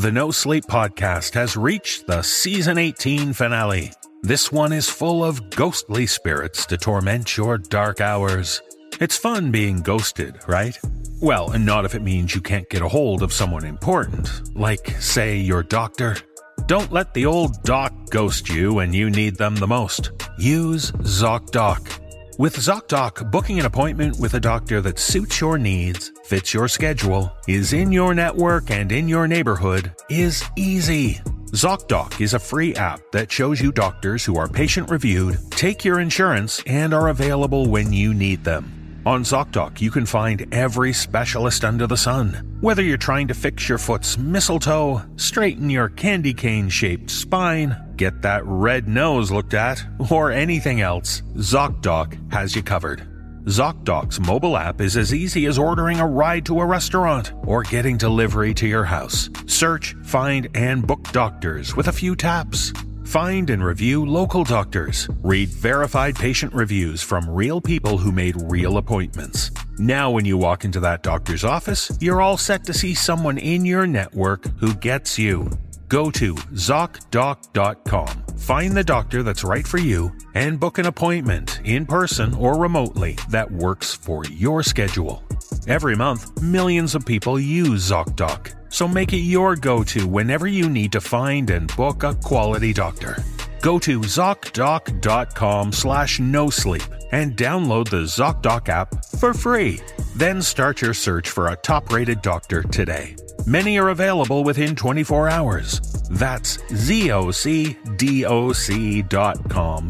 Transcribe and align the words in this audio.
The 0.00 0.10
No 0.10 0.30
Sleep 0.30 0.64
Podcast 0.64 1.34
has 1.34 1.58
reached 1.58 2.06
the 2.06 2.22
season 2.22 2.78
18 2.78 3.34
finale. 3.34 3.92
This 4.22 4.50
one 4.50 4.72
is 4.72 4.88
full 4.88 5.22
of 5.22 5.50
ghostly 5.50 6.06
spirits 6.06 6.64
to 6.66 6.78
torment 6.78 7.36
your 7.36 7.58
dark 7.58 8.00
hours. 8.00 8.62
It's 8.98 9.18
fun 9.18 9.50
being 9.50 9.82
ghosted, 9.82 10.38
right? 10.48 10.74
Well, 11.20 11.50
and 11.50 11.66
not 11.66 11.84
if 11.84 11.94
it 11.94 12.00
means 12.00 12.34
you 12.34 12.40
can't 12.40 12.66
get 12.70 12.80
a 12.80 12.88
hold 12.88 13.22
of 13.22 13.30
someone 13.30 13.66
important, 13.66 14.56
like, 14.56 14.88
say, 15.02 15.36
your 15.36 15.62
doctor. 15.62 16.16
Don't 16.64 16.90
let 16.92 17.12
the 17.12 17.26
old 17.26 17.62
doc 17.64 17.92
ghost 18.08 18.48
you 18.48 18.72
when 18.72 18.94
you 18.94 19.10
need 19.10 19.36
them 19.36 19.54
the 19.56 19.66
most. 19.66 20.12
Use 20.38 20.92
ZocDoc. 20.92 21.98
With 22.40 22.56
ZocDoc, 22.56 23.30
booking 23.30 23.60
an 23.60 23.66
appointment 23.66 24.18
with 24.18 24.32
a 24.32 24.40
doctor 24.40 24.80
that 24.80 24.98
suits 24.98 25.42
your 25.42 25.58
needs, 25.58 26.10
fits 26.24 26.54
your 26.54 26.68
schedule, 26.68 27.30
is 27.46 27.74
in 27.74 27.92
your 27.92 28.14
network 28.14 28.70
and 28.70 28.90
in 28.90 29.10
your 29.10 29.28
neighborhood 29.28 29.92
is 30.08 30.42
easy. 30.56 31.20
ZocDoc 31.50 32.18
is 32.18 32.32
a 32.32 32.38
free 32.38 32.74
app 32.76 33.02
that 33.12 33.30
shows 33.30 33.60
you 33.60 33.72
doctors 33.72 34.24
who 34.24 34.38
are 34.38 34.48
patient 34.48 34.88
reviewed, 34.90 35.36
take 35.50 35.84
your 35.84 36.00
insurance, 36.00 36.62
and 36.66 36.94
are 36.94 37.08
available 37.08 37.68
when 37.68 37.92
you 37.92 38.14
need 38.14 38.42
them. 38.42 38.79
On 39.06 39.22
ZocDoc, 39.24 39.80
you 39.80 39.90
can 39.90 40.04
find 40.04 40.46
every 40.52 40.92
specialist 40.92 41.64
under 41.64 41.86
the 41.86 41.96
sun. 41.96 42.58
Whether 42.60 42.82
you're 42.82 42.98
trying 42.98 43.28
to 43.28 43.34
fix 43.34 43.66
your 43.66 43.78
foot's 43.78 44.18
mistletoe, 44.18 45.00
straighten 45.16 45.70
your 45.70 45.88
candy 45.88 46.34
cane 46.34 46.68
shaped 46.68 47.08
spine, 47.08 47.94
get 47.96 48.20
that 48.20 48.44
red 48.44 48.88
nose 48.88 49.30
looked 49.30 49.54
at, 49.54 49.82
or 50.10 50.30
anything 50.30 50.82
else, 50.82 51.22
ZocDoc 51.36 52.30
has 52.30 52.54
you 52.54 52.62
covered. 52.62 53.02
ZocDoc's 53.46 54.20
mobile 54.20 54.54
app 54.58 54.82
is 54.82 54.98
as 54.98 55.14
easy 55.14 55.46
as 55.46 55.56
ordering 55.58 55.98
a 55.98 56.06
ride 56.06 56.44
to 56.44 56.60
a 56.60 56.66
restaurant 56.66 57.32
or 57.46 57.62
getting 57.62 57.96
delivery 57.96 58.52
to 58.52 58.66
your 58.68 58.84
house. 58.84 59.30
Search, 59.46 59.94
find, 60.04 60.46
and 60.54 60.86
book 60.86 61.10
doctors 61.12 61.74
with 61.74 61.88
a 61.88 61.92
few 61.92 62.14
taps. 62.14 62.70
Find 63.10 63.50
and 63.50 63.62
review 63.64 64.06
local 64.06 64.44
doctors. 64.44 65.08
Read 65.24 65.48
verified 65.48 66.14
patient 66.14 66.54
reviews 66.54 67.02
from 67.02 67.28
real 67.28 67.60
people 67.60 67.98
who 67.98 68.12
made 68.12 68.36
real 68.44 68.76
appointments. 68.78 69.50
Now, 69.78 70.08
when 70.12 70.24
you 70.26 70.38
walk 70.38 70.64
into 70.64 70.78
that 70.78 71.02
doctor's 71.02 71.42
office, 71.42 71.90
you're 72.00 72.22
all 72.22 72.36
set 72.36 72.62
to 72.66 72.72
see 72.72 72.94
someone 72.94 73.36
in 73.36 73.64
your 73.66 73.84
network 73.84 74.46
who 74.60 74.76
gets 74.76 75.18
you. 75.18 75.50
Go 75.88 76.12
to 76.12 76.36
ZocDoc.com, 76.36 78.38
find 78.38 78.76
the 78.76 78.84
doctor 78.84 79.24
that's 79.24 79.42
right 79.42 79.66
for 79.66 79.78
you, 79.78 80.12
and 80.34 80.60
book 80.60 80.78
an 80.78 80.86
appointment 80.86 81.58
in 81.64 81.86
person 81.86 82.32
or 82.34 82.60
remotely 82.60 83.18
that 83.30 83.50
works 83.50 83.92
for 83.92 84.24
your 84.26 84.62
schedule. 84.62 85.24
Every 85.70 85.94
month, 85.94 86.42
millions 86.42 86.96
of 86.96 87.06
people 87.06 87.38
use 87.38 87.88
ZocDoc, 87.92 88.52
so 88.72 88.88
make 88.88 89.12
it 89.12 89.18
your 89.34 89.54
go 89.54 89.84
to 89.84 90.04
whenever 90.08 90.48
you 90.48 90.68
need 90.68 90.90
to 90.90 91.00
find 91.00 91.48
and 91.50 91.72
book 91.76 92.02
a 92.02 92.12
quality 92.16 92.72
doctor. 92.72 93.22
Go 93.62 93.78
to 93.78 94.00
ZocDoc.com 94.00 95.70
slash 95.70 96.18
no 96.18 96.50
sleep 96.50 96.82
and 97.12 97.36
download 97.36 97.88
the 97.88 98.02
ZocDoc 98.02 98.68
app 98.68 99.04
for 99.20 99.32
free. 99.32 99.78
Then 100.16 100.42
start 100.42 100.82
your 100.82 100.92
search 100.92 101.30
for 101.30 101.46
a 101.50 101.54
top 101.56 101.92
rated 101.92 102.20
doctor 102.20 102.64
today. 102.64 103.14
Many 103.46 103.78
are 103.78 103.90
available 103.90 104.42
within 104.42 104.74
24 104.74 105.28
hours. 105.28 105.78
That's 106.10 106.56
zocdoc.com 106.56 107.30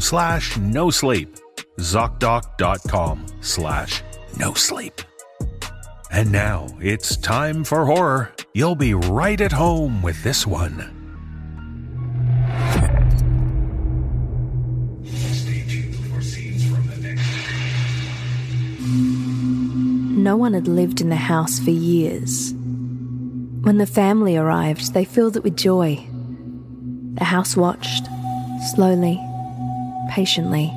slash 0.00 0.56
no 0.58 0.90
sleep. 0.90 1.36
Zocdoc.com 1.78 3.26
slash 3.40 4.02
no 4.36 4.52
sleep. 4.52 5.00
And 6.12 6.32
now 6.32 6.66
it's 6.80 7.16
time 7.16 7.62
for 7.62 7.86
horror. 7.86 8.32
You'll 8.52 8.74
be 8.74 8.94
right 8.94 9.40
at 9.40 9.52
home 9.52 10.02
with 10.02 10.20
this 10.24 10.44
one. 10.44 10.96
No 20.24 20.36
one 20.36 20.52
had 20.54 20.66
lived 20.66 21.00
in 21.00 21.10
the 21.10 21.14
house 21.16 21.60
for 21.60 21.70
years. 21.70 22.52
When 23.62 23.78
the 23.78 23.86
family 23.86 24.36
arrived, 24.36 24.92
they 24.92 25.04
filled 25.04 25.36
it 25.36 25.44
with 25.44 25.56
joy. 25.56 26.04
The 27.14 27.24
house 27.24 27.56
watched, 27.56 28.06
slowly, 28.74 29.16
patiently. 30.10 30.74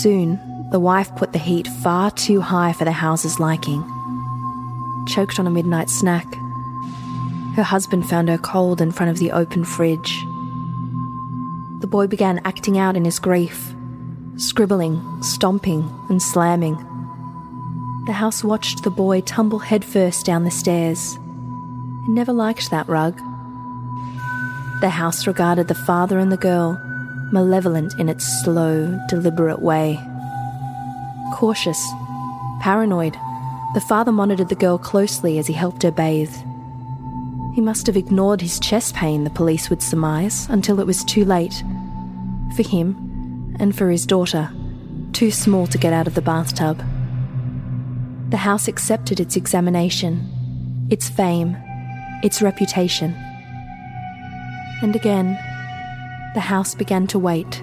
Soon, 0.00 0.36
the 0.70 0.78
wife 0.78 1.14
put 1.16 1.32
the 1.32 1.38
heat 1.38 1.66
far 1.66 2.10
too 2.10 2.42
high 2.42 2.74
for 2.74 2.84
the 2.84 2.92
house's 2.92 3.40
liking. 3.40 3.80
Choked 5.08 5.38
on 5.40 5.46
a 5.46 5.50
midnight 5.50 5.88
snack, 5.88 6.26
her 7.56 7.62
husband 7.62 8.06
found 8.06 8.28
her 8.28 8.36
cold 8.36 8.82
in 8.82 8.92
front 8.92 9.10
of 9.10 9.16
the 9.18 9.30
open 9.32 9.64
fridge. 9.64 10.26
The 11.80 11.86
boy 11.90 12.06
began 12.06 12.42
acting 12.44 12.76
out 12.76 12.98
in 12.98 13.06
his 13.06 13.18
grief, 13.18 13.74
scribbling, 14.36 15.00
stomping, 15.22 15.88
and 16.10 16.20
slamming. 16.20 16.76
The 18.04 18.12
house 18.12 18.44
watched 18.44 18.82
the 18.82 18.90
boy 18.90 19.22
tumble 19.22 19.60
headfirst 19.60 20.26
down 20.26 20.44
the 20.44 20.50
stairs. 20.50 21.14
It 22.06 22.10
never 22.10 22.34
liked 22.34 22.70
that 22.70 22.88
rug. 22.90 23.16
The 24.82 24.90
house 24.90 25.26
regarded 25.26 25.68
the 25.68 25.74
father 25.86 26.18
and 26.18 26.30
the 26.30 26.36
girl, 26.36 26.78
malevolent 27.32 27.94
in 27.98 28.10
its 28.10 28.26
slow, 28.44 29.00
deliberate 29.08 29.62
way 29.62 29.98
cautious. 31.38 31.92
Paranoid, 32.58 33.14
the 33.72 33.80
father 33.80 34.10
monitored 34.10 34.48
the 34.48 34.56
girl 34.56 34.76
closely 34.76 35.38
as 35.38 35.46
he 35.46 35.54
helped 35.54 35.84
her 35.84 35.92
bathe. 35.92 36.34
He 37.54 37.60
must 37.60 37.86
have 37.86 37.96
ignored 37.96 38.40
his 38.40 38.58
chest 38.58 38.96
pain, 38.96 39.22
the 39.22 39.30
police 39.30 39.70
would 39.70 39.80
surmise, 39.80 40.48
until 40.50 40.80
it 40.80 40.86
was 40.86 41.04
too 41.04 41.24
late. 41.24 41.62
For 42.56 42.64
him, 42.64 43.54
and 43.60 43.76
for 43.76 43.88
his 43.88 44.04
daughter, 44.04 44.50
too 45.12 45.30
small 45.30 45.68
to 45.68 45.78
get 45.78 45.92
out 45.92 46.08
of 46.08 46.16
the 46.16 46.22
bathtub. 46.22 46.82
The 48.32 48.38
house 48.48 48.66
accepted 48.66 49.20
its 49.20 49.36
examination, 49.36 50.28
its 50.90 51.08
fame, 51.08 51.56
its 52.24 52.42
reputation. 52.42 53.14
And 54.82 54.96
again, 54.96 55.38
the 56.34 56.40
house 56.52 56.74
began 56.74 57.06
to 57.06 57.18
wait. 57.20 57.62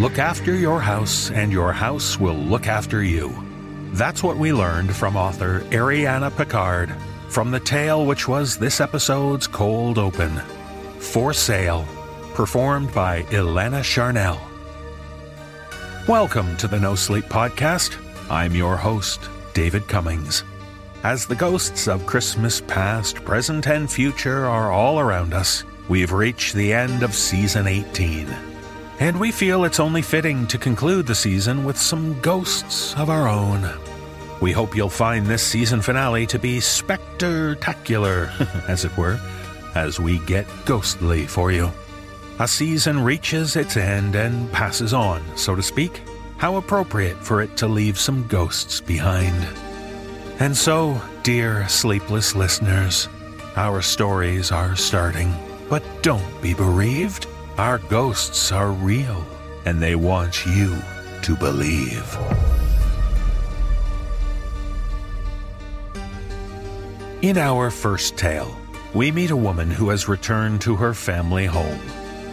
Look 0.00 0.18
after 0.18 0.54
your 0.54 0.80
house, 0.80 1.30
and 1.30 1.52
your 1.52 1.74
house 1.74 2.18
will 2.18 2.32
look 2.32 2.66
after 2.68 3.02
you. 3.04 3.34
That's 3.92 4.22
what 4.22 4.38
we 4.38 4.50
learned 4.50 4.96
from 4.96 5.14
author 5.14 5.60
Ariana 5.72 6.34
Pickard 6.34 6.90
from 7.30 7.50
the 7.50 7.60
tale 7.60 8.06
which 8.06 8.26
was 8.26 8.56
this 8.56 8.80
episode's 8.80 9.46
cold 9.46 9.98
open 9.98 10.34
For 11.00 11.34
Sale, 11.34 11.84
performed 12.32 12.94
by 12.94 13.24
Ilana 13.24 13.80
Charnelle. 13.84 14.40
Welcome 16.08 16.56
to 16.56 16.66
the 16.66 16.80
No 16.80 16.94
Sleep 16.94 17.26
Podcast. 17.26 17.94
I'm 18.30 18.54
your 18.54 18.78
host, 18.78 19.28
David 19.52 19.86
Cummings. 19.86 20.44
As 21.04 21.26
the 21.26 21.36
ghosts 21.36 21.88
of 21.88 22.06
Christmas 22.06 22.62
past, 22.62 23.16
present, 23.26 23.66
and 23.66 23.92
future 23.92 24.46
are 24.46 24.72
all 24.72 24.98
around 24.98 25.34
us, 25.34 25.62
we've 25.90 26.10
reached 26.12 26.54
the 26.54 26.72
end 26.72 27.02
of 27.02 27.12
season 27.12 27.66
18 27.66 28.49
and 29.00 29.18
we 29.18 29.32
feel 29.32 29.64
it's 29.64 29.80
only 29.80 30.02
fitting 30.02 30.46
to 30.46 30.58
conclude 30.58 31.06
the 31.06 31.14
season 31.14 31.64
with 31.64 31.76
some 31.78 32.20
ghosts 32.20 32.94
of 32.96 33.08
our 33.08 33.26
own. 33.28 33.68
We 34.42 34.52
hope 34.52 34.76
you'll 34.76 34.90
find 34.90 35.24
this 35.26 35.42
season 35.42 35.80
finale 35.80 36.26
to 36.26 36.38
be 36.38 36.60
spectacular, 36.60 38.30
as 38.68 38.84
it 38.84 38.94
were, 38.98 39.18
as 39.74 39.98
we 39.98 40.18
get 40.20 40.46
ghostly 40.66 41.26
for 41.26 41.50
you. 41.50 41.70
A 42.40 42.48
season 42.48 43.02
reaches 43.02 43.56
its 43.56 43.76
end 43.78 44.16
and 44.16 44.50
passes 44.52 44.92
on, 44.92 45.24
so 45.36 45.54
to 45.54 45.62
speak. 45.62 46.02
How 46.36 46.56
appropriate 46.56 47.16
for 47.24 47.40
it 47.40 47.56
to 47.58 47.66
leave 47.68 47.98
some 47.98 48.26
ghosts 48.28 48.80
behind. 48.82 49.34
And 50.40 50.54
so, 50.56 51.00
dear 51.22 51.66
sleepless 51.68 52.34
listeners, 52.34 53.08
our 53.56 53.80
stories 53.82 54.52
are 54.52 54.76
starting, 54.76 55.32
but 55.70 55.82
don't 56.02 56.42
be 56.42 56.52
bereaved. 56.54 57.26
Our 57.60 57.76
ghosts 57.76 58.52
are 58.52 58.72
real, 58.72 59.22
and 59.66 59.82
they 59.82 59.94
want 59.94 60.46
you 60.46 60.74
to 61.20 61.36
believe. 61.36 62.18
In 67.20 67.36
our 67.36 67.70
first 67.70 68.16
tale, 68.16 68.56
we 68.94 69.12
meet 69.12 69.30
a 69.30 69.36
woman 69.36 69.70
who 69.70 69.90
has 69.90 70.08
returned 70.08 70.62
to 70.62 70.74
her 70.76 70.94
family 70.94 71.44
home. 71.44 71.78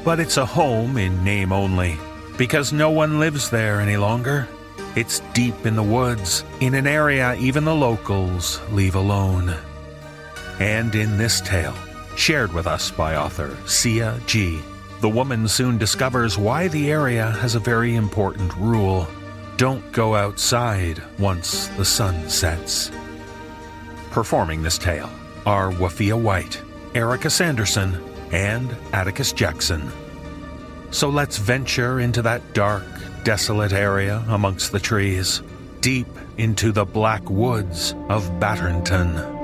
But 0.06 0.21
it's 0.21 0.38
a 0.38 0.45
home 0.45 0.95
in 0.95 1.21
name 1.25 1.51
only, 1.51 1.97
because 2.38 2.71
no 2.71 2.89
one 2.89 3.19
lives 3.19 3.50
there 3.50 3.81
any 3.81 3.97
longer. 3.97 4.47
It's 4.95 5.19
deep 5.33 5.65
in 5.65 5.75
the 5.75 5.83
woods, 5.83 6.45
in 6.62 6.74
an 6.74 6.88
area 6.88 7.35
even 7.38 7.65
the 7.65 7.75
locals 7.75 8.62
leave 8.71 8.95
alone. 8.95 9.53
And 10.62 10.95
in 10.95 11.18
this 11.18 11.41
tale, 11.41 11.75
shared 12.15 12.53
with 12.53 12.65
us 12.65 12.91
by 12.91 13.18
author 13.18 13.50
Ceia 13.65 14.18
G. 14.25 14.62
The 15.00 15.10
woman 15.10 15.48
soon 15.48 15.78
discovers 15.78 16.40
why 16.40 16.70
the 16.70 16.92
area 16.92 17.28
has 17.40 17.54
a 17.54 17.60
very 17.60 17.94
important 17.96 18.56
rule 18.56 19.08
don't 19.56 19.90
go 19.92 20.16
outside 20.16 21.02
once 21.20 21.68
the 21.78 21.86
sun 21.86 22.28
sets. 22.30 22.90
Performing 24.10 24.64
this 24.64 24.78
tale 24.80 25.10
are 25.46 25.72
Wafiyyah 25.72 26.20
White, 26.20 26.62
Erika 26.96 27.30
Sanderson, 27.30 28.04
and 28.32 28.76
Atticus 28.92 29.32
Jackson. 29.34 29.92
So 30.90 31.10
let's 31.10 31.38
venture 31.38 32.00
into 32.00 32.24
that 32.24 32.54
dark, 32.54 32.84
desolate 33.24 33.74
area 33.74 34.24
amongst 34.30 34.72
the 34.72 34.80
trees, 34.80 35.42
deep 35.82 36.08
into 36.40 36.72
the 36.72 36.86
black 36.86 37.28
woods 37.30 37.94
of 38.10 38.28
Batternton. 38.40 39.37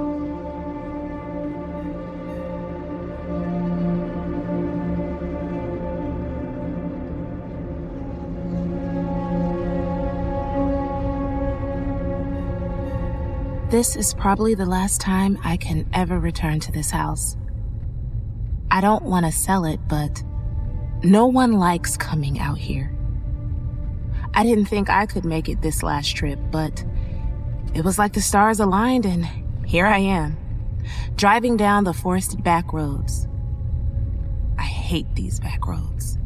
This 13.73 13.95
is 13.95 14.13
probably 14.13 14.53
the 14.53 14.67
last 14.67 15.01
time 15.01 15.39
I 15.43 15.57
can 15.57 15.89
ever 15.95 16.19
return 16.19 16.59
to 16.59 16.71
this 16.71 16.91
house. 16.91 17.35
I 18.69 18.81
don't 18.81 19.03
want 19.03 19.25
to 19.25 19.31
sell 19.31 19.65
it, 19.65 19.79
but 19.87 20.21
no 21.01 21.25
one 21.25 21.53
likes 21.53 21.97
coming 21.97 22.39
out 22.39 22.59
here. 22.59 22.95
I 24.35 24.43
didn't 24.43 24.65
think 24.67 24.91
I 24.91 25.07
could 25.07 25.25
make 25.25 25.49
it 25.49 25.63
this 25.63 25.81
last 25.81 26.15
trip, 26.15 26.37
but 26.51 26.85
it 27.73 27.83
was 27.83 27.97
like 27.97 28.13
the 28.13 28.21
stars 28.21 28.59
aligned 28.59 29.07
and 29.07 29.25
here 29.65 29.87
I 29.87 29.97
am, 29.97 30.37
driving 31.15 31.57
down 31.57 31.83
the 31.83 31.95
forested 31.95 32.43
back 32.43 32.73
roads. 32.73 33.27
I 34.59 34.65
hate 34.65 35.15
these 35.15 35.39
back 35.39 35.65
roads. 35.65 36.19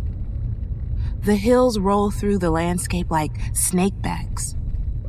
The 1.22 1.38
hills 1.38 1.80
roll 1.80 2.12
through 2.12 2.40
the 2.40 2.52
landscape 2.52 3.10
like 3.10 3.34
snakebacks, 3.54 4.54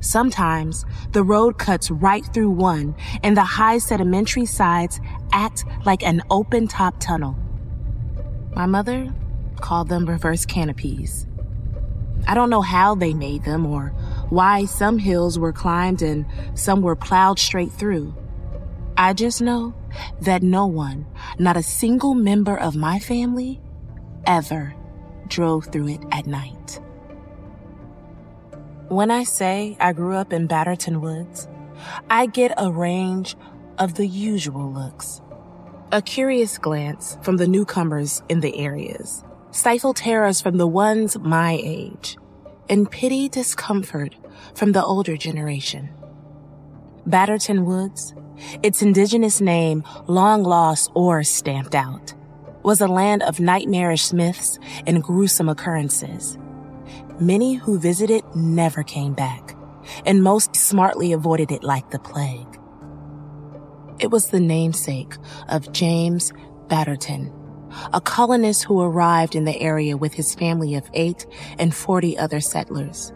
Sometimes 0.00 0.84
the 1.12 1.22
road 1.24 1.58
cuts 1.58 1.90
right 1.90 2.24
through 2.32 2.50
one 2.50 2.94
and 3.22 3.36
the 3.36 3.42
high 3.44 3.78
sedimentary 3.78 4.46
sides 4.46 5.00
act 5.32 5.64
like 5.84 6.02
an 6.02 6.22
open 6.30 6.68
top 6.68 6.94
tunnel. 7.00 7.36
My 8.54 8.66
mother 8.66 9.12
called 9.56 9.88
them 9.88 10.06
reverse 10.06 10.44
canopies. 10.44 11.26
I 12.26 12.34
don't 12.34 12.50
know 12.50 12.60
how 12.62 12.94
they 12.94 13.12
made 13.14 13.44
them 13.44 13.66
or 13.66 13.88
why 14.28 14.66
some 14.66 14.98
hills 14.98 15.38
were 15.38 15.52
climbed 15.52 16.02
and 16.02 16.26
some 16.54 16.82
were 16.82 16.96
plowed 16.96 17.38
straight 17.38 17.72
through. 17.72 18.14
I 18.96 19.12
just 19.12 19.40
know 19.40 19.74
that 20.20 20.42
no 20.42 20.66
one, 20.66 21.06
not 21.38 21.56
a 21.56 21.62
single 21.62 22.14
member 22.14 22.56
of 22.58 22.76
my 22.76 22.98
family, 22.98 23.60
ever 24.26 24.74
drove 25.28 25.66
through 25.72 25.88
it 25.88 26.00
at 26.12 26.26
night. 26.26 26.57
When 28.88 29.10
I 29.10 29.24
say 29.24 29.76
I 29.78 29.92
grew 29.92 30.14
up 30.14 30.32
in 30.32 30.48
Batternton 30.48 31.02
Woods, 31.02 31.46
I 32.08 32.24
get 32.24 32.54
a 32.56 32.72
range 32.72 33.36
of 33.78 33.96
the 33.96 34.06
usual 34.08 34.72
looks. 34.72 35.20
A 35.92 36.00
curious 36.00 36.56
glance 36.56 37.18
from 37.20 37.36
the 37.36 37.46
newcomers 37.46 38.22
in 38.30 38.40
the 38.40 38.56
areas, 38.58 39.22
stifled 39.50 39.96
terrors 39.96 40.40
from 40.40 40.56
the 40.56 40.66
ones 40.66 41.18
my 41.18 41.60
age, 41.62 42.16
and 42.70 42.90
pity 42.90 43.28
discomfort 43.28 44.14
from 44.54 44.72
the 44.72 44.82
older 44.82 45.18
generation. 45.18 45.90
Batternton 47.06 47.66
Woods, 47.66 48.14
its 48.62 48.80
indigenous 48.80 49.38
name 49.42 49.84
long 50.06 50.42
lost 50.44 50.90
or 50.94 51.22
stamped 51.24 51.74
out, 51.74 52.14
was 52.62 52.80
a 52.80 52.88
land 52.88 53.22
of 53.22 53.38
nightmarish 53.38 54.14
myths 54.14 54.58
and 54.86 55.02
gruesome 55.02 55.50
occurrences 55.50 56.38
many 57.20 57.54
who 57.54 57.78
visited 57.78 58.22
never 58.34 58.82
came 58.82 59.12
back, 59.14 59.56
and 60.06 60.22
most 60.22 60.54
smartly 60.56 61.12
avoided 61.12 61.50
it 61.50 61.64
like 61.64 61.90
the 61.90 61.98
plague. 61.98 62.60
It 63.98 64.10
was 64.10 64.28
the 64.28 64.40
namesake 64.40 65.14
of 65.48 65.72
James 65.72 66.32
Batternton, 66.68 67.32
a 67.92 68.00
colonist 68.00 68.64
who 68.64 68.80
arrived 68.80 69.34
in 69.34 69.44
the 69.44 69.60
area 69.60 69.96
with 69.96 70.14
his 70.14 70.34
family 70.34 70.74
of 70.76 70.88
eight 70.94 71.26
and 71.58 71.74
40 71.74 72.16
other 72.18 72.40
settlers. 72.40 73.12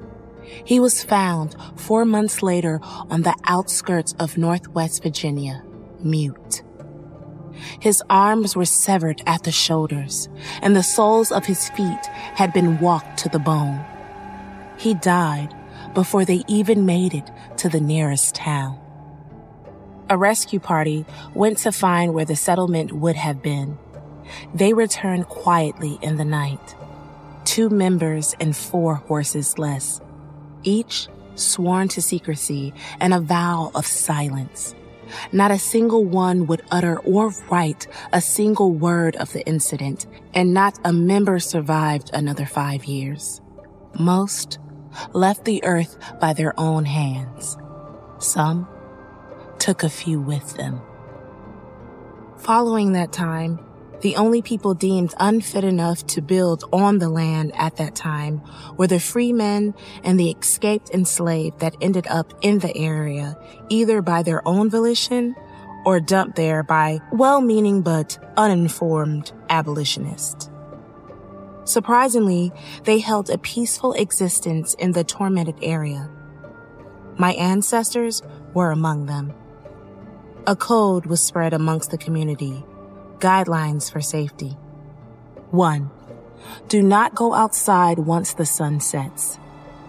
He 0.65 0.81
was 0.81 1.05
found 1.05 1.55
four 1.77 2.05
months 2.05 2.43
later 2.43 2.81
on 2.83 3.23
the 3.23 3.37
outskirts 3.45 4.15
of 4.19 4.37
Northwest 4.37 5.03
Virginia, 5.03 5.63
mute. 6.03 6.63
His 7.81 8.03
arms 8.11 8.57
were 8.57 8.65
severed 8.65 9.23
at 9.27 9.45
the 9.45 9.53
shoulders, 9.53 10.29
and 10.63 10.75
the 10.75 10.83
soles 10.83 11.31
of 11.31 11.47
his 11.47 11.69
feet 11.71 12.07
had 12.07 12.53
been 12.53 12.81
walked 12.81 13.19
to 13.19 13.29
the 13.29 13.39
bone. 13.39 13.85
He 14.79 14.95
died 14.95 15.55
before 15.95 16.25
they 16.25 16.43
even 16.47 16.87
made 16.87 17.15
it 17.15 17.31
to 17.59 17.69
the 17.69 17.81
nearest 17.81 18.35
town. 18.35 18.79
A 20.09 20.17
rescue 20.17 20.61
party 20.61 21.05
went 21.35 21.59
to 21.59 21.73
find 21.73 22.13
where 22.13 22.25
the 22.25 22.37
settlement 22.37 22.93
would 22.93 23.17
have 23.17 23.43
been. 23.43 23.79
They 24.55 24.73
returned 24.73 25.27
quietly 25.29 25.99
in 26.03 26.17
the 26.17 26.25
night, 26.25 26.75
two 27.45 27.69
members 27.71 28.35
and 28.41 28.57
four 28.57 28.95
horses 28.97 29.59
less, 29.59 30.01
each 30.63 31.09
sworn 31.35 31.89
to 31.89 32.03
secrecy 32.03 32.73
and 33.01 33.15
a 33.15 33.21
vow 33.21 33.71
of 33.75 33.87
silence. 33.87 34.75
Not 35.31 35.51
a 35.51 35.59
single 35.59 36.05
one 36.05 36.47
would 36.47 36.63
utter 36.71 36.99
or 37.01 37.33
write 37.51 37.87
a 38.13 38.21
single 38.21 38.73
word 38.73 39.17
of 39.17 39.33
the 39.33 39.45
incident, 39.47 40.07
and 40.33 40.55
not 40.55 40.79
a 40.85 40.93
member 40.93 41.39
survived 41.39 42.11
another 42.15 42.47
five 42.47 42.87
years. 42.87 43.41
Most 43.99 44.59
left 45.13 45.45
the 45.45 45.63
earth 45.65 45.97
by 46.21 46.33
their 46.33 46.59
own 46.59 46.85
hands. 46.85 47.57
Some 48.19 48.69
took 49.59 49.83
a 49.83 49.89
few 49.91 50.21
with 50.21 50.57
them. 50.57 50.81
Following 52.39 52.93
that 52.93 53.13
time, 53.13 53.61
the 54.01 54.17
only 54.17 54.43
people 54.43 54.75
deemed 54.75 55.15
unfit 55.21 55.63
enough 55.63 56.05
to 56.09 56.23
build 56.23 56.65
on 56.73 56.99
the 56.99 57.09
land 57.09 57.53
at 57.55 57.77
that 57.77 57.95
time 57.95 58.43
were 58.77 58.89
the 58.89 58.99
free 58.99 59.33
men 59.33 59.75
and 60.03 60.19
the 60.19 60.31
escaped 60.31 60.91
enslaved 60.91 61.61
that 61.61 61.77
ended 61.81 62.09
up 62.09 62.35
in 62.43 62.59
the 62.59 62.77
area, 62.77 63.39
either 63.69 64.03
by 64.03 64.25
their 64.25 64.47
own 64.47 64.69
volition 64.69 65.37
or 65.87 66.01
dumped 66.01 66.35
there 66.37 66.65
by 66.65 66.99
well-meaning 67.13 67.83
but 67.83 68.19
uninformed 68.37 69.31
abolitionists. 69.49 70.51
Surprisingly, 71.65 72.53
they 72.85 72.99
held 72.99 73.31
a 73.31 73.39
peaceful 73.39 73.93
existence 73.93 74.75
in 74.75 74.93
the 74.93 75.05
tormented 75.05 75.57
area. 75.63 76.11
My 77.19 77.33
ancestors 77.35 78.23
were 78.53 78.71
among 78.73 79.07
them. 79.07 79.33
A 80.47 80.57
code 80.57 81.07
was 81.07 81.21
spread 81.23 81.53
amongst 81.55 81.91
the 81.93 81.99
community, 81.99 82.65
guidelines 83.19 83.93
for 83.93 84.01
safety. 84.01 84.57
1. 85.51 85.89
Do 86.69 86.83
not 86.83 87.15
go 87.15 87.33
outside 87.33 88.01
once 88.01 88.35
the 88.35 88.47
sun 88.47 88.81
sets. 88.81 89.39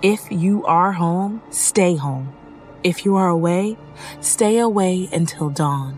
If 0.03 0.31
you 0.31 0.63
are 0.65 0.91
home, 0.91 1.41
stay 1.49 1.95
home. 1.95 2.35
If 2.83 3.03
you 3.05 3.15
are 3.15 3.29
away, 3.29 3.77
stay 4.19 4.59
away 4.59 5.09
until 5.11 5.49
dawn. 5.49 5.97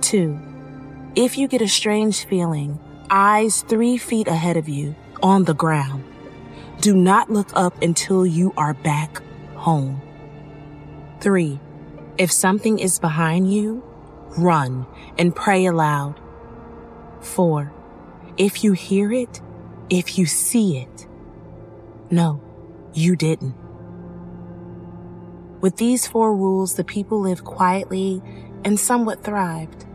2. 0.00 0.40
If 1.14 1.38
you 1.38 1.46
get 1.46 1.62
a 1.62 1.68
strange 1.68 2.24
feeling, 2.24 2.80
eyes 3.10 3.62
three 3.62 3.96
feet 3.96 4.28
ahead 4.28 4.56
of 4.56 4.68
you 4.68 4.94
on 5.22 5.44
the 5.44 5.54
ground. 5.54 6.04
Do 6.80 6.94
not 6.94 7.30
look 7.30 7.50
up 7.54 7.80
until 7.82 8.26
you 8.26 8.52
are 8.56 8.74
back 8.74 9.22
home. 9.54 10.00
Three, 11.20 11.60
if 12.18 12.30
something 12.30 12.78
is 12.78 12.98
behind 12.98 13.52
you, 13.52 13.82
run 14.38 14.86
and 15.18 15.34
pray 15.34 15.64
aloud. 15.66 16.20
Four, 17.20 17.72
if 18.36 18.62
you 18.62 18.72
hear 18.72 19.12
it, 19.12 19.40
if 19.88 20.18
you 20.18 20.26
see 20.26 20.78
it, 20.78 21.06
no, 22.10 22.40
you 22.92 23.16
didn't. 23.16 23.54
With 25.60 25.76
these 25.76 26.06
four 26.06 26.36
rules, 26.36 26.74
the 26.76 26.84
people 26.84 27.20
lived 27.20 27.44
quietly 27.44 28.22
and 28.64 28.78
somewhat 28.78 29.24
thrived. 29.24 29.86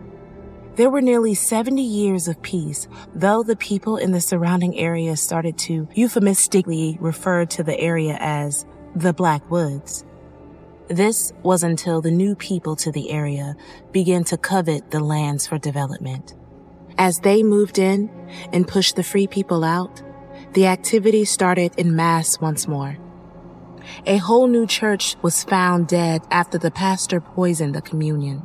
There 0.78 0.90
were 0.90 1.02
nearly 1.02 1.34
70 1.34 1.82
years 1.82 2.30
of 2.30 2.42
peace, 2.42 2.88
though 3.14 3.44
the 3.44 3.58
people 3.58 3.98
in 3.98 4.12
the 4.14 4.22
surrounding 4.22 4.78
area 4.80 5.18
started 5.18 5.58
to 5.60 5.90
euphemistically 5.94 6.98
refer 7.02 7.46
to 7.48 7.64
the 7.64 7.78
area 7.78 8.16
as 8.22 8.66
the 8.96 9.12
Black 9.14 9.50
Woods. 9.52 10.06
This 10.88 11.34
was 11.44 11.64
until 11.64 12.00
the 12.02 12.12
new 12.12 12.36
people 12.36 12.78
to 12.78 12.92
the 12.92 13.12
area 13.12 13.56
began 13.92 14.24
to 14.26 14.38
covet 14.38 14.92
the 14.92 15.02
lands 15.02 15.46
for 15.46 15.58
development. 15.58 16.36
As 16.98 17.20
they 17.20 17.44
moved 17.44 17.78
in 17.78 18.10
and 18.54 18.66
pushed 18.68 18.96
the 18.96 19.04
free 19.04 19.28
people 19.28 19.66
out, 19.66 20.02
the 20.54 20.68
activity 20.68 21.26
started 21.26 21.74
in 21.76 21.98
mass 21.98 22.40
once 22.40 22.66
more. 22.66 22.98
A 24.06 24.18
whole 24.18 24.48
new 24.48 24.66
church 24.66 25.18
was 25.22 25.44
found 25.44 25.88
dead 25.90 26.22
after 26.32 26.58
the 26.58 26.72
pastor 26.72 27.20
poisoned 27.20 27.76
the 27.76 27.82
communion. 27.82 28.42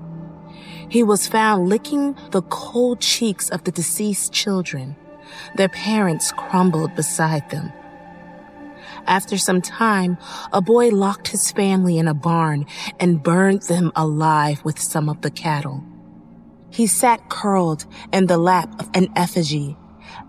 He 0.89 1.03
was 1.03 1.27
found 1.27 1.69
licking 1.69 2.17
the 2.31 2.43
cold 2.43 3.01
cheeks 3.01 3.49
of 3.49 3.65
the 3.65 3.73
deceased 3.73 4.33
children. 4.33 4.95
Their 5.57 5.69
parents 5.69 6.33
crumbled 6.33 6.95
beside 6.95 7.49
them. 7.51 7.73
After 9.07 9.37
some 9.37 9.61
time, 9.61 10.17
a 10.53 10.61
boy 10.61 10.89
locked 10.91 11.29
his 11.29 11.51
family 11.51 11.99
in 11.99 12.07
a 12.09 12.15
barn 12.15 12.67
and 13.01 13.23
burned 13.23 13.63
them 13.63 13.91
alive 13.97 14.65
with 14.65 14.79
some 14.81 15.09
of 15.09 15.21
the 15.23 15.31
cattle. 15.31 15.83
He 16.71 16.87
sat 16.87 17.29
curled 17.29 17.85
in 18.13 18.27
the 18.27 18.39
lap 18.39 18.75
of 18.81 18.89
an 18.95 19.09
effigy, 19.17 19.77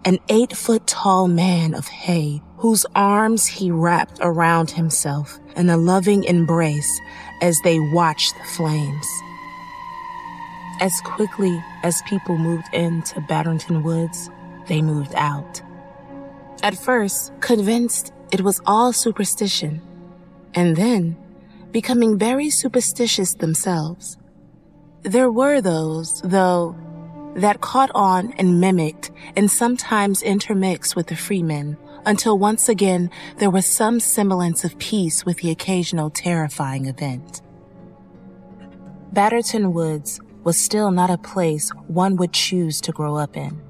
an 0.06 0.18
eight 0.30 0.56
foot 0.58 0.86
tall 0.88 1.28
man 1.28 1.74
of 1.76 1.88
hay, 1.88 2.42
whose 2.58 2.86
arms 2.96 3.46
he 3.46 3.70
wrapped 3.72 4.18
around 4.22 4.72
himself 4.72 5.40
in 5.56 5.70
a 5.70 5.78
loving 5.78 6.24
embrace 6.24 7.00
as 7.42 7.60
they 7.64 7.80
watched 7.80 8.36
the 8.38 8.44
flames. 8.44 9.06
As 10.80 11.02
quickly 11.02 11.64
as 11.82 12.04
people 12.04 12.38
moved 12.38 12.72
into 12.72 13.20
Batternton 13.20 13.82
Woods, 13.82 14.30
they 14.68 14.84
moved 14.84 15.14
out. 15.16 15.60
At 16.62 16.78
first, 16.78 17.32
convinced 17.42 18.14
it 18.32 18.42
was 18.42 18.62
all 18.68 18.94
superstition, 18.94 19.82
and 20.54 20.76
then 20.76 21.18
becoming 21.72 22.20
very 22.20 22.52
superstitious 22.52 23.34
themselves. 23.34 24.18
There 25.02 25.32
were 25.32 25.62
those, 25.62 26.22
though, 26.22 26.76
that 27.38 27.60
caught 27.62 27.90
on 27.96 28.34
and 28.34 28.62
mimicked 28.62 29.10
and 29.36 29.50
sometimes 29.50 30.22
intermixed 30.22 30.96
with 30.96 31.08
the 31.08 31.16
freemen 31.16 31.78
until 32.06 32.38
once 32.38 32.70
again 32.70 33.10
there 33.38 33.50
was 33.50 33.66
some 33.66 34.00
semblance 34.00 34.64
of 34.64 34.78
peace 34.78 35.26
with 35.26 35.38
the 35.38 35.50
occasional 35.50 36.12
terrifying 36.12 36.86
event. 36.86 37.42
Batternton 39.14 39.72
Woods 39.74 40.20
was 40.48 40.58
still 40.58 40.92
not 40.92 41.10
a 41.10 41.18
place 41.18 41.72
one 41.88 42.16
would 42.16 42.32
choose 42.32 42.80
to 42.80 42.94
grow 42.94 43.18
up 43.18 43.36
in. 43.36 43.62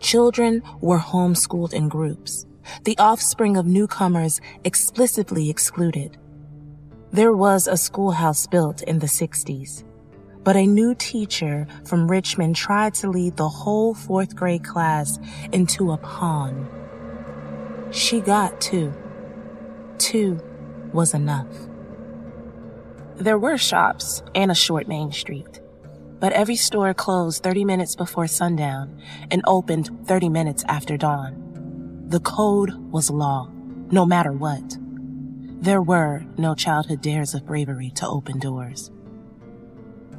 Children 0.00 0.60
were 0.80 0.98
homeschooled 0.98 1.72
in 1.72 1.88
groups, 1.88 2.44
the 2.82 2.98
offspring 2.98 3.56
of 3.56 3.66
newcomers 3.68 4.40
explicitly 4.64 5.48
excluded. 5.48 6.18
There 7.12 7.32
was 7.32 7.68
a 7.68 7.76
schoolhouse 7.76 8.48
built 8.48 8.82
in 8.82 8.98
the 8.98 9.06
60s, 9.06 9.84
but 10.42 10.56
a 10.56 10.66
new 10.66 10.92
teacher 10.96 11.68
from 11.86 12.10
Richmond 12.10 12.56
tried 12.56 12.94
to 12.94 13.08
lead 13.08 13.36
the 13.36 13.48
whole 13.48 13.94
fourth 13.94 14.34
grade 14.34 14.64
class 14.64 15.20
into 15.52 15.92
a 15.92 15.98
pond. 15.98 16.66
She 17.92 18.18
got 18.20 18.60
two. 18.60 18.92
Two 19.98 20.40
was 20.92 21.14
enough. 21.14 21.56
There 23.18 23.38
were 23.38 23.56
shops 23.56 24.24
and 24.34 24.50
a 24.50 24.54
short 24.56 24.88
main 24.88 25.12
street 25.12 25.60
but 26.22 26.32
every 26.34 26.54
store 26.54 26.94
closed 26.94 27.42
30 27.42 27.64
minutes 27.64 27.96
before 27.96 28.28
sundown 28.28 28.96
and 29.32 29.42
opened 29.44 29.90
30 30.06 30.28
minutes 30.28 30.64
after 30.68 30.96
dawn. 30.96 32.04
The 32.10 32.20
code 32.20 32.70
was 32.92 33.10
law, 33.10 33.50
no 33.90 34.06
matter 34.06 34.30
what. 34.30 34.78
There 35.60 35.82
were 35.82 36.24
no 36.38 36.54
childhood 36.54 37.02
dares 37.02 37.34
of 37.34 37.44
bravery 37.44 37.90
to 37.96 38.06
open 38.06 38.38
doors. 38.38 38.92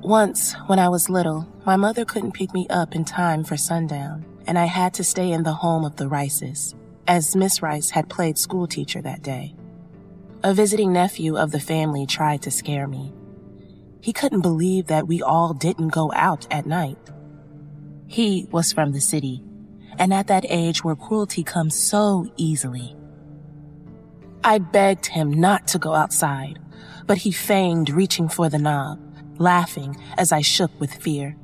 Once, 0.02 0.54
when 0.68 0.78
I 0.78 0.90
was 0.90 1.10
little, 1.10 1.48
my 1.66 1.78
mother 1.78 2.04
couldn't 2.04 2.34
pick 2.34 2.54
me 2.54 2.68
up 2.70 2.96
in 2.96 3.06
time 3.06 3.46
for 3.46 3.56
sundown, 3.56 4.26
and 4.46 4.60
I 4.60 4.66
had 4.66 4.94
to 4.96 5.06
stay 5.06 5.32
in 5.32 5.44
the 5.44 5.54
home 5.54 5.86
of 5.86 5.96
the 5.96 6.10
Rices, 6.10 6.76
as 7.08 7.34
Miss 7.34 7.62
Rice 7.62 7.92
had 7.92 8.10
played 8.10 8.38
schoolteacher 8.38 9.02
that 9.04 9.22
day. 9.24 9.56
A 10.44 10.54
visiting 10.54 10.92
nephew 10.92 11.38
of 11.38 11.52
the 11.52 11.62
family 11.62 12.06
tried 12.06 12.42
to 12.42 12.52
scare 12.52 12.88
me, 12.90 13.14
he 14.04 14.12
couldn't 14.12 14.42
believe 14.42 14.88
that 14.88 15.08
we 15.08 15.22
all 15.22 15.54
didn't 15.54 15.88
go 15.94 16.12
out 16.14 16.46
at 16.52 16.66
night. 16.66 16.98
He 18.06 18.50
was 18.52 18.74
from 18.74 18.92
the 18.92 19.00
city, 19.00 19.42
and 19.98 20.14
at 20.14 20.28
that 20.28 20.46
age 20.50 20.84
where 20.84 20.94
cruelty 20.94 21.42
comes 21.42 21.76
so 21.80 22.28
easily. 22.36 22.98
I 24.44 24.58
begged 24.58 25.06
him 25.06 25.32
not 25.32 25.68
to 25.70 25.80
go 25.80 25.94
outside, 25.96 26.60
but 27.08 27.20
he 27.20 27.32
feigned 27.32 27.90
reaching 27.92 28.28
for 28.28 28.50
the 28.50 28.58
knob, 28.60 29.00
laughing 29.38 29.96
as 30.18 30.34
I 30.34 30.42
shook 30.42 30.78
with 30.82 30.94
fear. 30.96 31.38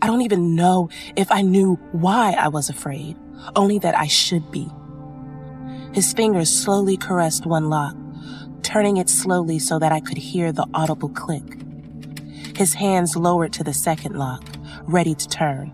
I 0.00 0.06
don't 0.06 0.22
even 0.22 0.54
know 0.54 0.88
if 1.16 1.30
I 1.30 1.42
knew 1.42 1.74
why 1.92 2.30
I 2.32 2.48
was 2.48 2.70
afraid, 2.70 3.18
only 3.54 3.78
that 3.80 3.94
I 3.94 4.06
should 4.06 4.50
be. 4.50 4.70
His 5.92 6.14
fingers 6.14 6.48
slowly 6.48 6.96
caressed 6.96 7.44
one 7.44 7.68
lock, 7.68 7.94
turning 8.62 8.96
it 8.96 9.08
slowly 9.08 9.58
so 9.58 9.78
that 9.78 9.92
I 9.92 10.00
could 10.00 10.18
hear 10.18 10.52
the 10.52 10.66
audible 10.74 11.08
click. 11.08 11.42
His 12.56 12.74
hands 12.74 13.16
lowered 13.16 13.52
to 13.54 13.64
the 13.64 13.74
second 13.74 14.16
lock, 14.16 14.44
ready 14.84 15.14
to 15.14 15.28
turn. 15.28 15.72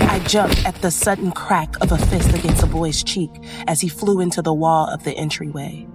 I 0.00 0.18
jumped 0.26 0.64
at 0.64 0.74
the 0.82 0.90
sudden 0.90 1.32
crack 1.32 1.80
of 1.82 1.92
a 1.92 1.98
fist 1.98 2.32
against 2.34 2.62
a 2.62 2.66
boy's 2.66 3.02
cheek 3.02 3.30
as 3.66 3.80
he 3.80 3.88
flew 3.88 4.20
into 4.20 4.42
the 4.42 4.54
wall 4.54 4.88
of 4.88 5.04
the 5.04 5.12
entryway. 5.16 5.86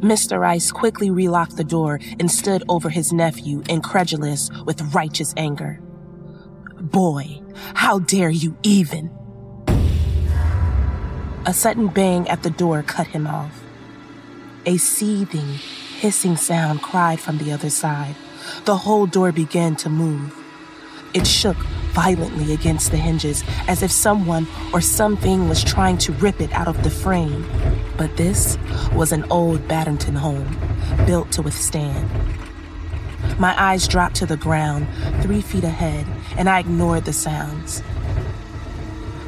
Mr. 0.00 0.40
Rice 0.40 0.72
quickly 0.72 1.10
relocked 1.10 1.56
the 1.56 1.62
door 1.64 2.00
and 2.18 2.30
stood 2.30 2.64
over 2.68 2.88
his 2.90 3.12
nephew, 3.12 3.62
incredulous 3.68 4.50
with 4.66 4.82
righteous 4.94 5.32
anger. 5.36 5.80
Boy, 6.80 7.40
how 7.74 8.00
dare 8.00 8.30
you 8.30 8.56
even? 8.64 9.10
A 11.46 11.54
sudden 11.54 11.86
bang 11.88 12.28
at 12.28 12.42
the 12.42 12.50
door 12.50 12.82
cut 12.82 13.06
him 13.06 13.28
off. 13.28 13.61
A 14.64 14.76
seething, 14.76 15.54
hissing 15.98 16.36
sound 16.36 16.82
cried 16.82 17.18
from 17.18 17.38
the 17.38 17.50
other 17.50 17.68
side. 17.68 18.14
The 18.64 18.76
whole 18.76 19.06
door 19.06 19.32
began 19.32 19.74
to 19.76 19.88
move. 19.88 20.32
It 21.12 21.26
shook 21.26 21.56
violently 21.96 22.54
against 22.54 22.92
the 22.92 22.96
hinges 22.96 23.42
as 23.66 23.82
if 23.82 23.90
someone 23.90 24.46
or 24.72 24.80
something 24.80 25.48
was 25.48 25.64
trying 25.64 25.98
to 25.98 26.12
rip 26.12 26.40
it 26.40 26.52
out 26.52 26.68
of 26.68 26.80
the 26.84 26.90
frame. 26.90 27.44
But 27.96 28.16
this 28.16 28.56
was 28.92 29.10
an 29.10 29.24
old 29.32 29.66
Batternton 29.66 30.16
home, 30.16 30.56
built 31.06 31.32
to 31.32 31.42
withstand. 31.42 32.08
My 33.40 33.60
eyes 33.60 33.88
dropped 33.88 34.14
to 34.16 34.26
the 34.26 34.36
ground, 34.36 34.86
three 35.24 35.40
feet 35.40 35.64
ahead, 35.64 36.06
and 36.38 36.48
I 36.48 36.60
ignored 36.60 37.04
the 37.04 37.12
sounds. 37.12 37.82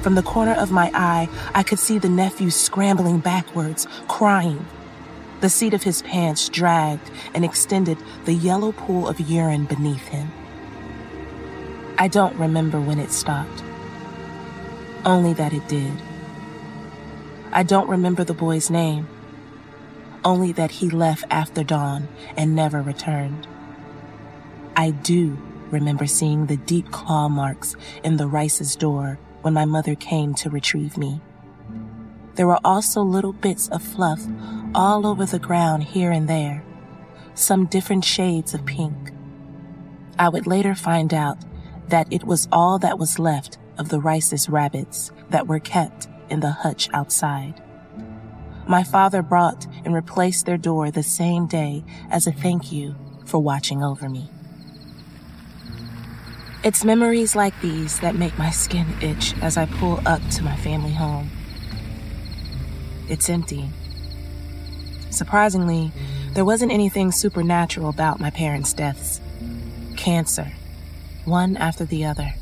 From 0.00 0.14
the 0.14 0.22
corner 0.22 0.52
of 0.52 0.70
my 0.70 0.92
eye, 0.94 1.28
I 1.56 1.64
could 1.64 1.80
see 1.80 1.98
the 1.98 2.08
nephew 2.08 2.50
scrambling 2.50 3.18
backwards, 3.18 3.88
crying. 4.06 4.64
The 5.44 5.50
seat 5.50 5.74
of 5.74 5.82
his 5.82 6.00
pants 6.00 6.48
dragged 6.48 7.10
and 7.34 7.44
extended 7.44 7.98
the 8.24 8.32
yellow 8.32 8.72
pool 8.72 9.06
of 9.06 9.20
urine 9.20 9.66
beneath 9.66 10.08
him. 10.08 10.32
I 11.98 12.08
don't 12.08 12.34
remember 12.36 12.80
when 12.80 12.98
it 12.98 13.12
stopped, 13.12 13.62
only 15.04 15.34
that 15.34 15.52
it 15.52 15.68
did. 15.68 15.92
I 17.52 17.62
don't 17.62 17.90
remember 17.90 18.24
the 18.24 18.32
boy's 18.32 18.70
name, 18.70 19.06
only 20.24 20.52
that 20.52 20.70
he 20.70 20.88
left 20.88 21.24
after 21.30 21.62
dawn 21.62 22.08
and 22.38 22.56
never 22.56 22.80
returned. 22.80 23.46
I 24.78 24.92
do 24.92 25.36
remember 25.70 26.06
seeing 26.06 26.46
the 26.46 26.56
deep 26.56 26.90
claw 26.90 27.28
marks 27.28 27.76
in 28.02 28.16
the 28.16 28.28
Rice's 28.28 28.76
door 28.76 29.18
when 29.42 29.52
my 29.52 29.66
mother 29.66 29.94
came 29.94 30.32
to 30.36 30.48
retrieve 30.48 30.96
me. 30.96 31.20
There 32.36 32.46
were 32.46 32.60
also 32.64 33.02
little 33.02 33.34
bits 33.34 33.68
of 33.68 33.82
fluff 33.82 34.26
all 34.74 35.06
over 35.06 35.24
the 35.24 35.38
ground 35.38 35.84
here 35.84 36.10
and 36.10 36.28
there, 36.28 36.64
some 37.34 37.66
different 37.66 38.04
shades 38.04 38.54
of 38.54 38.66
pink. 38.66 39.12
I 40.18 40.28
would 40.28 40.46
later 40.46 40.74
find 40.74 41.14
out 41.14 41.38
that 41.88 42.12
it 42.12 42.24
was 42.24 42.48
all 42.50 42.78
that 42.80 42.98
was 42.98 43.18
left 43.18 43.58
of 43.78 43.88
the 43.88 44.00
Rice's 44.00 44.48
rabbits 44.48 45.12
that 45.30 45.46
were 45.46 45.58
kept 45.60 46.08
in 46.28 46.40
the 46.40 46.50
hutch 46.50 46.88
outside. 46.92 47.62
My 48.68 48.82
father 48.82 49.22
brought 49.22 49.66
and 49.84 49.94
replaced 49.94 50.46
their 50.46 50.56
door 50.56 50.90
the 50.90 51.02
same 51.02 51.46
day 51.46 51.84
as 52.10 52.26
a 52.26 52.32
thank 52.32 52.72
you 52.72 52.96
for 53.26 53.38
watching 53.42 53.82
over 53.82 54.08
me. 54.08 54.28
It's 56.64 56.84
memories 56.84 57.36
like 57.36 57.60
these 57.60 58.00
that 58.00 58.14
make 58.16 58.38
my 58.38 58.50
skin 58.50 58.86
itch 59.02 59.34
as 59.42 59.56
I 59.58 59.66
pull 59.66 60.00
up 60.06 60.22
to 60.30 60.42
my 60.42 60.56
family 60.56 60.92
home. 60.94 61.30
It's 63.08 63.28
empty 63.28 63.68
Surprisingly, 65.14 65.92
there 66.32 66.44
wasn't 66.44 66.72
anything 66.72 67.12
supernatural 67.12 67.88
about 67.88 68.18
my 68.18 68.30
parents' 68.30 68.72
deaths. 68.72 69.20
Cancer, 69.96 70.50
one 71.24 71.56
after 71.56 71.84
the 71.84 72.04
other, 72.06 72.34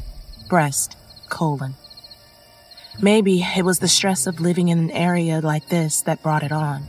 breast, 0.48 0.96
colon. 1.28 1.74
Maybe 2.98 3.42
it 3.42 3.64
was 3.66 3.78
the 3.80 3.88
stress 3.88 4.26
of 4.26 4.40
living 4.40 4.68
in 4.68 4.78
an 4.78 4.90
area 4.92 5.40
like 5.42 5.68
this 5.68 6.00
that 6.02 6.22
brought 6.22 6.42
it 6.42 6.50
on. 6.52 6.84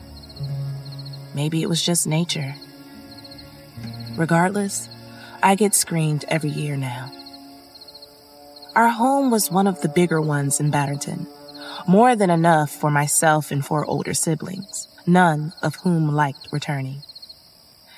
Maybe 1.36 1.62
it 1.64 1.68
was 1.70 1.84
just 1.84 2.08
nature. 2.08 2.56
Regardless, 4.16 4.88
I 5.42 5.56
get 5.56 5.76
screened 5.76 6.24
every 6.30 6.50
year 6.52 6.78
now. 6.78 7.12
Our 8.76 8.90
home 8.90 9.32
was 9.32 9.52
one 9.52 9.68
of 9.68 9.82
the 9.82 9.90
bigger 9.90 10.22
ones 10.22 10.62
in 10.62 10.72
Batternton, 10.72 11.28
more 11.90 12.16
than 12.16 12.30
enough 12.30 12.72
for 12.72 12.90
myself 12.90 13.52
and 13.52 13.66
four 13.66 13.84
older 13.86 14.14
siblings 14.14 14.88
none 15.08 15.52
of 15.62 15.76
whom 15.76 16.14
liked 16.14 16.48
returning. 16.52 17.02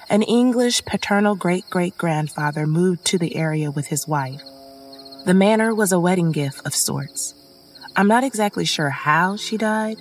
An 0.10 0.22
English 0.22 0.86
paternal 0.86 1.36
great 1.36 1.70
great 1.70 1.98
grandfather 1.98 2.66
moved 2.68 3.06
to 3.06 3.18
the 3.18 3.36
area 3.36 3.72
with 3.72 3.88
his 3.88 4.08
wife. 4.08 4.42
The 5.26 5.34
manor 5.34 5.74
was 5.74 5.92
a 5.92 6.00
wedding 6.00 6.32
gift 6.32 6.66
of 6.66 6.76
sorts. 6.76 7.34
I'm 7.96 8.08
not 8.08 8.24
exactly 8.24 8.66
sure 8.66 8.90
how 8.90 9.38
she 9.38 9.58
died, 9.58 9.98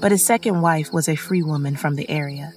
but 0.00 0.10
his 0.12 0.24
second 0.24 0.60
wife 0.60 0.92
was 0.92 1.08
a 1.08 1.14
free 1.16 1.42
woman 1.42 1.76
from 1.76 1.96
the 1.96 2.08
area. 2.10 2.52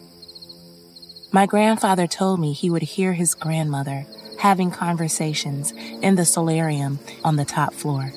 My 1.32 1.46
grandfather 1.46 2.08
told 2.08 2.40
me 2.40 2.52
he 2.52 2.70
would 2.70 2.82
hear 2.82 3.14
his 3.14 3.36
grandmother 3.36 4.06
having 4.40 4.72
conversations 4.72 5.72
in 6.02 6.16
the 6.16 6.26
solarium 6.26 7.00
on 7.24 7.36
the 7.36 7.46
top 7.46 7.74
floor, 7.74 8.12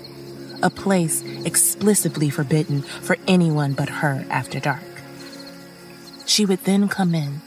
a 0.62 0.71
place 0.71 1.23
explicitly 1.45 2.31
forbidden 2.31 2.81
for 2.83 3.17
anyone 3.29 3.75
but 3.75 3.88
her 3.91 4.25
after 4.31 4.59
dark. 4.59 4.83
She 6.26 6.47
would 6.47 6.64
then 6.64 6.88
come 6.88 7.14
in 7.14 7.43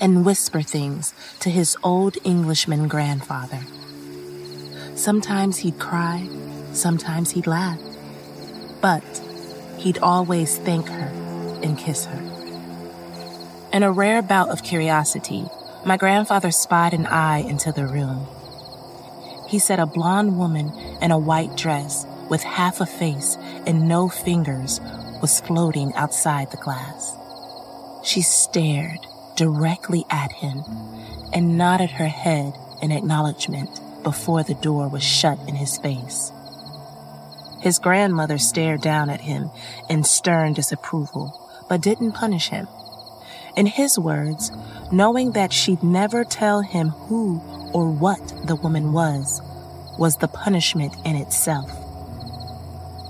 and 0.00 0.24
whisper 0.24 0.62
things 0.62 1.12
to 1.40 1.50
his 1.50 1.76
old 1.84 2.16
Englishman 2.24 2.88
grandfather. 2.88 3.60
Sometimes 4.94 5.58
he'd 5.58 5.78
cry, 5.78 6.26
sometimes 6.72 7.30
he'd 7.32 7.46
laugh, 7.46 7.78
but 8.80 9.04
he'd 9.78 9.98
always 9.98 10.56
thank 10.56 10.88
her 10.88 11.08
and 11.62 11.76
kiss 11.78 12.06
her. 12.06 12.20
In 13.72 13.82
a 13.82 13.92
rare 13.92 14.22
bout 14.22 14.48
of 14.48 14.62
curiosity, 14.62 15.44
my 15.84 15.96
grandfather 15.96 16.50
spied 16.50 16.94
an 16.94 17.06
eye 17.06 17.38
into 17.40 17.72
the 17.72 17.86
room. 17.86 18.26
He 19.48 19.58
said 19.58 19.78
a 19.80 19.86
blonde 19.86 20.38
woman 20.38 20.72
in 21.02 21.10
a 21.10 21.18
white 21.18 21.56
dress 21.56 22.06
with 22.30 22.42
half 22.42 22.80
a 22.80 22.86
face 22.86 23.36
and 23.66 23.86
no 23.86 24.08
fingers 24.08 24.80
was 25.20 25.40
floating 25.40 25.92
outside 25.94 26.50
the 26.50 26.56
glass. 26.56 27.16
She 28.04 28.20
stared 28.20 28.98
directly 29.34 30.04
at 30.10 30.30
him 30.30 30.62
and 31.32 31.56
nodded 31.56 31.90
her 31.92 32.06
head 32.06 32.52
in 32.82 32.92
acknowledgement 32.92 33.70
before 34.02 34.42
the 34.42 34.52
door 34.56 34.88
was 34.88 35.02
shut 35.02 35.38
in 35.48 35.54
his 35.54 35.78
face. 35.78 36.30
His 37.62 37.78
grandmother 37.78 38.36
stared 38.36 38.82
down 38.82 39.08
at 39.08 39.22
him 39.22 39.50
in 39.88 40.04
stern 40.04 40.52
disapproval, 40.52 41.32
but 41.70 41.80
didn't 41.80 42.12
punish 42.12 42.48
him. 42.50 42.68
In 43.56 43.64
his 43.64 43.98
words, 43.98 44.52
knowing 44.92 45.32
that 45.32 45.52
she'd 45.54 45.82
never 45.82 46.24
tell 46.24 46.60
him 46.60 46.88
who 47.08 47.40
or 47.72 47.88
what 47.88 48.22
the 48.46 48.56
woman 48.56 48.92
was, 48.92 49.40
was 49.98 50.16
the 50.18 50.28
punishment 50.28 50.92
in 51.06 51.16
itself. 51.16 51.70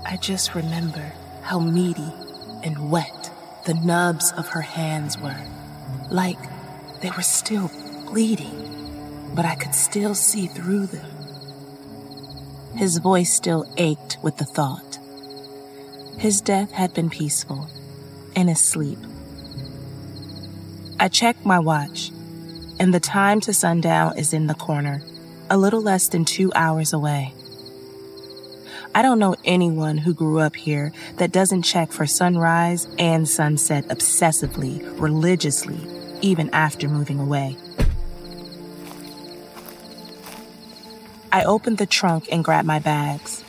I 0.05 0.17
just 0.21 0.55
remember 0.55 1.11
how 1.41 1.59
meaty 1.59 2.13
and 2.63 2.89
wet 2.89 3.31
the 3.65 3.73
nubs 3.73 4.31
of 4.33 4.47
her 4.49 4.61
hands 4.61 5.19
were 5.19 5.35
like 6.11 6.37
they 7.01 7.09
were 7.09 7.23
still 7.23 7.71
bleeding, 8.05 9.31
but 9.33 9.43
I 9.43 9.55
could 9.55 9.73
still 9.73 10.13
see 10.13 10.45
through 10.45 10.85
them. 10.85 11.09
His 12.75 12.99
voice 12.99 13.33
still 13.33 13.65
ached 13.77 14.17
with 14.21 14.37
the 14.37 14.45
thought. 14.45 14.99
His 16.19 16.41
death 16.41 16.73
had 16.73 16.93
been 16.93 17.09
peaceful, 17.09 17.67
in 18.35 18.49
his 18.49 18.59
sleep. 18.59 18.99
I 20.99 21.07
check 21.07 21.43
my 21.43 21.57
watch, 21.57 22.11
and 22.79 22.93
the 22.93 22.99
time 22.99 23.41
to 23.41 23.53
sundown 23.53 24.15
is 24.15 24.31
in 24.31 24.45
the 24.45 24.53
corner, 24.53 25.01
a 25.49 25.57
little 25.57 25.81
less 25.81 26.07
than 26.07 26.23
two 26.23 26.51
hours 26.55 26.93
away. 26.93 27.33
I 28.97 29.01
don't 29.01 29.19
know 29.19 29.35
anyone 29.43 29.97
who 29.97 30.13
grew 30.13 30.39
up 30.39 30.55
here 30.55 30.93
that 31.17 31.33
doesn't 31.33 31.63
check 31.63 31.91
for 31.91 32.05
sunrise 32.07 32.87
and 32.97 33.27
sunset 33.27 33.83
obsessively, 33.89 34.79
religiously, 34.97 35.77
even 36.21 36.49
after 36.51 36.87
moving 36.87 37.19
away. 37.19 37.57
I 41.29 41.43
opened 41.43 41.77
the 41.77 41.85
trunk 41.85 42.29
and 42.31 42.41
grabbed 42.41 42.67
my 42.69 42.79
bags. 42.79 43.43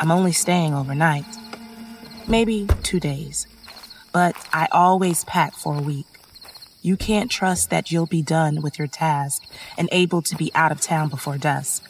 I'm 0.00 0.10
only 0.10 0.32
staying 0.32 0.72
overnight, 0.72 1.26
maybe 2.26 2.66
two 2.82 2.98
days, 2.98 3.46
but 4.10 4.34
I 4.54 4.68
always 4.72 5.22
pack 5.24 5.52
for 5.52 5.76
a 5.76 5.82
week. 5.82 6.06
You 6.80 6.96
can't 6.96 7.30
trust 7.30 7.68
that 7.68 7.92
you'll 7.92 8.06
be 8.06 8.22
done 8.22 8.62
with 8.62 8.78
your 8.78 8.88
task 8.88 9.42
and 9.76 9.90
able 9.92 10.22
to 10.22 10.34
be 10.36 10.50
out 10.54 10.72
of 10.72 10.80
town 10.80 11.10
before 11.10 11.36
dusk. 11.36 11.82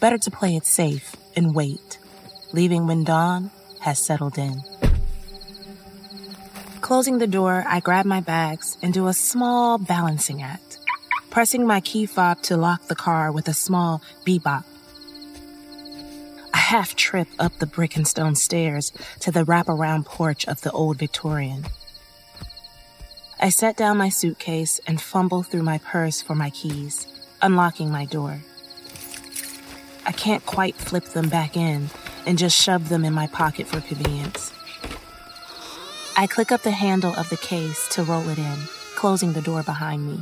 Better 0.00 0.18
to 0.18 0.30
play 0.30 0.56
it 0.56 0.66
safe 0.66 1.16
and 1.36 1.54
wait, 1.54 1.98
leaving 2.52 2.86
when 2.86 3.04
dawn 3.04 3.50
has 3.80 3.98
settled 3.98 4.38
in. 4.38 4.62
Closing 6.80 7.18
the 7.18 7.26
door, 7.26 7.64
I 7.66 7.80
grab 7.80 8.04
my 8.04 8.20
bags 8.20 8.76
and 8.82 8.92
do 8.92 9.06
a 9.06 9.14
small 9.14 9.78
balancing 9.78 10.42
act, 10.42 10.78
pressing 11.30 11.66
my 11.66 11.80
key 11.80 12.04
fob 12.06 12.42
to 12.42 12.56
lock 12.56 12.82
the 12.86 12.94
car 12.94 13.32
with 13.32 13.48
a 13.48 13.54
small 13.54 14.02
bebop. 14.26 14.64
A 16.52 16.56
half 16.56 16.94
trip 16.94 17.28
up 17.38 17.58
the 17.58 17.66
brick 17.66 17.96
and 17.96 18.06
stone 18.06 18.34
stairs 18.34 18.92
to 19.20 19.30
the 19.30 19.44
wraparound 19.44 20.04
porch 20.04 20.46
of 20.46 20.60
the 20.60 20.72
old 20.72 20.98
Victorian. 20.98 21.64
I 23.40 23.48
set 23.48 23.76
down 23.76 23.96
my 23.96 24.10
suitcase 24.10 24.80
and 24.86 25.00
fumble 25.00 25.42
through 25.42 25.62
my 25.62 25.78
purse 25.78 26.20
for 26.20 26.34
my 26.34 26.50
keys, 26.50 27.06
unlocking 27.40 27.90
my 27.90 28.04
door. 28.04 28.40
I 30.06 30.12
can't 30.12 30.44
quite 30.44 30.74
flip 30.76 31.04
them 31.06 31.28
back 31.30 31.56
in 31.56 31.88
and 32.26 32.36
just 32.36 32.60
shove 32.60 32.90
them 32.90 33.04
in 33.06 33.14
my 33.14 33.26
pocket 33.26 33.66
for 33.66 33.80
convenience. 33.80 34.52
I 36.16 36.26
click 36.26 36.52
up 36.52 36.60
the 36.62 36.70
handle 36.72 37.14
of 37.16 37.30
the 37.30 37.38
case 37.38 37.88
to 37.94 38.04
roll 38.04 38.28
it 38.28 38.36
in, 38.38 38.56
closing 38.96 39.32
the 39.32 39.40
door 39.42 39.62
behind 39.62 40.06
me. 40.06 40.18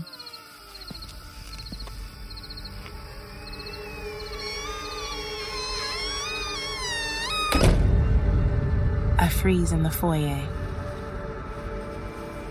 I 9.18 9.28
freeze 9.28 9.72
in 9.72 9.82
the 9.82 9.90
foyer. 9.90 10.48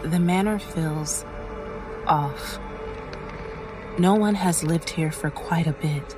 The 0.04 0.20
manor 0.20 0.60
feels 0.60 1.26
off. 2.06 2.60
No 3.98 4.16
one 4.16 4.36
has 4.36 4.64
lived 4.66 4.90
here 4.90 5.12
for 5.12 5.30
quite 5.30 5.68
a 5.68 5.74
bit 5.74 6.18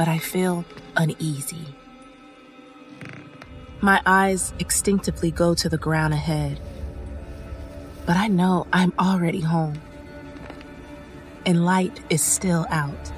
but 0.00 0.08
I 0.08 0.16
feel 0.16 0.64
uneasy. 0.96 1.74
My 3.82 4.00
eyes 4.06 4.54
instinctively 4.58 5.30
go 5.30 5.54
to 5.54 5.68
the 5.68 5.76
ground 5.76 6.14
ahead, 6.14 6.58
but 8.06 8.16
I 8.16 8.28
know 8.28 8.66
I'm 8.72 8.94
already 8.98 9.40
home. 9.42 9.78
And 11.44 11.66
light 11.66 12.00
is 12.08 12.22
still 12.22 12.64
out. 12.70 13.12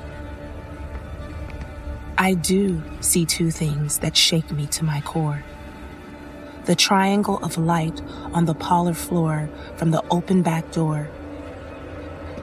I 2.19 2.35
do 2.35 2.83
see 2.99 3.27
two 3.27 3.53
things 3.53 3.99
that 4.01 4.17
shake 4.17 4.51
me 4.51 4.67
to 4.79 4.85
my 4.85 5.03
core 5.03 5.45
the 6.65 6.75
triangle 6.75 7.39
of 7.45 7.59
light 7.59 8.01
on 8.35 8.47
the 8.47 8.55
parlor 8.55 8.95
floor 8.95 9.49
from 9.77 9.93
the 9.93 10.03
open 10.11 10.43
back 10.43 10.73
door 10.73 11.09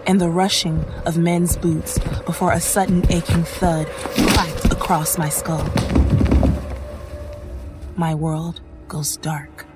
and 0.10 0.20
the 0.20 0.28
rushing 0.28 0.84
of 1.06 1.20
men's 1.20 1.56
boots 1.56 2.00
before 2.26 2.52
a 2.52 2.60
sudden 2.60 3.04
aching 3.12 3.44
thud 3.44 3.86
clacked 4.34 4.66
across 4.74 5.20
my 5.20 5.30
skull. 5.30 5.64
My 7.96 8.16
world 8.16 8.60
goes 8.88 9.18
dark. 9.18 9.68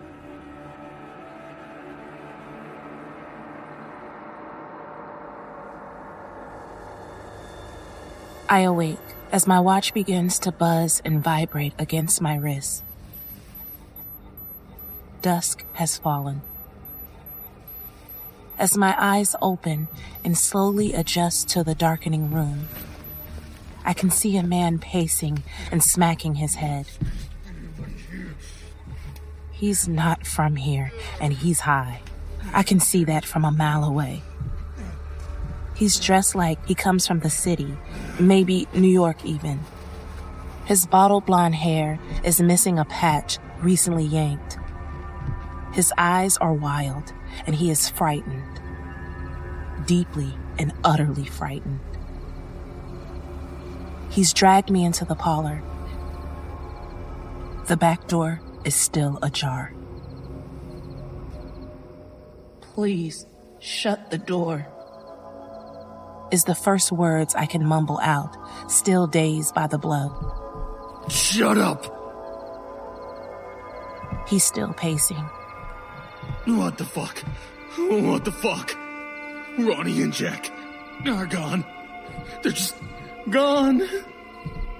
I 8.49 8.61
awake 8.61 8.97
as 9.31 9.45
my 9.45 9.59
watch 9.59 9.93
begins 9.93 10.39
to 10.39 10.51
buzz 10.51 10.99
and 11.05 11.23
vibrate 11.23 11.73
against 11.77 12.21
my 12.23 12.35
wrist. 12.37 12.83
Dusk 15.21 15.63
has 15.73 15.99
fallen 15.99 16.41
as 18.57 18.77
my 18.77 18.95
eyes 18.97 19.35
open 19.41 19.87
and 20.23 20.37
slowly 20.37 20.93
adjust 20.93 21.49
to 21.49 21.63
the 21.63 21.75
darkening 21.75 22.31
room. 22.31 22.67
I 23.85 23.93
can 23.93 24.09
see 24.11 24.37
a 24.37 24.43
man 24.43 24.79
pacing 24.79 25.43
and 25.71 25.83
smacking 25.83 26.35
his 26.35 26.55
head. 26.55 26.87
He's 29.51 29.87
not 29.87 30.25
from 30.25 30.55
here, 30.55 30.91
and 31.19 31.33
he's 31.33 31.61
high. 31.61 32.01
I 32.53 32.63
can 32.63 32.79
see 32.79 33.03
that 33.05 33.25
from 33.25 33.43
a 33.45 33.51
mile 33.51 33.83
away. 33.83 34.21
He's 35.75 35.99
dressed 35.99 36.35
like 36.35 36.65
he 36.67 36.75
comes 36.75 37.07
from 37.07 37.19
the 37.21 37.29
city, 37.29 37.75
maybe 38.19 38.67
New 38.73 38.87
York 38.89 39.25
even. 39.25 39.59
His 40.65 40.85
bottle 40.85 41.19
blonde 41.19 41.55
hair 41.55 41.99
is 42.23 42.41
missing 42.41 42.77
a 42.79 42.85
patch 42.85 43.37
recently 43.61 44.05
yanked. 44.05 44.57
His 45.73 45.91
eyes 45.97 46.37
are 46.37 46.53
wild 46.53 47.11
and 47.45 47.55
he 47.55 47.69
is 47.69 47.89
frightened. 47.89 48.59
Deeply 49.85 50.33
and 50.59 50.71
utterly 50.83 51.25
frightened. 51.25 51.79
He's 54.09 54.33
dragged 54.33 54.69
me 54.69 54.85
into 54.85 55.05
the 55.05 55.15
parlor. 55.15 55.63
The 57.67 57.77
back 57.77 58.07
door 58.07 58.41
is 58.65 58.75
still 58.75 59.17
ajar. 59.21 59.73
Please 62.61 63.25
shut 63.59 64.11
the 64.11 64.17
door. 64.17 64.67
Is 66.31 66.43
the 66.45 66.55
first 66.55 66.91
words 66.91 67.35
I 67.35 67.45
can 67.45 67.65
mumble 67.65 67.99
out, 68.01 68.35
still 68.69 69.05
dazed 69.07 69.53
by 69.53 69.67
the 69.67 69.77
blow. 69.77 71.03
Shut 71.09 71.57
up! 71.57 71.89
He's 74.27 74.43
still 74.43 74.73
pacing. 74.73 75.23
What 76.45 76.77
the 76.77 76.83
fuck? 76.83 77.19
What 77.77 78.25
the 78.25 78.31
fuck? 78.31 78.75
Ronnie 79.57 80.01
and 80.01 80.11
Jack 80.11 80.51
are 81.07 81.25
gone. 81.25 81.63
They're 82.41 82.51
just 82.51 82.75
gone. 83.29 83.79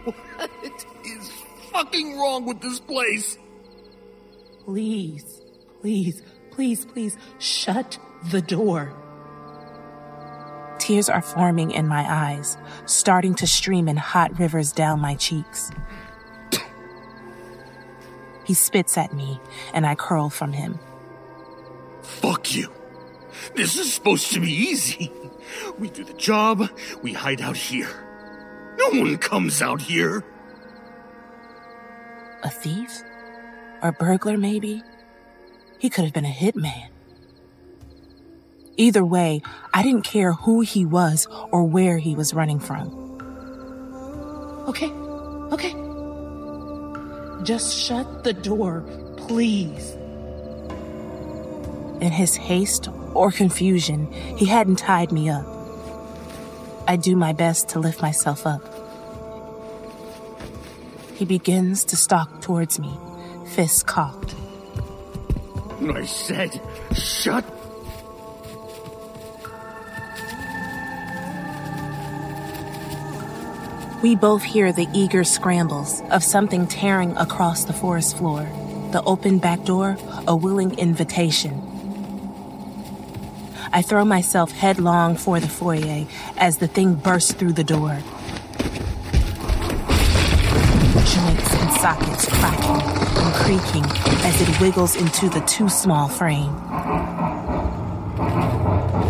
What 0.04 0.52
is 1.06 1.32
fucking 1.72 2.18
wrong 2.20 2.46
with 2.46 2.60
this 2.60 2.82
place? 2.82 3.38
Please, 4.66 5.42
please, 5.82 6.22
please, 6.52 6.84
please 6.86 7.18
shut 7.40 7.98
the 8.32 8.42
door. 8.42 8.94
Tears 10.80 11.08
are 11.08 11.22
forming 11.22 11.72
in 11.72 11.88
my 11.88 12.06
eyes, 12.10 12.58
starting 12.86 13.36
to 13.36 13.48
stream 13.48 13.88
in 13.88 13.96
hot 13.96 14.38
rivers 14.38 14.74
down 14.74 15.00
my 15.00 15.16
cheeks. 15.16 15.70
He 18.46 18.54
spits 18.54 18.98
at 18.98 19.14
me, 19.14 19.40
and 19.74 19.86
I 19.86 19.96
curl 19.96 20.30
from 20.30 20.52
him. 20.52 20.78
Fuck 22.04 22.54
you. 22.56 22.72
This 23.56 23.78
is 23.78 23.94
supposed 23.94 24.32
to 24.34 24.40
be 24.42 24.52
easy. 24.52 25.12
We 25.80 25.90
do 25.90 26.04
the 26.04 26.14
job, 26.14 26.70
we 27.02 27.14
hide 27.14 27.42
out 27.42 27.58
here. 27.58 27.88
No 28.78 29.00
one 29.00 29.18
comes 29.18 29.62
out 29.62 29.82
here. 29.82 30.24
A 32.44 32.50
thief? 32.50 33.02
Or 33.82 33.90
a 33.90 33.94
burglar, 33.94 34.38
maybe? 34.38 34.82
He 35.80 35.90
could 35.90 36.04
have 36.06 36.14
been 36.14 36.26
a 36.26 36.30
hitman. 36.32 36.88
Either 38.76 39.06
way, 39.06 39.42
I 39.74 39.84
didn't 39.84 40.02
care 40.04 40.34
who 40.34 40.62
he 40.62 40.86
was 40.86 41.28
or 41.52 41.64
where 41.64 41.98
he 41.98 42.16
was 42.16 42.34
running 42.34 42.60
from. 42.60 42.88
Okay, 44.68 44.90
okay. 44.90 45.74
Just 47.44 47.78
shut 47.78 48.24
the 48.24 48.34
door, 48.34 48.82
please 49.18 49.96
in 52.04 52.12
his 52.12 52.36
haste 52.36 52.90
or 53.14 53.32
confusion, 53.32 54.12
he 54.38 54.46
hadn't 54.46 54.76
tied 54.76 55.12
me 55.14 55.30
up. 55.30 55.48
I 56.86 56.98
do 56.98 57.16
my 57.16 57.32
best 57.32 57.70
to 57.70 57.80
lift 57.80 58.02
myself 58.02 58.46
up. 58.46 58.62
He 61.16 61.24
begins 61.24 61.86
to 61.86 61.96
stalk 61.96 62.42
towards 62.42 62.78
me, 62.78 62.92
fists 63.56 63.84
cocked. 63.84 64.36
I 65.96 66.04
said, 66.06 66.62
shut 66.94 67.46
We 74.02 74.18
both 74.18 74.44
hear 74.44 74.74
the 74.74 74.86
eager 74.94 75.24
scrambles 75.24 76.02
of 76.12 76.26
something 76.26 76.68
tearing 76.68 77.16
across 77.16 77.64
the 77.64 77.72
forest 77.72 78.18
floor. 78.18 78.42
The 78.92 79.02
open 79.06 79.40
back 79.40 79.64
door, 79.64 79.96
a 80.28 80.36
willing 80.36 80.78
invitation. 80.78 81.62
I 83.76 83.82
throw 83.82 84.06
myself 84.06 84.52
headlong 84.52 85.16
for 85.18 85.40
the 85.40 85.50
foyer 85.50 86.06
as 86.38 86.60
the 86.60 86.68
thing 86.68 86.94
bursts 86.94 87.34
through 87.34 87.54
the 87.54 87.64
door. 87.64 87.98
Joints 91.00 91.54
and 91.56 91.72
sockets 91.82 92.26
cracking 92.30 93.04
and 93.24 93.34
creaking 93.36 93.84
as 94.28 94.40
it 94.48 94.62
wiggles 94.62 94.96
into 94.96 95.28
the 95.28 95.40
too 95.48 95.70
small 95.70 96.08
frame. 96.08 96.56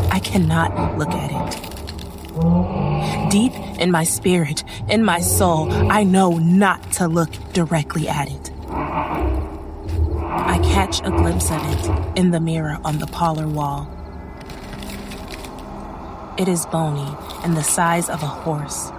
I 0.10 0.22
cannot 0.24 0.98
look 0.98 1.10
at 1.10 1.58
it. 1.92 3.30
Deep 3.30 3.52
in 3.82 3.92
my 3.92 4.06
spirit, 4.06 4.64
in 4.90 5.04
my 5.04 5.20
soul, 5.20 5.68
I 5.92 6.04
know 6.06 6.38
not 6.38 6.90
to 6.94 7.10
look 7.10 7.32
directly 7.52 8.08
at 8.08 8.32
it. 8.32 8.52
I 8.70 10.58
catch 10.64 11.02
a 11.02 11.10
glimpse 11.12 11.52
of 11.52 11.60
it 11.74 12.18
in 12.18 12.32
the 12.32 12.40
mirror 12.40 12.78
on 12.86 13.00
the 13.00 13.08
parlor 13.08 13.46
wall. 13.48 13.90
It 16.36 16.48
is 16.48 16.66
bony 16.66 17.16
and 17.44 17.56
the 17.56 17.62
size 17.62 18.10
of 18.10 18.24
a 18.24 18.28
horse. 18.28 18.92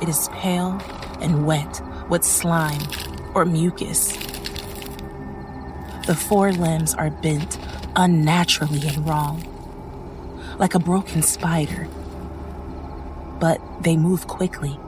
It 0.00 0.08
is 0.08 0.28
pale 0.32 0.80
and 1.20 1.44
wet 1.46 1.82
with 2.08 2.24
slime 2.24 2.80
or 3.34 3.44
mucus. 3.44 4.12
The 6.06 6.14
four 6.18 6.50
limbs 6.52 6.94
are 6.94 7.10
bent 7.10 7.58
unnaturally 7.94 8.88
and 8.88 9.06
wrong, 9.06 9.42
like 10.58 10.74
a 10.74 10.78
broken 10.78 11.20
spider, 11.20 11.86
but 13.38 13.60
they 13.82 13.98
move 13.98 14.28
quickly. 14.28 14.80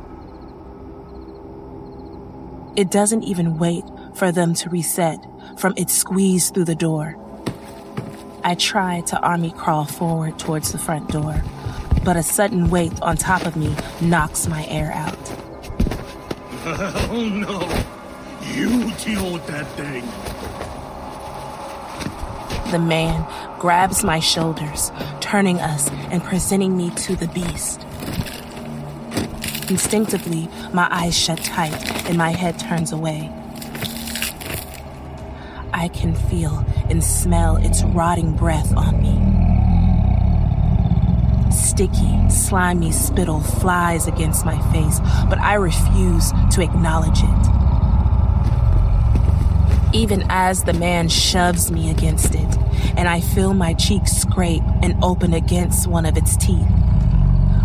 It 2.76 2.90
doesn't 2.90 3.24
even 3.24 3.59
wait 3.59 3.85
for 4.14 4.33
them 4.33 4.54
to 4.54 4.70
reset 4.70 5.18
from 5.59 5.74
its 5.76 5.92
squeeze 5.92 6.48
through 6.48 6.64
the 6.64 6.74
door. 6.74 7.18
I 8.42 8.55
try 8.55 9.00
to 9.03 9.20
army 9.20 9.50
crawl 9.50 9.85
forward 9.85 10.38
towards 10.38 10.72
the 10.72 10.79
front 10.79 11.09
door, 11.11 11.35
but 12.05 12.16
a 12.16 12.22
sudden 12.22 12.70
weight 12.70 12.92
on 13.03 13.16
top 13.16 13.44
of 13.44 13.55
me 13.55 13.74
knocks 14.00 14.46
my 14.46 14.64
air 14.66 14.90
out. 14.92 15.18
Oh 16.81 17.24
no! 17.26 17.61
You 18.55 18.90
killed 18.96 19.40
that 19.46 19.66
thing! 19.79 20.03
The 22.70 22.79
man 22.79 23.26
grabs 23.59 24.05
my 24.05 24.20
shoulders, 24.20 24.92
turning 25.20 25.59
us 25.59 25.90
and 26.11 26.22
presenting 26.22 26.76
me 26.76 26.90
to 26.90 27.16
the 27.16 27.29
beast. 27.29 27.85
Instinctively, 29.70 30.48
my 30.72 30.87
eyes 30.90 31.18
shut 31.18 31.38
tight 31.42 32.07
and 32.09 32.18
my 32.18 32.31
head 32.31 32.59
turns 32.59 32.92
away. 32.92 33.33
I 35.80 35.88
can 35.88 36.14
feel 36.14 36.62
and 36.90 37.02
smell 37.02 37.56
its 37.56 37.82
rotting 37.82 38.36
breath 38.36 38.76
on 38.76 39.00
me. 39.00 39.16
Sticky, 41.50 42.28
slimy 42.28 42.92
spittle 42.92 43.40
flies 43.40 44.06
against 44.06 44.44
my 44.44 44.58
face, 44.74 45.00
but 45.30 45.38
I 45.38 45.54
refuse 45.54 46.32
to 46.50 46.60
acknowledge 46.62 47.20
it. 47.22 47.46
Even 49.96 50.22
as 50.28 50.64
the 50.64 50.74
man 50.74 51.08
shoves 51.08 51.72
me 51.72 51.88
against 51.90 52.34
it, 52.34 52.58
and 52.98 53.08
I 53.08 53.22
feel 53.22 53.54
my 53.54 53.72
cheeks 53.72 54.12
scrape 54.12 54.62
and 54.82 55.02
open 55.02 55.32
against 55.32 55.86
one 55.86 56.04
of 56.04 56.18
its 56.18 56.36
teeth, 56.36 56.70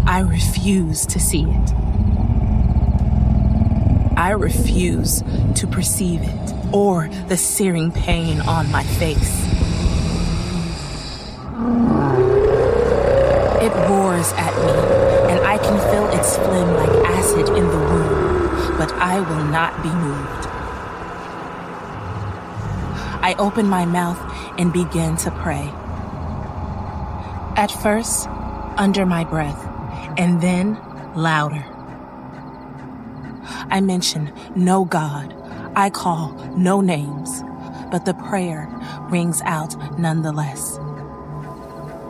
I 0.05 0.21
refuse 0.25 1.05
to 1.07 1.19
see 1.19 1.43
it. 1.45 1.71
I 4.17 4.29
refuse 4.29 5.21
to 5.55 5.67
perceive 5.67 6.21
it 6.23 6.55
or 6.73 7.07
the 7.27 7.37
searing 7.37 7.91
pain 7.91 8.41
on 8.41 8.71
my 8.71 8.83
face. 8.83 9.43
It 13.65 13.73
roars 13.89 14.31
at 14.33 14.53
me, 14.63 15.33
and 15.33 15.45
I 15.45 15.57
can 15.57 15.77
feel 15.91 16.19
its 16.19 16.35
flame 16.37 16.73
like 16.73 17.05
acid 17.09 17.49
in 17.55 17.67
the 17.67 17.77
wound, 17.77 18.77
but 18.77 18.91
I 18.93 19.19
will 19.19 19.45
not 19.45 19.81
be 19.83 19.89
moved. 19.89 20.47
I 23.25 23.35
open 23.39 23.65
my 23.67 23.85
mouth 23.85 24.19
and 24.59 24.71
begin 24.71 25.15
to 25.17 25.31
pray. 25.31 25.71
At 27.57 27.71
first, 27.81 28.27
under 28.77 29.05
my 29.05 29.23
breath, 29.23 29.59
and 30.17 30.41
then 30.41 30.77
louder. 31.15 31.65
I 33.71 33.81
mention 33.81 34.31
no 34.55 34.85
God, 34.85 35.34
I 35.77 35.89
call 35.89 36.31
no 36.55 36.79
names, 36.79 37.41
but 37.91 38.05
the 38.05 38.13
prayer 38.13 38.69
rings 39.09 39.41
out 39.43 39.75
nonetheless. 39.99 40.77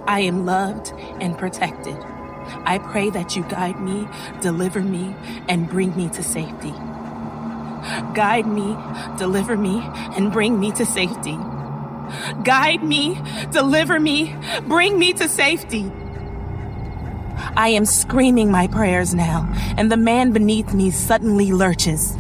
I 0.08 0.20
am 0.20 0.46
loved 0.46 0.94
and 1.20 1.36
protected. 1.36 1.98
I 2.66 2.78
pray 2.78 3.10
that 3.10 3.36
you 3.36 3.42
guide 3.44 3.82
me, 3.82 4.08
deliver 4.40 4.82
me, 4.82 5.16
and 5.50 5.68
bring 5.68 5.98
me 5.98 6.10
to 6.10 6.22
safety. 6.22 6.74
Guide 8.14 8.46
me, 8.46 8.78
deliver 9.18 9.58
me, 9.58 9.82
and 10.16 10.32
bring 10.32 10.60
me 10.60 10.72
to 10.74 10.86
safety. 10.86 11.38
Guide 12.44 12.84
me, 12.84 13.18
deliver 13.52 14.00
me, 14.00 14.36
bring 14.68 15.00
me 15.00 15.12
to 15.14 15.28
safety. 15.28 15.92
I 17.58 17.70
am 17.70 17.86
screaming 17.86 18.52
my 18.52 18.68
prayers 18.68 19.16
now, 19.16 19.52
and 19.76 19.92
the 19.92 19.98
man 19.98 20.34
beneath 20.34 20.72
me 20.72 20.92
suddenly 20.92 21.52
lurches. 21.52 22.16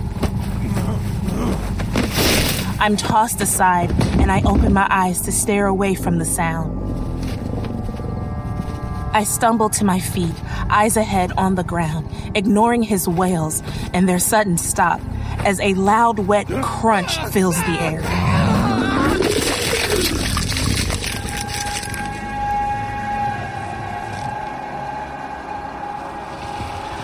I'm 2.77 2.97
tossed 2.97 3.39
aside 3.39 3.89
and 4.19 4.29
I 4.29 4.41
open 4.43 4.73
my 4.73 4.85
eyes 4.89 5.21
to 5.21 5.31
stare 5.31 5.65
away 5.65 5.95
from 5.95 6.17
the 6.17 6.25
sound. 6.25 6.81
I 9.15 9.23
stumble 9.23 9.69
to 9.69 9.85
my 9.85 9.99
feet, 10.01 10.35
eyes 10.69 10.97
ahead 10.97 11.31
on 11.37 11.55
the 11.55 11.63
ground, 11.63 12.09
ignoring 12.35 12.83
his 12.83 13.07
wails 13.07 13.63
and 13.93 14.09
their 14.09 14.19
sudden 14.19 14.57
stop 14.57 14.99
as 15.45 15.59
a 15.61 15.73
loud, 15.75 16.19
wet 16.19 16.47
crunch 16.63 17.17
fills 17.27 17.55
the 17.61 17.81
air. 17.81 18.01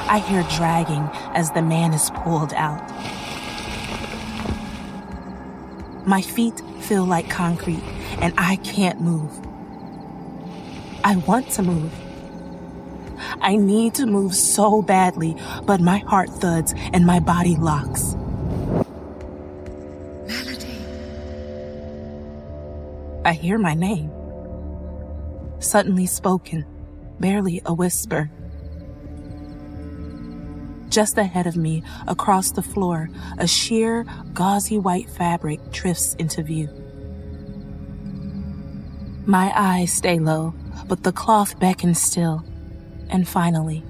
I 0.10 0.20
hear 0.28 0.46
dragging 0.58 1.10
as 1.34 1.50
the 1.52 1.62
man 1.62 1.94
is 1.94 2.10
pulled 2.10 2.54
out. 2.54 2.91
My 6.06 6.22
feet 6.22 6.60
feel 6.80 7.06
like 7.06 7.30
concrete 7.30 7.84
and 8.20 8.34
I 8.38 8.56
can't 8.58 9.00
move. 9.02 9.32
I 11.04 11.16
want 11.28 11.50
to 11.52 11.62
move. 11.64 11.94
I 13.40 13.56
need 13.56 13.96
to 13.96 14.06
move 14.08 14.34
so 14.36 14.82
badly, 14.82 15.36
but 15.66 15.80
my 15.80 16.00
heart 16.00 16.30
thuds 16.30 16.74
and 16.94 17.06
my 17.06 17.20
body 17.20 17.56
locks. 17.56 18.16
Melody. 20.28 20.78
I 23.26 23.34
hear 23.34 23.58
my 23.60 23.76
name. 23.76 24.12
Suddenly 25.60 26.08
spoken, 26.08 26.66
barely 27.20 27.62
a 27.66 27.74
whisper. 27.74 28.32
Just 30.92 31.18
ahead 31.18 31.48
of 31.48 31.56
me, 31.56 31.84
across 32.06 32.52
the 32.52 32.62
floor, 32.62 33.10
a 33.38 33.48
sheer, 33.48 34.06
gauzy 34.34 34.78
white 34.78 35.10
fabric 35.10 35.72
drifts 35.72 36.16
into 36.16 36.44
view. 36.44 36.68
My 39.26 39.54
eyes 39.56 39.94
stay 39.94 40.20
low, 40.20 40.54
but 40.90 41.04
the 41.04 41.14
cloth 41.14 41.58
beckons 41.60 42.02
still. 42.02 42.44
And 43.10 43.26
finally, 43.26 43.86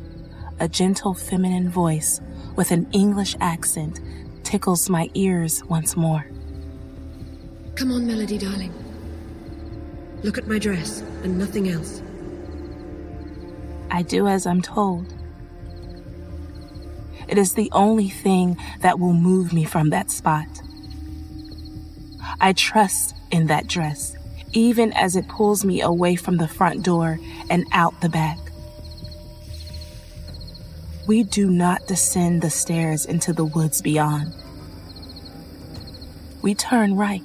a 0.59 0.67
gentle 0.69 1.15
feminine 1.15 1.69
voice 1.71 2.21
with 2.55 2.69
an 2.69 2.87
English 2.91 3.35
accent 3.41 3.99
tickles 4.43 4.87
my 4.87 5.09
ears 5.15 5.63
once 5.65 5.97
more. 5.97 6.27
Come 7.73 7.91
on, 7.93 8.05
Melody, 8.05 8.37
darling. 8.37 8.71
Look 10.21 10.37
at 10.37 10.45
my 10.47 10.59
dress 10.59 11.01
and 11.23 11.39
nothing 11.39 11.67
else. 11.67 12.03
I 13.89 14.03
do 14.03 14.27
as 14.27 14.45
I'm 14.45 14.61
told. 14.61 15.15
It 17.31 17.37
is 17.37 17.53
the 17.53 17.69
only 17.71 18.09
thing 18.09 18.57
that 18.81 18.99
will 18.99 19.13
move 19.13 19.53
me 19.53 19.63
from 19.63 19.89
that 19.91 20.11
spot. 20.11 20.47
I 22.41 22.51
trust 22.51 23.15
in 23.31 23.47
that 23.47 23.67
dress, 23.67 24.17
even 24.51 24.91
as 24.91 25.15
it 25.15 25.29
pulls 25.29 25.63
me 25.63 25.79
away 25.81 26.17
from 26.17 26.35
the 26.35 26.49
front 26.49 26.83
door 26.83 27.19
and 27.49 27.65
out 27.71 28.01
the 28.01 28.09
back. 28.09 28.37
We 31.07 31.23
do 31.23 31.49
not 31.49 31.87
descend 31.87 32.41
the 32.41 32.49
stairs 32.49 33.05
into 33.05 33.31
the 33.31 33.45
woods 33.45 33.81
beyond. 33.81 34.33
We 36.41 36.53
turn 36.53 36.97
right, 36.97 37.21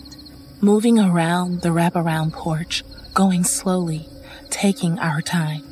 moving 0.61 1.01
around 1.01 1.62
the 1.62 1.71
wraparound 1.71 2.33
porch, 2.33 2.85
going 3.12 3.42
slowly, 3.42 4.09
taking 4.51 5.01
our 5.01 5.21
time. 5.21 5.64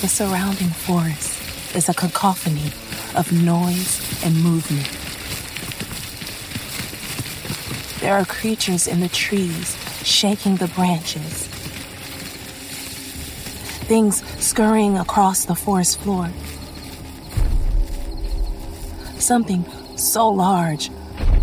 The 0.00 0.08
surrounding 0.08 0.70
forest 0.70 1.76
is 1.76 1.90
a 1.90 1.92
cacophony 1.92 2.72
of 3.14 3.30
noise 3.32 4.00
and 4.24 4.34
movement. 4.42 4.88
There 8.00 8.14
are 8.14 8.24
creatures 8.24 8.86
in 8.86 9.00
the 9.00 9.10
trees 9.10 9.76
shaking 10.02 10.56
the 10.56 10.68
branches, 10.68 11.48
things 13.90 14.24
scurrying 14.42 14.96
across 14.96 15.44
the 15.44 15.54
forest 15.54 16.00
floor. 16.00 16.30
Something 19.18 19.66
so 19.98 20.30
large, 20.30 20.90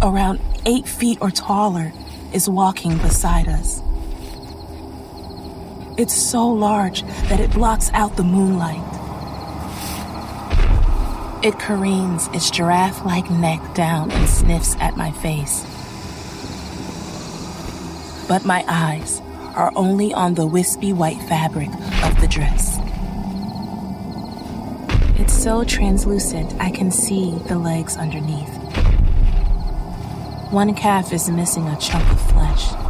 around 0.02 0.42
eight 0.66 0.88
feet 0.88 1.20
or 1.22 1.30
taller, 1.30 1.94
is 2.34 2.50
walking 2.50 2.98
beside 2.98 3.50
us. 3.50 3.82
It's 5.98 6.14
so 6.14 6.48
large 6.48 7.02
that 7.28 7.40
it 7.40 7.52
blocks 7.52 7.90
out 7.92 8.18
the 8.18 8.24
moonlight. 8.24 8.84
It 11.44 11.58
careens 11.58 12.28
its 12.34 12.52
giraffe 12.52 13.04
like 13.04 13.32
neck 13.32 13.74
down 13.74 14.12
and 14.12 14.30
sniffs 14.30 14.76
at 14.80 14.96
my 14.96 15.10
face. 15.12 15.66
But 18.28 18.46
my 18.46 18.64
eyes 18.68 19.22
are 19.56 19.72
only 19.76 20.14
on 20.14 20.36
the 20.36 20.46
wispy 20.46 20.94
white 20.94 21.20
fabric 21.24 21.70
of 22.04 22.22
the 22.22 22.28
dress. 22.28 22.78
It's 25.20 25.34
so 25.34 25.64
translucent, 25.64 26.54
I 26.62 26.70
can 26.70 26.92
see 26.92 27.32
the 27.48 27.58
legs 27.58 27.98
underneath. 27.98 28.54
One 30.52 30.76
calf 30.76 31.12
is 31.12 31.28
missing 31.28 31.68
a 31.68 31.76
chunk 31.78 32.08
of 32.12 32.22
flesh 32.32 32.87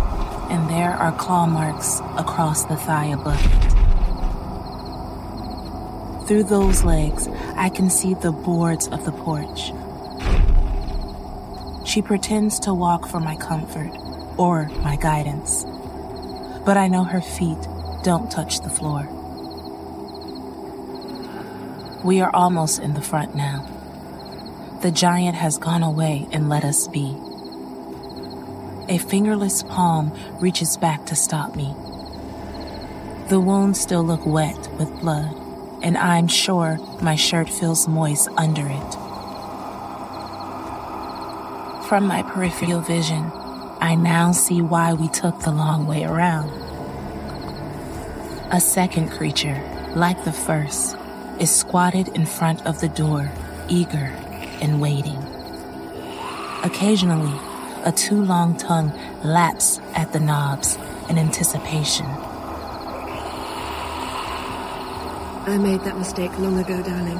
and 0.49 0.69
there 0.69 0.91
are 0.91 1.11
claw 1.11 1.45
marks 1.45 1.99
across 2.17 2.63
the 2.65 2.75
thigh 2.77 3.07
above 3.07 3.37
it. 3.45 3.73
Through 6.27 6.45
those 6.45 6.83
legs, 6.85 7.27
I 7.55 7.67
can 7.69 7.89
see 7.89 8.13
the 8.13 8.31
boards 8.31 8.87
of 8.87 9.03
the 9.05 9.11
porch. 9.11 9.71
She 11.87 12.01
pretends 12.01 12.57
to 12.61 12.73
walk 12.73 13.07
for 13.09 13.19
my 13.19 13.35
comfort 13.35 13.91
or 14.37 14.67
my 14.83 14.95
guidance, 14.97 15.63
but 16.65 16.77
I 16.77 16.87
know 16.87 17.03
her 17.03 17.19
feet 17.21 17.57
don't 18.03 18.29
touch 18.31 18.59
the 18.61 18.69
floor. 18.69 19.07
We 22.05 22.21
are 22.21 22.33
almost 22.33 22.79
in 22.81 22.93
the 22.93 23.01
front 23.01 23.35
now. 23.35 23.67
The 24.81 24.91
giant 24.91 25.35
has 25.35 25.57
gone 25.57 25.83
away 25.83 26.25
and 26.31 26.47
let 26.47 26.63
us 26.63 26.87
be. 26.87 27.17
A 28.89 28.97
fingerless 28.97 29.63
palm 29.63 30.17
reaches 30.39 30.77
back 30.77 31.05
to 31.07 31.15
stop 31.15 31.55
me. 31.57 31.73
The 33.27 33.39
wounds 33.39 33.81
still 33.81 34.03
look 34.03 34.25
wet 34.25 34.57
with 34.79 34.89
blood, 35.01 35.35
and 35.83 35.97
I'm 35.97 36.29
sure 36.29 36.77
my 37.01 37.17
shirt 37.17 37.49
feels 37.49 37.85
moist 37.85 38.29
under 38.37 38.65
it. 38.65 38.93
From 41.89 42.07
my 42.07 42.23
peripheral 42.29 42.79
vision, 42.79 43.29
I 43.81 43.95
now 43.95 44.31
see 44.31 44.61
why 44.61 44.93
we 44.93 45.09
took 45.09 45.37
the 45.41 45.51
long 45.51 45.85
way 45.85 46.05
around. 46.05 46.49
A 48.53 48.61
second 48.61 49.09
creature, 49.11 49.61
like 49.97 50.23
the 50.23 50.31
first, 50.31 50.95
is 51.41 51.53
squatted 51.53 52.07
in 52.09 52.25
front 52.25 52.65
of 52.65 52.79
the 52.79 52.87
door, 52.89 53.29
eager 53.69 54.13
and 54.61 54.79
waiting. 54.81 55.21
Occasionally, 56.63 57.37
a 57.87 57.91
too 57.93 58.21
long 58.21 58.53
tongue 58.57 58.91
laps 59.23 59.79
at 59.95 60.11
the 60.11 60.19
knobs 60.19 60.77
in 61.07 61.17
anticipation. 61.17 62.05
I 65.47 65.57
made 65.57 65.79
that 65.85 65.97
mistake 65.97 66.37
long 66.37 66.59
ago, 66.59 66.83
darling, 66.83 67.17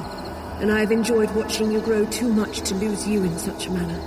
and 0.60 0.70
I 0.70 0.80
have 0.80 0.92
enjoyed 0.92 1.34
watching 1.34 1.72
you 1.72 1.80
grow 1.80 2.04
too 2.10 2.30
much 2.30 2.60
to 2.68 2.74
lose 2.74 3.08
you 3.08 3.24
in 3.24 3.38
such 3.38 3.66
a 3.66 3.70
manner. 3.70 3.98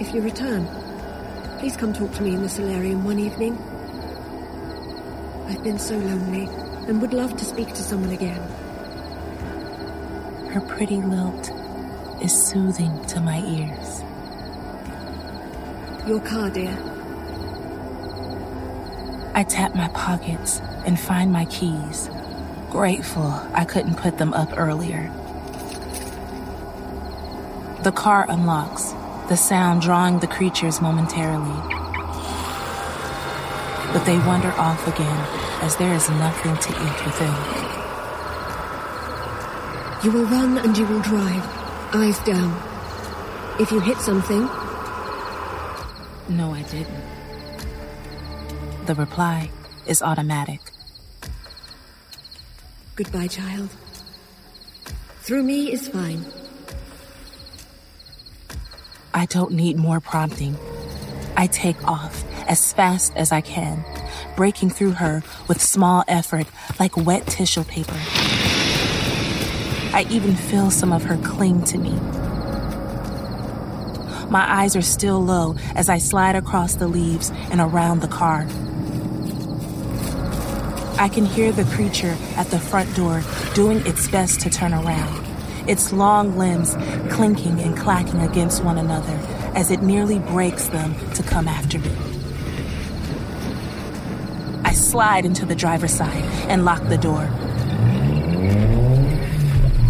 If 0.00 0.12
you 0.12 0.20
return, 0.20 0.66
please 1.60 1.76
come 1.76 1.92
talk 1.92 2.12
to 2.14 2.22
me 2.24 2.34
in 2.34 2.42
the 2.42 2.48
solarium 2.48 3.04
one 3.04 3.20
evening. 3.20 3.56
I've 5.46 5.62
been 5.62 5.78
so 5.78 5.96
lonely 5.96 6.46
and 6.88 7.00
would 7.00 7.12
love 7.14 7.36
to 7.36 7.44
speak 7.44 7.68
to 7.68 7.82
someone 7.82 8.10
again. 8.10 8.40
Her 10.50 10.60
pretty 10.66 10.96
lilt 10.96 11.52
is 12.20 12.32
soothing 12.34 13.04
to 13.06 13.20
my 13.20 13.44
ears. 13.46 14.02
Your 16.06 16.18
car, 16.18 16.50
dear. 16.50 16.76
I 19.34 19.44
tap 19.48 19.76
my 19.76 19.86
pockets 19.94 20.58
and 20.84 20.98
find 20.98 21.32
my 21.32 21.44
keys, 21.44 22.10
grateful 22.70 23.28
I 23.54 23.64
couldn't 23.64 23.94
put 23.94 24.18
them 24.18 24.34
up 24.34 24.52
earlier. 24.58 25.12
The 27.84 27.92
car 27.92 28.26
unlocks, 28.28 28.94
the 29.28 29.36
sound 29.36 29.82
drawing 29.82 30.18
the 30.18 30.26
creatures 30.26 30.82
momentarily. 30.82 31.54
But 33.92 34.02
they 34.04 34.18
wander 34.26 34.50
off 34.58 34.84
again 34.88 35.28
as 35.62 35.76
there 35.76 35.94
is 35.94 36.10
nothing 36.10 36.56
to 36.56 36.70
eat 36.82 37.06
within. 37.06 37.34
You 40.02 40.10
will 40.10 40.26
run 40.26 40.58
and 40.58 40.76
you 40.76 40.84
will 40.84 41.00
drive, 41.02 41.94
eyes 41.94 42.18
down. 42.24 42.60
If 43.60 43.70
you 43.70 43.78
hit 43.78 43.98
something, 43.98 44.48
no, 46.32 46.52
I 46.54 46.62
didn't. 46.62 47.02
The 48.86 48.94
reply 48.94 49.50
is 49.86 50.00
automatic. 50.00 50.60
Goodbye, 52.96 53.26
child. 53.26 53.68
Through 55.20 55.42
me 55.42 55.70
is 55.70 55.88
fine. 55.88 56.24
I 59.12 59.26
don't 59.26 59.52
need 59.52 59.76
more 59.76 60.00
prompting. 60.00 60.56
I 61.36 61.48
take 61.48 61.86
off 61.86 62.24
as 62.48 62.72
fast 62.72 63.12
as 63.14 63.30
I 63.30 63.42
can, 63.42 63.84
breaking 64.34 64.70
through 64.70 64.92
her 64.92 65.22
with 65.48 65.60
small 65.60 66.02
effort 66.08 66.46
like 66.80 66.96
wet 66.96 67.26
tissue 67.26 67.64
paper. 67.64 67.94
I 69.94 70.06
even 70.08 70.34
feel 70.34 70.70
some 70.70 70.92
of 70.92 71.04
her 71.04 71.18
cling 71.18 71.62
to 71.64 71.78
me 71.78 71.94
my 74.32 74.62
eyes 74.62 74.74
are 74.76 74.80
still 74.82 75.22
low 75.22 75.56
as 75.74 75.90
I 75.90 75.98
slide 75.98 76.36
across 76.36 76.76
the 76.76 76.88
leaves 76.88 77.30
and 77.50 77.60
around 77.60 78.00
the 78.00 78.08
car. 78.08 78.46
I 80.98 81.10
can 81.10 81.26
hear 81.26 81.52
the 81.52 81.64
creature 81.74 82.16
at 82.38 82.46
the 82.46 82.58
front 82.58 82.96
door 82.96 83.22
doing 83.54 83.84
its 83.86 84.08
best 84.08 84.40
to 84.40 84.48
turn 84.48 84.72
around, 84.72 85.22
its 85.68 85.92
long 85.92 86.38
limbs 86.38 86.74
clinking 87.14 87.60
and 87.60 87.76
clacking 87.76 88.20
against 88.22 88.64
one 88.64 88.78
another 88.78 89.18
as 89.54 89.70
it 89.70 89.82
nearly 89.82 90.18
breaks 90.18 90.64
them 90.68 90.94
to 91.12 91.22
come 91.22 91.46
after 91.46 91.78
me. 91.78 91.92
I 94.64 94.72
slide 94.72 95.26
into 95.26 95.44
the 95.44 95.54
driver's 95.54 95.92
side 95.92 96.24
and 96.48 96.64
lock 96.64 96.82
the 96.88 96.96
door, 96.96 97.28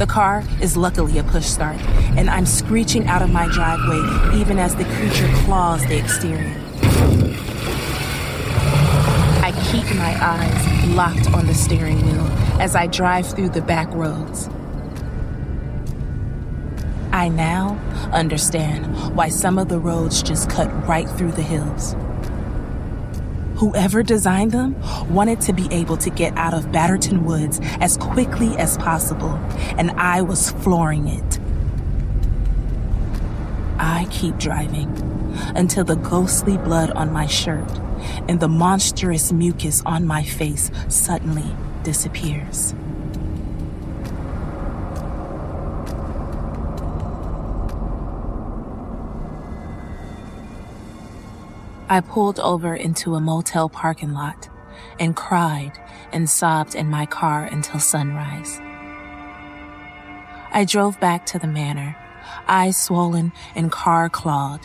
the 0.03 0.09
car 0.09 0.43
is 0.61 0.77
luckily 0.77 1.19
a 1.19 1.23
push 1.23 1.45
start, 1.45 1.81
and 2.19 2.29
I'm 2.29 2.45
screeching 2.45 3.07
out 3.07 3.23
of 3.23 3.31
my 3.31 3.47
driveway 3.47 4.37
even 4.37 4.59
as 4.59 4.75
the 4.75 4.83
creature 4.85 5.29
claws 5.45 5.81
the 5.87 5.97
exterior. 5.97 6.57
I 9.45 9.53
keep 9.71 9.85
my 9.97 10.19
eyes 10.21 10.89
locked 10.97 11.33
on 11.33 11.47
the 11.47 11.55
steering 11.55 12.05
wheel 12.05 12.27
as 12.61 12.75
I 12.75 12.89
drive 12.89 13.29
through 13.33 13.51
the 13.51 13.63
back 13.63 13.93
roads. 13.93 14.51
I 17.13 17.29
now 17.29 17.77
understand 18.13 19.15
why 19.15 19.29
some 19.29 19.57
of 19.57 19.69
the 19.69 19.79
roads 19.79 20.21
just 20.21 20.51
cut 20.51 20.67
right 20.89 21.09
through 21.11 21.31
the 21.31 21.43
hills. 21.43 21.95
Whoever 23.63 24.03
designed 24.03 24.51
them 24.51 24.75
wanted 25.15 25.41
to 25.43 25.53
be 25.53 25.73
able 25.73 25.97
to 25.99 26.11
get 26.11 26.37
out 26.37 26.53
of 26.53 26.73
Batternton 26.73 27.23
Woods 27.23 27.61
as 27.81 27.97
quickly 27.97 28.57
as 28.57 28.77
possible, 28.77 29.31
and 29.79 29.93
I 29.93 30.21
was 30.21 30.51
flooring 30.51 31.07
it. 31.07 31.39
I 33.79 34.09
keep 34.11 34.37
driving 34.39 34.89
until 35.55 35.85
the 35.85 35.95
ghostly 35.95 36.59
blood 36.59 36.91
on 36.91 37.13
my 37.13 37.29
shirt 37.29 37.71
and 38.29 38.41
the 38.41 38.49
monstrous 38.49 39.31
mucus 39.33 39.81
on 39.87 40.09
my 40.09 40.25
face 40.25 40.69
suddenly 40.89 41.47
disappears. 41.85 42.75
I 51.93 52.01
pulled 52.01 52.41
over 52.41 52.75
into 52.75 53.17
a 53.17 53.21
motel 53.21 53.69
parking 53.69 54.15
lot 54.15 54.49
and 54.99 55.15
cried 55.15 55.73
and 56.11 56.27
sobbed 56.29 56.75
in 56.75 56.89
my 56.89 57.05
car 57.05 57.45
until 57.45 57.81
sunrise. 57.81 58.59
I 60.53 60.65
drove 60.67 60.99
back 61.01 61.27
to 61.27 61.39
the 61.39 61.47
manor, 61.47 61.95
eyes 62.49 62.79
swollen 62.79 63.31
and 63.55 63.71
car 63.71 64.09
clawed, 64.09 64.63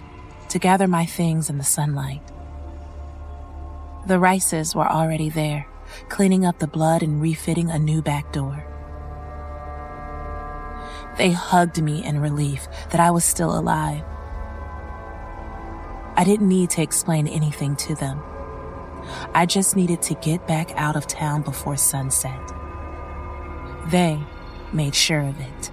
to 0.48 0.58
gather 0.58 0.88
my 0.88 1.06
things 1.06 1.50
in 1.50 1.58
the 1.58 1.66
sunlight. 1.66 2.22
The 4.08 4.20
Rices 4.20 4.74
were 4.74 4.88
already 4.90 5.28
there, 5.28 5.66
cleaning 6.08 6.46
up 6.46 6.60
the 6.60 6.66
blood 6.68 7.04
and 7.04 7.22
refitting 7.22 7.70
a 7.70 7.78
new 7.78 8.02
back 8.02 8.32
door. 8.32 8.64
They 11.18 11.32
hugged 11.32 11.84
me 11.84 12.06
in 12.06 12.22
relief 12.22 12.70
that 12.92 13.02
I 13.02 13.12
was 13.12 13.26
still 13.26 13.60
alive 13.60 14.06
I 16.18 16.24
didn't 16.24 16.48
need 16.50 16.72
to 16.72 16.82
explain 16.82 17.28
anything 17.28 17.76
to 17.76 17.94
them. 17.96 18.20
I 19.36 19.46
just 19.46 19.76
needed 19.76 20.02
to 20.04 20.16
get 20.16 20.48
back 20.48 20.72
out 20.76 20.96
of 20.96 21.06
town 21.06 21.44
before 21.44 21.78
sunset. 21.78 22.42
They 23.92 24.20
made 24.74 24.96
sure 24.96 25.20
of 25.20 25.40
it. 25.40 25.72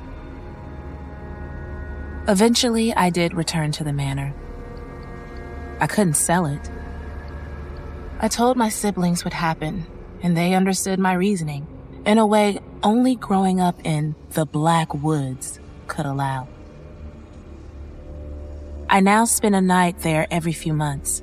Eventually, 2.28 2.92
I 2.94 3.08
did 3.08 3.32
return 3.32 3.72
to 3.72 3.84
the 3.84 3.92
manor. 3.94 4.34
I 5.80 5.86
couldn't 5.86 6.14
sell 6.14 6.44
it. 6.44 6.70
I 8.20 8.28
told 8.28 8.58
my 8.58 8.68
siblings 8.68 9.24
what 9.24 9.32
happened, 9.32 9.86
and 10.22 10.36
they 10.36 10.52
understood 10.52 10.98
my 10.98 11.14
reasoning 11.14 11.66
in 12.04 12.18
a 12.18 12.26
way 12.26 12.60
only 12.82 13.16
growing 13.16 13.62
up 13.62 13.80
in 13.82 14.14
the 14.32 14.44
Black 14.44 14.94
Woods 14.94 15.58
could 15.88 16.04
allow. 16.04 16.46
I 18.88 19.00
now 19.00 19.24
spend 19.24 19.56
a 19.56 19.60
night 19.62 20.00
there 20.00 20.26
every 20.30 20.52
few 20.52 20.74
months, 20.74 21.22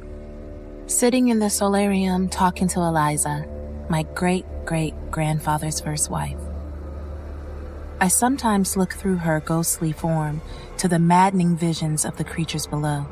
sitting 0.87 1.27
in 1.27 1.37
the 1.37 1.49
solarium 1.49 2.27
talking 2.27 2.67
to 2.69 2.79
Eliza, 2.79 3.45
my 3.87 4.01
great 4.15 4.45
great 4.65 4.95
grandfather's 5.11 5.79
first 5.79 6.09
wife. 6.09 6.39
I 7.99 8.07
sometimes 8.07 8.75
look 8.77 8.93
through 8.93 9.17
her 9.17 9.41
ghostly 9.41 9.91
form 9.91 10.41
to 10.77 10.87
the 10.87 10.97
maddening 10.97 11.55
visions 11.55 12.03
of 12.03 12.17
the 12.17 12.23
creatures 12.23 12.65
below. 12.65 13.05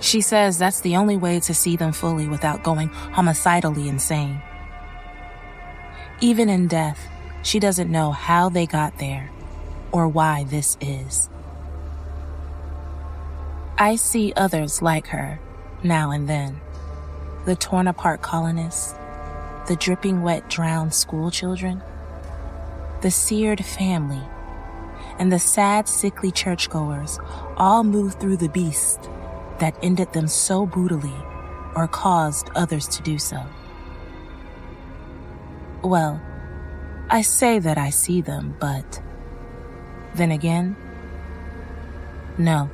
She 0.00 0.20
says 0.20 0.58
that's 0.58 0.80
the 0.82 0.96
only 0.96 1.16
way 1.16 1.40
to 1.40 1.54
see 1.54 1.76
them 1.76 1.92
fully 1.92 2.28
without 2.28 2.62
going 2.62 2.90
homicidally 2.90 3.86
insane. 3.88 4.42
Even 6.20 6.50
in 6.50 6.68
death, 6.68 7.00
she 7.42 7.58
doesn't 7.58 7.90
know 7.90 8.12
how 8.12 8.50
they 8.50 8.66
got 8.66 8.98
there 8.98 9.30
or 9.92 10.08
why 10.08 10.44
this 10.44 10.76
is. 10.80 11.30
I 13.82 13.96
see 13.96 14.32
others 14.36 14.80
like 14.80 15.08
her 15.08 15.40
now 15.82 16.12
and 16.12 16.28
then 16.28 16.60
the 17.46 17.56
torn 17.56 17.88
apart 17.88 18.22
colonists, 18.22 18.94
the 19.66 19.74
dripping 19.74 20.22
wet 20.22 20.48
drowned 20.48 20.94
schoolchildren, 20.94 21.82
the 23.00 23.10
seared 23.10 23.64
family, 23.64 24.22
and 25.18 25.32
the 25.32 25.40
sad 25.40 25.88
sickly 25.88 26.30
churchgoers 26.30 27.18
all 27.56 27.82
move 27.82 28.14
through 28.20 28.36
the 28.36 28.48
beast 28.50 29.10
that 29.58 29.76
ended 29.82 30.12
them 30.12 30.28
so 30.28 30.64
brutally 30.64 31.16
or 31.74 31.88
caused 31.88 32.50
others 32.54 32.86
to 32.86 33.02
do 33.02 33.18
so. 33.18 33.42
Well, 35.82 36.22
I 37.10 37.22
say 37.22 37.58
that 37.58 37.78
I 37.78 37.90
see 37.90 38.20
them, 38.20 38.54
but 38.60 39.02
then 40.14 40.30
again, 40.30 40.76
no. 42.38 42.70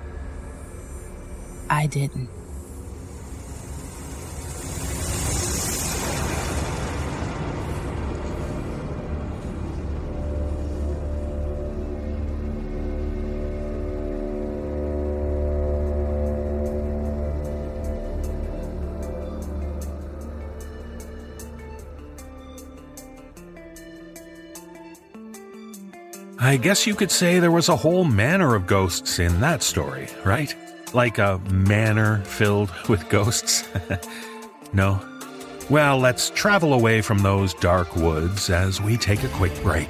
I 1.71 1.87
didn't. 1.87 2.29
I 26.41 26.57
guess 26.57 26.87
you 26.87 26.95
could 26.95 27.11
say 27.11 27.41
there 27.41 27.51
was 27.51 27.69
a 27.69 27.77
whole 27.77 28.05
manner 28.05 28.55
of 28.55 28.67
ghosts 28.67 29.19
in 29.19 29.41
that 29.41 29.63
story, 29.63 30.09
right? 30.25 30.55
Like 30.95 31.19
a 31.19 31.39
manor 31.51 32.23
filled 32.25 32.73
with 32.89 33.09
ghosts? 33.09 33.69
no. 34.73 35.01
Well, 35.69 35.99
let's 35.99 36.31
travel 36.31 36.73
away 36.73 37.03
from 37.03 37.19
those 37.19 37.53
dark 37.55 37.95
woods 37.95 38.49
as 38.49 38.81
we 38.81 38.97
take 38.97 39.23
a 39.23 39.29
quick 39.29 39.53
break. 39.63 39.89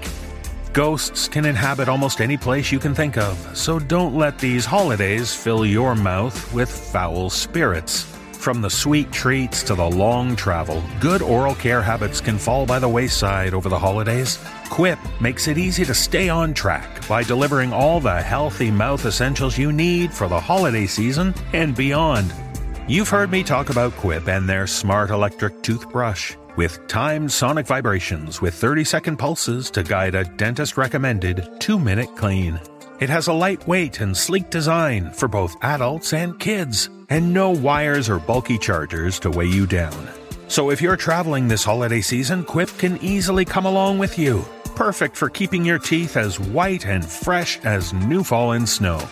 Ghosts 0.72 1.28
can 1.28 1.44
inhabit 1.44 1.88
almost 1.88 2.20
any 2.20 2.36
place 2.36 2.70
you 2.72 2.78
can 2.78 2.94
think 2.94 3.16
of, 3.16 3.36
so 3.56 3.78
don't 3.78 4.14
let 4.16 4.38
these 4.38 4.64
holidays 4.64 5.34
fill 5.34 5.64
your 5.64 5.94
mouth 5.94 6.52
with 6.52 6.70
foul 6.70 7.30
spirits. 7.30 8.02
From 8.32 8.60
the 8.60 8.70
sweet 8.70 9.10
treats 9.12 9.62
to 9.64 9.74
the 9.74 9.84
long 9.88 10.36
travel, 10.36 10.82
good 11.00 11.22
oral 11.22 11.54
care 11.54 11.82
habits 11.82 12.20
can 12.20 12.38
fall 12.38 12.66
by 12.66 12.78
the 12.78 12.88
wayside 12.88 13.54
over 13.54 13.68
the 13.68 13.78
holidays. 13.78 14.38
Quip 14.70 14.98
makes 15.20 15.48
it 15.48 15.58
easy 15.58 15.84
to 15.84 15.94
stay 15.94 16.28
on 16.28 16.54
track 16.54 17.06
by 17.08 17.22
delivering 17.24 17.72
all 17.72 17.98
the 18.00 18.22
healthy 18.22 18.70
mouth 18.70 19.06
essentials 19.06 19.58
you 19.58 19.72
need 19.72 20.12
for 20.12 20.28
the 20.28 20.38
holiday 20.38 20.86
season 20.86 21.34
and 21.52 21.74
beyond. 21.74 22.32
You've 22.86 23.08
heard 23.08 23.30
me 23.30 23.42
talk 23.42 23.70
about 23.70 23.92
Quip 23.94 24.28
and 24.28 24.48
their 24.48 24.66
smart 24.68 25.10
electric 25.10 25.62
toothbrush 25.62 26.34
with 26.56 26.86
timed 26.88 27.30
sonic 27.32 27.66
vibrations 27.66 28.40
with 28.40 28.54
30 28.54 28.84
second 28.84 29.16
pulses 29.16 29.68
to 29.72 29.82
guide 29.82 30.14
a 30.14 30.24
dentist 30.24 30.76
recommended 30.76 31.44
2 31.60 31.78
minute 31.78 32.14
clean. 32.16 32.58
It 33.00 33.10
has 33.10 33.26
a 33.28 33.32
lightweight 33.32 34.00
and 34.00 34.16
sleek 34.16 34.48
design 34.50 35.12
for 35.12 35.26
both 35.28 35.54
adults 35.64 36.12
and 36.12 36.38
kids, 36.40 36.88
and 37.10 37.32
no 37.32 37.50
wires 37.50 38.08
or 38.10 38.18
bulky 38.18 38.58
chargers 38.58 39.18
to 39.20 39.30
weigh 39.30 39.46
you 39.46 39.66
down. 39.66 40.08
So 40.48 40.70
if 40.70 40.80
you're 40.82 40.96
traveling 40.96 41.46
this 41.46 41.62
holiday 41.64 42.00
season, 42.00 42.42
Quip 42.44 42.70
can 42.78 42.96
easily 43.02 43.44
come 43.44 43.66
along 43.66 43.98
with 43.98 44.18
you 44.18 44.44
perfect 44.78 45.16
for 45.16 45.28
keeping 45.28 45.64
your 45.64 45.76
teeth 45.80 46.16
as 46.16 46.38
white 46.38 46.86
and 46.86 47.04
fresh 47.04 47.58
as 47.64 47.92
new 47.92 48.22
fallen 48.22 48.64
snow. 48.64 49.02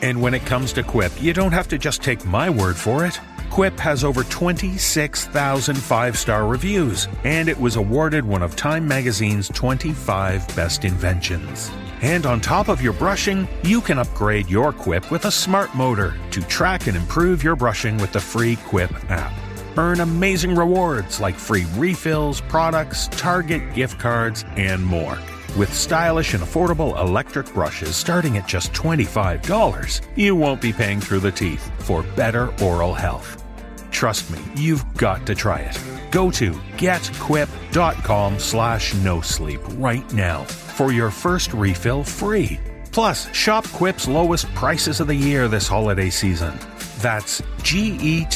And 0.00 0.20
when 0.20 0.34
it 0.34 0.44
comes 0.44 0.72
to 0.72 0.82
Quip, 0.82 1.12
you 1.22 1.32
don't 1.32 1.52
have 1.52 1.68
to 1.68 1.78
just 1.78 2.02
take 2.02 2.24
my 2.24 2.50
word 2.50 2.76
for 2.76 3.06
it. 3.06 3.20
Quip 3.48 3.78
has 3.78 4.02
over 4.02 4.24
26,000 4.24 5.74
five 5.76 6.18
star 6.18 6.44
reviews, 6.48 7.06
and 7.22 7.48
it 7.48 7.56
was 7.56 7.76
awarded 7.76 8.24
one 8.24 8.42
of 8.42 8.56
Time 8.56 8.88
Magazine's 8.88 9.46
25 9.50 10.44
best 10.56 10.84
inventions. 10.84 11.70
And 12.00 12.26
on 12.26 12.40
top 12.40 12.66
of 12.66 12.82
your 12.82 12.92
brushing, 12.94 13.46
you 13.62 13.80
can 13.80 13.98
upgrade 14.00 14.48
your 14.50 14.72
Quip 14.72 15.12
with 15.12 15.26
a 15.26 15.30
smart 15.30 15.72
motor 15.76 16.16
to 16.32 16.42
track 16.48 16.88
and 16.88 16.96
improve 16.96 17.44
your 17.44 17.54
brushing 17.54 17.96
with 17.98 18.10
the 18.10 18.20
free 18.20 18.56
Quip 18.66 18.90
app. 19.08 19.32
Earn 19.78 20.00
amazing 20.00 20.54
rewards 20.54 21.18
like 21.20 21.34
free 21.34 21.66
refills, 21.76 22.40
products, 22.42 23.08
Target 23.08 23.74
gift 23.74 23.98
cards, 23.98 24.44
and 24.56 24.84
more. 24.84 25.18
With 25.56 25.72
stylish 25.72 26.34
and 26.34 26.42
affordable 26.42 26.98
electric 27.00 27.52
brushes 27.54 27.96
starting 27.96 28.36
at 28.36 28.46
just 28.48 28.72
$25, 28.72 30.00
you 30.16 30.36
won't 30.36 30.60
be 30.60 30.72
paying 30.72 31.00
through 31.00 31.20
the 31.20 31.30
teeth 31.32 31.70
for 31.82 32.02
better 32.16 32.52
oral 32.62 32.94
health. 32.94 33.42
Trust 33.90 34.30
me, 34.30 34.38
you've 34.56 34.84
got 34.96 35.26
to 35.26 35.34
try 35.34 35.60
it. 35.60 35.78
Go 36.10 36.30
to 36.32 36.52
getquip.com 36.76 38.38
slash 38.38 38.94
no 38.94 39.20
sleep 39.20 39.60
right 39.76 40.10
now 40.12 40.44
for 40.44 40.92
your 40.92 41.10
first 41.10 41.52
refill 41.52 42.02
free. 42.04 42.58
Plus, 42.90 43.32
shop 43.34 43.66
Quip's 43.68 44.06
lowest 44.06 44.52
prices 44.54 45.00
of 45.00 45.06
the 45.06 45.14
year 45.14 45.48
this 45.48 45.68
holiday 45.68 46.10
season. 46.10 46.58
That's 47.02 47.42
G-E-T-Q-U-I-P 47.64 48.30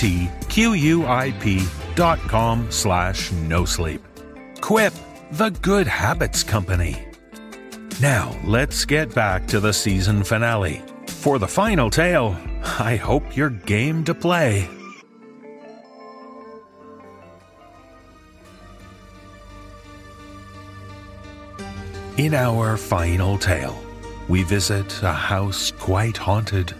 dot 1.94 2.18
com 2.18 2.70
slash 2.72 3.30
no 3.30 3.64
sleep. 3.64 4.04
Quip, 4.60 4.92
the 5.30 5.50
good 5.62 5.86
habits 5.86 6.42
company. 6.42 7.00
Now, 8.00 8.36
let's 8.44 8.84
get 8.84 9.14
back 9.14 9.46
to 9.48 9.60
the 9.60 9.72
season 9.72 10.24
finale. 10.24 10.82
For 11.06 11.38
the 11.38 11.46
final 11.46 11.90
tale, 11.90 12.36
I 12.80 12.96
hope 12.96 13.36
you're 13.36 13.50
game 13.50 14.02
to 14.04 14.14
play. 14.14 14.68
In 22.18 22.34
our 22.34 22.76
final 22.76 23.38
tale, 23.38 23.78
we 24.28 24.42
visit 24.42 25.02
a 25.04 25.12
house 25.12 25.70
quite 25.72 26.16
haunted 26.16 26.74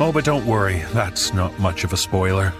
Oh, 0.00 0.10
but 0.12 0.24
don't 0.24 0.46
worry, 0.46 0.82
that's 0.92 1.32
not 1.34 1.56
much 1.60 1.84
of 1.84 1.92
a 1.92 1.96
spoiler. 1.96 2.52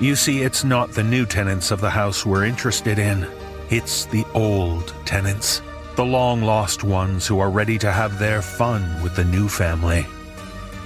You 0.00 0.14
see, 0.14 0.42
it's 0.42 0.62
not 0.62 0.92
the 0.92 1.02
new 1.02 1.26
tenants 1.26 1.70
of 1.72 1.80
the 1.80 1.90
house 1.90 2.24
we're 2.24 2.44
interested 2.44 2.98
in, 2.98 3.26
it's 3.70 4.04
the 4.06 4.24
old 4.34 4.94
tenants, 5.04 5.62
the 5.96 6.04
long 6.04 6.42
lost 6.42 6.84
ones 6.84 7.26
who 7.26 7.40
are 7.40 7.50
ready 7.50 7.76
to 7.78 7.90
have 7.90 8.18
their 8.18 8.40
fun 8.40 9.02
with 9.02 9.16
the 9.16 9.24
new 9.24 9.48
family. 9.48 10.06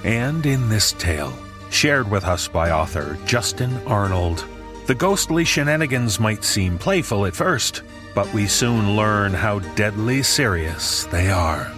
And 0.03 0.47
in 0.47 0.71
this 0.71 0.93
tale, 0.93 1.37
shared 1.71 2.11
with 2.11 2.25
us 2.25 2.49
by 2.49 2.71
author 2.71 3.19
Justin 3.27 3.77
Arnold, 3.87 4.47
the 4.87 4.95
ghostly 4.95 5.45
shenanigans 5.45 6.19
might 6.19 6.45
seem 6.45 6.79
playful 6.79 7.27
at 7.27 7.37
first, 7.37 7.83
but 8.15 8.33
we 8.33 8.47
soon 8.47 8.97
learn 8.97 9.35
how 9.35 9.59
deadly 9.75 10.23
serious 10.23 11.05
they 11.07 11.31
are. 11.31 11.71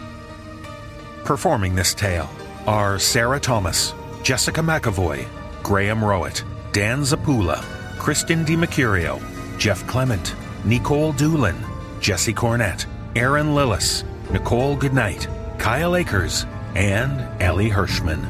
Performing 1.24 1.74
this 1.74 1.92
tale 1.92 2.30
are 2.66 2.98
Sarah 3.00 3.40
Thomas, 3.40 3.92
Jessica 4.22 4.60
McEvoy, 4.60 5.26
Graham 5.64 5.98
Rowat, 6.02 6.44
Dan 6.72 7.00
Zappulla, 7.00 7.60
Kristen 7.98 8.44
DiMercurio, 8.44 9.20
Jeff 9.58 9.84
Clement, 9.88 10.34
Nikolle 10.64 11.12
Doolin, 11.16 11.56
Jesse 12.00 12.32
Cornett, 12.32 12.86
Erin 13.16 13.48
Lillis, 13.54 14.04
Nichole 14.30 14.76
Goodnight, 14.78 15.26
Kyle 15.58 15.96
Akers, 15.96 16.46
and 16.76 17.20
Elie 17.42 17.68
Hirschman. 17.70 18.24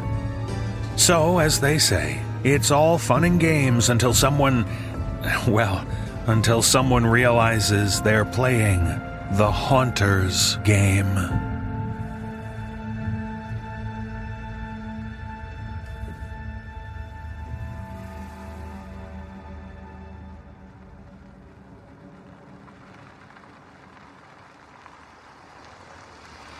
So, 0.99 1.39
as 1.39 1.61
they 1.61 1.79
say, 1.79 2.21
it's 2.43 2.71
all 2.71 2.97
fun 2.99 3.25
and 3.25 3.39
games 3.39 3.91
until 3.91 4.15
someone, 4.15 4.65
well, 5.47 5.87
until 6.27 6.63
someone 6.63 7.05
realizes 7.05 8.01
they're 8.01 8.25
playing 8.25 8.83
the 9.33 9.51
Haunter's 9.53 10.57
game. 10.65 11.51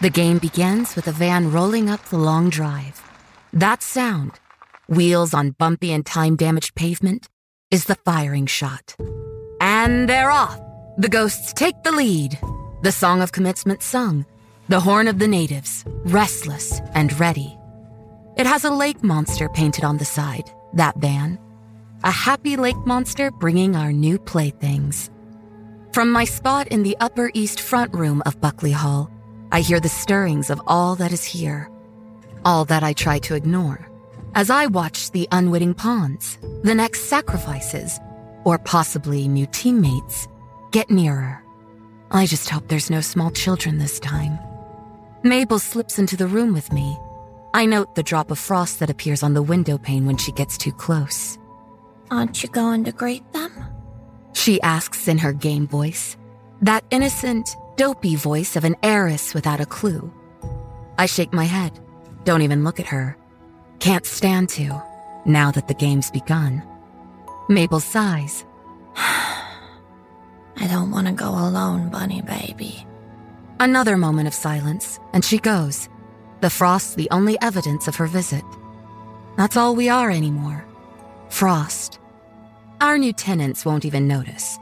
The 0.03 0.11
game 0.11 0.39
begins 0.39 0.97
with 0.97 1.07
a 1.07 1.13
van 1.13 1.53
rolling 1.53 1.89
up 1.89 2.03
the 2.07 2.19
long 2.19 2.51
drive. 2.51 3.01
That 3.53 3.85
sound, 3.85 4.33
wheels 4.89 5.33
on 5.33 5.53
bumpy 5.61 5.93
and 5.93 6.05
time 6.05 6.35
damaged 6.35 6.75
pavement, 6.75 7.29
is 7.71 7.85
the 7.85 7.95
firing 7.95 8.47
shot. 8.47 8.97
And 9.61 10.09
they're 10.09 10.33
off! 10.33 10.59
The 10.99 11.09
ghosts 11.09 11.53
take 11.53 11.81
the 11.85 11.93
lead. 11.93 12.37
The 12.83 12.91
song 12.91 13.23
of 13.23 13.31
commencement 13.31 13.81
sung, 13.81 14.27
the 14.69 14.81
horn 14.81 15.07
of 15.07 15.21
the 15.21 15.29
natives, 15.29 15.85
restless 16.03 16.81
and 16.97 17.13
ready. 17.21 17.57
It 18.37 18.47
has 18.47 18.65
a 18.65 18.75
lake 18.75 19.05
monster 19.05 19.49
painted 19.51 19.85
on 19.85 19.99
the 19.99 20.05
side, 20.05 20.51
that 20.75 20.97
van. 20.99 21.39
A 22.03 22.11
happy 22.11 22.57
lake 22.57 22.85
monster 22.85 23.31
bringing 23.31 23.77
our 23.77 23.93
new 23.93 24.19
playthings. 24.19 25.13
From 25.93 26.11
my 26.11 26.25
spot 26.25 26.67
in 26.69 26.83
the 26.83 26.97
Upper 26.99 27.31
East 27.35 27.61
Front 27.61 27.95
Room 27.95 28.21
of 28.27 28.41
Buckley 28.41 28.73
Hall, 28.73 29.09
I 29.55 29.61
hear 29.61 29.81
the 29.81 29.89
stirrings 29.91 30.49
of 30.49 30.63
all 30.67 30.97
that 30.97 31.13
is 31.13 31.27
here, 31.27 31.69
all 32.43 32.65
that 32.65 32.83
I 32.83 32.95
try 32.95 33.19
to 33.19 33.35
ignore, 33.35 33.87
as 34.35 34.49
I 34.49 34.65
watch 34.65 35.11
the 35.11 35.29
unwitting 35.31 35.75
pawns, 35.75 36.39
the 36.63 36.75
next 36.75 37.03
sacrifices, 37.03 38.01
or 38.47 38.57
possibly 38.57 39.29
new 39.29 39.45
teammates 39.45 40.27
get 40.71 40.91
nearer. 40.91 41.45
I 42.11 42.25
just 42.25 42.49
hope 42.49 42.69
there's 42.69 42.89
no 42.89 43.03
small 43.03 43.31
children 43.31 43.77
this 43.77 44.01
time. 44.01 44.39
Mabel 45.23 45.59
slips 45.59 45.99
into 45.99 46.17
the 46.17 46.27
room 46.27 46.55
with 46.55 46.73
me. 46.73 46.97
I 47.53 47.67
note 47.67 47.95
the 47.95 48.03
drop 48.03 48.31
of 48.31 48.39
frost 48.39 48.79
that 48.79 48.89
appears 48.89 49.23
on 49.23 49.35
the 49.35 49.43
window 49.43 49.77
pane 49.77 50.07
when 50.07 50.17
she 50.17 50.33
gets 50.33 50.57
too 50.57 50.73
close. 50.73 51.39
Aren't 52.11 52.43
you 52.43 52.49
going 52.49 52.85
to 52.85 52.93
greet 52.93 53.31
them? 53.35 53.53
She 54.33 54.63
asks 54.63 55.09
in 55.09 55.19
her 55.19 55.35
game 55.35 55.67
voice, 55.67 56.17
that 56.63 56.85
innocent, 56.91 57.51
dopey 57.83 58.15
voice 58.15 58.55
of 58.55 58.63
an 58.63 58.77
heiress 58.85 59.35
without 59.35 59.61
a 59.61 59.67
clue. 59.67 60.05
I 60.99 61.07
shake 61.07 61.33
my 61.33 61.47
head, 61.47 61.73
don't 62.23 62.43
even 62.43 62.63
look 62.63 62.79
at 62.79 62.87
her. 62.87 63.17
Can't 63.81 64.07
stand 64.07 64.49
to, 64.51 64.81
now 65.27 65.51
that 65.51 65.67
the 65.67 65.75
game's 65.87 66.09
begun. 66.09 66.63
Mabel 67.49 67.81
sighs. 67.81 68.45
I 68.95 69.49
don't 70.71 70.93
want 70.93 71.09
to 71.09 71.13
go 71.13 71.29
alone, 71.31 71.89
bunny 71.89 72.23
baby. 72.23 72.87
Another 73.59 73.97
moment 73.97 74.29
of 74.29 74.35
silence, 74.35 75.01
and 75.13 75.25
she 75.25 75.39
goes. 75.39 75.89
The 76.41 76.51
frost 76.51 76.95
the 76.97 77.11
only 77.11 77.37
evidence 77.43 77.89
of 77.89 77.97
her 77.97 78.07
visit. 78.07 78.45
That's 79.37 79.57
all 79.57 79.75
we 79.75 79.89
are 79.89 80.09
anymore. 80.09 80.65
Frost. 81.31 81.99
Our 82.81 82.97
new 82.97 83.13
tenants 83.13 83.65
won't 83.65 83.85
even 83.85 84.07
notice. 84.07 84.57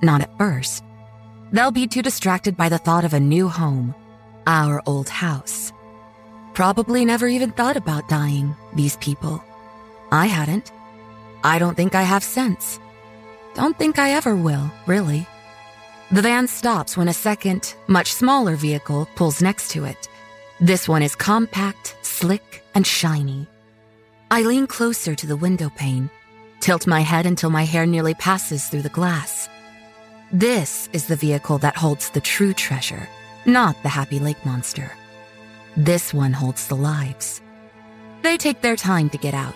Not 0.00 0.22
at 0.22 0.38
first. 0.38 0.82
They'll 1.52 1.70
be 1.70 1.86
too 1.86 2.00
distracted 2.02 2.56
by 2.56 2.70
the 2.70 2.78
thought 2.78 3.04
of 3.04 3.12
a 3.12 3.20
new 3.20 3.46
home, 3.46 3.94
our 4.46 4.82
old 4.86 5.10
house. 5.10 5.70
Probably 6.54 7.04
never 7.04 7.28
even 7.28 7.52
thought 7.52 7.76
about 7.76 8.08
dying, 8.08 8.56
these 8.74 8.96
people. 8.96 9.44
I 10.10 10.26
hadn't. 10.26 10.72
I 11.44 11.58
don't 11.58 11.74
think 11.74 11.94
I 11.94 12.02
have 12.02 12.24
since. 12.24 12.80
Don't 13.54 13.78
think 13.78 13.98
I 13.98 14.12
ever 14.12 14.34
will, 14.34 14.72
really. 14.86 15.26
The 16.10 16.22
van 16.22 16.48
stops 16.48 16.96
when 16.96 17.08
a 17.08 17.14
second, 17.14 17.74
much 17.86 18.12
smaller 18.14 18.56
vehicle 18.56 19.06
pulls 19.14 19.42
next 19.42 19.70
to 19.72 19.84
it. 19.84 20.08
This 20.58 20.88
one 20.88 21.02
is 21.02 21.14
compact, 21.14 21.96
slick, 22.00 22.64
and 22.74 22.86
shiny. 22.86 23.46
I 24.30 24.42
lean 24.42 24.66
closer 24.66 25.14
to 25.14 25.26
the 25.26 25.36
window 25.36 25.68
pane, 25.70 26.08
tilt 26.60 26.86
my 26.86 27.00
head 27.02 27.26
until 27.26 27.50
my 27.50 27.64
hair 27.64 27.84
nearly 27.84 28.14
passes 28.14 28.66
through 28.68 28.82
the 28.82 28.88
glass. 28.88 29.50
This 30.34 30.88
is 30.94 31.06
the 31.08 31.14
vehicle 31.16 31.58
that 31.58 31.76
holds 31.76 32.08
the 32.08 32.20
true 32.22 32.54
treasure, 32.54 33.06
not 33.44 33.76
the 33.82 33.90
Happy 33.90 34.18
Lake 34.18 34.46
Monster. 34.46 34.90
This 35.76 36.14
one 36.14 36.32
holds 36.32 36.68
the 36.68 36.74
lives. 36.74 37.42
They 38.22 38.38
take 38.38 38.62
their 38.62 38.74
time 38.74 39.10
to 39.10 39.18
get 39.18 39.34
out. 39.34 39.52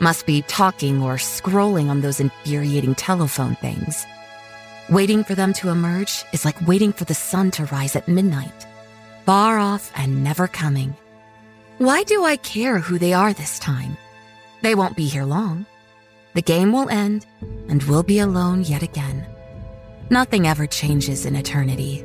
Must 0.00 0.24
be 0.24 0.40
talking 0.40 1.02
or 1.02 1.16
scrolling 1.16 1.90
on 1.90 2.00
those 2.00 2.20
infuriating 2.20 2.94
telephone 2.94 3.56
things. 3.56 4.06
Waiting 4.88 5.24
for 5.24 5.34
them 5.34 5.52
to 5.52 5.68
emerge 5.68 6.24
is 6.32 6.42
like 6.42 6.56
waiting 6.66 6.94
for 6.94 7.04
the 7.04 7.12
sun 7.12 7.50
to 7.50 7.66
rise 7.66 7.94
at 7.94 8.08
midnight, 8.08 8.66
far 9.26 9.58
off 9.58 9.92
and 9.94 10.24
never 10.24 10.48
coming. 10.48 10.96
Why 11.76 12.02
do 12.04 12.24
I 12.24 12.36
care 12.38 12.78
who 12.78 12.96
they 12.98 13.12
are 13.12 13.34
this 13.34 13.58
time? 13.58 13.98
They 14.62 14.74
won't 14.74 14.96
be 14.96 15.04
here 15.04 15.24
long. 15.24 15.66
The 16.32 16.40
game 16.40 16.72
will 16.72 16.88
end, 16.88 17.26
and 17.68 17.82
we'll 17.82 18.02
be 18.02 18.20
alone 18.20 18.62
yet 18.62 18.82
again. 18.82 19.26
Nothing 20.10 20.46
ever 20.46 20.66
changes 20.66 21.26
in 21.26 21.36
eternity. 21.36 22.02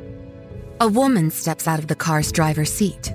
A 0.80 0.86
woman 0.86 1.30
steps 1.30 1.66
out 1.66 1.78
of 1.78 1.86
the 1.86 1.94
car's 1.94 2.30
driver's 2.30 2.70
seat. 2.70 3.10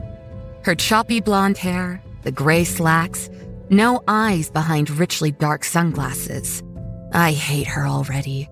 Her 0.64 0.74
choppy 0.74 1.22
blonde 1.22 1.60
hair, 1.60 2.02
the 2.24 2.32
gray 2.32 2.64
slacks, 2.64 3.30
no 3.70 4.02
eyes 4.08 4.50
behind 4.50 4.90
richly 4.90 5.30
dark 5.30 5.64
sunglasses. 5.64 6.64
I 7.14 7.34
hate 7.34 7.68
her 7.68 7.86
already. 7.86 8.50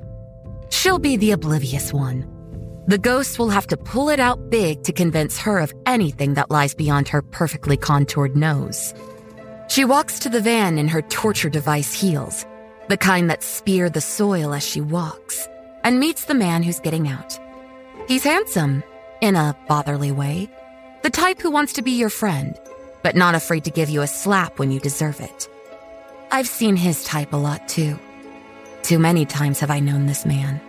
She'll 0.70 1.00
be 1.00 1.18
the 1.18 1.32
oblivious 1.32 1.92
one. 1.92 2.28
The 2.86 3.00
ghost 3.00 3.40
will 3.40 3.50
have 3.50 3.66
to 3.68 3.78
pull 3.78 4.10
it 4.10 4.20
out 4.20 4.52
big 4.52 4.84
to 4.84 4.94
convince 4.94 5.40
her 5.40 5.58
of 5.58 5.74
anything 5.88 6.36
that 6.36 6.52
lies 6.52 6.76
beyond 6.76 7.08
her 7.08 7.24
perfectly 7.24 7.78
contoured 7.78 8.36
nose. 8.36 8.94
She 9.70 9.86
walks 9.86 10.20
to 10.20 10.30
the 10.30 10.42
van 10.42 10.78
in 10.78 10.88
her 10.90 11.02
torture 11.02 11.50
device 11.50 11.94
heels, 12.00 12.46
the 12.90 12.98
kind 12.98 13.28
that 13.32 13.42
spear 13.42 13.90
the 13.90 14.02
soil 14.02 14.54
as 14.54 14.64
she 14.66 14.82
walks 14.82 15.48
and 15.84 16.00
meets 16.00 16.26
the 16.26 16.34
man 16.34 16.64
who's 16.64 16.80
getting 16.80 17.08
out. 17.08 17.40
He's 18.08 18.24
handsome, 18.24 18.84
in 19.22 19.36
a 19.36 19.56
botherly 19.70 20.12
way, 20.12 20.50
the 21.04 21.10
type 21.10 21.40
who 21.42 21.52
wants 21.52 21.74
to 21.74 21.82
be 21.82 21.92
your 21.92 22.10
friend, 22.10 22.58
but 23.04 23.16
not 23.16 23.36
afraid 23.36 23.64
to 23.66 23.72
give 23.72 23.90
you 23.90 24.02
a 24.02 24.08
slap 24.08 24.60
when 24.60 24.72
you 24.72 24.80
deserve 24.80 25.20
it. 25.20 25.50
I've 26.32 26.48
seen 26.48 26.76
his 26.76 27.04
type 27.04 27.34
a 27.34 27.38
lot 27.38 27.68
too. 27.68 27.98
Too 28.84 29.00
many 29.00 29.26
times 29.26 29.60
have 29.60 29.72
I 29.72 29.80
known 29.80 30.06
this 30.06 30.26
man. 30.26 30.60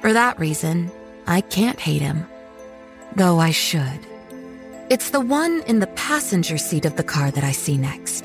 For 0.00 0.12
that 0.12 0.38
reason, 0.38 0.90
I 1.26 1.40
can't 1.40 1.78
hate 1.80 2.02
him, 2.02 2.26
though 3.16 3.38
I 3.38 3.50
should. 3.50 3.98
It's 4.88 5.10
the 5.10 5.20
one 5.20 5.62
in 5.66 5.80
the 5.80 5.86
passenger 5.88 6.58
seat 6.58 6.84
of 6.84 6.96
the 6.96 7.02
car 7.04 7.30
that 7.32 7.42
I 7.42 7.52
see 7.52 7.76
next. 7.76 8.24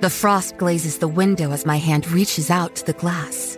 The 0.00 0.10
frost 0.10 0.56
glazes 0.56 0.98
the 0.98 1.08
window 1.08 1.50
as 1.52 1.66
my 1.66 1.78
hand 1.78 2.08
reaches 2.12 2.50
out 2.50 2.76
to 2.76 2.86
the 2.86 2.92
glass. 2.92 3.56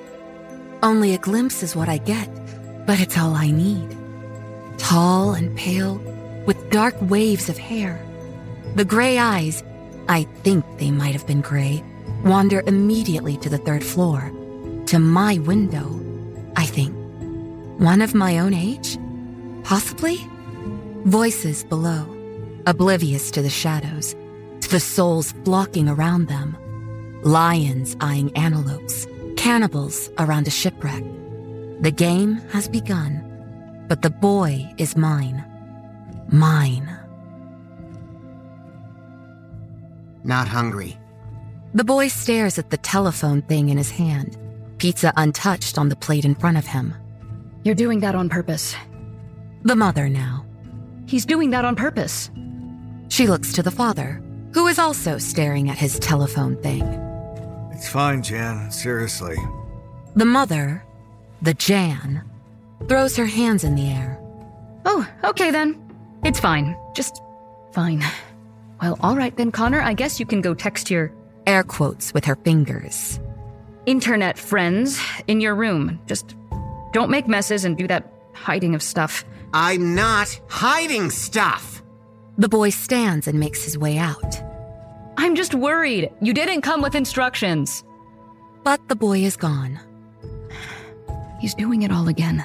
Only 0.83 1.15
a 1.15 1.19
glimpse 1.19 1.65
is 1.65 1.75
what 1.75 1.89
I 1.89 1.99
get, 1.99 2.29
but 2.87 3.01
it's 3.01 3.19
all 3.19 3.35
I 3.35 3.51
need. 3.51 3.97
Tall 4.77 5.33
and 5.35 5.57
pale, 5.59 6.01
with 6.47 6.71
dark 6.71 6.95
waves 7.03 7.49
of 7.49 7.59
hair. 7.59 8.01
The 8.77 8.85
gray 8.85 9.19
eyes, 9.19 9.65
I 10.09 10.23
think 10.45 10.65
they 10.79 10.93
might 10.93 11.15
have 11.15 11.27
been 11.27 11.41
gray, 11.41 11.83
wander 12.25 12.63
immediately 12.69 13.37
to 13.39 13.49
the 13.49 13.59
third 13.59 13.83
floor, 13.83 14.31
to 14.87 15.01
my 15.01 15.39
window, 15.39 15.89
I 16.55 16.65
think. 16.65 16.95
One 17.81 18.01
of 18.01 18.15
my 18.15 18.39
own 18.39 18.55
age? 18.55 18.97
Possibly? 19.65 20.17
Voices 21.07 21.65
below, 21.65 22.07
oblivious 22.69 23.33
to 23.33 23.43
the 23.43 23.51
shadows, 23.51 24.15
to 24.61 24.69
the 24.69 24.81
souls 24.81 25.33
flocking 25.45 25.89
around 25.89 26.29
them. 26.29 26.57
Lions 27.25 27.97
eyeing 28.01 28.31
antelopes 28.37 29.09
Cannibals 29.39 30.11
around 30.19 30.49
a 30.49 30.51
shipwreck. 30.51 31.05
The 31.81 31.93
game 31.95 32.35
has 32.51 32.69
begun, 32.69 33.25
but 33.87 34.03
the 34.03 34.11
boy 34.11 34.69
is 34.79 34.97
mine. 34.97 35.45
Mine. 36.33 36.91
Not 40.25 40.49
hungry. 40.49 40.99
The 41.73 41.85
boy 41.85 42.09
stares 42.09 42.59
at 42.59 42.71
the 42.71 42.77
telephone 42.79 43.43
thing 43.43 43.69
in 43.69 43.79
his 43.79 43.93
hand, 43.93 44.37
pizza 44.79 45.13
untouched 45.17 45.79
on 45.79 45.89
the 45.89 45.97
plate 45.97 46.25
in 46.25 46.35
front 46.35 46.59
of 46.59 46.67
him. 46.67 46.93
You're 47.63 47.77
doing 47.77 48.01
that 48.01 48.17
on 48.17 48.29
purpose. 48.29 48.75
The 49.63 49.77
mother 49.77 50.09
now. 50.09 50.45
He's 51.07 51.25
doing 51.25 51.51
that 51.51 51.65
on 51.65 51.77
purpose. 51.77 52.29
She 53.09 53.29
looks 53.29 53.53
to 53.53 53.63
the 53.63 53.71
father, 53.71 54.21
who 54.53 54.67
is 54.67 54.81
also 54.81 55.17
staring 55.17 55.71
at 55.71 55.79
his 55.79 55.97
telephone 56.01 56.61
thing. 56.61 56.83
It's 57.79 57.87
fine, 57.87 58.25
Jan, 58.25 58.73
seriously. 58.73 59.37
The 60.17 60.25
mother, 60.25 60.83
the 61.43 61.55
Jan, 61.55 62.29
throws 62.89 63.15
her 63.15 63.25
hands 63.25 63.63
in 63.63 63.77
the 63.77 63.87
air. 63.89 64.19
Oh, 64.85 65.07
okay 65.23 65.53
then. 65.53 65.81
It's 66.25 66.41
fine. 66.41 66.77
Just 66.97 67.23
fine. 67.71 68.03
Well, 68.83 68.99
all 69.01 69.15
right 69.15 69.35
then, 69.37 69.53
Connor, 69.53 69.81
I 69.81 69.95
guess 69.95 70.19
you 70.19 70.27
can 70.27 70.41
go 70.41 70.55
text 70.55 70.91
your. 70.91 71.13
Air 71.47 71.63
quotes 71.63 72.13
with 72.13 72.25
her 72.25 72.35
fingers. 72.35 73.21
Internet 73.87 74.39
friends 74.39 75.01
in 75.29 75.41
your 75.41 75.55
room. 75.55 76.01
Just 76.07 76.35
don't 76.93 77.11
make 77.11 77.29
messes 77.29 77.65
and 77.65 77.79
do 77.79 77.87
that 77.87 78.13
hiding 78.35 78.75
of 78.75 78.83
stuff. 78.83 79.25
I'm 79.55 79.95
not 79.95 80.29
hiding 80.49 81.11
stuff! 81.11 81.81
The 82.39 82.51
boy 82.51 82.69
stands 82.71 83.29
and 83.29 83.39
makes 83.41 83.63
his 83.65 83.79
way 83.79 83.97
out. 83.99 84.43
I'm 85.21 85.35
just 85.35 85.53
worried. 85.53 86.13
You 86.21 86.33
didn't 86.33 86.61
come 86.63 86.81
with 86.81 86.95
instructions. 86.95 87.83
But 88.63 88.89
the 88.89 88.95
boy 88.95 89.19
is 89.25 89.37
gone. 89.37 89.81
He's 91.41 91.55
doing 91.57 91.83
it 91.83 91.91
all 91.91 92.07
again. 92.07 92.45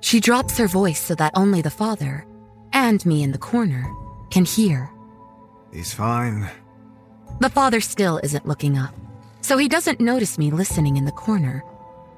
She 0.00 0.18
drops 0.18 0.58
her 0.58 0.66
voice 0.66 1.00
so 1.00 1.14
that 1.14 1.32
only 1.36 1.62
the 1.62 1.70
father, 1.70 2.26
and 2.72 3.04
me 3.06 3.22
in 3.22 3.30
the 3.30 3.38
corner, 3.38 3.86
can 4.30 4.44
hear. 4.44 4.90
He's 5.72 5.94
fine. 5.94 6.50
The 7.38 7.48
father 7.48 7.80
still 7.80 8.18
isn't 8.24 8.46
looking 8.46 8.76
up, 8.76 8.92
so 9.40 9.56
he 9.56 9.68
doesn't 9.68 10.00
notice 10.00 10.36
me 10.36 10.50
listening 10.50 10.96
in 10.96 11.04
the 11.04 11.12
corner, 11.12 11.62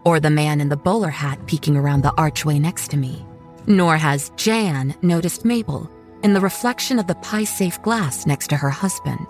or 0.07 0.21
the 0.21 0.31
man 0.31 0.63
in 0.63 0.71
the 0.71 0.77
bowler 0.79 1.11
hat 1.11 1.39
peeking 1.47 1.77
around 1.77 2.03
the 2.03 2.15
archway 2.17 2.59
next 2.59 2.91
to 2.93 2.97
me. 2.97 3.27
Nor 3.67 3.99
has 3.99 4.31
Jan 4.37 4.95
noticed 5.03 5.45
Mabel 5.45 5.91
in 6.23 6.33
the 6.33 6.41
reflection 6.41 6.99
of 6.99 7.07
the 7.07 7.15
pie 7.17 7.45
safe 7.45 7.81
glass 7.83 8.27
next 8.27 8.49
to 8.49 8.57
her 8.57 8.71
husband. 8.71 9.27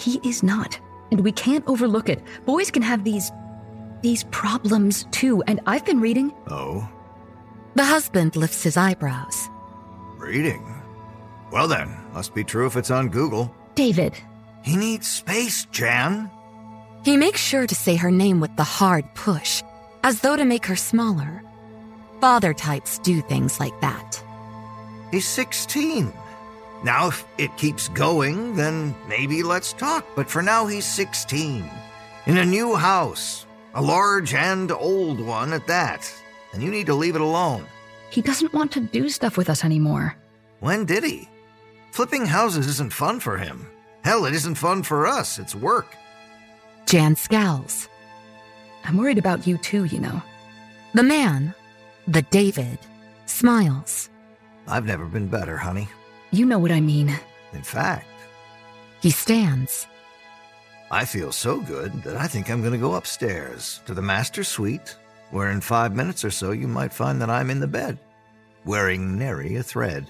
He 0.00 0.18
is 0.24 0.42
not. 0.42 0.80
And 1.10 1.20
we 1.20 1.32
can't 1.32 1.64
overlook 1.68 2.08
it. 2.08 2.22
Boys 2.46 2.70
can 2.70 2.82
have 2.82 3.04
these. 3.04 3.28
these 4.08 4.24
problems 4.32 5.04
too, 5.20 5.42
and 5.46 5.60
I've 5.66 5.84
been 5.84 6.00
reading. 6.00 6.32
Oh? 6.48 6.88
The 7.74 7.84
husband 7.84 8.34
lifts 8.34 8.62
his 8.62 8.76
eyebrows. 8.78 9.50
Reading? 10.16 10.64
Well 11.52 11.68
then, 11.68 11.92
must 12.14 12.32
be 12.34 12.44
true 12.44 12.66
if 12.66 12.76
it's 12.76 12.90
on 12.90 13.08
Google. 13.10 13.54
David. 13.74 14.14
He 14.64 14.76
needs 14.76 15.06
space, 15.08 15.64
Jan. 15.70 16.30
He 17.04 17.16
makes 17.16 17.40
sure 17.40 17.66
to 17.66 17.74
say 17.74 17.96
her 17.96 18.10
name 18.10 18.40
with 18.40 18.54
the 18.56 18.64
hard 18.78 19.04
push, 19.14 19.62
as 20.04 20.20
though 20.20 20.36
to 20.36 20.44
make 20.44 20.64
her 20.66 20.76
smaller. 20.76 21.42
Father 22.20 22.52
types 22.54 22.98
do 22.98 23.20
things 23.22 23.58
like 23.60 23.78
that. 23.80 24.22
He's 25.10 25.26
16. 25.28 26.12
Now, 26.82 27.08
if 27.08 27.26
it 27.36 27.54
keeps 27.58 27.88
going, 27.88 28.56
then 28.56 28.94
maybe 29.08 29.42
let's 29.42 29.74
talk. 29.74 30.06
But 30.16 30.30
for 30.30 30.42
now, 30.42 30.66
he's 30.66 30.86
16. 30.86 31.68
In 32.26 32.36
a 32.38 32.44
new 32.44 32.74
house, 32.74 33.44
a 33.74 33.82
large 33.82 34.32
and 34.32 34.70
old 34.72 35.20
one 35.20 35.52
at 35.52 35.66
that. 35.66 36.10
And 36.54 36.62
you 36.62 36.70
need 36.70 36.86
to 36.86 36.94
leave 36.94 37.16
it 37.16 37.20
alone. 37.20 37.66
He 38.08 38.22
doesn't 38.22 38.54
want 38.54 38.72
to 38.72 38.80
do 38.80 39.08
stuff 39.10 39.36
with 39.36 39.50
us 39.50 39.62
anymore. 39.62 40.16
When 40.60 40.84
did 40.86 41.04
he? 41.04 41.28
Flipping 41.92 42.24
houses 42.26 42.66
isn't 42.66 42.92
fun 42.94 43.20
for 43.20 43.36
him. 43.36 43.66
Hell, 44.02 44.24
it 44.24 44.32
isn't 44.34 44.54
fun 44.54 44.82
for 44.82 45.06
us. 45.06 45.38
It's 45.38 45.54
work. 45.54 45.94
Jan 46.86 47.14
scowls. 47.14 47.88
I'm 48.84 48.96
worried 48.96 49.18
about 49.18 49.46
you 49.46 49.58
too, 49.58 49.84
you 49.84 50.00
know. 50.00 50.22
The 50.94 51.02
man, 51.02 51.54
the 52.08 52.22
David, 52.22 52.78
smiles. 53.26 54.08
I've 54.66 54.86
never 54.86 55.04
been 55.04 55.28
better, 55.28 55.56
honey. 55.58 55.88
You 56.32 56.46
know 56.46 56.58
what 56.60 56.70
I 56.70 56.80
mean. 56.80 57.08
In 57.52 57.62
fact, 57.62 58.06
he 59.02 59.10
stands. 59.10 59.86
I 60.90 61.04
feel 61.04 61.32
so 61.32 61.60
good 61.60 61.92
that 62.04 62.16
I 62.16 62.26
think 62.28 62.48
I'm 62.50 62.60
going 62.60 62.72
to 62.72 62.78
go 62.78 62.94
upstairs 62.94 63.80
to 63.86 63.94
the 63.94 64.02
master 64.02 64.44
suite, 64.44 64.96
where 65.32 65.50
in 65.50 65.60
five 65.60 65.94
minutes 65.96 66.24
or 66.24 66.30
so 66.30 66.50
you 66.52 66.68
might 66.68 66.92
find 66.92 67.20
that 67.20 67.30
I'm 67.30 67.50
in 67.50 67.58
the 67.60 67.66
bed, 67.66 67.98
wearing 68.64 69.18
nary 69.18 69.56
a 69.56 69.62
thread. 69.64 70.06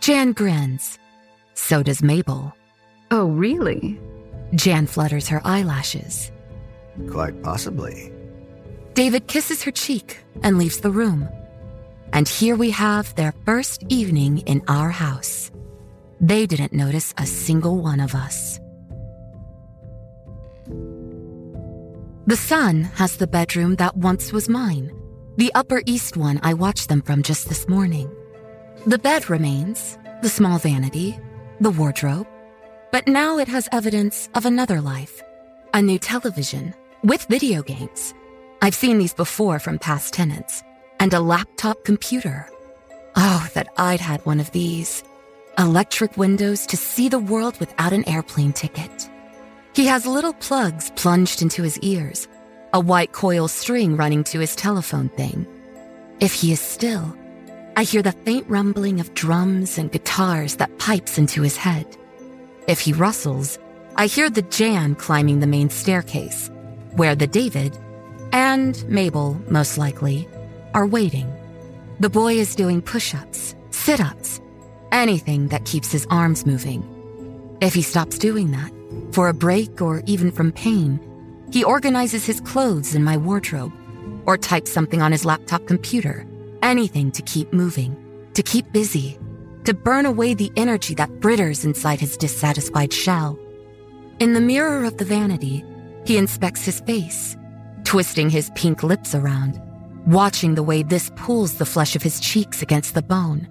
Jan 0.00 0.32
grins. 0.34 0.98
So 1.54 1.82
does 1.82 2.00
Mabel. 2.02 2.54
Oh, 3.10 3.26
really? 3.28 3.98
Jan 4.54 4.86
flutters 4.86 5.26
her 5.28 5.40
eyelashes. 5.44 6.30
Quite 7.10 7.42
possibly. 7.42 8.12
David 8.94 9.26
kisses 9.26 9.62
her 9.64 9.70
cheek 9.72 10.22
and 10.44 10.58
leaves 10.58 10.78
the 10.80 10.90
room. 10.92 11.28
And 12.12 12.28
here 12.28 12.56
we 12.56 12.70
have 12.70 13.14
their 13.14 13.32
first 13.46 13.84
evening 13.88 14.38
in 14.46 14.62
our 14.68 14.90
house. 14.90 15.50
They 16.20 16.46
didn't 16.46 16.72
notice 16.72 17.14
a 17.16 17.26
single 17.26 17.78
one 17.80 18.00
of 18.00 18.14
us. 18.14 18.58
The 22.26 22.36
sun 22.36 22.82
has 22.94 23.16
the 23.16 23.26
bedroom 23.26 23.76
that 23.76 23.96
once 23.96 24.32
was 24.32 24.48
mine, 24.48 24.92
the 25.36 25.52
Upper 25.54 25.82
East 25.86 26.16
one 26.16 26.38
I 26.42 26.54
watched 26.54 26.88
them 26.88 27.00
from 27.02 27.22
just 27.22 27.48
this 27.48 27.68
morning. 27.68 28.10
The 28.86 28.98
bed 28.98 29.30
remains, 29.30 29.98
the 30.22 30.28
small 30.28 30.58
vanity, 30.58 31.18
the 31.60 31.70
wardrobe, 31.70 32.26
but 32.92 33.08
now 33.08 33.38
it 33.38 33.48
has 33.48 33.68
evidence 33.72 34.28
of 34.34 34.46
another 34.46 34.80
life, 34.80 35.22
a 35.74 35.80
new 35.82 35.98
television 35.98 36.74
with 37.02 37.26
video 37.28 37.62
games. 37.62 38.14
I've 38.62 38.74
seen 38.74 38.98
these 38.98 39.14
before 39.14 39.58
from 39.58 39.78
past 39.78 40.12
tenants 40.12 40.62
and 41.00 41.12
a 41.14 41.20
laptop 41.20 41.82
computer. 41.84 42.48
Oh, 43.16 43.48
that 43.54 43.66
I'd 43.78 44.00
had 44.00 44.24
one 44.24 44.38
of 44.38 44.52
these. 44.52 45.02
Electric 45.58 46.16
windows 46.16 46.66
to 46.66 46.76
see 46.76 47.08
the 47.08 47.18
world 47.18 47.58
without 47.58 47.92
an 47.92 48.06
airplane 48.08 48.52
ticket. 48.52 49.10
He 49.74 49.86
has 49.86 50.06
little 50.06 50.34
plugs 50.34 50.90
plunged 50.94 51.42
into 51.42 51.62
his 51.62 51.78
ears, 51.80 52.28
a 52.72 52.80
white 52.80 53.12
coil 53.12 53.48
string 53.48 53.96
running 53.96 54.22
to 54.24 54.38
his 54.40 54.54
telephone 54.54 55.08
thing. 55.10 55.46
If 56.20 56.34
he 56.34 56.52
is 56.52 56.60
still, 56.60 57.16
I 57.76 57.82
hear 57.84 58.02
the 58.02 58.12
faint 58.12 58.46
rumbling 58.48 59.00
of 59.00 59.14
drums 59.14 59.78
and 59.78 59.90
guitars 59.90 60.56
that 60.56 60.78
pipes 60.78 61.16
into 61.18 61.42
his 61.42 61.56
head. 61.56 61.86
If 62.68 62.80
he 62.80 62.92
rustles, 62.92 63.58
I 63.96 64.06
hear 64.06 64.28
the 64.28 64.42
Jan 64.42 64.94
climbing 64.96 65.40
the 65.40 65.46
main 65.46 65.70
staircase, 65.70 66.50
where 66.96 67.14
the 67.14 67.26
David 67.26 67.76
and 68.32 68.84
Mabel, 68.88 69.40
most 69.48 69.78
likely, 69.78 70.28
are 70.74 70.86
waiting. 70.86 71.32
The 72.00 72.10
boy 72.10 72.34
is 72.34 72.54
doing 72.54 72.80
push 72.82 73.14
ups, 73.14 73.54
sit 73.70 74.00
ups, 74.00 74.40
anything 74.92 75.48
that 75.48 75.64
keeps 75.64 75.92
his 75.92 76.06
arms 76.10 76.46
moving. 76.46 76.84
If 77.60 77.74
he 77.74 77.82
stops 77.82 78.18
doing 78.18 78.50
that, 78.52 78.70
for 79.12 79.28
a 79.28 79.34
break 79.34 79.82
or 79.82 80.02
even 80.06 80.30
from 80.30 80.52
pain, 80.52 81.00
he 81.52 81.64
organizes 81.64 82.24
his 82.24 82.40
clothes 82.40 82.94
in 82.94 83.04
my 83.04 83.16
wardrobe 83.16 83.72
or 84.26 84.38
types 84.38 84.70
something 84.72 85.02
on 85.02 85.12
his 85.12 85.24
laptop 85.24 85.66
computer, 85.66 86.24
anything 86.62 87.10
to 87.12 87.22
keep 87.22 87.52
moving, 87.52 87.96
to 88.34 88.42
keep 88.42 88.72
busy, 88.72 89.18
to 89.64 89.74
burn 89.74 90.06
away 90.06 90.34
the 90.34 90.52
energy 90.56 90.94
that 90.94 91.20
britters 91.20 91.64
inside 91.64 92.00
his 92.00 92.16
dissatisfied 92.16 92.92
shell. 92.92 93.38
In 94.20 94.32
the 94.34 94.40
mirror 94.40 94.84
of 94.84 94.96
the 94.98 95.04
vanity, 95.04 95.64
he 96.06 96.16
inspects 96.16 96.64
his 96.64 96.80
face, 96.80 97.36
twisting 97.84 98.30
his 98.30 98.50
pink 98.54 98.82
lips 98.82 99.14
around 99.14 99.60
watching 100.06 100.54
the 100.54 100.62
way 100.62 100.82
this 100.82 101.10
pulls 101.16 101.54
the 101.54 101.66
flesh 101.66 101.94
of 101.96 102.02
his 102.02 102.20
cheeks 102.20 102.62
against 102.62 102.94
the 102.94 103.02
bone, 103.02 103.48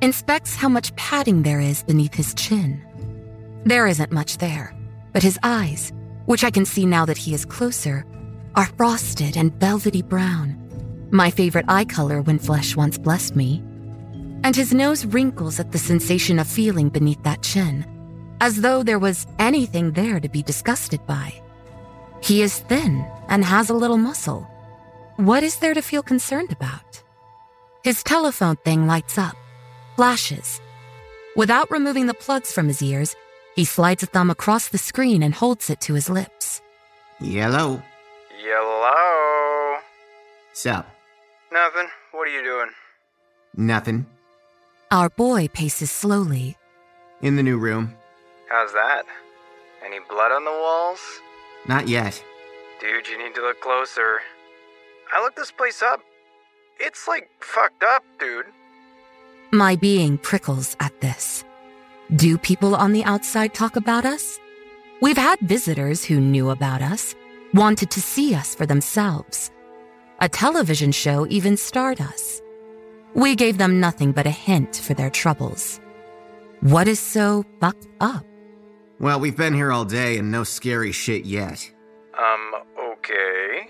inspects 0.00 0.54
how 0.54 0.68
much 0.68 0.94
padding 0.96 1.42
there 1.42 1.60
is 1.60 1.82
beneath 1.82 2.14
his 2.14 2.34
chin. 2.34 2.82
There 3.64 3.86
isn't 3.86 4.12
much 4.12 4.38
there, 4.38 4.74
but 5.12 5.22
his 5.22 5.38
eyes, 5.42 5.92
which 6.26 6.44
I 6.44 6.50
can 6.50 6.64
see 6.64 6.86
now 6.86 7.04
that 7.06 7.18
he 7.18 7.34
is 7.34 7.44
closer, 7.44 8.04
are 8.56 8.66
frosted 8.76 9.36
and 9.36 9.54
velvety 9.60 10.02
brown, 10.02 10.56
my 11.10 11.30
favorite 11.30 11.66
eye 11.68 11.84
color 11.84 12.22
when 12.22 12.38
flesh 12.38 12.76
once 12.76 12.98
blessed 12.98 13.36
me. 13.36 13.62
And 14.42 14.56
his 14.56 14.72
nose 14.72 15.04
wrinkles 15.04 15.60
at 15.60 15.72
the 15.72 15.78
sensation 15.78 16.38
of 16.38 16.46
feeling 16.46 16.88
beneath 16.88 17.22
that 17.24 17.42
chin, 17.42 17.84
as 18.40 18.62
though 18.62 18.82
there 18.82 18.98
was 18.98 19.26
anything 19.38 19.92
there 19.92 20.18
to 20.20 20.28
be 20.28 20.42
disgusted 20.42 21.04
by. 21.06 21.34
He 22.22 22.42
is 22.42 22.60
thin 22.60 23.04
and 23.28 23.44
has 23.44 23.68
a 23.70 23.74
little 23.74 23.98
muscle 23.98 24.46
what 25.20 25.42
is 25.42 25.58
there 25.58 25.74
to 25.74 25.82
feel 25.82 26.02
concerned 26.02 26.50
about? 26.50 27.02
His 27.84 28.02
telephone 28.02 28.56
thing 28.64 28.86
lights 28.86 29.18
up, 29.18 29.36
flashes. 29.96 30.62
Without 31.36 31.70
removing 31.70 32.06
the 32.06 32.14
plugs 32.14 32.50
from 32.50 32.68
his 32.68 32.80
ears, 32.80 33.14
he 33.54 33.66
slides 33.66 34.02
a 34.02 34.06
thumb 34.06 34.30
across 34.30 34.68
the 34.68 34.78
screen 34.78 35.22
and 35.22 35.34
holds 35.34 35.68
it 35.68 35.78
to 35.82 35.92
his 35.92 36.08
lips. 36.08 36.62
Yellow. 37.20 37.82
Yellow. 38.42 39.76
Sup? 40.54 40.86
Nothing. 41.52 41.88
What 42.12 42.26
are 42.26 42.34
you 42.34 42.42
doing? 42.42 42.70
Nothing. 43.54 44.06
Our 44.90 45.10
boy 45.10 45.48
paces 45.52 45.90
slowly. 45.90 46.56
In 47.20 47.36
the 47.36 47.42
new 47.42 47.58
room. 47.58 47.94
How's 48.48 48.72
that? 48.72 49.02
Any 49.84 49.98
blood 50.08 50.32
on 50.32 50.46
the 50.46 50.58
walls? 50.62 51.00
Not 51.68 51.88
yet. 51.88 52.24
Dude, 52.80 53.06
you 53.06 53.18
need 53.18 53.34
to 53.34 53.42
look 53.42 53.60
closer. 53.60 54.20
I 55.12 55.20
looked 55.22 55.36
this 55.36 55.50
place 55.50 55.82
up. 55.82 56.00
It's 56.78 57.08
like 57.08 57.28
fucked 57.40 57.82
up, 57.82 58.04
dude. 58.20 58.46
My 59.52 59.74
being 59.74 60.18
prickles 60.18 60.76
at 60.78 61.00
this. 61.00 61.44
Do 62.14 62.38
people 62.38 62.74
on 62.76 62.92
the 62.92 63.04
outside 63.04 63.52
talk 63.54 63.76
about 63.76 64.04
us? 64.04 64.38
We've 65.02 65.16
had 65.16 65.40
visitors 65.40 66.04
who 66.04 66.20
knew 66.20 66.50
about 66.50 66.82
us, 66.82 67.14
wanted 67.54 67.90
to 67.92 68.00
see 68.00 68.34
us 68.34 68.54
for 68.54 68.66
themselves. 68.66 69.50
A 70.20 70.28
television 70.28 70.92
show 70.92 71.26
even 71.28 71.56
starred 71.56 72.00
us. 72.00 72.40
We 73.14 73.34
gave 73.34 73.58
them 73.58 73.80
nothing 73.80 74.12
but 74.12 74.26
a 74.26 74.30
hint 74.30 74.76
for 74.76 74.94
their 74.94 75.10
troubles. 75.10 75.80
What 76.60 76.86
is 76.86 77.00
so 77.00 77.44
fucked 77.60 77.88
up? 78.00 78.24
Well, 79.00 79.18
we've 79.18 79.36
been 79.36 79.54
here 79.54 79.72
all 79.72 79.84
day 79.86 80.18
and 80.18 80.30
no 80.30 80.44
scary 80.44 80.92
shit 80.92 81.24
yet. 81.24 81.68
Um, 82.16 82.52
okay. 82.92 83.68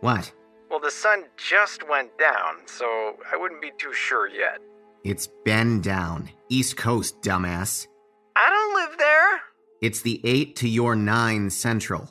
What? 0.00 0.32
Well, 0.72 0.80
the 0.80 0.90
sun 0.90 1.24
just 1.36 1.86
went 1.86 2.16
down, 2.18 2.54
so 2.66 2.86
I 3.30 3.36
wouldn't 3.36 3.60
be 3.60 3.72
too 3.78 3.92
sure 3.92 4.26
yet. 4.26 4.58
It's 5.04 5.28
been 5.44 5.82
down. 5.82 6.30
East 6.48 6.78
Coast, 6.78 7.20
dumbass. 7.20 7.86
I 8.36 8.48
don't 8.48 8.74
live 8.88 8.96
there. 8.98 9.40
It's 9.82 10.00
the 10.00 10.18
8 10.24 10.56
to 10.56 10.68
your 10.70 10.96
9 10.96 11.50
central. 11.50 12.10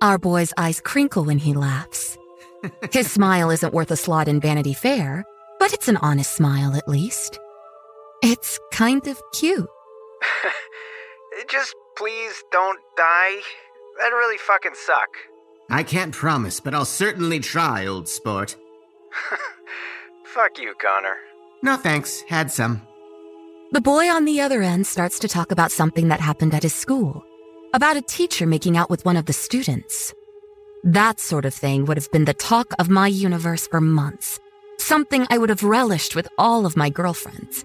Our 0.00 0.16
boy's 0.16 0.54
eyes 0.56 0.80
crinkle 0.80 1.26
when 1.26 1.36
he 1.36 1.52
laughs. 1.52 2.16
His 2.94 3.12
smile 3.12 3.50
isn't 3.50 3.74
worth 3.74 3.90
a 3.90 3.96
slot 3.96 4.26
in 4.26 4.40
Vanity 4.40 4.72
Fair, 4.72 5.22
but 5.58 5.74
it's 5.74 5.88
an 5.88 5.98
honest 5.98 6.34
smile 6.34 6.74
at 6.76 6.88
least. 6.88 7.38
It's 8.22 8.58
kind 8.72 9.06
of 9.06 9.20
cute. 9.34 9.68
Just 11.50 11.74
please 11.98 12.42
don't 12.50 12.78
die. 12.96 13.36
That'd 13.98 14.14
really 14.14 14.38
fucking 14.38 14.72
suck. 14.74 15.10
I 15.70 15.82
can't 15.82 16.14
promise, 16.14 16.60
but 16.60 16.74
I'll 16.74 16.84
certainly 16.84 17.40
try, 17.40 17.86
old 17.86 18.08
sport. 18.08 18.54
Fuck 20.26 20.58
you, 20.58 20.74
Connor. 20.80 21.16
No 21.62 21.76
thanks, 21.76 22.20
had 22.28 22.52
some. 22.52 22.82
The 23.72 23.80
boy 23.80 24.08
on 24.08 24.24
the 24.26 24.40
other 24.40 24.62
end 24.62 24.86
starts 24.86 25.18
to 25.20 25.28
talk 25.28 25.50
about 25.50 25.72
something 25.72 26.08
that 26.08 26.20
happened 26.20 26.54
at 26.54 26.62
his 26.62 26.74
school, 26.74 27.24
about 27.74 27.96
a 27.96 28.02
teacher 28.02 28.46
making 28.46 28.76
out 28.76 28.88
with 28.90 29.04
one 29.04 29.16
of 29.16 29.26
the 29.26 29.32
students. 29.32 30.14
That 30.84 31.18
sort 31.18 31.44
of 31.44 31.52
thing 31.54 31.84
would 31.86 31.96
have 31.96 32.12
been 32.12 32.26
the 32.26 32.34
talk 32.34 32.72
of 32.78 32.88
my 32.88 33.08
universe 33.08 33.66
for 33.66 33.80
months, 33.80 34.38
something 34.78 35.26
I 35.30 35.38
would 35.38 35.48
have 35.48 35.64
relished 35.64 36.14
with 36.14 36.28
all 36.38 36.64
of 36.64 36.76
my 36.76 36.90
girlfriends. 36.90 37.64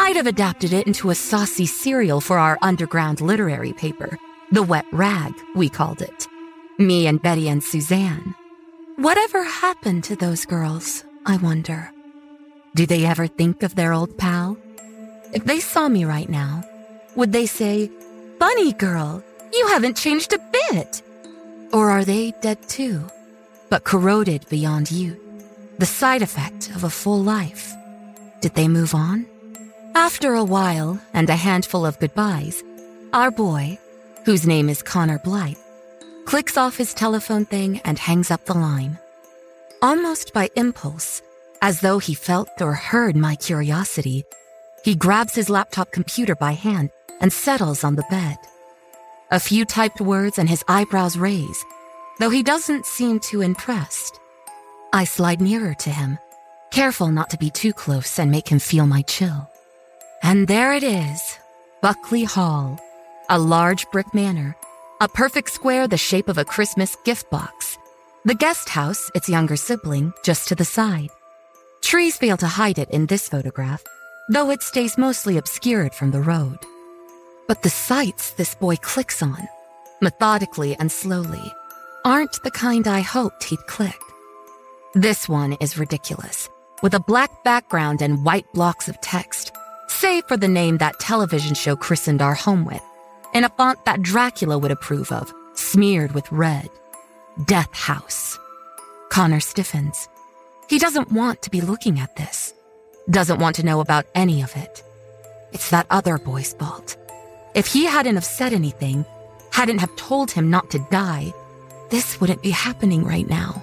I'd 0.00 0.16
have 0.16 0.26
adapted 0.26 0.72
it 0.72 0.86
into 0.86 1.10
a 1.10 1.14
saucy 1.14 1.66
serial 1.66 2.22
for 2.22 2.38
our 2.38 2.56
underground 2.62 3.20
literary 3.20 3.74
paper, 3.74 4.16
the 4.50 4.62
wet 4.62 4.86
rag, 4.92 5.34
we 5.54 5.68
called 5.68 6.00
it. 6.00 6.26
Me 6.78 7.06
and 7.06 7.22
Betty 7.22 7.48
and 7.48 7.62
Suzanne. 7.62 8.34
Whatever 8.96 9.44
happened 9.44 10.02
to 10.04 10.16
those 10.16 10.44
girls, 10.44 11.04
I 11.24 11.36
wonder? 11.36 11.92
Do 12.74 12.84
they 12.84 13.04
ever 13.06 13.28
think 13.28 13.62
of 13.62 13.76
their 13.76 13.92
old 13.92 14.18
pal? 14.18 14.56
If 15.32 15.44
they 15.44 15.60
saw 15.60 15.88
me 15.88 16.04
right 16.04 16.28
now, 16.28 16.64
would 17.14 17.32
they 17.32 17.46
say, 17.46 17.92
Bunny 18.40 18.72
girl, 18.72 19.22
you 19.52 19.68
haven't 19.68 19.96
changed 19.96 20.32
a 20.32 20.50
bit? 20.72 21.00
Or 21.72 21.90
are 21.92 22.04
they 22.04 22.32
dead 22.42 22.60
too, 22.68 23.04
but 23.70 23.84
corroded 23.84 24.44
beyond 24.48 24.90
you? 24.90 25.16
The 25.78 25.86
side 25.86 26.22
effect 26.22 26.70
of 26.70 26.82
a 26.82 26.90
full 26.90 27.22
life. 27.22 27.72
Did 28.40 28.56
they 28.56 28.66
move 28.66 28.96
on? 28.96 29.26
After 29.94 30.34
a 30.34 30.42
while 30.42 31.00
and 31.12 31.30
a 31.30 31.36
handful 31.36 31.86
of 31.86 32.00
goodbyes, 32.00 32.64
our 33.12 33.30
boy, 33.30 33.78
whose 34.24 34.44
name 34.44 34.68
is 34.68 34.82
Connor 34.82 35.20
Blythe, 35.20 35.56
clicks 36.24 36.56
off 36.56 36.76
his 36.76 36.94
telephone 36.94 37.44
thing, 37.44 37.80
and 37.84 37.98
hangs 37.98 38.30
up 38.30 38.44
the 38.46 38.54
line. 38.54 38.98
Almost 39.82 40.32
by 40.32 40.48
impulse, 40.56 41.22
as 41.62 41.80
though 41.80 41.98
he 41.98 42.14
felt 42.14 42.48
or 42.60 42.74
heard 42.74 43.16
my 43.16 43.36
curiosity, 43.36 44.24
he 44.84 44.94
grabs 44.94 45.34
his 45.34 45.50
laptop 45.50 45.92
computer 45.92 46.34
by 46.34 46.52
hand 46.52 46.90
and 47.20 47.32
settles 47.32 47.84
on 47.84 47.96
the 47.96 48.06
bed. 48.10 48.36
A 49.30 49.40
few 49.40 49.64
typed 49.64 50.00
words 50.00 50.38
and 50.38 50.48
his 50.48 50.64
eyebrows 50.68 51.16
raise, 51.18 51.64
though 52.20 52.30
he 52.30 52.42
doesn't 52.42 52.86
seem 52.86 53.20
too 53.20 53.40
impressed. 53.40 54.18
I 54.92 55.04
slide 55.04 55.40
nearer 55.40 55.74
to 55.74 55.90
him, 55.90 56.18
careful 56.70 57.08
not 57.10 57.30
to 57.30 57.38
be 57.38 57.50
too 57.50 57.72
close 57.72 58.18
and 58.18 58.30
make 58.30 58.48
him 58.48 58.58
feel 58.58 58.86
my 58.86 59.02
chill. 59.02 59.50
And 60.22 60.48
there 60.48 60.72
it 60.74 60.82
is 60.82 61.20
Buckley 61.82 62.24
Hall, 62.24 62.78
a 63.28 63.38
large 63.38 63.90
brick 63.90 64.12
manor 64.14 64.56
a 65.00 65.08
perfect 65.08 65.50
square 65.50 65.88
the 65.88 65.96
shape 65.96 66.28
of 66.28 66.38
a 66.38 66.44
Christmas 66.44 66.96
gift 67.04 67.28
box. 67.30 67.78
The 68.24 68.34
guest 68.34 68.68
house, 68.68 69.10
its 69.14 69.28
younger 69.28 69.56
sibling, 69.56 70.12
just 70.24 70.48
to 70.48 70.54
the 70.54 70.64
side. 70.64 71.08
Trees 71.82 72.16
fail 72.16 72.36
to 72.38 72.46
hide 72.46 72.78
it 72.78 72.90
in 72.90 73.06
this 73.06 73.28
photograph, 73.28 73.82
though 74.28 74.50
it 74.50 74.62
stays 74.62 74.96
mostly 74.96 75.36
obscured 75.36 75.94
from 75.94 76.10
the 76.10 76.20
road. 76.20 76.58
But 77.48 77.62
the 77.62 77.68
sights 77.70 78.30
this 78.30 78.54
boy 78.54 78.76
clicks 78.76 79.22
on, 79.22 79.48
methodically 80.00 80.76
and 80.78 80.90
slowly, 80.90 81.52
aren't 82.04 82.42
the 82.42 82.50
kind 82.50 82.86
I 82.88 83.00
hoped 83.00 83.44
he'd 83.44 83.66
click. 83.66 83.98
This 84.94 85.28
one 85.28 85.54
is 85.60 85.76
ridiculous, 85.78 86.48
with 86.82 86.94
a 86.94 87.00
black 87.00 87.42
background 87.44 88.00
and 88.00 88.24
white 88.24 88.46
blocks 88.54 88.88
of 88.88 88.98
text, 89.02 89.50
save 89.88 90.24
for 90.26 90.36
the 90.38 90.48
name 90.48 90.78
that 90.78 91.00
television 91.00 91.54
show 91.54 91.74
christened 91.76 92.22
our 92.22 92.34
home 92.34 92.64
with 92.64 92.80
in 93.34 93.44
a 93.44 93.48
font 93.50 93.84
that 93.84 94.00
Dracula 94.00 94.56
would 94.56 94.70
approve 94.70 95.12
of, 95.12 95.32
smeared 95.54 96.12
with 96.12 96.30
red 96.32 96.70
Death 97.44 97.74
House. 97.76 98.38
Connor 99.10 99.40
stiffens. 99.40 100.08
He 100.70 100.78
doesn't 100.78 101.12
want 101.12 101.42
to 101.42 101.50
be 101.50 101.60
looking 101.60 101.98
at 102.00 102.14
this, 102.16 102.54
doesn't 103.10 103.40
want 103.40 103.56
to 103.56 103.66
know 103.66 103.80
about 103.80 104.06
any 104.14 104.40
of 104.40 104.56
it. 104.56 104.82
It's 105.52 105.70
that 105.70 105.86
other 105.90 106.16
boy's 106.16 106.52
fault. 106.54 106.96
If 107.54 107.66
he 107.66 107.84
hadn't 107.84 108.14
have 108.14 108.24
said 108.24 108.52
anything, 108.52 109.04
hadn't 109.52 109.78
have 109.78 109.94
told 109.96 110.30
him 110.30 110.48
not 110.50 110.70
to 110.70 110.86
die, 110.90 111.32
this 111.90 112.20
wouldn't 112.20 112.42
be 112.42 112.50
happening 112.50 113.04
right 113.04 113.28
now. 113.28 113.62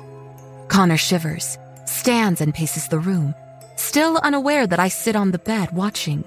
Connor 0.67 0.97
shivers, 0.97 1.57
stands 1.86 2.39
and 2.39 2.53
paces 2.53 2.88
the 2.88 2.99
room, 2.99 3.34
still 3.78 4.17
unaware 4.17 4.67
that 4.67 4.80
I 4.80 4.89
sit 4.89 5.15
on 5.15 5.32
the 5.32 5.39
bed 5.39 5.74
watching. 5.76 6.24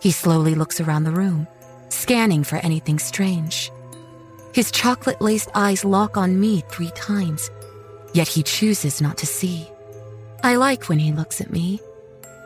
He 0.00 0.10
slowly 0.10 0.54
looks 0.54 0.80
around 0.80 1.04
the 1.04 1.10
room 1.12 1.46
scanning 1.88 2.44
for 2.44 2.56
anything 2.56 2.98
strange. 2.98 3.70
His 4.52 4.70
chocolate 4.70 5.20
laced 5.20 5.48
eyes 5.54 5.84
lock 5.84 6.16
on 6.16 6.38
me 6.40 6.60
three 6.68 6.90
times, 6.90 7.50
yet 8.12 8.28
he 8.28 8.42
chooses 8.42 9.00
not 9.00 9.18
to 9.18 9.26
see. 9.26 9.68
I 10.42 10.56
like 10.56 10.88
when 10.88 10.98
he 10.98 11.12
looks 11.12 11.40
at 11.40 11.50
me. 11.50 11.80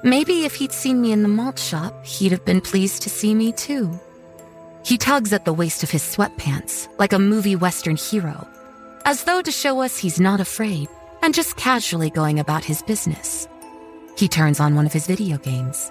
Maybe 0.05 0.45
if 0.45 0.55
he'd 0.55 0.73
seen 0.73 1.01
me 1.03 1.13
in 1.13 1.23
the 1.23 1.29
malt 1.29 1.59
shop, 1.59 2.07
he'd 2.07 2.33
have 2.33 2.45
been 2.45 2.61
pleased 2.61 3.03
to 3.03 3.11
see 3.11 3.35
me 3.35 3.53
too. 3.53 3.99
He 4.85 4.97
tugs 4.97 5.33
at 5.33 5.45
the 5.45 5.53
waist 5.53 5.83
of 5.83 5.91
his 5.91 6.03
sweatpants 6.03 6.89
like 6.99 7.13
a 7.13 7.19
movie 7.19 7.57
western 7.57 7.97
hero, 7.97 8.47
as 9.05 9.25
though 9.25 9.43
to 9.43 9.51
show 9.51 9.81
us 9.83 9.99
he's 9.99 10.21
not 10.21 10.41
afraid 10.41 10.89
and 11.21 11.35
just 11.35 11.57
casually 11.57 12.11
going 12.11 12.39
about 12.39 12.65
his 12.65 12.81
business. 12.83 13.49
He 14.17 14.29
turns 14.29 14.61
on 14.61 14.75
one 14.77 14.87
of 14.87 14.93
his 14.93 15.07
video 15.07 15.37
games, 15.39 15.91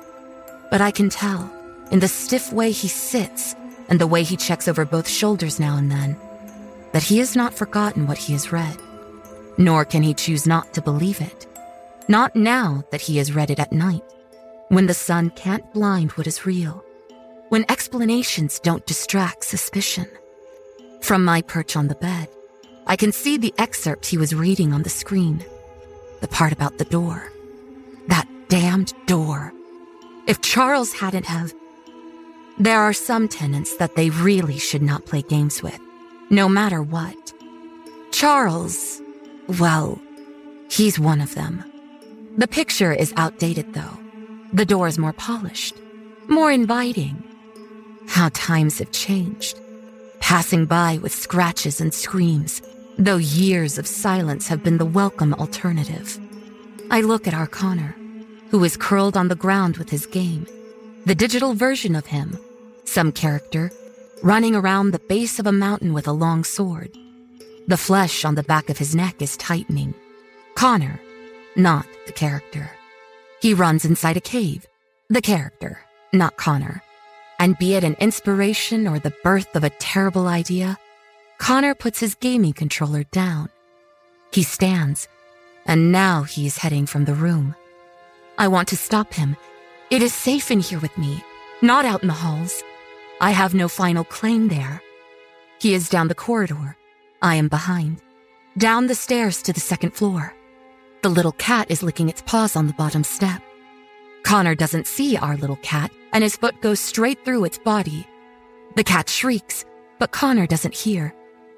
but 0.71 0.81
I 0.81 0.89
can 0.89 1.09
tell 1.09 1.51
in 1.91 1.99
the 1.99 2.07
stiff 2.07 2.51
way 2.51 2.71
he 2.71 2.87
sits 2.87 3.55
and 3.89 3.99
the 3.99 4.07
way 4.07 4.23
he 4.23 4.35
checks 4.35 4.67
over 4.67 4.85
both 4.85 5.07
shoulders 5.07 5.59
now 5.59 5.77
and 5.77 5.91
then, 5.91 6.17
that 6.91 7.03
he 7.03 7.19
has 7.19 7.35
not 7.35 7.53
forgotten 7.53 8.07
what 8.07 8.17
he 8.17 8.33
has 8.33 8.51
read, 8.51 8.77
nor 9.57 9.85
can 9.85 10.03
he 10.03 10.13
choose 10.13 10.45
not 10.45 10.73
to 10.73 10.81
believe 10.81 11.21
it. 11.21 11.45
Not 12.07 12.35
now 12.35 12.83
that 12.91 13.01
he 13.01 13.17
has 13.17 13.33
read 13.33 13.49
it 13.49 13.59
at 13.59 13.71
night, 13.71 14.03
when 14.69 14.87
the 14.87 14.93
sun 14.93 15.29
can't 15.31 15.73
blind 15.73 16.11
what 16.11 16.27
is 16.27 16.45
real, 16.45 16.83
when 17.49 17.65
explanations 17.69 18.59
don't 18.59 18.85
distract 18.85 19.45
suspicion. 19.45 20.07
From 21.01 21.23
my 21.23 21.41
perch 21.41 21.75
on 21.75 21.87
the 21.87 21.95
bed, 21.95 22.27
I 22.87 22.95
can 22.95 23.11
see 23.13 23.37
the 23.37 23.53
excerpt 23.57 24.05
he 24.05 24.17
was 24.17 24.35
reading 24.35 24.73
on 24.73 24.83
the 24.83 24.89
screen, 24.89 25.45
the 26.19 26.27
part 26.27 26.51
about 26.51 26.77
the 26.77 26.85
door. 26.85 27.31
That 28.07 28.27
damned 28.49 28.93
door. 29.05 29.53
If 30.27 30.41
Charles 30.41 30.91
hadn't 30.93 31.25
have, 31.25 31.53
there 32.59 32.79
are 32.81 32.93
some 32.93 33.27
tenants 33.27 33.75
that 33.77 33.95
they 33.95 34.09
really 34.09 34.57
should 34.57 34.81
not 34.81 35.05
play 35.05 35.21
games 35.21 35.61
with, 35.61 35.77
no 36.31 36.49
matter 36.49 36.81
what. 36.81 37.15
Charles, 38.11 38.99
well, 39.59 40.01
he's 40.71 40.97
one 40.99 41.21
of 41.21 41.35
them. 41.35 41.63
The 42.35 42.47
picture 42.47 42.91
is 42.91 43.13
outdated, 43.15 43.73
though. 43.75 43.95
The 44.53 44.65
door 44.65 44.87
is 44.87 44.97
more 44.97 45.13
polished, 45.13 45.75
more 46.29 46.51
inviting. 46.51 47.21
How 48.07 48.29
times 48.33 48.79
have 48.79 48.91
changed. 48.91 49.59
Passing 50.19 50.65
by 50.65 50.97
with 50.97 51.13
scratches 51.13 51.79
and 51.79 51.93
screams, 51.93 52.63
though 52.97 53.17
years 53.17 53.77
of 53.77 53.85
silence 53.85 54.47
have 54.47 54.63
been 54.63 54.79
the 54.79 54.85
welcome 54.85 55.35
alternative. 55.35 56.17
I 56.89 57.01
look 57.01 57.27
at 57.27 57.35
our 57.35 57.45
Connor, 57.47 57.95
who 58.49 58.63
is 58.63 58.77
curled 58.77 59.15
on 59.15 59.27
the 59.27 59.35
ground 59.35 59.77
with 59.77 59.91
his 59.91 60.07
game, 60.07 60.47
the 61.05 61.13
digital 61.15 61.53
version 61.53 61.95
of 61.95 62.07
him 62.07 62.37
some 62.87 63.11
character 63.11 63.71
running 64.23 64.55
around 64.55 64.91
the 64.91 64.99
base 64.99 65.37
of 65.39 65.45
a 65.47 65.51
mountain 65.51 65.93
with 65.93 66.07
a 66.07 66.11
long 66.11 66.43
sword. 66.43 66.89
The 67.67 67.77
flesh 67.77 68.25
on 68.25 68.35
the 68.35 68.43
back 68.43 68.69
of 68.69 68.77
his 68.79 68.95
neck 68.95 69.21
is 69.21 69.37
tightening. 69.37 69.93
Connor, 70.55 70.99
not 71.55 71.85
the 72.07 72.13
character. 72.13 72.71
He 73.41 73.53
runs 73.53 73.85
inside 73.85 74.17
a 74.17 74.21
cave. 74.21 74.65
The 75.09 75.21
character, 75.21 75.79
not 76.13 76.37
Connor. 76.37 76.81
And 77.39 77.57
be 77.59 77.75
it 77.75 77.83
an 77.83 77.95
inspiration 77.99 78.87
or 78.87 78.97
the 78.97 79.13
birth 79.23 79.55
of 79.55 79.63
a 79.63 79.69
terrible 79.69 80.27
idea, 80.27 80.77
Connor 81.37 81.75
puts 81.75 81.99
his 81.99 82.15
gaming 82.15 82.53
controller 82.53 83.03
down. 83.11 83.49
He 84.33 84.41
stands, 84.43 85.07
and 85.67 85.91
now 85.91 86.23
he 86.23 86.47
is 86.47 86.57
heading 86.57 86.87
from 86.87 87.05
the 87.05 87.13
room. 87.13 87.53
I 88.39 88.47
want 88.47 88.67
to 88.69 88.77
stop 88.77 89.13
him. 89.13 89.35
It 89.91 90.01
is 90.01 90.13
safe 90.13 90.49
in 90.49 90.59
here 90.61 90.79
with 90.79 90.97
me, 90.97 91.23
not 91.61 91.85
out 91.85 92.01
in 92.01 92.07
the 92.07 92.13
halls. 92.15 92.63
I 93.19 93.31
have 93.31 93.55
no 93.55 93.67
final 93.67 94.03
claim 94.03 94.47
there. 94.47 94.81
He 95.59 95.73
is 95.73 95.89
down 95.89 96.07
the 96.07 96.15
corridor. 96.15 96.77
I 97.21 97.33
am 97.35 97.47
behind. 97.47 97.99
Down 98.59 98.85
the 98.87 98.93
stairs 98.93 99.41
to 99.43 99.53
the 99.53 99.59
second 99.59 99.91
floor. 99.91 100.35
The 101.01 101.09
little 101.09 101.31
cat 101.31 101.71
is 101.71 101.81
licking 101.81 102.09
its 102.09 102.21
paws 102.21 102.55
on 102.55 102.67
the 102.67 102.73
bottom 102.73 103.03
step. 103.03 103.41
Connor 104.21 104.53
doesn't 104.53 104.85
see 104.85 105.17
our 105.17 105.35
little 105.35 105.55
cat, 105.57 105.89
and 106.13 106.23
his 106.23 106.35
foot 106.35 106.61
goes 106.61 106.79
straight 106.79 107.23
through 107.25 107.45
its 107.45 107.57
body. 107.57 108.05
The 108.75 108.83
cat 108.83 109.09
shrieks, 109.09 109.65
but 109.97 110.11
Connor 110.11 110.45
doesn't 110.45 110.75
hear, 110.75 111.13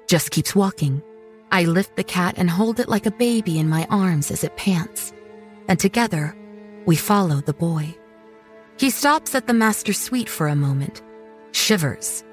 just 0.06 0.30
keeps 0.30 0.54
walking. 0.56 1.02
I 1.52 1.64
lift 1.64 1.96
the 1.96 2.04
cat 2.04 2.34
and 2.38 2.48
hold 2.48 2.80
it 2.80 2.88
like 2.88 3.04
a 3.06 3.10
baby 3.10 3.58
in 3.58 3.68
my 3.68 3.86
arms 3.90 4.30
as 4.30 4.44
it 4.44 4.56
pants. 4.56 5.12
And 5.68 5.78
together, 5.78 6.34
we 6.86 6.96
follow 6.96 7.42
the 7.42 7.52
boy. 7.52 7.94
He 8.78 8.88
stops 8.88 9.34
at 9.34 9.46
the 9.46 9.52
master 9.52 9.92
suite 9.92 10.28
for 10.28 10.48
a 10.48 10.56
moment, 10.56 11.02
shivers. 11.54 12.24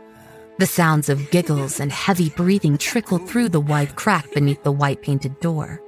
The 0.60 0.66
sounds 0.66 1.10
of 1.10 1.30
giggles 1.32 1.80
and 1.80 1.92
heavy 1.92 2.30
breathing 2.30 2.78
trickle 2.78 3.20
through 3.20 3.50
the 3.50 3.60
wide 3.60 3.96
crack 3.96 4.32
beneath 4.34 4.64
the 4.64 4.72
white 4.72 5.02
painted 5.02 5.40
door. 5.40 5.82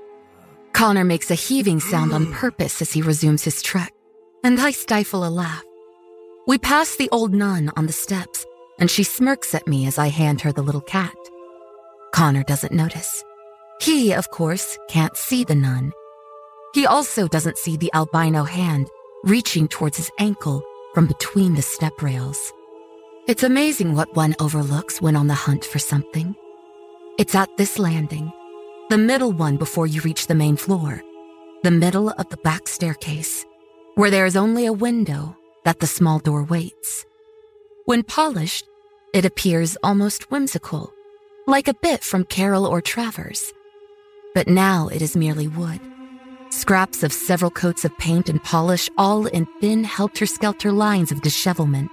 Connor 0.73 1.03
makes 1.03 1.31
a 1.31 1.35
heaving 1.35 1.79
sound 1.79 2.13
on 2.13 2.31
purpose 2.31 2.81
as 2.81 2.91
he 2.93 3.01
resumes 3.01 3.43
his 3.43 3.61
trek, 3.61 3.91
and 4.43 4.59
I 4.59 4.71
stifle 4.71 5.25
a 5.25 5.29
laugh. 5.29 5.63
We 6.47 6.57
pass 6.57 6.95
the 6.95 7.09
old 7.09 7.33
nun 7.33 7.71
on 7.75 7.87
the 7.87 7.93
steps, 7.93 8.45
and 8.79 8.89
she 8.89 9.03
smirks 9.03 9.53
at 9.53 9.67
me 9.67 9.87
as 9.87 9.97
I 9.97 10.07
hand 10.07 10.41
her 10.41 10.51
the 10.51 10.61
little 10.61 10.81
cat. 10.81 11.13
Connor 12.13 12.43
doesn't 12.43 12.71
notice. 12.71 13.23
He, 13.81 14.13
of 14.13 14.29
course, 14.29 14.77
can't 14.87 15.17
see 15.17 15.43
the 15.43 15.55
nun. 15.55 15.91
He 16.75 16.85
also 16.85 17.27
doesn't 17.27 17.57
see 17.57 17.75
the 17.75 17.91
albino 17.93 18.43
hand 18.43 18.87
reaching 19.23 19.67
towards 19.67 19.97
his 19.97 20.11
ankle 20.19 20.63
from 20.93 21.07
between 21.07 21.55
the 21.55 21.61
step 21.61 22.01
rails. 22.01 22.53
It's 23.29 23.43
amazing 23.43 23.93
what 23.93 24.15
one 24.15 24.33
overlooks 24.39 25.03
when 25.03 25.15
on 25.15 25.27
the 25.27 25.35
hunt 25.35 25.63
for 25.63 25.77
something. 25.77 26.35
It's 27.19 27.35
at 27.35 27.55
this 27.57 27.77
landing, 27.77 28.31
the 28.89 28.97
middle 28.97 29.31
one 29.31 29.55
before 29.55 29.85
you 29.85 30.01
reach 30.01 30.25
the 30.25 30.33
main 30.33 30.55
floor, 30.57 31.03
the 31.61 31.69
middle 31.69 32.09
of 32.09 32.27
the 32.29 32.37
back 32.37 32.67
staircase, 32.67 33.45
where 33.93 34.09
there 34.09 34.25
is 34.25 34.35
only 34.35 34.65
a 34.65 34.73
window 34.73 35.37
that 35.63 35.79
the 35.79 35.85
small 35.85 36.17
door 36.17 36.41
waits. 36.43 37.05
When 37.85 38.01
polished, 38.01 38.65
it 39.13 39.25
appears 39.25 39.77
almost 39.83 40.31
whimsical, 40.31 40.91
like 41.45 41.67
a 41.67 41.75
bit 41.75 42.03
from 42.03 42.23
Carroll 42.23 42.65
or 42.65 42.81
Travers. 42.81 43.53
But 44.33 44.47
now 44.47 44.87
it 44.87 45.03
is 45.03 45.15
merely 45.15 45.47
wood. 45.47 45.79
Scraps 46.49 47.03
of 47.03 47.13
several 47.13 47.51
coats 47.51 47.85
of 47.85 47.95
paint 47.99 48.27
and 48.27 48.43
polish, 48.43 48.89
all 48.97 49.27
in 49.27 49.45
thin, 49.61 49.83
helter 49.83 50.25
skelter 50.25 50.71
lines 50.71 51.11
of 51.11 51.21
dishevelment. 51.21 51.91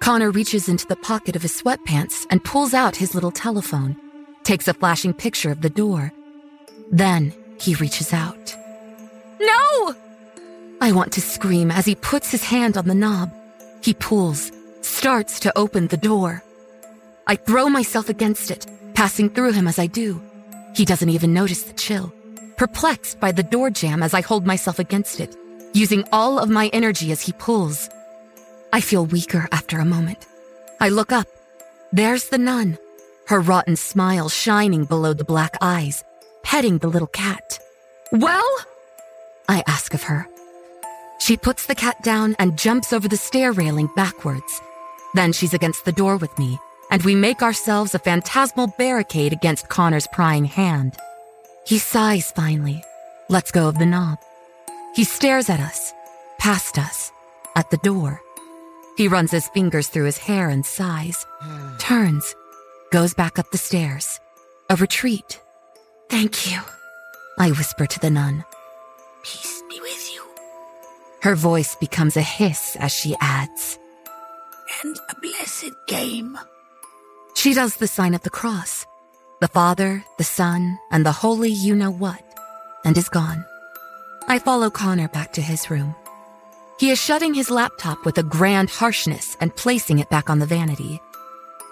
Connor 0.00 0.30
reaches 0.30 0.68
into 0.68 0.86
the 0.86 0.96
pocket 0.96 1.36
of 1.36 1.42
his 1.42 1.52
sweatpants 1.60 2.26
and 2.30 2.44
pulls 2.44 2.74
out 2.74 2.96
his 2.96 3.14
little 3.14 3.30
telephone, 3.30 3.96
takes 4.44 4.68
a 4.68 4.74
flashing 4.74 5.12
picture 5.12 5.50
of 5.50 5.62
the 5.62 5.70
door. 5.70 6.12
Then 6.90 7.32
he 7.60 7.74
reaches 7.76 8.12
out. 8.12 8.54
No! 9.40 9.94
I 10.80 10.92
want 10.92 11.12
to 11.14 11.20
scream 11.20 11.70
as 11.70 11.86
he 11.86 11.94
puts 11.94 12.30
his 12.30 12.44
hand 12.44 12.76
on 12.76 12.86
the 12.86 12.94
knob. 12.94 13.32
He 13.82 13.94
pulls, 13.94 14.52
starts 14.82 15.40
to 15.40 15.58
open 15.58 15.88
the 15.88 15.96
door. 15.96 16.42
I 17.26 17.36
throw 17.36 17.68
myself 17.68 18.08
against 18.08 18.50
it, 18.50 18.66
passing 18.94 19.30
through 19.30 19.52
him 19.52 19.66
as 19.66 19.78
I 19.78 19.86
do. 19.86 20.20
He 20.74 20.84
doesn't 20.84 21.08
even 21.08 21.32
notice 21.32 21.62
the 21.64 21.72
chill, 21.72 22.12
perplexed 22.56 23.18
by 23.18 23.32
the 23.32 23.42
door 23.42 23.70
jamb 23.70 24.02
as 24.02 24.14
I 24.14 24.20
hold 24.20 24.46
myself 24.46 24.78
against 24.78 25.18
it, 25.20 25.34
using 25.72 26.04
all 26.12 26.38
of 26.38 26.50
my 26.50 26.68
energy 26.72 27.10
as 27.10 27.22
he 27.22 27.32
pulls. 27.32 27.88
I 28.76 28.82
feel 28.82 29.06
weaker 29.06 29.48
after 29.52 29.78
a 29.78 29.86
moment. 29.86 30.26
I 30.80 30.90
look 30.90 31.10
up. 31.10 31.26
There's 31.94 32.28
the 32.28 32.36
nun, 32.36 32.76
her 33.28 33.40
rotten 33.40 33.74
smile 33.74 34.28
shining 34.28 34.84
below 34.84 35.14
the 35.14 35.24
black 35.24 35.56
eyes, 35.62 36.04
petting 36.42 36.76
the 36.76 36.88
little 36.88 37.08
cat. 37.08 37.58
Well? 38.12 38.46
I 39.48 39.62
ask 39.66 39.94
of 39.94 40.02
her. 40.02 40.28
She 41.20 41.38
puts 41.38 41.64
the 41.64 41.74
cat 41.74 42.02
down 42.04 42.36
and 42.38 42.58
jumps 42.58 42.92
over 42.92 43.08
the 43.08 43.16
stair 43.16 43.52
railing 43.52 43.88
backwards. 43.96 44.60
Then 45.14 45.32
she's 45.32 45.54
against 45.54 45.86
the 45.86 45.92
door 46.02 46.18
with 46.18 46.38
me, 46.38 46.58
and 46.90 47.02
we 47.02 47.14
make 47.14 47.40
ourselves 47.42 47.94
a 47.94 47.98
phantasmal 47.98 48.66
barricade 48.76 49.32
against 49.32 49.70
Connor's 49.70 50.06
prying 50.08 50.44
hand. 50.44 50.96
He 51.66 51.78
sighs 51.78 52.30
finally, 52.30 52.84
lets 53.30 53.52
go 53.52 53.68
of 53.68 53.78
the 53.78 53.86
knob. 53.86 54.18
He 54.94 55.04
stares 55.04 55.48
at 55.48 55.60
us, 55.60 55.94
past 56.38 56.78
us, 56.78 57.10
at 57.56 57.70
the 57.70 57.78
door. 57.78 58.20
He 58.96 59.08
runs 59.08 59.30
his 59.30 59.46
fingers 59.48 59.88
through 59.88 60.04
his 60.06 60.16
hair 60.16 60.48
and 60.48 60.64
sighs, 60.64 61.26
turns, 61.78 62.34
goes 62.90 63.12
back 63.12 63.38
up 63.38 63.50
the 63.50 63.58
stairs. 63.58 64.18
A 64.70 64.76
retreat. 64.76 65.40
Thank 66.08 66.50
you, 66.50 66.60
I 67.38 67.50
whisper 67.50 67.84
to 67.86 68.00
the 68.00 68.10
nun. 68.10 68.44
Peace 69.22 69.62
be 69.68 69.78
with 69.80 70.10
you. 70.14 70.22
Her 71.20 71.34
voice 71.36 71.76
becomes 71.76 72.16
a 72.16 72.22
hiss 72.22 72.76
as 72.80 72.90
she 72.90 73.14
adds, 73.20 73.78
And 74.82 74.96
a 75.10 75.14
blessed 75.20 75.76
game. 75.86 76.38
She 77.34 77.52
does 77.52 77.76
the 77.76 77.86
sign 77.88 78.14
of 78.14 78.22
the 78.22 78.30
cross 78.30 78.86
the 79.42 79.48
Father, 79.48 80.02
the 80.16 80.24
Son, 80.24 80.78
and 80.90 81.04
the 81.04 81.12
Holy 81.12 81.50
you 81.50 81.76
know 81.76 81.90
what, 81.90 82.24
and 82.86 82.96
is 82.96 83.10
gone. 83.10 83.44
I 84.28 84.38
follow 84.38 84.70
Connor 84.70 85.08
back 85.08 85.34
to 85.34 85.42
his 85.42 85.70
room. 85.70 85.94
He 86.78 86.90
is 86.90 87.00
shutting 87.00 87.32
his 87.32 87.50
laptop 87.50 88.04
with 88.04 88.18
a 88.18 88.22
grand 88.22 88.68
harshness 88.68 89.36
and 89.40 89.54
placing 89.56 89.98
it 89.98 90.10
back 90.10 90.28
on 90.28 90.38
the 90.40 90.46
vanity. 90.46 91.00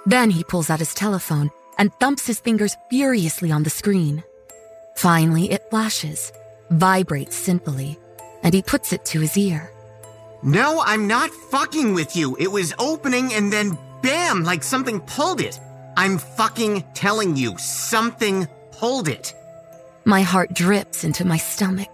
Then 0.06 0.30
he 0.30 0.42
pulls 0.44 0.70
out 0.70 0.78
his 0.78 0.94
telephone 0.94 1.50
and 1.76 1.92
thumps 1.96 2.26
his 2.26 2.40
fingers 2.40 2.74
furiously 2.88 3.52
on 3.52 3.64
the 3.64 3.70
screen. 3.70 4.24
Finally, 4.96 5.50
it 5.50 5.62
flashes, 5.68 6.32
vibrates 6.70 7.36
sinfully, 7.36 7.98
and 8.42 8.54
he 8.54 8.62
puts 8.62 8.92
it 8.92 9.04
to 9.06 9.20
his 9.20 9.36
ear. 9.36 9.70
No, 10.42 10.80
I'm 10.84 11.06
not 11.06 11.30
fucking 11.30 11.92
with 11.94 12.16
you. 12.16 12.36
It 12.38 12.50
was 12.50 12.72
opening 12.78 13.34
and 13.34 13.52
then 13.52 13.76
bam, 14.02 14.42
like 14.44 14.62
something 14.62 15.00
pulled 15.00 15.40
it. 15.40 15.58
I'm 15.96 16.16
fucking 16.18 16.84
telling 16.94 17.36
you, 17.36 17.58
something 17.58 18.46
pulled 18.72 19.08
it. 19.08 19.34
My 20.06 20.22
heart 20.22 20.54
drips 20.54 21.04
into 21.04 21.24
my 21.26 21.36
stomach. 21.36 21.90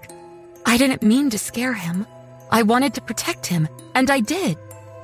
I 0.66 0.76
didn't 0.76 1.02
mean 1.02 1.30
to 1.30 1.38
scare 1.38 1.74
him. 1.74 2.06
I 2.52 2.62
wanted 2.62 2.94
to 2.94 3.00
protect 3.00 3.46
him, 3.46 3.68
and 3.94 4.10
I 4.10 4.20
did. 4.20 4.56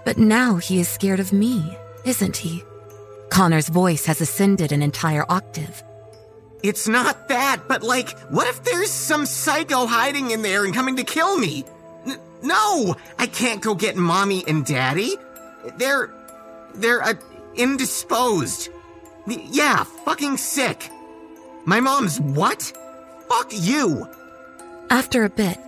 But 0.04 0.18
now 0.18 0.56
he 0.56 0.80
is 0.80 0.88
scared 0.88 1.20
of 1.20 1.32
me, 1.32 1.76
isn't 2.04 2.36
he? 2.36 2.62
Connor's 3.30 3.68
voice 3.68 4.04
has 4.06 4.20
ascended 4.20 4.72
an 4.72 4.82
entire 4.82 5.24
octave. 5.28 5.82
It's 6.62 6.88
not 6.88 7.28
that, 7.28 7.68
but 7.68 7.82
like, 7.82 8.18
what 8.30 8.48
if 8.48 8.64
there's 8.64 8.90
some 8.90 9.26
psycho 9.26 9.86
hiding 9.86 10.30
in 10.32 10.42
there 10.42 10.64
and 10.64 10.74
coming 10.74 10.96
to 10.96 11.04
kill 11.04 11.38
me? 11.38 11.64
N- 12.06 12.18
no, 12.42 12.96
I 13.18 13.26
can't 13.26 13.62
go 13.62 13.74
get 13.74 13.96
mommy 13.96 14.44
and 14.48 14.64
daddy. 14.64 15.16
They're. 15.76 16.10
they're 16.74 17.02
uh, 17.02 17.14
indisposed. 17.54 18.68
Yeah, 19.26 19.84
fucking 19.84 20.36
sick. 20.38 20.90
My 21.64 21.80
mom's 21.80 22.20
what? 22.20 22.60
Fuck 23.28 23.50
you. 23.52 24.08
After 24.90 25.24
a 25.24 25.28
bit, 25.30 25.58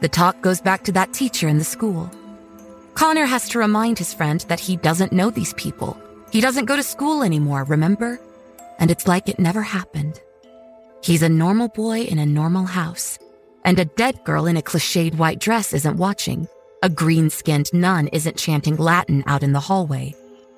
the 0.00 0.08
talk 0.08 0.40
goes 0.40 0.62
back 0.62 0.82
to 0.84 0.92
that 0.92 1.12
teacher 1.12 1.46
in 1.46 1.58
the 1.58 1.64
school. 1.64 2.10
Connor 2.94 3.26
has 3.26 3.48
to 3.50 3.58
remind 3.58 3.98
his 3.98 4.14
friend 4.14 4.40
that 4.48 4.58
he 4.60 4.76
doesn't 4.76 5.12
know 5.12 5.28
these 5.28 5.52
people. 5.54 6.00
He 6.32 6.40
doesn't 6.40 6.64
go 6.64 6.74
to 6.74 6.82
school 6.82 7.22
anymore, 7.22 7.64
remember? 7.64 8.18
And 8.78 8.90
it's 8.90 9.06
like 9.06 9.28
it 9.28 9.38
never 9.38 9.60
happened. 9.60 10.18
He's 11.02 11.20
a 11.22 11.28
normal 11.28 11.68
boy 11.68 12.00
in 12.02 12.18
a 12.18 12.24
normal 12.24 12.64
house. 12.64 13.18
And 13.66 13.78
a 13.78 13.84
dead 13.84 14.24
girl 14.24 14.46
in 14.46 14.56
a 14.56 14.62
cliched 14.62 15.16
white 15.18 15.38
dress 15.38 15.74
isn't 15.74 15.98
watching. 15.98 16.48
A 16.82 16.88
green 16.88 17.28
skinned 17.28 17.68
nun 17.74 18.08
isn't 18.08 18.38
chanting 18.38 18.76
Latin 18.76 19.22
out 19.26 19.42
in 19.42 19.52
the 19.52 19.60
hallway. 19.60 20.14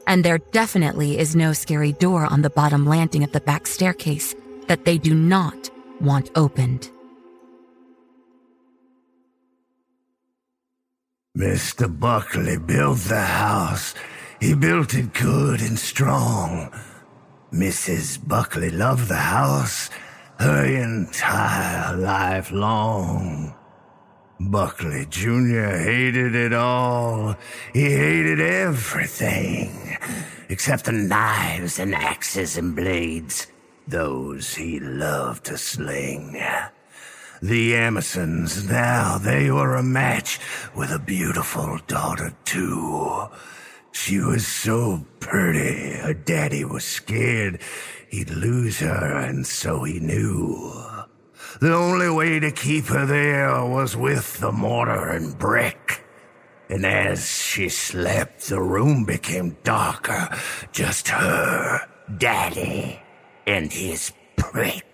And 0.07 0.25
there 0.25 0.39
definitely 0.39 1.19
is 1.19 1.35
no 1.35 1.53
scary 1.53 1.91
door 1.95 2.27
on 2.27 2.43
the 2.43 2.51
bottom 2.51 2.87
landing 2.87 3.25
of 3.25 3.33
the 3.33 3.41
back 3.41 3.67
staircase 3.67 4.37
that 4.69 4.85
they 4.85 4.99
do 4.99 5.17
not 5.17 5.69
want 6.01 6.31
opened. 6.37 6.91
Mr. 11.37 11.89
Buckley 11.89 12.59
built 12.59 12.99
the 13.09 13.23
house. 13.23 13.95
He 14.39 14.53
built 14.55 14.93
it 14.93 15.15
good 15.15 15.63
and 15.63 15.79
strong. 15.79 16.71
Mrs. 17.51 18.19
Buckley 18.29 18.69
loved 18.69 19.09
the 19.09 19.17
house 19.17 19.89
her 20.39 20.63
entire 20.63 21.97
life 21.97 22.53
long. 22.53 23.55
Buckley 24.39 25.07
Jr. 25.09 25.69
hated 25.77 26.35
it 26.35 26.53
all. 26.53 27.35
He 27.73 27.85
hated 27.85 28.39
everything 28.39 29.97
except 30.51 30.85
the 30.85 30.93
knives 30.93 31.79
and 31.79 31.95
axes 31.95 32.59
and 32.59 32.77
blades, 32.77 33.47
those 33.89 34.57
he 34.57 34.79
loved 34.81 35.45
to 35.47 35.57
sling. 35.57 36.37
The 37.43 37.75
Emersons, 37.75 38.69
now 38.69 39.19
they 39.19 39.51
were 39.51 39.75
a 39.75 39.83
match 39.83 40.39
with 40.77 40.93
a 40.93 40.99
beautiful 41.01 41.77
daughter, 41.89 42.33
too. 42.45 43.25
She 43.91 44.21
was 44.21 44.47
so 44.47 45.05
pretty, 45.19 45.95
her 45.95 46.15
daddy 46.15 46.65
was 46.65 46.85
scared 46.85 47.61
he'd 48.11 48.31
lose 48.31 48.79
her, 48.79 49.19
and 49.19 49.45
so 49.45 49.83
he 49.83 49.99
knew. 49.99 50.73
The 51.61 51.75
only 51.75 52.09
way 52.11 52.39
to 52.39 52.53
keep 52.53 52.85
her 52.87 53.07
there 53.07 53.65
was 53.67 53.97
with 53.97 54.39
the 54.39 54.53
mortar 54.53 55.09
and 55.09 55.37
brick. 55.37 56.05
And 56.69 56.87
as 56.87 57.29
she 57.29 57.69
slept, 57.69 58.43
the 58.47 58.61
room 58.61 59.03
became 59.05 59.57
darker. 59.65 60.29
Just 60.71 61.09
her, 61.09 61.81
daddy, 62.19 63.01
and 63.49 63.73
his 63.73 64.13
prick. 64.37 64.85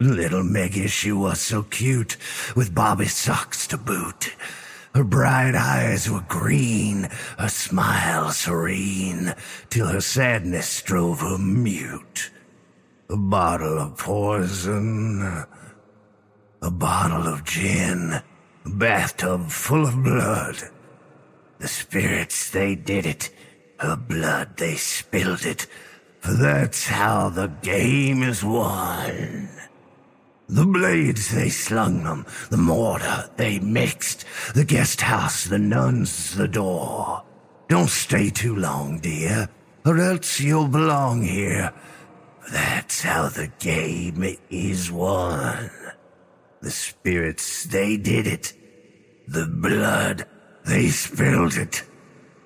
Little 0.00 0.44
Meggie, 0.44 0.86
she 0.88 1.10
was 1.10 1.40
so 1.40 1.64
cute, 1.64 2.16
with 2.54 2.72
bobby 2.74 3.06
socks 3.06 3.66
to 3.66 3.76
boot. 3.76 4.30
Her 4.94 5.02
bright 5.02 5.56
eyes 5.56 6.08
were 6.08 6.24
green, 6.28 7.08
her 7.36 7.48
smile 7.48 8.30
serene, 8.30 9.34
till 9.70 9.88
her 9.88 10.00
sadness 10.00 10.82
drove 10.82 11.18
her 11.20 11.36
mute. 11.36 12.30
A 13.08 13.16
bottle 13.16 13.76
of 13.78 13.96
poison, 13.96 15.44
a 16.62 16.70
bottle 16.70 17.26
of 17.26 17.42
gin, 17.42 18.22
a 18.66 18.70
bathtub 18.70 19.48
full 19.48 19.84
of 19.84 20.04
blood. 20.04 20.58
The 21.58 21.66
spirits, 21.68 22.50
they 22.52 22.76
did 22.76 23.04
it. 23.04 23.30
Her 23.80 23.96
blood, 23.96 24.58
they 24.58 24.76
spilled 24.76 25.44
it. 25.44 25.66
For 26.20 26.34
that's 26.34 26.86
how 26.86 27.30
the 27.30 27.48
game 27.48 28.22
is 28.22 28.44
won. 28.44 29.48
The 30.50 30.64
blades 30.64 31.34
they 31.34 31.50
slung 31.50 32.04
them, 32.04 32.24
the 32.48 32.56
mortar 32.56 33.28
they 33.36 33.58
mixed, 33.58 34.24
the 34.54 34.64
guest 34.64 35.02
house, 35.02 35.44
the 35.44 35.58
nuns, 35.58 36.34
the 36.36 36.48
door. 36.48 37.22
Don't 37.68 37.90
stay 37.90 38.30
too 38.30 38.56
long, 38.56 38.98
dear, 38.98 39.50
or 39.84 39.98
else 40.00 40.40
you'll 40.40 40.68
belong 40.68 41.20
here. 41.20 41.70
That's 42.50 43.02
how 43.02 43.28
the 43.28 43.48
game 43.58 44.38
is 44.48 44.90
won. 44.90 45.70
The 46.62 46.70
spirits, 46.70 47.64
they 47.64 47.98
did 47.98 48.26
it. 48.26 48.54
The 49.28 49.44
blood, 49.44 50.24
they 50.64 50.88
spilled 50.88 51.58
it. 51.58 51.82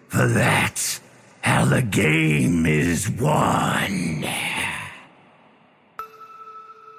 For 0.08 0.26
that's 0.26 1.00
how 1.42 1.66
the 1.66 1.82
game 1.82 2.66
is 2.66 3.08
won. 3.08 4.24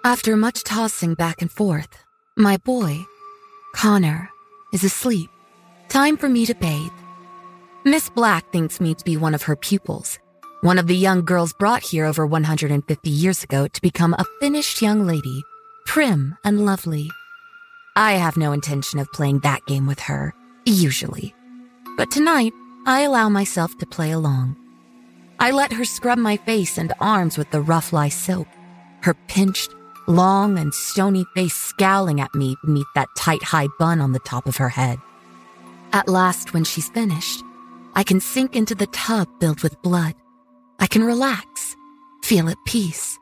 After 0.05 0.35
much 0.35 0.63
tossing 0.65 1.13
back 1.13 1.41
and 1.41 1.49
forth, 1.49 1.87
my 2.35 2.57
boy, 2.57 3.05
Connor, 3.73 4.29
is 4.73 4.83
asleep. 4.83 5.29
Time 5.87 6.17
for 6.17 6.27
me 6.27 6.45
to 6.45 6.53
bathe. 6.53 6.91
Miss 7.85 8.09
Black 8.09 8.51
thinks 8.51 8.81
me 8.81 8.93
to 8.95 9.03
be 9.05 9.15
one 9.15 9.33
of 9.33 9.43
her 9.43 9.55
pupils, 9.55 10.19
one 10.59 10.77
of 10.77 10.87
the 10.87 10.95
young 10.95 11.23
girls 11.23 11.53
brought 11.53 11.83
here 11.83 12.03
over 12.03 12.25
150 12.27 13.09
years 13.09 13.45
ago 13.45 13.65
to 13.69 13.81
become 13.81 14.13
a 14.15 14.25
finished 14.41 14.81
young 14.81 15.07
lady, 15.07 15.41
prim 15.85 16.35
and 16.43 16.65
lovely. 16.65 17.09
I 17.95 18.13
have 18.13 18.35
no 18.35 18.51
intention 18.51 18.99
of 18.99 19.09
playing 19.13 19.39
that 19.39 19.65
game 19.67 19.87
with 19.87 20.01
her, 20.01 20.33
usually. 20.65 21.33
But 21.95 22.11
tonight, 22.11 22.51
I 22.85 23.01
allow 23.03 23.29
myself 23.29 23.77
to 23.77 23.85
play 23.85 24.11
along. 24.11 24.57
I 25.39 25.51
let 25.51 25.71
her 25.71 25.85
scrub 25.85 26.17
my 26.17 26.35
face 26.35 26.77
and 26.77 26.91
arms 26.99 27.37
with 27.37 27.51
the 27.51 27.61
rough 27.61 27.93
lye 27.93 28.09
soap. 28.09 28.47
Her 29.03 29.13
pinched, 29.29 29.71
long 30.07 30.57
and 30.57 30.73
stony 30.73 31.25
face 31.35 31.55
scowling 31.55 32.19
at 32.19 32.33
me 32.35 32.57
beneath 32.63 32.87
that 32.95 33.09
tight 33.15 33.43
high 33.43 33.67
bun 33.79 34.01
on 34.01 34.11
the 34.11 34.19
top 34.19 34.45
of 34.47 34.57
her 34.57 34.69
head. 34.69 34.99
At 35.91 36.07
last, 36.09 36.53
when 36.53 36.63
she's 36.63 36.89
finished, 36.89 37.43
I 37.95 38.03
can 38.03 38.19
sink 38.19 38.55
into 38.55 38.75
the 38.75 38.87
tub 38.87 39.27
filled 39.39 39.61
with 39.63 39.81
blood. 39.81 40.15
I 40.79 40.87
can 40.87 41.03
relax, 41.03 41.75
feel 42.23 42.49
at 42.49 42.57
peace. 42.65 43.17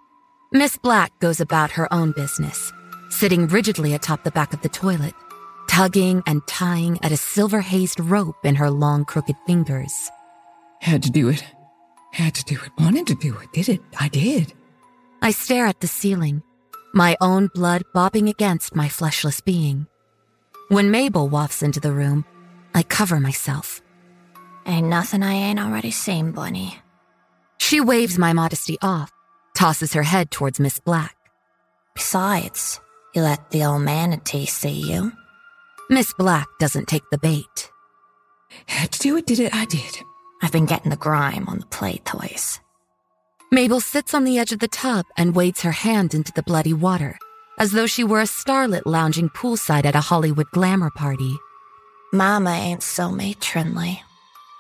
Miss 0.53 0.77
Black 0.77 1.17
goes 1.19 1.39
about 1.39 1.71
her 1.71 1.91
own 1.93 2.13
business, 2.13 2.71
sitting 3.09 3.47
rigidly 3.47 3.93
atop 3.93 4.23
the 4.23 4.31
back 4.31 4.53
of 4.53 4.61
the 4.61 4.69
toilet, 4.69 5.13
tugging 5.69 6.23
and 6.25 6.45
tying 6.47 6.97
at 7.03 7.11
a 7.11 7.17
silver 7.17 7.61
hazed 7.61 7.99
rope 7.99 8.45
in 8.45 8.55
her 8.55 8.69
long, 8.69 9.05
crooked 9.05 9.35
fingers. 9.45 9.93
Had 10.79 11.03
to 11.03 11.11
do 11.11 11.29
it. 11.29 11.43
Had 12.13 12.35
to 12.35 12.43
do 12.45 12.55
it. 12.61 12.71
Wanted 12.79 13.07
to 13.07 13.15
do 13.15 13.37
it. 13.37 13.51
Did 13.53 13.69
it. 13.69 13.81
I 13.99 14.07
did. 14.07 14.53
I 15.21 15.31
stare 15.31 15.67
at 15.67 15.79
the 15.81 15.87
ceiling, 15.87 16.41
my 16.93 17.15
own 17.21 17.47
blood 17.47 17.83
bobbing 17.93 18.27
against 18.29 18.75
my 18.75 18.89
fleshless 18.89 19.39
being. 19.41 19.87
When 20.69 20.91
Mabel 20.91 21.27
wafts 21.29 21.63
into 21.63 21.79
the 21.79 21.91
room, 21.93 22.25
I 22.73 22.83
cover 22.83 23.19
myself. 23.19 23.81
Ain't 24.65 24.87
nothing 24.87 25.23
I 25.23 25.33
ain't 25.33 25.59
already 25.59 25.91
seen, 25.91 26.31
Bunny. 26.31 26.77
She 27.57 27.79
waves 27.81 28.17
my 28.17 28.33
modesty 28.33 28.77
off, 28.81 29.11
tosses 29.55 29.93
her 29.93 30.03
head 30.03 30.31
towards 30.31 30.59
Miss 30.59 30.79
Black. 30.79 31.15
Besides, 31.95 32.79
you 33.15 33.21
let 33.23 33.49
the 33.51 33.63
old 33.65 33.81
manatee 33.81 34.45
see 34.45 34.91
you. 34.91 35.11
Miss 35.89 36.13
Black 36.17 36.47
doesn't 36.59 36.87
take 36.87 37.03
the 37.11 37.17
bait. 37.17 37.69
Had 38.67 38.91
to 38.93 38.99
do 38.99 39.17
it, 39.17 39.25
did 39.25 39.39
it, 39.39 39.53
I 39.55 39.65
did. 39.65 39.97
I've 40.41 40.51
been 40.51 40.65
getting 40.65 40.89
the 40.89 40.97
grime 40.97 41.47
on 41.47 41.59
the 41.59 41.65
play 41.67 41.97
toys. 42.05 42.59
Mabel 43.53 43.81
sits 43.81 44.13
on 44.13 44.23
the 44.23 44.37
edge 44.37 44.53
of 44.53 44.59
the 44.59 44.69
tub 44.69 45.05
and 45.17 45.35
wades 45.35 45.61
her 45.63 45.73
hand 45.73 46.13
into 46.13 46.31
the 46.31 46.41
bloody 46.43 46.71
water, 46.73 47.19
as 47.59 47.73
though 47.73 47.85
she 47.85 48.01
were 48.01 48.21
a 48.21 48.25
starlet 48.25 48.83
lounging 48.85 49.27
poolside 49.27 49.83
at 49.83 49.93
a 49.95 49.99
Hollywood 49.99 50.49
glamour 50.51 50.89
party. 50.95 51.37
Mama 52.13 52.51
ain't 52.51 52.81
so 52.81 53.11
matronly. 53.11 54.01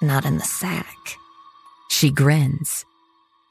Not 0.01 0.25
in 0.25 0.37
the 0.39 0.43
sack. 0.43 1.15
She 1.89 2.11
grins. 2.11 2.83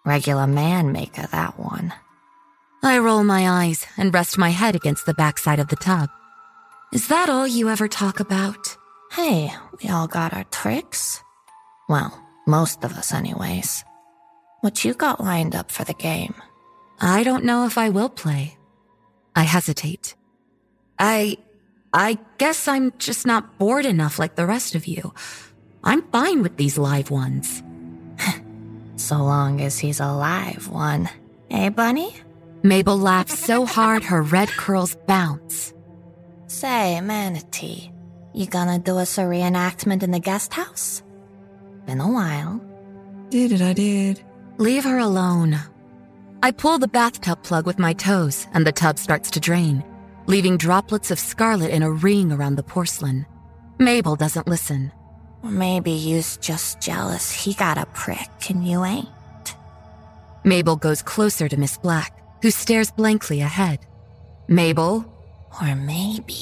Regular 0.04 0.46
man 0.46 0.92
maker, 0.92 1.26
that 1.28 1.58
one. 1.58 1.94
I 2.82 2.98
roll 2.98 3.24
my 3.24 3.64
eyes 3.64 3.86
and 3.96 4.12
rest 4.12 4.36
my 4.36 4.50
head 4.50 4.76
against 4.76 5.06
the 5.06 5.14
backside 5.14 5.58
of 5.58 5.68
the 5.68 5.76
tub. 5.76 6.10
Is 6.92 7.08
that 7.08 7.30
all 7.30 7.46
you 7.46 7.70
ever 7.70 7.88
talk 7.88 8.20
about? 8.20 8.76
Hey, 9.12 9.52
we 9.82 9.88
all 9.88 10.06
got 10.06 10.34
our 10.34 10.44
tricks. 10.44 11.22
Well, 11.88 12.12
most 12.46 12.84
of 12.84 12.92
us, 12.92 13.12
anyways 13.14 13.84
what 14.60 14.84
you 14.84 14.94
got 14.94 15.20
lined 15.20 15.54
up 15.54 15.70
for 15.70 15.84
the 15.84 15.94
game. 15.94 16.34
I 17.00 17.22
don't 17.22 17.44
know 17.44 17.66
if 17.66 17.78
I 17.78 17.88
will 17.88 18.08
play. 18.08 18.56
I 19.34 19.42
hesitate. 19.44 20.14
I. 20.98 21.38
I 21.92 22.18
guess 22.38 22.68
I'm 22.68 22.92
just 22.98 23.26
not 23.26 23.58
bored 23.58 23.84
enough 23.84 24.18
like 24.20 24.36
the 24.36 24.46
rest 24.46 24.76
of 24.76 24.86
you. 24.86 25.12
I'm 25.82 26.02
fine 26.12 26.40
with 26.40 26.56
these 26.56 26.78
live 26.78 27.10
ones. 27.10 27.64
so 28.96 29.16
long 29.16 29.60
as 29.60 29.80
he's 29.80 29.98
a 29.98 30.12
live 30.12 30.68
one. 30.68 31.08
Eh, 31.50 31.68
Bunny? 31.70 32.14
Mabel 32.62 32.96
laughs 32.96 33.36
so 33.40 33.66
hard 33.66 34.04
her 34.04 34.22
red 34.22 34.50
curls 34.50 34.94
bounce. 35.08 35.74
Say, 36.46 37.00
Manatee, 37.00 37.90
you 38.34 38.46
gonna 38.46 38.78
do 38.78 38.98
us 38.98 39.18
a 39.18 39.22
reenactment 39.22 40.04
in 40.04 40.12
the 40.12 40.20
guest 40.20 40.52
house? 40.52 41.02
Been 41.86 42.00
a 42.00 42.08
while. 42.12 42.60
Did 43.30 43.50
it, 43.52 43.62
I 43.62 43.72
did. 43.72 44.22
Leave 44.60 44.84
her 44.84 44.98
alone. 44.98 45.58
I 46.42 46.50
pull 46.50 46.78
the 46.78 46.86
bathtub 46.86 47.42
plug 47.44 47.64
with 47.66 47.78
my 47.78 47.94
toes, 47.94 48.46
and 48.52 48.66
the 48.66 48.72
tub 48.72 48.98
starts 48.98 49.30
to 49.30 49.40
drain, 49.40 49.82
leaving 50.26 50.58
droplets 50.58 51.10
of 51.10 51.18
scarlet 51.18 51.70
in 51.70 51.82
a 51.82 51.90
ring 51.90 52.30
around 52.30 52.56
the 52.56 52.62
porcelain. 52.62 53.24
Mabel 53.78 54.16
doesn't 54.16 54.46
listen. 54.46 54.92
Maybe 55.42 55.92
you's 55.92 56.36
just 56.36 56.78
jealous 56.78 57.32
he 57.32 57.54
got 57.54 57.78
a 57.78 57.86
prick 57.86 58.50
and 58.50 58.62
you 58.62 58.84
ain't. 58.84 59.56
Mabel 60.44 60.76
goes 60.76 61.00
closer 61.00 61.48
to 61.48 61.56
Miss 61.56 61.78
Black, 61.78 62.12
who 62.42 62.50
stares 62.50 62.90
blankly 62.90 63.40
ahead. 63.40 63.78
Mabel? 64.46 65.06
Or 65.62 65.74
maybe. 65.74 66.36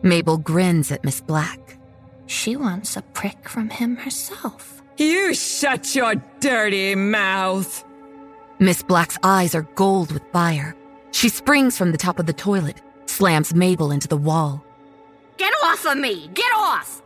Mabel 0.00 0.38
grins 0.38 0.90
at 0.90 1.04
Miss 1.04 1.20
Black. 1.20 1.76
She 2.24 2.56
wants 2.56 2.96
a 2.96 3.02
prick 3.02 3.46
from 3.46 3.68
him 3.68 3.96
herself. 3.96 4.79
You 4.96 5.34
shut 5.34 5.94
your 5.94 6.14
dirty 6.40 6.94
mouth! 6.94 7.84
Miss 8.58 8.82
Black's 8.82 9.18
eyes 9.22 9.54
are 9.54 9.62
gold 9.74 10.12
with 10.12 10.22
fire. 10.32 10.76
She 11.12 11.28
springs 11.28 11.78
from 11.78 11.92
the 11.92 11.98
top 11.98 12.18
of 12.18 12.26
the 12.26 12.32
toilet, 12.32 12.80
slams 13.06 13.54
Mabel 13.54 13.90
into 13.90 14.08
the 14.08 14.16
wall. 14.16 14.64
Get 15.38 15.52
off 15.64 15.86
of 15.86 15.96
me! 15.96 16.28
Get 16.34 16.50
off! 16.54 17.02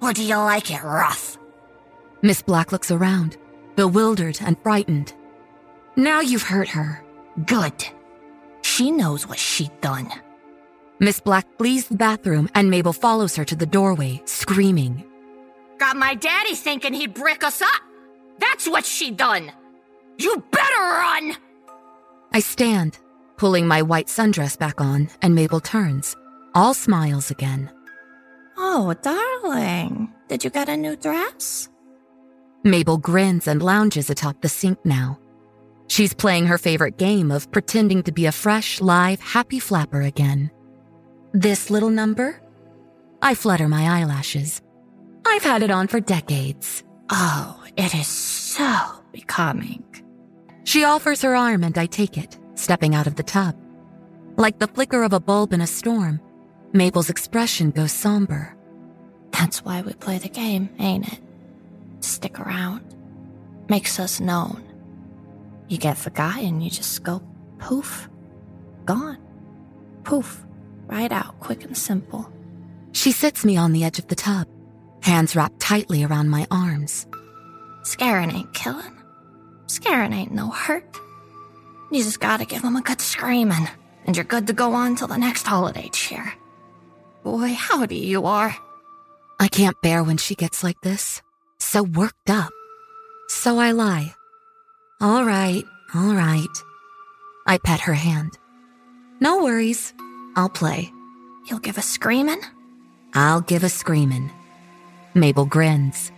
Or 0.00 0.12
do 0.12 0.22
you 0.24 0.36
like 0.36 0.70
it 0.70 0.82
rough? 0.82 1.36
Miss 2.22 2.42
Black 2.42 2.72
looks 2.72 2.90
around, 2.90 3.36
bewildered 3.76 4.38
and 4.40 4.58
frightened. 4.62 5.12
Now 5.96 6.20
you've 6.20 6.42
hurt 6.42 6.68
her. 6.70 7.02
Good. 7.44 7.86
She 8.62 8.90
knows 8.90 9.26
what 9.28 9.38
she 9.38 9.70
done. 9.80 10.10
Miss 10.98 11.20
Black 11.20 11.46
flees 11.58 11.88
the 11.88 11.96
bathroom 11.96 12.48
and 12.54 12.70
Mabel 12.70 12.92
follows 12.92 13.36
her 13.36 13.44
to 13.44 13.54
the 13.56 13.66
doorway, 13.66 14.22
screaming. 14.24 15.04
Got 15.78 15.96
my 15.96 16.14
daddy 16.14 16.54
thinking 16.54 16.94
he'd 16.94 17.14
brick 17.14 17.44
us 17.44 17.60
up. 17.60 17.82
That's 18.38 18.66
what 18.68 18.84
she 18.84 19.10
done. 19.10 19.52
You 20.18 20.42
better 20.50 20.80
run! 20.80 21.34
I 22.32 22.40
stand, 22.40 22.98
pulling 23.36 23.66
my 23.66 23.82
white 23.82 24.06
sundress 24.06 24.58
back 24.58 24.80
on, 24.80 25.10
and 25.20 25.34
Mabel 25.34 25.60
turns, 25.60 26.16
all 26.54 26.72
smiles 26.72 27.30
again. 27.30 27.70
Oh, 28.56 28.94
darling, 29.02 30.12
did 30.28 30.44
you 30.44 30.50
get 30.50 30.68
a 30.68 30.76
new 30.76 30.96
dress? 30.96 31.68
Mabel 32.64 32.96
grins 32.98 33.46
and 33.46 33.62
lounges 33.62 34.08
atop 34.08 34.40
the 34.40 34.48
sink 34.48 34.78
now. 34.84 35.18
She's 35.88 36.14
playing 36.14 36.46
her 36.46 36.58
favorite 36.58 36.96
game 36.98 37.30
of 37.30 37.50
pretending 37.52 38.02
to 38.04 38.12
be 38.12 38.26
a 38.26 38.32
fresh, 38.32 38.80
live, 38.80 39.20
happy 39.20 39.58
flapper 39.58 40.00
again. 40.02 40.50
This 41.32 41.70
little 41.70 41.90
number? 41.90 42.40
I 43.22 43.34
flutter 43.34 43.68
my 43.68 44.00
eyelashes. 44.00 44.62
I've 45.28 45.42
had 45.42 45.62
it 45.62 45.70
on 45.70 45.88
for 45.88 46.00
decades. 46.00 46.82
Oh, 47.10 47.62
it 47.76 47.94
is 47.94 48.06
so 48.06 48.78
becoming. 49.12 49.82
She 50.64 50.84
offers 50.84 51.20
her 51.22 51.34
arm 51.36 51.62
and 51.62 51.76
I 51.76 51.86
take 51.86 52.16
it, 52.16 52.38
stepping 52.54 52.94
out 52.94 53.06
of 53.06 53.16
the 53.16 53.22
tub. 53.22 53.54
Like 54.36 54.58
the 54.60 54.68
flicker 54.68 55.02
of 55.02 55.12
a 55.12 55.20
bulb 55.20 55.52
in 55.52 55.60
a 55.60 55.66
storm, 55.66 56.20
Mabel's 56.72 57.10
expression 57.10 57.70
goes 57.70 57.92
somber. 57.92 58.56
That's 59.32 59.62
why 59.64 59.82
we 59.82 59.92
play 59.94 60.18
the 60.18 60.28
game, 60.28 60.70
ain't 60.78 61.12
it? 61.12 61.20
Stick 62.00 62.40
around. 62.40 62.94
Makes 63.68 63.98
us 64.00 64.20
known. 64.20 64.62
You 65.68 65.76
get 65.78 65.98
forgotten, 65.98 66.60
you 66.60 66.70
just 66.70 67.02
go 67.02 67.20
poof, 67.58 68.08
gone. 68.84 69.18
Poof, 70.04 70.44
right 70.86 71.10
out, 71.12 71.38
quick 71.40 71.64
and 71.64 71.76
simple. 71.76 72.30
She 72.92 73.12
sits 73.12 73.44
me 73.44 73.56
on 73.56 73.72
the 73.72 73.84
edge 73.84 73.98
of 73.98 74.06
the 74.06 74.14
tub, 74.14 74.46
hands 75.06 75.36
wrapped 75.36 75.60
tightly 75.60 76.02
around 76.02 76.28
my 76.28 76.44
arms. 76.50 77.06
Scaring 77.84 78.32
ain't 78.32 78.52
killing. 78.52 78.92
Scaring 79.68 80.12
ain't 80.12 80.32
no 80.32 80.48
hurt. 80.50 80.84
You 81.92 82.02
just 82.02 82.18
gotta 82.18 82.44
give 82.44 82.62
them 82.62 82.74
a 82.74 82.82
good 82.82 83.00
screaming, 83.00 83.68
and 84.04 84.16
you're 84.16 84.24
good 84.34 84.48
to 84.48 84.52
go 84.52 84.72
on 84.74 84.96
till 84.96 85.06
the 85.06 85.16
next 85.16 85.46
holiday 85.46 85.88
cheer. 85.92 86.32
Boy, 87.22 87.54
howdy 87.54 87.98
you 87.98 88.26
are. 88.26 88.54
I 89.38 89.46
can't 89.46 89.80
bear 89.80 90.02
when 90.02 90.16
she 90.16 90.34
gets 90.34 90.64
like 90.64 90.80
this. 90.82 91.22
So 91.60 91.84
worked 91.84 92.28
up. 92.28 92.50
So 93.28 93.58
I 93.60 93.70
lie. 93.70 94.12
All 95.00 95.24
right, 95.24 95.62
all 95.94 96.14
right. 96.14 96.56
I 97.46 97.58
pet 97.58 97.78
her 97.82 97.94
hand. 97.94 98.32
No 99.20 99.44
worries. 99.44 99.94
I'll 100.34 100.48
play. 100.48 100.90
You'll 101.48 101.60
give 101.60 101.78
a 101.78 101.82
screaming? 101.82 102.40
I'll 103.14 103.40
give 103.40 103.62
a 103.62 103.68
screaming. 103.68 104.32
Mabel 105.16 105.46
grins. 105.46 106.12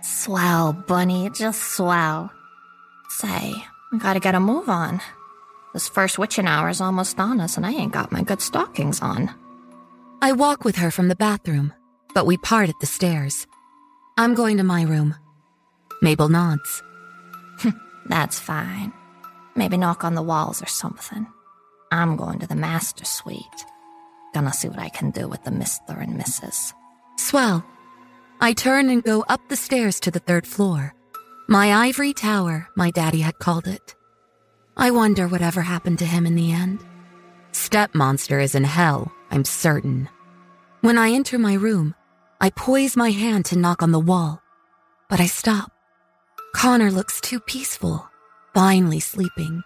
Swell, 0.00 0.72
Bunny, 0.86 1.28
just 1.34 1.60
swell. 1.60 2.30
Say, 3.10 3.52
we 3.90 3.98
gotta 3.98 4.20
get 4.20 4.36
a 4.36 4.40
move 4.40 4.68
on. 4.68 5.00
This 5.72 5.88
first 5.88 6.18
witching 6.20 6.46
hour's 6.46 6.80
almost 6.80 7.18
on 7.18 7.40
us, 7.40 7.56
and 7.56 7.66
I 7.66 7.72
ain't 7.72 7.92
got 7.92 8.12
my 8.12 8.22
good 8.22 8.40
stockings 8.40 9.02
on. 9.02 9.28
I 10.22 10.32
walk 10.32 10.64
with 10.64 10.76
her 10.76 10.92
from 10.92 11.08
the 11.08 11.16
bathroom, 11.16 11.72
but 12.14 12.24
we 12.24 12.36
part 12.36 12.68
at 12.68 12.78
the 12.78 12.86
stairs. 12.86 13.46
I'm 14.16 14.34
going 14.34 14.58
to 14.58 14.64
my 14.64 14.82
room. 14.82 15.16
Mabel 16.00 16.28
nods. 16.28 16.80
That's 18.06 18.38
fine. 18.38 18.92
Maybe 19.56 19.76
knock 19.76 20.04
on 20.04 20.14
the 20.14 20.22
walls 20.22 20.62
or 20.62 20.66
something. 20.66 21.26
I'm 21.90 22.14
going 22.16 22.38
to 22.38 22.46
the 22.46 22.54
master 22.54 23.04
suite. 23.04 23.42
Gonna 24.32 24.52
see 24.52 24.68
what 24.68 24.78
I 24.78 24.90
can 24.90 25.10
do 25.10 25.26
with 25.26 25.42
the 25.42 25.50
Mr. 25.50 26.00
and 26.00 26.16
Mrs. 26.20 26.72
Swell. 27.18 27.64
I 28.44 28.54
turn 28.54 28.90
and 28.90 29.04
go 29.04 29.24
up 29.28 29.40
the 29.46 29.54
stairs 29.54 30.00
to 30.00 30.10
the 30.10 30.18
third 30.18 30.48
floor. 30.48 30.94
My 31.48 31.86
ivory 31.86 32.12
tower, 32.12 32.66
my 32.76 32.90
daddy 32.90 33.20
had 33.20 33.38
called 33.38 33.68
it. 33.68 33.94
I 34.76 34.90
wonder 34.90 35.28
whatever 35.28 35.60
happened 35.62 36.00
to 36.00 36.06
him 36.06 36.26
in 36.26 36.34
the 36.34 36.50
end. 36.50 36.80
Step 37.52 37.94
Monster 37.94 38.40
is 38.40 38.56
in 38.56 38.64
hell, 38.64 39.12
I'm 39.30 39.44
certain. 39.44 40.08
When 40.80 40.98
I 40.98 41.12
enter 41.12 41.38
my 41.38 41.54
room, 41.54 41.94
I 42.40 42.50
poise 42.50 42.96
my 42.96 43.10
hand 43.12 43.44
to 43.46 43.58
knock 43.58 43.80
on 43.80 43.92
the 43.92 44.00
wall, 44.00 44.42
but 45.08 45.20
I 45.20 45.26
stop. 45.26 45.70
Connor 46.52 46.90
looks 46.90 47.20
too 47.20 47.38
peaceful, 47.38 48.08
finely 48.54 48.98
sleeping. 48.98 49.62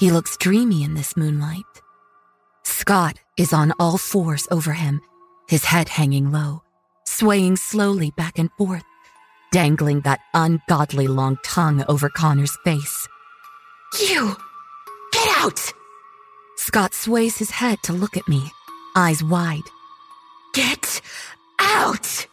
He 0.00 0.10
looks 0.10 0.36
dreamy 0.36 0.82
in 0.82 0.94
this 0.94 1.16
moonlight. 1.16 1.62
Scott 2.64 3.20
is 3.36 3.52
on 3.52 3.72
all 3.78 3.96
fours 3.96 4.48
over 4.50 4.72
him, 4.72 5.00
his 5.48 5.66
head 5.66 5.88
hanging 5.88 6.32
low 6.32 6.64
swaying 7.16 7.56
slowly 7.56 8.10
back 8.10 8.38
and 8.38 8.50
forth, 8.58 8.84
dangling 9.50 10.00
that 10.02 10.20
ungodly 10.34 11.06
long 11.06 11.38
tongue 11.42 11.82
over 11.88 12.10
Connor's 12.10 12.56
face. 12.62 13.08
You! 14.10 14.36
Get 15.12 15.28
out! 15.38 15.72
Scott 16.56 16.92
sways 16.92 17.38
his 17.38 17.50
head 17.52 17.78
to 17.84 17.94
look 17.94 18.18
at 18.18 18.28
me, 18.28 18.50
eyes 18.94 19.24
wide. 19.24 19.62
Get 20.52 21.00
out! 21.58 22.26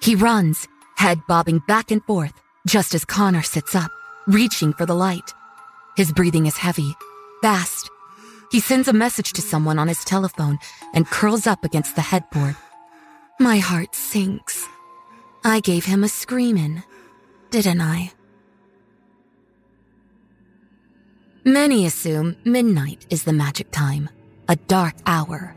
He 0.00 0.14
runs, 0.14 0.68
head 0.96 1.18
bobbing 1.26 1.60
back 1.66 1.90
and 1.90 2.02
forth, 2.04 2.34
just 2.64 2.94
as 2.94 3.04
Connor 3.04 3.42
sits 3.42 3.74
up, 3.74 3.90
reaching 4.28 4.72
for 4.72 4.86
the 4.86 4.94
light. 4.94 5.32
His 5.96 6.12
breathing 6.12 6.46
is 6.46 6.56
heavy, 6.58 6.94
fast. 7.42 7.90
He 8.52 8.60
sends 8.60 8.86
a 8.86 8.92
message 8.92 9.32
to 9.32 9.42
someone 9.42 9.80
on 9.80 9.88
his 9.88 10.04
telephone 10.04 10.58
and 10.94 11.08
curls 11.08 11.48
up 11.48 11.64
against 11.64 11.96
the 11.96 12.02
headboard, 12.02 12.54
my 13.38 13.58
heart 13.58 13.94
sinks. 13.94 14.66
I 15.44 15.60
gave 15.60 15.84
him 15.84 16.02
a 16.02 16.08
screamin', 16.08 16.84
didn't 17.50 17.82
I? 17.82 18.12
Many 21.44 21.84
assume 21.84 22.36
midnight 22.44 23.04
is 23.10 23.24
the 23.24 23.34
magic 23.34 23.70
time, 23.70 24.08
a 24.48 24.56
dark 24.56 24.94
hour. 25.04 25.54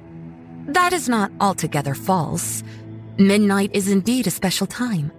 That 0.67 0.91
is 0.91 1.07
not 1.07 1.31
altogether 1.39 1.95
false. 1.95 2.63
Midnight 3.17 3.71
is 3.73 3.87
indeed 3.89 4.27
a 4.27 4.31
special 4.31 4.67
time, 4.67 5.13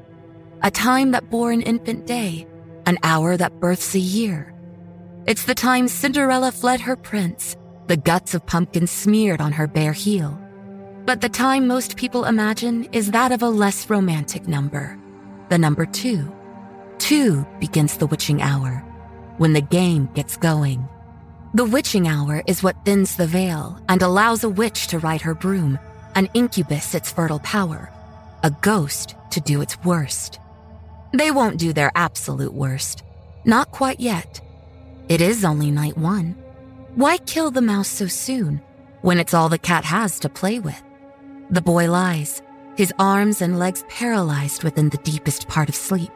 a 0.62 0.70
time 0.70 1.12
that 1.12 1.30
bore 1.30 1.52
an 1.52 1.62
infant 1.62 2.06
day, 2.06 2.46
an 2.84 2.98
hour 3.02 3.38
that 3.38 3.58
births 3.58 3.94
a 3.94 3.98
year. 3.98 4.52
It's 5.26 5.44
the 5.46 5.54
time 5.54 5.88
Cinderella 5.88 6.52
fled 6.52 6.82
her 6.82 6.94
prince, 6.94 7.56
the 7.86 7.96
guts 7.96 8.34
of 8.34 8.44
pumpkin 8.44 8.86
smeared 8.86 9.40
on 9.40 9.52
her 9.52 9.66
bare 9.66 9.94
heel. 9.94 10.39
But 11.10 11.22
the 11.22 11.28
time 11.28 11.66
most 11.66 11.96
people 11.96 12.24
imagine 12.26 12.84
is 12.92 13.10
that 13.10 13.32
of 13.32 13.42
a 13.42 13.48
less 13.48 13.90
romantic 13.90 14.46
number, 14.46 14.96
the 15.48 15.58
number 15.58 15.84
two. 15.84 16.32
Two 16.98 17.44
begins 17.58 17.96
the 17.96 18.06
witching 18.06 18.40
hour, 18.40 18.76
when 19.36 19.52
the 19.52 19.60
game 19.60 20.08
gets 20.14 20.36
going. 20.36 20.86
The 21.52 21.64
witching 21.64 22.06
hour 22.06 22.44
is 22.46 22.62
what 22.62 22.84
thins 22.84 23.16
the 23.16 23.26
veil 23.26 23.76
and 23.88 24.02
allows 24.02 24.44
a 24.44 24.48
witch 24.48 24.86
to 24.86 25.00
ride 25.00 25.22
her 25.22 25.34
broom, 25.34 25.80
an 26.14 26.28
incubus 26.32 26.94
its 26.94 27.10
fertile 27.10 27.40
power, 27.40 27.90
a 28.44 28.52
ghost 28.60 29.16
to 29.30 29.40
do 29.40 29.62
its 29.62 29.76
worst. 29.82 30.38
They 31.12 31.32
won't 31.32 31.58
do 31.58 31.72
their 31.72 31.90
absolute 31.96 32.54
worst. 32.54 33.02
Not 33.44 33.72
quite 33.72 33.98
yet. 33.98 34.40
It 35.08 35.20
is 35.20 35.44
only 35.44 35.72
night 35.72 35.98
one. 35.98 36.36
Why 36.94 37.18
kill 37.18 37.50
the 37.50 37.62
mouse 37.62 37.88
so 37.88 38.06
soon 38.06 38.62
when 39.02 39.18
it's 39.18 39.34
all 39.34 39.48
the 39.48 39.58
cat 39.58 39.84
has 39.84 40.20
to 40.20 40.28
play 40.28 40.60
with? 40.60 40.80
The 41.50 41.60
boy 41.60 41.90
lies, 41.90 42.42
his 42.76 42.92
arms 43.00 43.42
and 43.42 43.58
legs 43.58 43.82
paralyzed 43.88 44.62
within 44.62 44.88
the 44.90 44.98
deepest 44.98 45.48
part 45.48 45.68
of 45.68 45.74
sleep, 45.74 46.12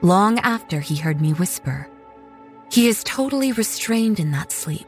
long 0.00 0.40
after 0.40 0.80
he 0.80 0.96
heard 0.96 1.20
me 1.20 1.32
whisper. 1.34 1.88
He 2.68 2.88
is 2.88 3.04
totally 3.04 3.52
restrained 3.52 4.18
in 4.18 4.32
that 4.32 4.50
sleep. 4.50 4.86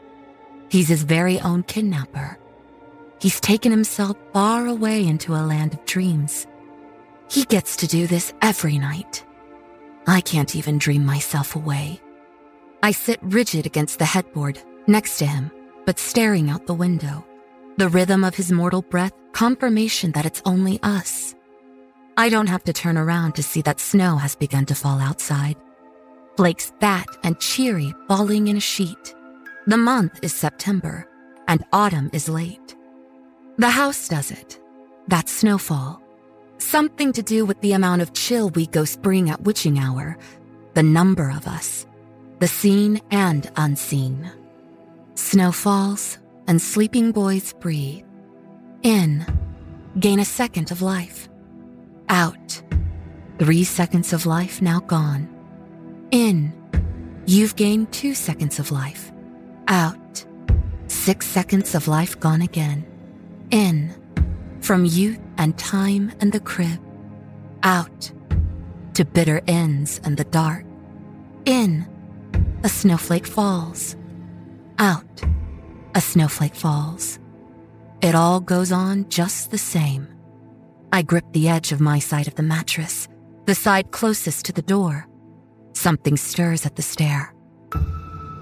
He's 0.69 0.89
his 0.89 1.03
very 1.03 1.39
own 1.39 1.63
kidnapper. 1.63 2.37
He's 3.21 3.39
taken 3.39 3.71
himself 3.71 4.17
far 4.33 4.67
away 4.67 5.07
into 5.07 5.33
a 5.33 5.47
land 5.47 5.73
of 5.73 5.85
dreams. 5.85 6.45
He 7.31 7.45
gets 7.45 7.77
to 7.77 7.87
do 7.87 8.05
this 8.05 8.33
every 8.41 8.77
night. 8.77 9.23
I 10.07 10.19
can't 10.19 10.57
even 10.57 10.77
dream 10.77 11.05
myself 11.05 11.55
away. 11.55 12.01
I 12.83 12.91
sit 12.91 13.19
rigid 13.23 13.65
against 13.65 13.99
the 13.99 14.05
headboard, 14.05 14.61
next 14.87 15.19
to 15.19 15.25
him, 15.25 15.51
but 15.85 15.99
staring 15.99 16.49
out 16.49 16.67
the 16.67 16.73
window 16.73 17.23
the 17.77 17.89
rhythm 17.89 18.23
of 18.23 18.35
his 18.35 18.51
mortal 18.51 18.81
breath 18.81 19.11
confirmation 19.33 20.11
that 20.13 20.25
it's 20.25 20.41
only 20.45 20.79
us. 20.81 21.35
I 22.17 22.29
don't 22.29 22.47
have 22.47 22.63
to 22.65 22.73
turn 22.73 22.97
around 22.97 23.33
to 23.35 23.43
see 23.43 23.61
that 23.63 23.79
snow 23.81 24.15
has 24.17 24.35
begun 24.35 24.65
to 24.67 24.75
fall 24.75 24.99
outside. 24.99 25.57
Flakes 26.37 26.71
fat 26.79 27.07
and 27.23 27.37
cheery 27.39 27.93
falling 28.07 28.47
in 28.47 28.57
a 28.57 28.61
sheet. 28.61 29.13
The 29.67 29.77
month 29.77 30.19
is 30.21 30.33
September, 30.33 31.07
and 31.47 31.63
autumn 31.73 32.09
is 32.13 32.29
late. 32.29 32.75
The 33.57 33.69
house 33.69 34.07
does 34.07 34.31
it. 34.31 34.59
That 35.07 35.27
snowfall. 35.27 36.01
Something 36.57 37.11
to 37.13 37.21
do 37.21 37.45
with 37.45 37.59
the 37.61 37.73
amount 37.73 38.01
of 38.01 38.13
chill 38.13 38.49
we 38.49 38.67
go 38.67 38.85
spring 38.85 39.29
at 39.29 39.41
witching 39.41 39.77
hour, 39.79 40.17
the 40.73 40.83
number 40.83 41.29
of 41.29 41.47
us, 41.47 41.85
the 42.39 42.47
seen 42.47 43.01
and 43.11 43.49
unseen. 43.57 44.31
Snow 45.15 45.51
falls, 45.51 46.17
and 46.47 46.61
sleeping 46.61 47.11
boys 47.11 47.53
breathe. 47.53 48.03
In, 48.83 49.25
gain 49.99 50.19
a 50.19 50.25
second 50.25 50.71
of 50.71 50.81
life. 50.81 51.27
Out, 52.09 52.61
three 53.39 53.63
seconds 53.63 54.13
of 54.13 54.25
life 54.25 54.61
now 54.61 54.79
gone. 54.79 55.27
In, 56.11 56.53
you've 57.25 57.55
gained 57.55 57.91
two 57.91 58.13
seconds 58.13 58.59
of 58.59 58.71
life. 58.71 59.11
Out, 59.67 60.25
six 60.87 61.25
seconds 61.25 61.73
of 61.73 61.87
life 61.87 62.19
gone 62.19 62.41
again. 62.41 62.85
In, 63.49 63.93
from 64.61 64.85
youth 64.85 65.19
and 65.37 65.57
time 65.57 66.11
and 66.19 66.31
the 66.31 66.39
crib. 66.39 66.79
Out, 67.63 68.11
to 68.93 69.03
bitter 69.03 69.41
ends 69.47 69.99
and 70.03 70.17
the 70.17 70.23
dark. 70.25 70.63
In, 71.45 71.87
a 72.63 72.69
snowflake 72.69 73.25
falls. 73.25 73.95
Out, 74.77 75.23
a 75.95 76.01
snowflake 76.01 76.53
falls. 76.55 77.17
It 78.01 78.13
all 78.15 78.41
goes 78.41 78.71
on 78.73 79.09
just 79.09 79.49
the 79.49 79.57
same. 79.57 80.07
I 80.91 81.01
grip 81.01 81.23
the 81.31 81.47
edge 81.47 81.71
of 81.71 81.79
my 81.79 81.99
side 81.99 82.27
of 82.27 82.35
the 82.35 82.43
mattress, 82.43 83.07
the 83.45 83.55
side 83.55 83.91
closest 83.91 84.45
to 84.45 84.51
the 84.53 84.61
door. 84.61 85.07
Something 85.71 86.17
stirs 86.17 86.65
at 86.65 86.75
the 86.75 86.81
stair. 86.81 87.33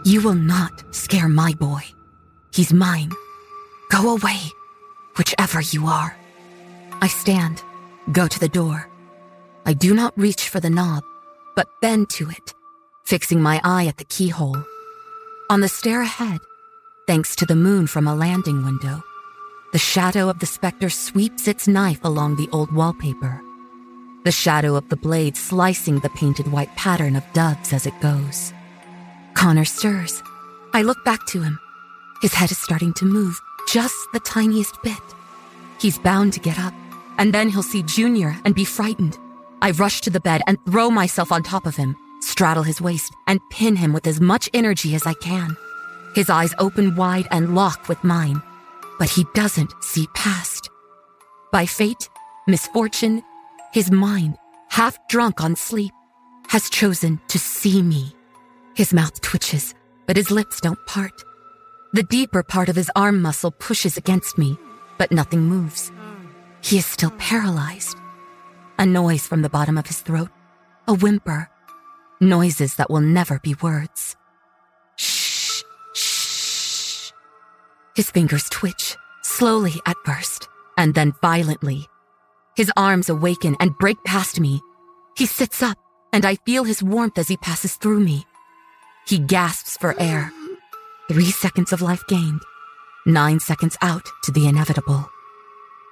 You 0.04 0.22
will 0.22 0.34
not 0.36 0.72
scare 0.96 1.30
my 1.30 1.54
boy. 1.60 1.82
He's 2.54 2.74
mine. 2.74 3.12
Go 3.92 4.14
away, 4.16 4.40
whichever 5.18 5.62
you 5.62 5.86
are. 5.86 6.18
I 7.04 7.08
stand, 7.08 7.62
go 8.12 8.28
to 8.28 8.40
the 8.40 8.50
door. 8.50 8.90
I 9.66 9.74
do 9.74 9.94
not 9.94 10.18
reach 10.18 10.50
for 10.50 10.60
the 10.60 10.70
knob, 10.72 11.04
but 11.56 11.68
bend 11.82 12.10
to 12.12 12.30
it, 12.30 12.54
fixing 13.06 13.42
my 13.42 13.62
eye 13.64 13.86
at 13.88 13.98
the 13.98 14.06
keyhole. 14.06 14.58
On 15.50 15.62
the 15.62 15.70
stair 15.70 16.02
ahead, 16.02 16.40
thanks 17.08 17.36
to 17.36 17.46
the 17.46 17.56
moon 17.56 17.88
from 17.88 18.08
a 18.08 18.16
landing 18.16 18.64
window. 18.64 19.04
The 19.74 19.78
shadow 19.80 20.30
of 20.30 20.40
the 20.40 20.46
specter 20.46 20.90
sweeps 20.90 21.48
its 21.48 21.68
knife 21.68 22.00
along 22.04 22.36
the 22.36 22.50
old 22.52 22.72
wallpaper, 22.72 23.42
the 24.24 24.32
shadow 24.32 24.76
of 24.76 24.88
the 24.90 24.96
blade 24.96 25.36
slicing 25.36 26.00
the 26.00 26.10
painted 26.12 26.50
white 26.52 26.74
pattern 26.76 27.16
of 27.16 27.24
doves 27.34 27.74
as 27.74 27.86
it 27.86 28.00
goes. 28.00 28.54
Connor 29.34 29.66
stirs. 29.66 30.24
I 30.74 30.82
look 30.84 31.04
back 31.04 31.26
to 31.28 31.42
him. 31.42 31.60
His 32.22 32.34
head 32.34 32.52
is 32.52 32.58
starting 32.58 32.94
to 32.96 33.06
move 33.06 33.40
just 33.72 33.96
the 34.14 34.20
tiniest 34.22 34.82
bit. 34.84 34.96
He's 35.82 36.00
bound 36.00 36.32
to 36.34 36.40
get 36.40 36.60
up, 36.60 36.74
and 37.18 37.34
then 37.34 37.50
he'll 37.50 37.64
see 37.64 37.84
Junior 37.84 38.36
and 38.46 38.56
be 38.56 38.64
frightened. 38.64 39.18
I 39.62 39.72
rush 39.72 40.02
to 40.02 40.10
the 40.10 40.20
bed 40.22 40.42
and 40.48 40.58
throw 40.66 40.90
myself 40.90 41.32
on 41.32 41.44
top 41.44 41.66
of 41.66 41.76
him, 41.76 41.96
straddle 42.22 42.64
his 42.64 42.80
waist, 42.80 43.14
and 43.28 43.42
pin 43.52 43.76
him 43.76 43.92
with 43.92 44.08
as 44.08 44.22
much 44.22 44.50
energy 44.54 44.96
as 44.96 45.06
I 45.06 45.14
can. 45.16 45.58
His 46.14 46.30
eyes 46.30 46.54
open 46.60 46.96
wide 46.96 47.28
and 47.32 47.56
lock 47.56 47.90
with 47.90 48.04
mine, 48.04 48.42
but 49.00 49.10
he 49.10 49.26
doesn't 49.34 49.74
see 49.84 50.08
past. 50.14 50.70
By 51.52 51.66
fate, 51.66 52.08
misfortune, 52.48 53.24
his 53.74 53.90
mind, 53.92 54.38
half 54.70 54.98
drunk 55.08 55.42
on 55.44 55.56
sleep, 55.56 55.92
has 56.50 56.70
chosen 56.70 57.20
to 57.30 57.40
see 57.40 57.82
me. 57.82 58.14
His 58.76 58.94
mouth 58.94 59.20
twitches, 59.22 59.74
but 60.06 60.16
his 60.18 60.30
lips 60.30 60.62
don't 60.62 60.84
part. 60.86 61.24
The 61.94 62.04
deeper 62.04 62.44
part 62.44 62.70
of 62.70 62.76
his 62.76 62.92
arm 62.96 63.22
muscle 63.22 63.52
pushes 63.52 63.98
against 63.98 64.38
me, 64.38 64.56
but 65.00 65.12
nothing 65.12 65.42
moves. 65.42 65.92
He 66.62 66.78
is 66.78 66.86
still 66.86 67.12
paralyzed. 67.12 67.98
A 68.78 68.86
noise 68.86 69.26
from 69.26 69.42
the 69.42 69.50
bottom 69.50 69.78
of 69.80 69.88
his 69.88 70.02
throat, 70.02 70.30
a 70.88 70.94
whimper, 70.94 71.50
noises 72.22 72.76
that 72.76 72.90
will 72.92 73.02
never 73.02 73.40
be 73.40 73.56
words. 73.62 74.16
His 77.96 78.10
fingers 78.10 78.50
twitch, 78.50 78.98
slowly 79.22 79.74
at 79.86 79.98
first, 80.04 80.48
and 80.78 80.94
then 80.96 81.14
violently. 81.22 81.88
His 82.56 82.72
arms 82.76 83.08
awaken 83.10 83.56
and 83.60 83.78
break 83.78 84.04
past 84.04 84.40
me. 84.40 84.62
He 85.16 85.28
sits 85.28 85.62
up, 85.62 85.78
and 86.12 86.26
I 86.26 86.36
feel 86.46 86.64
his 86.64 86.82
warmth 86.82 87.18
as 87.20 87.28
he 87.28 87.38
passes 87.38 87.76
through 87.76 88.00
me. 88.00 88.26
He 89.08 89.20
gasps 89.20 89.78
for 89.78 89.94
air. 90.00 90.32
Three 91.12 91.30
seconds 91.30 91.72
of 91.72 91.82
life 91.82 92.02
gained, 92.08 92.42
nine 93.06 93.40
seconds 93.40 93.78
out 93.82 94.08
to 94.24 94.32
the 94.32 94.48
inevitable. 94.48 95.08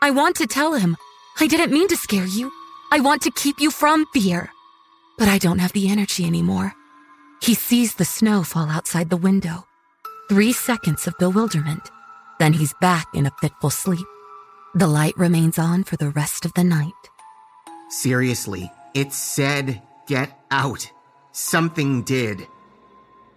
I 0.02 0.10
want 0.10 0.36
to 0.38 0.48
tell 0.48 0.74
him, 0.74 0.98
I 1.40 1.46
didn't 1.46 1.74
mean 1.74 1.88
to 1.90 1.98
scare 1.98 2.26
you. 2.26 2.52
I 2.92 3.00
want 3.00 3.22
to 3.24 3.32
keep 3.32 3.60
you 3.60 3.70
from 3.70 4.06
fear. 4.14 4.50
But 5.20 5.28
I 5.28 5.38
don't 5.38 5.60
have 5.60 5.74
the 5.74 5.90
energy 5.90 6.26
anymore. 6.26 6.74
He 7.44 7.54
sees 7.54 7.96
the 7.96 8.06
snow 8.06 8.42
fall 8.44 8.70
outside 8.70 9.10
the 9.10 9.18
window. 9.18 9.66
Three 10.32 10.54
seconds 10.54 11.08
of 11.08 11.18
bewilderment. 11.18 11.92
Then 12.40 12.54
he's 12.54 12.74
back 12.80 13.06
in 13.14 13.26
a 13.26 13.32
fitful 13.42 13.70
sleep. 13.70 14.08
The 14.74 14.88
light 14.88 15.14
remains 15.18 15.60
on 15.60 15.84
for 15.84 15.98
the 15.98 16.08
rest 16.10 16.46
of 16.46 16.54
the 16.54 16.64
night. 16.64 16.94
Seriously, 17.90 18.72
it 18.94 19.12
said, 19.12 19.82
get 20.08 20.40
out. 20.50 20.90
Something 21.34 22.04
did. 22.04 22.48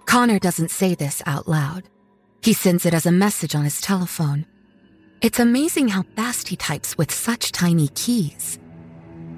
Connor 0.05 0.39
doesn't 0.39 0.71
say 0.71 0.95
this 0.95 1.21
out 1.27 1.49
loud. 1.49 1.89
He 2.45 2.53
sends 2.53 2.87
it 2.87 2.95
as 2.95 3.07
a 3.07 3.11
message 3.11 3.57
on 3.57 3.65
his 3.65 3.81
telephone. 3.81 4.47
It's 5.21 5.41
amazing 5.41 5.89
how 5.89 6.05
fast 6.15 6.47
he 6.47 6.55
types 6.55 6.97
with 6.97 7.13
such 7.13 7.51
tiny 7.51 7.89
keys. 7.89 8.61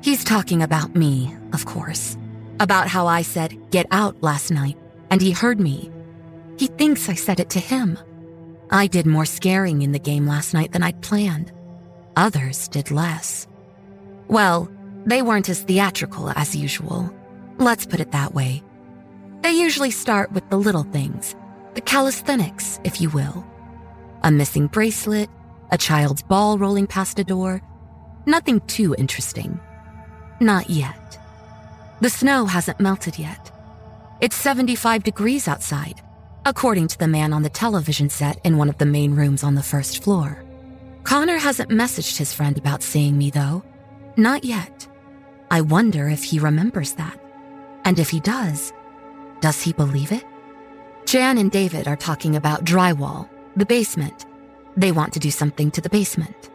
He's 0.03 0.25
talking 0.25 0.63
about 0.63 0.95
me, 0.95 1.35
of 1.55 1.65
course, 1.65 2.19
about 2.61 2.89
how 2.89 3.07
I 3.07 3.23
said, 3.23 3.71
get 3.71 3.87
out 3.93 4.23
last 4.23 4.51
night, 4.51 4.77
and 5.11 5.23
he 5.23 5.31
heard 5.31 5.59
me 5.59 5.91
he 6.59 6.67
thinks 6.69 7.09
I 7.09 7.15
said 7.15 7.39
it 7.41 7.51
to 7.51 7.61
him. 7.61 7.99
I 8.71 8.87
did 8.87 9.07
more 9.07 9.27
scaring 9.27 9.83
in 9.83 9.93
the 9.93 9.99
game 9.99 10.27
last 10.27 10.55
night 10.55 10.73
than 10.73 10.83
I'd 10.83 11.03
planned. 11.03 11.53
Others 12.17 12.69
did 12.69 12.91
less. 12.91 13.47
Well, 14.29 14.69
they 15.05 15.23
weren't 15.23 15.49
as 15.49 15.63
theatrical 15.63 16.31
as 16.31 16.57
usual. 16.57 17.13
Let's 17.59 17.87
put 17.87 18.01
it 18.01 18.13
that 18.13 18.35
way. 18.35 18.63
They 19.43 19.53
usually 19.53 19.91
start 19.93 20.33
with 20.33 20.49
the 20.51 20.57
little 20.59 20.83
things, 20.83 21.37
the 21.75 21.81
calisthenics, 21.81 22.81
if 22.85 23.01
you 23.01 23.11
will. 23.11 23.47
A 24.25 24.31
missing 24.31 24.67
bracelet, 24.67 25.31
a 25.71 25.79
child's 25.79 26.23
ball 26.23 26.59
rolling 26.59 26.87
past 26.87 27.19
a 27.19 27.25
door. 27.25 27.63
Nothing 28.25 28.61
too 28.63 28.95
interesting. 28.99 29.61
Not 30.41 30.69
yet. 30.71 31.19
The 32.01 32.11
snow 32.11 32.47
hasn't 32.47 32.81
melted 32.81 33.19
yet. 33.19 33.53
It's 34.21 34.37
75 34.37 35.05
degrees 35.05 35.47
outside, 35.47 36.03
according 36.47 36.87
to 36.87 36.97
the 37.01 37.09
man 37.09 37.33
on 37.33 37.43
the 37.43 37.51
television 37.51 38.09
set 38.09 38.41
in 38.47 38.57
one 38.57 38.69
of 38.69 38.79
the 38.79 38.87
main 38.87 39.15
rooms 39.17 39.43
on 39.43 39.57
the 39.57 39.63
first 39.65 40.05
floor. 40.05 40.43
Connor 41.03 41.39
hasn't 41.39 41.71
messaged 41.71 42.17
his 42.17 42.33
friend 42.33 42.57
about 42.57 42.85
seeing 42.85 43.19
me, 43.19 43.31
though. 43.31 43.65
Not 44.17 44.45
yet. 44.45 44.87
I 45.51 45.61
wonder 45.61 46.09
if 46.09 46.23
he 46.23 46.39
remembers 46.39 46.93
that. 46.95 47.21
And 47.85 47.99
if 47.99 48.11
he 48.11 48.21
does, 48.21 48.73
does 49.41 49.61
he 49.61 49.73
believe 49.73 50.13
it? 50.13 50.25
Jan 51.05 51.37
and 51.37 51.51
David 51.51 51.89
are 51.89 51.97
talking 51.97 52.37
about 52.37 52.65
drywall, 52.65 53.29
the 53.57 53.67
basement. 53.67 54.25
They 54.77 54.93
want 54.93 55.13
to 55.15 55.21
do 55.21 55.31
something 55.33 55.73
to 55.73 55.81
the 55.81 55.91
basement. 55.91 56.51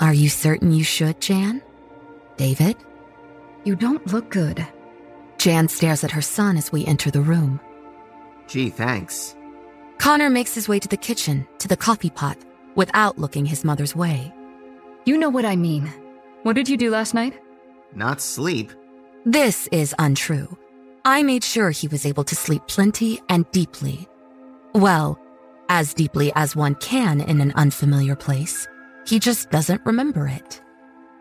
Are 0.00 0.14
you 0.14 0.28
certain 0.28 0.72
you 0.72 0.82
should, 0.84 1.20
Jan? 1.20 1.62
David? 2.36 2.76
You 3.62 3.76
don't 3.76 4.12
look 4.12 4.28
good. 4.30 4.66
Jan 5.38 5.68
stares 5.68 6.02
at 6.02 6.10
her 6.12 6.22
son 6.22 6.56
as 6.56 6.72
we 6.72 6.84
enter 6.84 7.12
the 7.12 7.20
room. 7.20 7.60
Gee, 8.46 8.70
thanks. 8.70 9.34
Connor 9.98 10.30
makes 10.30 10.54
his 10.54 10.68
way 10.68 10.78
to 10.78 10.88
the 10.88 10.96
kitchen, 10.96 11.46
to 11.58 11.68
the 11.68 11.76
coffee 11.76 12.10
pot, 12.10 12.36
without 12.74 13.18
looking 13.18 13.46
his 13.46 13.64
mother's 13.64 13.96
way. 13.96 14.32
You 15.06 15.16
know 15.18 15.30
what 15.30 15.44
I 15.44 15.56
mean. 15.56 15.90
What 16.42 16.56
did 16.56 16.68
you 16.68 16.76
do 16.76 16.90
last 16.90 17.14
night? 17.14 17.40
Not 17.94 18.20
sleep. 18.20 18.72
This 19.24 19.68
is 19.72 19.94
untrue. 19.98 20.58
I 21.04 21.22
made 21.22 21.44
sure 21.44 21.70
he 21.70 21.88
was 21.88 22.04
able 22.04 22.24
to 22.24 22.34
sleep 22.36 22.62
plenty 22.66 23.20
and 23.28 23.50
deeply. 23.50 24.08
Well, 24.74 25.18
as 25.68 25.94
deeply 25.94 26.32
as 26.34 26.56
one 26.56 26.74
can 26.76 27.20
in 27.20 27.40
an 27.40 27.52
unfamiliar 27.56 28.16
place. 28.16 28.66
He 29.06 29.18
just 29.18 29.50
doesn't 29.50 29.84
remember 29.86 30.26
it. 30.28 30.60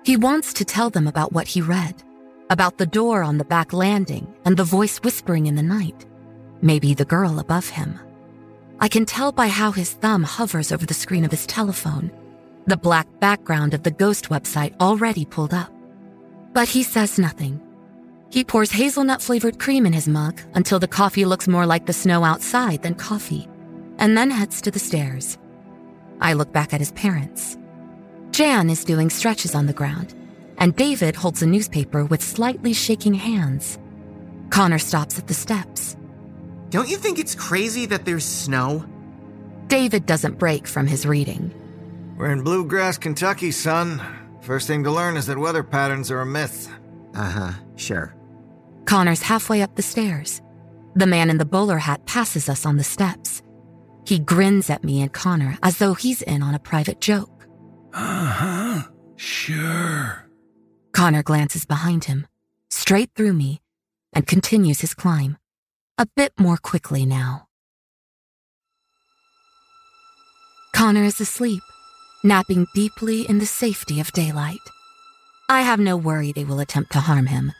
He 0.03 0.17
wants 0.17 0.53
to 0.53 0.65
tell 0.65 0.89
them 0.89 1.07
about 1.07 1.31
what 1.31 1.47
he 1.47 1.61
read, 1.61 2.03
about 2.49 2.77
the 2.77 2.85
door 2.85 3.23
on 3.23 3.37
the 3.37 3.45
back 3.45 3.71
landing 3.71 4.33
and 4.43 4.57
the 4.57 4.63
voice 4.63 4.97
whispering 4.97 5.45
in 5.47 5.55
the 5.55 5.63
night 5.63 6.05
maybe 6.63 6.93
the 6.93 7.05
girl 7.05 7.39
above 7.39 7.67
him. 7.69 7.99
I 8.79 8.87
can 8.87 9.05
tell 9.05 9.31
by 9.31 9.49
how 9.49 9.71
his 9.71 9.93
thumb 9.93 10.23
hovers 10.23 10.71
over 10.71 10.85
the 10.85 10.93
screen 10.93 11.25
of 11.25 11.31
his 11.31 11.45
telephone, 11.45 12.11
the 12.65 12.77
black 12.77 13.07
background 13.19 13.73
of 13.73 13.83
the 13.83 13.91
ghost 13.91 14.29
website 14.29 14.79
already 14.79 15.25
pulled 15.25 15.53
up. 15.53 15.71
But 16.53 16.69
he 16.69 16.83
says 16.83 17.19
nothing. 17.19 17.61
He 18.29 18.43
pours 18.43 18.71
hazelnut 18.71 19.21
flavored 19.21 19.59
cream 19.59 19.85
in 19.85 19.93
his 19.93 20.07
mug 20.07 20.39
until 20.55 20.79
the 20.79 20.87
coffee 20.87 21.25
looks 21.25 21.47
more 21.47 21.65
like 21.65 21.85
the 21.85 21.93
snow 21.93 22.23
outside 22.23 22.81
than 22.81 22.95
coffee, 22.95 23.47
and 23.99 24.17
then 24.17 24.31
heads 24.31 24.61
to 24.63 24.71
the 24.71 24.79
stairs. 24.79 25.37
I 26.19 26.33
look 26.33 26.51
back 26.51 26.73
at 26.73 26.79
his 26.81 26.91
parents. 26.93 27.57
Jan 28.31 28.69
is 28.69 28.85
doing 28.85 29.09
stretches 29.09 29.53
on 29.53 29.67
the 29.67 29.73
ground, 29.73 30.15
and 30.57 30.75
David 30.75 31.15
holds 31.15 31.41
a 31.43 31.47
newspaper 31.47 32.05
with 32.05 32.23
slightly 32.23 32.73
shaking 32.73 33.13
hands. 33.13 33.77
Connor 34.49 34.79
stops 34.79 35.19
at 35.19 35.27
the 35.27 35.33
steps. 35.33 35.95
Don't 36.73 36.89
you 36.89 36.97
think 36.97 37.19
it's 37.19 37.35
crazy 37.35 37.85
that 37.85 38.03
there's 38.03 38.25
snow? 38.25 38.83
David 39.67 40.07
doesn't 40.07 40.39
break 40.39 40.65
from 40.65 40.87
his 40.87 41.05
reading. 41.05 41.53
We're 42.17 42.31
in 42.31 42.41
bluegrass 42.43 42.97
Kentucky, 42.97 43.51
son. 43.51 44.01
First 44.41 44.65
thing 44.65 44.83
to 44.83 44.89
learn 44.91 45.15
is 45.15 45.27
that 45.27 45.37
weather 45.37 45.61
patterns 45.61 46.09
are 46.09 46.21
a 46.21 46.25
myth. 46.25 46.71
Uh 47.15 47.29
huh, 47.29 47.51
sure. 47.75 48.15
Connor's 48.85 49.21
halfway 49.21 49.61
up 49.61 49.75
the 49.75 49.83
stairs. 49.83 50.41
The 50.95 51.05
man 51.05 51.29
in 51.29 51.37
the 51.37 51.45
bowler 51.45 51.77
hat 51.77 52.07
passes 52.07 52.49
us 52.49 52.65
on 52.65 52.77
the 52.77 52.83
steps. 52.83 53.43
He 54.07 54.17
grins 54.17 54.71
at 54.71 54.83
me 54.83 54.99
and 55.03 55.13
Connor 55.13 55.59
as 55.61 55.77
though 55.77 55.93
he's 55.93 56.23
in 56.23 56.41
on 56.41 56.55
a 56.55 56.59
private 56.59 56.99
joke. 56.99 57.45
Uh 57.93 58.25
huh, 58.79 58.87
sure. 59.15 60.27
Connor 60.91 61.21
glances 61.21 61.65
behind 61.67 62.05
him, 62.05 62.25
straight 62.71 63.11
through 63.13 63.33
me, 63.33 63.61
and 64.11 64.25
continues 64.25 64.81
his 64.81 64.95
climb 64.95 65.37
a 66.03 66.07
bit 66.17 66.33
more 66.37 66.57
quickly 66.57 67.05
now. 67.05 67.47
Connor 70.75 71.03
is 71.05 71.21
asleep, 71.21 71.63
napping 72.25 72.67
deeply 72.75 73.21
in 73.29 73.39
the 73.39 73.45
safety 73.45 74.01
of 74.01 74.11
daylight. 74.11 74.59
I 75.47 75.61
have 75.61 75.79
no 75.79 75.95
worry 75.95 76.33
they 76.33 76.43
will 76.43 76.59
attempt 76.59 76.91
to 76.91 76.99
harm 77.09 77.27
him, 77.27 77.53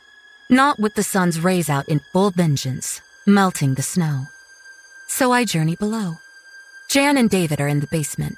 not 0.50 0.76
with 0.78 0.92
the 0.94 1.02
sun's 1.14 1.40
rays 1.40 1.70
out 1.70 1.88
in 1.88 2.02
full 2.12 2.32
vengeance, 2.32 3.00
melting 3.26 3.76
the 3.76 3.82
snow. 3.94 4.24
So 5.08 5.32
I 5.32 5.46
journey 5.46 5.76
below. 5.80 6.12
Jan 6.90 7.16
and 7.16 7.30
David 7.30 7.62
are 7.62 7.68
in 7.74 7.80
the 7.80 7.88
basement. 7.98 8.36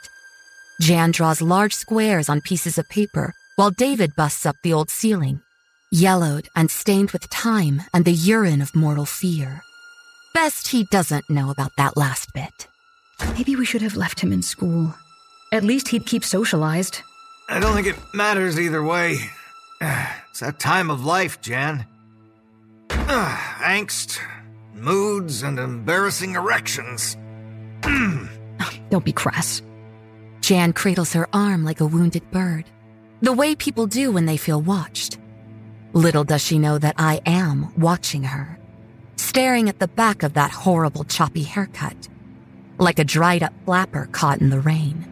Jan 0.81 1.11
draws 1.11 1.43
large 1.43 1.75
squares 1.75 2.29
on 2.29 2.43
pieces 2.51 2.79
of 2.79 2.89
paper 2.89 3.33
while 3.57 3.73
David 3.73 4.11
busts 4.17 4.47
up 4.47 4.57
the 4.63 4.73
old 4.73 4.89
ceiling, 4.89 5.41
yellowed 5.91 6.47
and 6.55 6.71
stained 6.71 7.11
with 7.11 7.29
time 7.29 7.83
and 7.93 8.05
the 8.05 8.13
urine 8.33 8.63
of 8.63 8.77
mortal 8.77 9.07
fear 9.21 9.65
best 10.37 10.69
he 10.69 10.85
doesn't 10.91 11.31
know 11.31 11.49
about 11.49 11.73
that 11.79 11.97
last 11.97 12.31
bit. 12.35 12.69
Maybe 13.39 13.57
we 13.57 13.65
should 13.65 13.81
have 13.81 13.97
left 13.97 14.21
him 14.21 14.35
in 14.35 14.43
school. 14.43 14.95
At 15.51 15.65
least 15.65 15.89
he'd 15.89 16.05
keep 16.05 16.25
socialized. 16.27 17.01
I 17.49 17.59
don't 17.59 17.75
think 17.75 17.87
it 17.87 17.97
matters 18.23 18.55
either 18.65 18.83
way. 18.95 19.11
It's 20.31 20.41
that 20.47 20.59
time 20.73 20.89
of 20.95 20.99
life, 21.17 21.35
Jan. 21.47 21.75
Ugh, 23.13 23.39
angst, 23.75 24.11
moods, 24.89 25.35
and 25.47 25.57
embarrassing 25.71 26.33
erections. 26.43 27.03
don't 28.93 29.07
be 29.07 29.13
crass. 29.23 29.51
Jan 30.49 30.71
cradles 30.81 31.13
her 31.19 31.27
arm 31.45 31.61
like 31.69 31.81
a 31.83 31.87
wounded 31.95 32.27
bird, 32.37 32.65
the 33.27 33.33
way 33.41 33.51
people 33.65 33.87
do 34.01 34.05
when 34.15 34.27
they 34.29 34.37
feel 34.47 34.61
watched. 34.77 35.13
Little 36.05 36.25
does 36.33 36.43
she 36.47 36.57
know 36.59 36.77
that 36.85 36.97
I 36.99 37.15
am 37.25 37.57
watching 37.89 38.25
her 38.35 38.47
staring 39.17 39.69
at 39.69 39.79
the 39.79 39.89
back 39.89 40.23
of 40.23 40.35
that 40.35 40.51
horrible 40.51 41.05
choppy 41.05 41.43
haircut. 41.43 42.09
Like 42.79 42.99
a 42.99 43.05
dried 43.05 43.43
up 43.43 43.55
flapper 43.65 44.09
caught 44.13 44.41
in 44.41 44.51
the 44.51 44.61
rain, 44.61 45.05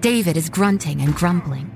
David 0.00 0.36
is 0.36 0.48
grunting 0.48 1.00
and 1.00 1.14
grumbling. 1.14 1.68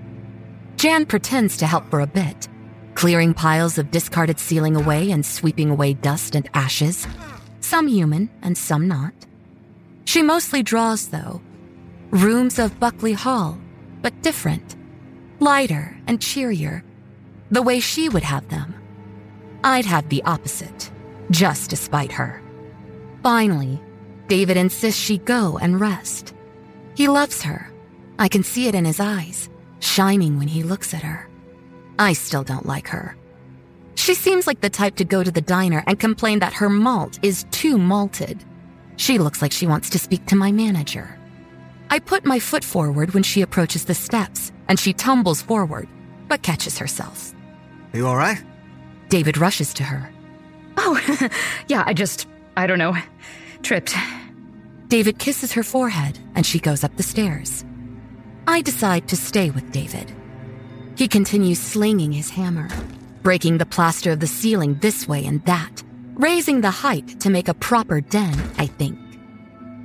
Jan 0.76 1.04
pretends 1.06 1.56
to 1.58 1.66
help 1.66 1.88
for 1.90 2.00
a 2.00 2.06
bit, 2.06 2.48
clearing 2.94 3.34
piles 3.34 3.76
of 3.78 3.90
discarded 3.90 4.38
ceiling 4.38 4.76
away 4.76 5.10
and 5.10 5.26
sweeping 5.26 5.70
away 5.70 5.94
dust 5.94 6.34
and 6.36 6.48
ashes, 6.54 7.06
some 7.60 7.88
human 7.88 8.30
and 8.42 8.56
some 8.56 8.86
not. 8.86 9.12
She 10.04 10.22
mostly 10.22 10.62
draws, 10.62 11.08
though. 11.08 11.40
Rooms 12.10 12.58
of 12.60 12.78
Buckley 12.78 13.12
Hall, 13.14 13.58
but 14.02 14.22
different, 14.22 14.76
lighter 15.40 15.96
and 16.06 16.20
cheerier, 16.22 16.84
the 17.50 17.62
way 17.62 17.80
she 17.80 18.08
would 18.08 18.22
have 18.22 18.48
them. 18.48 18.74
I'd 19.64 19.86
have 19.86 20.08
the 20.08 20.22
opposite 20.22 20.90
just 21.30 21.70
to 21.70 21.76
spite 21.76 22.12
her. 22.12 22.42
Finally, 23.22 23.80
David 24.28 24.56
insists 24.56 25.00
she 25.00 25.18
go 25.18 25.58
and 25.58 25.80
rest. 25.80 26.34
He 26.94 27.08
loves 27.08 27.42
her. 27.42 27.70
I 28.18 28.28
can 28.28 28.42
see 28.42 28.66
it 28.68 28.74
in 28.74 28.84
his 28.84 29.00
eyes, 29.00 29.48
shining 29.80 30.38
when 30.38 30.48
he 30.48 30.62
looks 30.62 30.94
at 30.94 31.02
her. 31.02 31.28
I 31.98 32.12
still 32.12 32.42
don't 32.42 32.66
like 32.66 32.88
her. 32.88 33.16
She 33.94 34.14
seems 34.14 34.46
like 34.46 34.60
the 34.60 34.70
type 34.70 34.96
to 34.96 35.04
go 35.04 35.22
to 35.24 35.30
the 35.30 35.40
diner 35.40 35.82
and 35.86 35.98
complain 35.98 36.38
that 36.40 36.52
her 36.54 36.68
malt 36.68 37.18
is 37.22 37.44
too 37.50 37.78
malted. 37.78 38.44
She 38.96 39.18
looks 39.18 39.42
like 39.42 39.52
she 39.52 39.66
wants 39.66 39.90
to 39.90 39.98
speak 39.98 40.26
to 40.26 40.36
my 40.36 40.52
manager. 40.52 41.18
I 41.90 41.98
put 41.98 42.24
my 42.24 42.38
foot 42.38 42.64
forward 42.64 43.14
when 43.14 43.22
she 43.22 43.42
approaches 43.42 43.84
the 43.84 43.94
steps, 43.94 44.52
and 44.68 44.78
she 44.78 44.92
tumbles 44.92 45.40
forward, 45.42 45.88
but 46.28 46.42
catches 46.42 46.78
herself. 46.78 47.32
Are 47.92 47.96
you 47.98 48.06
all 48.06 48.16
right? 48.16 48.42
David 49.08 49.38
rushes 49.38 49.72
to 49.74 49.84
her. 49.84 50.10
Oh, 50.76 51.00
yeah, 51.68 51.82
I 51.86 51.94
just, 51.94 52.26
I 52.56 52.66
don't 52.66 52.78
know, 52.78 52.96
tripped. 53.62 53.94
David 54.88 55.18
kisses 55.18 55.52
her 55.52 55.62
forehead 55.62 56.18
and 56.34 56.46
she 56.46 56.58
goes 56.58 56.84
up 56.84 56.96
the 56.96 57.02
stairs. 57.02 57.64
I 58.46 58.62
decide 58.62 59.08
to 59.08 59.16
stay 59.16 59.50
with 59.50 59.72
David. 59.72 60.12
He 60.96 61.08
continues 61.08 61.58
slinging 61.58 62.12
his 62.12 62.30
hammer, 62.30 62.68
breaking 63.22 63.58
the 63.58 63.66
plaster 63.66 64.12
of 64.12 64.20
the 64.20 64.26
ceiling 64.26 64.78
this 64.80 65.08
way 65.08 65.24
and 65.26 65.44
that, 65.46 65.82
raising 66.14 66.60
the 66.60 66.70
height 66.70 67.20
to 67.20 67.30
make 67.30 67.48
a 67.48 67.54
proper 67.54 68.00
den, 68.00 68.34
I 68.58 68.66
think. 68.66 68.98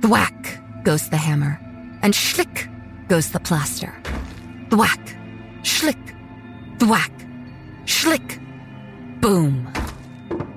Thwack 0.00 0.84
goes 0.84 1.10
the 1.10 1.16
hammer, 1.16 1.60
and 2.02 2.14
schlick 2.14 2.68
goes 3.08 3.30
the 3.30 3.40
plaster. 3.40 3.94
Thwack, 4.70 5.16
schlick, 5.64 6.14
thwack, 6.78 7.12
schlick, 7.84 8.38
boom. 9.20 9.70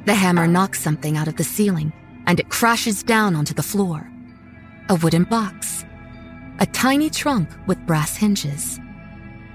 The 0.06 0.14
hammer 0.16 0.48
knocks 0.48 0.80
something 0.80 1.18
out 1.18 1.28
of 1.28 1.36
the 1.36 1.44
ceiling, 1.44 1.92
and 2.28 2.40
it 2.40 2.50
crashes 2.50 3.02
down 3.04 3.36
onto 3.36 3.54
the 3.56 3.64
floor. 3.64 4.08
A 4.90 4.96
wooden 4.96 5.24
box. 5.24 5.84
A 6.60 6.66
tiny 6.68 7.10
trunk 7.10 7.50
with 7.68 7.84
brass 7.88 8.16
hinges. 8.16 8.80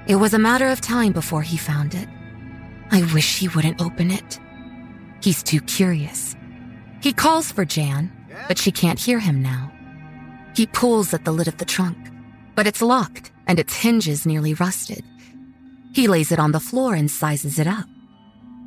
It 0.08 0.16
was 0.16 0.34
a 0.34 0.40
matter 0.40 0.66
of 0.68 0.80
time 0.80 1.12
before 1.12 1.42
he 1.42 1.56
found 1.56 1.94
it. 1.94 2.08
I 2.90 3.02
wish 3.14 3.38
he 3.38 3.46
wouldn't 3.48 3.80
open 3.80 4.10
it. 4.10 4.40
He's 5.22 5.42
too 5.42 5.60
curious. 5.60 6.34
He 7.00 7.12
calls 7.12 7.52
for 7.52 7.64
Jan, 7.64 8.10
but 8.48 8.58
she 8.58 8.72
can't 8.72 8.98
hear 8.98 9.20
him 9.20 9.40
now. 9.40 9.70
He 10.56 10.66
pulls 10.66 11.14
at 11.14 11.24
the 11.24 11.32
lid 11.32 11.46
of 11.46 11.58
the 11.58 11.64
trunk, 11.64 11.96
but 12.56 12.66
it's 12.66 12.82
locked 12.82 13.30
and 13.46 13.60
its 13.60 13.76
hinges 13.76 14.26
nearly 14.26 14.54
rusted. 14.54 15.04
He 15.94 16.08
lays 16.08 16.32
it 16.32 16.40
on 16.40 16.50
the 16.50 16.60
floor 16.60 16.94
and 16.96 17.08
sizes 17.08 17.58
it 17.60 17.68
up. 17.68 17.86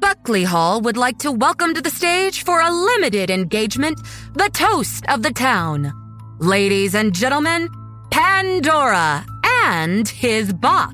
Buckley 0.03 0.43
Hall 0.43 0.81
would 0.81 0.97
like 0.97 1.17
to 1.19 1.31
welcome 1.31 1.73
to 1.73 1.79
the 1.81 1.89
stage 1.89 2.43
for 2.43 2.59
a 2.59 2.69
limited 2.69 3.29
engagement 3.31 3.97
the 4.33 4.49
toast 4.51 5.05
of 5.07 5.23
the 5.23 5.31
town. 5.31 5.93
Ladies 6.39 6.93
and 6.93 7.13
gentlemen, 7.15 7.69
Pandora 8.11 9.25
and 9.69 10.05
his 10.09 10.51
box. 10.51 10.93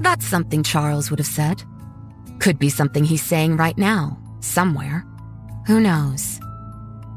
That's 0.00 0.26
something 0.26 0.64
Charles 0.64 1.08
would 1.08 1.20
have 1.20 1.28
said. 1.40 1.62
Could 2.40 2.58
be 2.58 2.68
something 2.68 3.04
he's 3.04 3.22
saying 3.22 3.58
right 3.58 3.78
now, 3.78 4.18
somewhere. 4.40 5.06
Who 5.68 5.78
knows? 5.78 6.40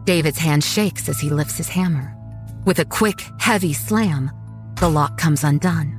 David's 0.04 0.38
hand 0.38 0.64
shakes 0.64 1.10
as 1.10 1.20
he 1.20 1.32
lifts 1.32 1.58
his 1.58 1.70
hammer. 1.70 2.14
With 2.66 2.78
a 2.78 2.86
quick, 2.86 3.26
heavy 3.40 3.74
slam, 3.74 4.30
the 4.80 4.90
lock 4.92 5.18
comes 5.18 5.44
undone. 5.44 5.96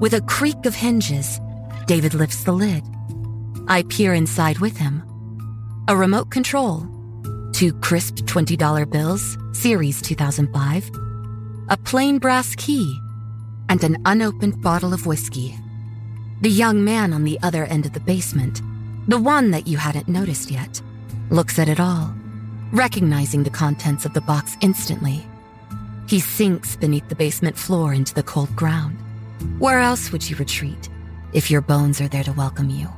With 0.00 0.14
a 0.14 0.22
creak 0.22 0.64
of 0.64 0.74
hinges, 0.74 1.38
David 1.86 2.14
lifts 2.14 2.44
the 2.44 2.52
lid 2.52 2.82
I 3.68 3.82
peer 3.84 4.14
inside 4.14 4.58
with 4.58 4.76
him. 4.76 5.02
A 5.88 5.96
remote 5.96 6.30
control, 6.30 6.86
two 7.52 7.72
crisp 7.74 8.16
$20 8.16 8.90
bills, 8.90 9.36
Series 9.52 10.00
2005, 10.02 10.90
a 11.68 11.76
plain 11.76 12.18
brass 12.18 12.54
key, 12.56 12.98
and 13.68 13.82
an 13.84 13.98
unopened 14.06 14.60
bottle 14.62 14.92
of 14.92 15.06
whiskey. 15.06 15.54
The 16.40 16.50
young 16.50 16.82
man 16.84 17.12
on 17.12 17.24
the 17.24 17.38
other 17.42 17.64
end 17.64 17.86
of 17.86 17.92
the 17.92 18.00
basement, 18.00 18.60
the 19.08 19.18
one 19.20 19.50
that 19.52 19.66
you 19.66 19.76
hadn't 19.76 20.08
noticed 20.08 20.50
yet, 20.50 20.80
looks 21.30 21.58
at 21.58 21.68
it 21.68 21.78
all, 21.78 22.14
recognizing 22.72 23.42
the 23.44 23.50
contents 23.50 24.04
of 24.04 24.14
the 24.14 24.20
box 24.22 24.56
instantly. 24.62 25.24
He 26.08 26.18
sinks 26.18 26.76
beneath 26.76 27.08
the 27.08 27.14
basement 27.14 27.56
floor 27.56 27.94
into 27.94 28.14
the 28.14 28.22
cold 28.24 28.54
ground. 28.56 28.98
Where 29.58 29.78
else 29.80 30.10
would 30.10 30.28
you 30.28 30.36
retreat 30.36 30.88
if 31.32 31.50
your 31.50 31.60
bones 31.60 32.00
are 32.00 32.08
there 32.08 32.24
to 32.24 32.32
welcome 32.32 32.70
you? 32.70 32.88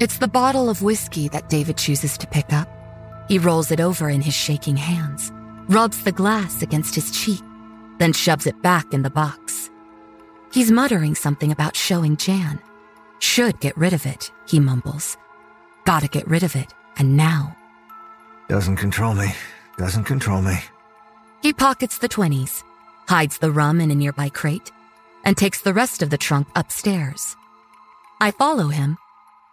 It's 0.00 0.16
the 0.18 0.26
bottle 0.26 0.68
of 0.68 0.82
whiskey 0.82 1.28
that 1.28 1.48
David 1.48 1.76
chooses 1.76 2.18
to 2.18 2.26
pick 2.26 2.52
up. 2.52 2.68
He 3.28 3.38
rolls 3.38 3.70
it 3.70 3.78
over 3.78 4.10
in 4.10 4.22
his 4.22 4.34
shaking 4.34 4.76
hands, 4.76 5.30
rubs 5.68 6.02
the 6.02 6.10
glass 6.10 6.62
against 6.62 6.96
his 6.96 7.12
cheek, 7.12 7.40
then 7.98 8.12
shoves 8.12 8.44
it 8.48 8.60
back 8.60 8.92
in 8.92 9.02
the 9.02 9.10
box. 9.10 9.70
He's 10.52 10.72
muttering 10.72 11.14
something 11.14 11.52
about 11.52 11.76
showing 11.76 12.16
Jan. 12.16 12.58
Should 13.20 13.60
get 13.60 13.76
rid 13.76 13.92
of 13.92 14.04
it, 14.04 14.32
he 14.48 14.58
mumbles. 14.58 15.16
Gotta 15.84 16.08
get 16.08 16.26
rid 16.26 16.42
of 16.42 16.56
it, 16.56 16.74
and 16.98 17.16
now. 17.16 17.56
Doesn't 18.48 18.76
control 18.76 19.14
me. 19.14 19.28
Doesn't 19.78 20.04
control 20.04 20.42
me. 20.42 20.56
He 21.40 21.52
pockets 21.52 21.98
the 21.98 22.08
20s, 22.08 22.64
hides 23.08 23.38
the 23.38 23.52
rum 23.52 23.80
in 23.80 23.92
a 23.92 23.94
nearby 23.94 24.28
crate, 24.28 24.72
and 25.24 25.36
takes 25.36 25.60
the 25.60 25.72
rest 25.74 26.02
of 26.02 26.10
the 26.10 26.18
trunk 26.18 26.48
upstairs. 26.56 27.36
I 28.20 28.32
follow 28.32 28.68
him, 28.68 28.98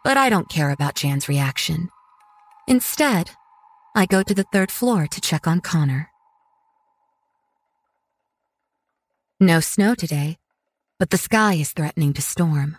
but 0.04 0.18
I 0.18 0.30
don't 0.30 0.50
care 0.50 0.72
about 0.72 0.96
Jan's 0.96 1.30
reaction. 1.30 1.90
Instead, 2.68 3.32
I 3.96 4.06
go 4.06 4.24
to 4.24 4.34
the 4.34 4.46
third 4.52 4.72
floor 4.72 5.08
to 5.08 5.22
check 5.22 5.48
on 5.48 5.62
Connor. 5.62 6.10
No 9.40 9.60
snow 9.60 9.96
today, 9.96 10.38
but 11.00 11.10
the 11.10 11.18
sky 11.18 11.56
is 11.56 11.72
threatening 11.74 12.14
to 12.14 12.22
storm. 12.22 12.78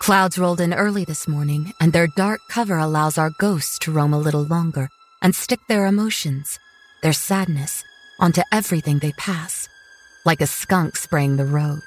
Clouds 0.00 0.38
rolled 0.38 0.60
in 0.60 0.72
early 0.72 1.04
this 1.04 1.26
morning, 1.28 1.72
and 1.80 1.92
their 1.92 2.06
dark 2.16 2.40
cover 2.50 2.76
allows 2.78 3.18
our 3.18 3.30
ghosts 3.38 3.78
to 3.80 3.92
roam 3.92 4.12
a 4.12 4.18
little 4.18 4.44
longer 4.44 4.88
and 5.22 5.34
stick 5.34 5.60
their 5.68 5.86
emotions, 5.86 6.58
their 7.02 7.12
sadness, 7.12 7.82
onto 8.18 8.42
everything 8.52 8.98
they 8.98 9.12
pass, 9.12 9.68
like 10.24 10.40
a 10.40 10.46
skunk 10.46 10.96
spraying 10.96 11.36
the 11.36 11.44
road. 11.46 11.80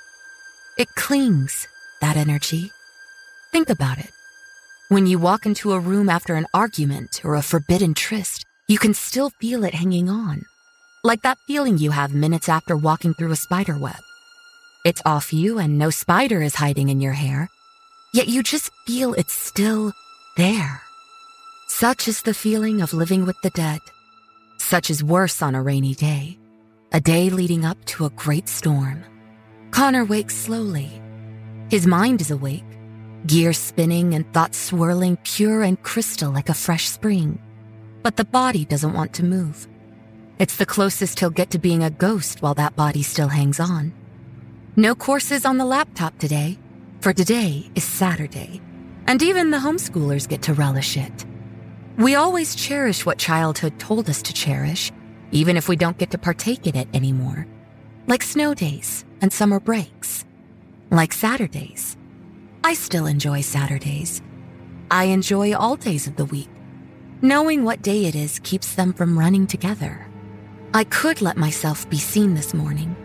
It 0.78 0.88
clings, 0.96 1.68
that 2.02 2.18
energy. 2.18 2.72
Think 3.52 3.70
about 3.70 4.00
it. 4.00 4.10
When 4.94 5.08
you 5.08 5.18
walk 5.18 5.48
into 5.48 5.72
a 5.72 5.80
room 5.80 6.08
after 6.08 6.36
an 6.36 6.46
argument 6.54 7.22
or 7.24 7.34
a 7.34 7.42
forbidden 7.42 7.96
tryst, 7.96 8.44
you 8.68 8.78
can 8.78 8.94
still 8.94 9.32
feel 9.32 9.64
it 9.64 9.74
hanging 9.74 10.08
on. 10.08 10.46
Like 11.04 11.24
that 11.24 11.40
feeling 11.48 11.80
you 11.80 11.90
have 11.90 12.14
minutes 12.14 12.48
after 12.48 12.78
walking 12.78 13.16
through 13.16 13.32
a 13.32 13.36
spider 13.36 13.76
web. 13.76 13.98
It's 14.86 15.02
off 15.04 15.34
you 15.34 15.58
and 15.58 15.80
no 15.80 15.90
spider 15.90 16.44
is 16.44 16.54
hiding 16.54 16.90
in 16.90 17.02
your 17.02 17.14
hair, 17.14 17.50
yet 18.14 18.28
you 18.28 18.44
just 18.44 18.70
feel 18.86 19.16
it's 19.16 19.34
still 19.34 19.94
there. 20.38 20.84
Such 21.70 22.08
is 22.08 22.22
the 22.22 22.36
feeling 22.36 22.80
of 22.84 22.94
living 22.94 23.26
with 23.26 23.42
the 23.42 23.50
dead. 23.50 23.80
Such 24.60 24.92
is 24.92 25.04
worse 25.04 25.42
on 25.42 25.56
a 25.56 25.64
rainy 25.64 25.96
day, 25.96 26.38
a 26.92 27.00
day 27.02 27.32
leading 27.32 27.66
up 27.66 27.84
to 27.86 28.06
a 28.06 28.12
great 28.12 28.48
storm. 28.48 29.04
Connor 29.72 30.06
wakes 30.06 30.36
slowly. 30.38 31.02
His 31.72 31.88
mind 31.88 32.22
is 32.22 32.30
awake, 32.30 32.64
gears 33.26 33.58
spinning 33.58 34.14
and 34.14 34.32
thoughts 34.34 34.58
swirling 34.58 35.18
pure 35.24 35.64
and 35.64 35.82
crystal 35.84 36.32
like 36.32 36.50
a 36.50 36.54
fresh 36.54 36.86
spring. 36.90 37.40
But 38.02 38.18
the 38.18 38.26
body 38.26 38.66
doesn't 38.66 38.94
want 38.94 39.14
to 39.14 39.26
move. 39.26 39.68
It's 40.40 40.58
the 40.58 40.66
closest 40.66 41.20
he'll 41.20 41.30
get 41.30 41.52
to 41.52 41.60
being 41.60 41.84
a 41.84 41.90
ghost 41.90 42.42
while 42.42 42.56
that 42.56 42.76
body 42.76 43.04
still 43.04 43.30
hangs 43.30 43.60
on. 43.60 43.94
No 44.76 44.96
courses 44.96 45.46
on 45.46 45.58
the 45.58 45.66
laptop 45.66 46.18
today, 46.18 46.58
for 47.00 47.14
today 47.14 47.70
is 47.76 47.84
Saturday, 47.84 48.60
and 49.08 49.22
even 49.22 49.52
the 49.52 49.60
homeschoolers 49.60 50.28
get 50.28 50.42
to 50.44 50.54
relish 50.54 50.98
it. 50.98 51.26
We 51.98 52.16
always 52.16 52.56
cherish 52.56 53.06
what 53.06 53.20
childhood 53.20 53.78
told 53.80 54.10
us 54.10 54.22
to 54.24 54.34
cherish, 54.34 54.92
even 55.32 55.58
if 55.58 55.70
we 55.70 55.76
don't 55.76 55.98
get 56.00 56.10
to 56.12 56.18
partake 56.18 56.66
in 56.66 56.76
it 56.76 56.88
anymore. 56.94 57.46
Like 58.08 58.24
snow 58.24 58.54
days 58.56 59.06
and 59.22 59.32
summer 59.32 59.60
breaks. 59.60 60.26
Like 60.90 61.14
Saturdays 61.14 61.96
I 62.66 62.76
still 62.76 63.08
enjoy 63.08 63.42
Saturdays. 63.42 64.22
I 64.90 65.06
enjoy 65.06 65.54
all 65.54 65.76
days 65.76 66.08
of 66.08 66.16
the 66.16 66.24
week. 66.24 66.48
Knowing 67.22 67.66
what 67.66 67.82
day 67.82 68.06
it 68.06 68.16
is 68.16 68.40
keeps 68.40 68.76
them 68.76 68.94
from 68.94 69.20
running 69.20 69.48
together. 69.48 70.08
I 70.74 70.86
could 70.86 71.22
let 71.22 71.36
myself 71.36 71.90
be 71.90 71.98
seen 71.98 72.36
this 72.36 72.54
morning, 72.54 72.96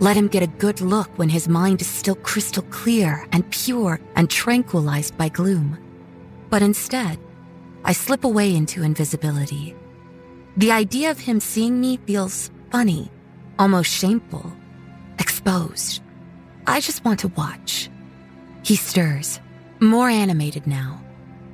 let 0.00 0.18
him 0.18 0.28
get 0.28 0.42
a 0.42 0.46
good 0.58 0.82
look 0.82 1.08
when 1.16 1.30
his 1.30 1.48
mind 1.48 1.80
is 1.80 1.86
still 1.86 2.14
crystal 2.16 2.62
clear 2.64 3.26
and 3.32 3.48
pure 3.50 3.98
and 4.16 4.28
tranquilized 4.28 5.16
by 5.16 5.30
gloom. 5.30 5.78
But 6.50 6.60
instead, 6.62 7.18
I 7.86 7.92
slip 7.92 8.22
away 8.24 8.54
into 8.54 8.82
invisibility. 8.82 9.74
The 10.58 10.72
idea 10.72 11.10
of 11.10 11.20
him 11.20 11.40
seeing 11.40 11.80
me 11.80 11.96
feels 12.06 12.50
funny, 12.70 13.10
almost 13.58 13.90
shameful, 13.90 14.52
exposed. 15.18 16.02
I 16.66 16.80
just 16.80 17.02
want 17.06 17.20
to 17.20 17.28
watch. 17.28 17.88
He 18.66 18.74
stirs, 18.74 19.38
more 19.78 20.08
animated 20.10 20.66
now, 20.66 21.00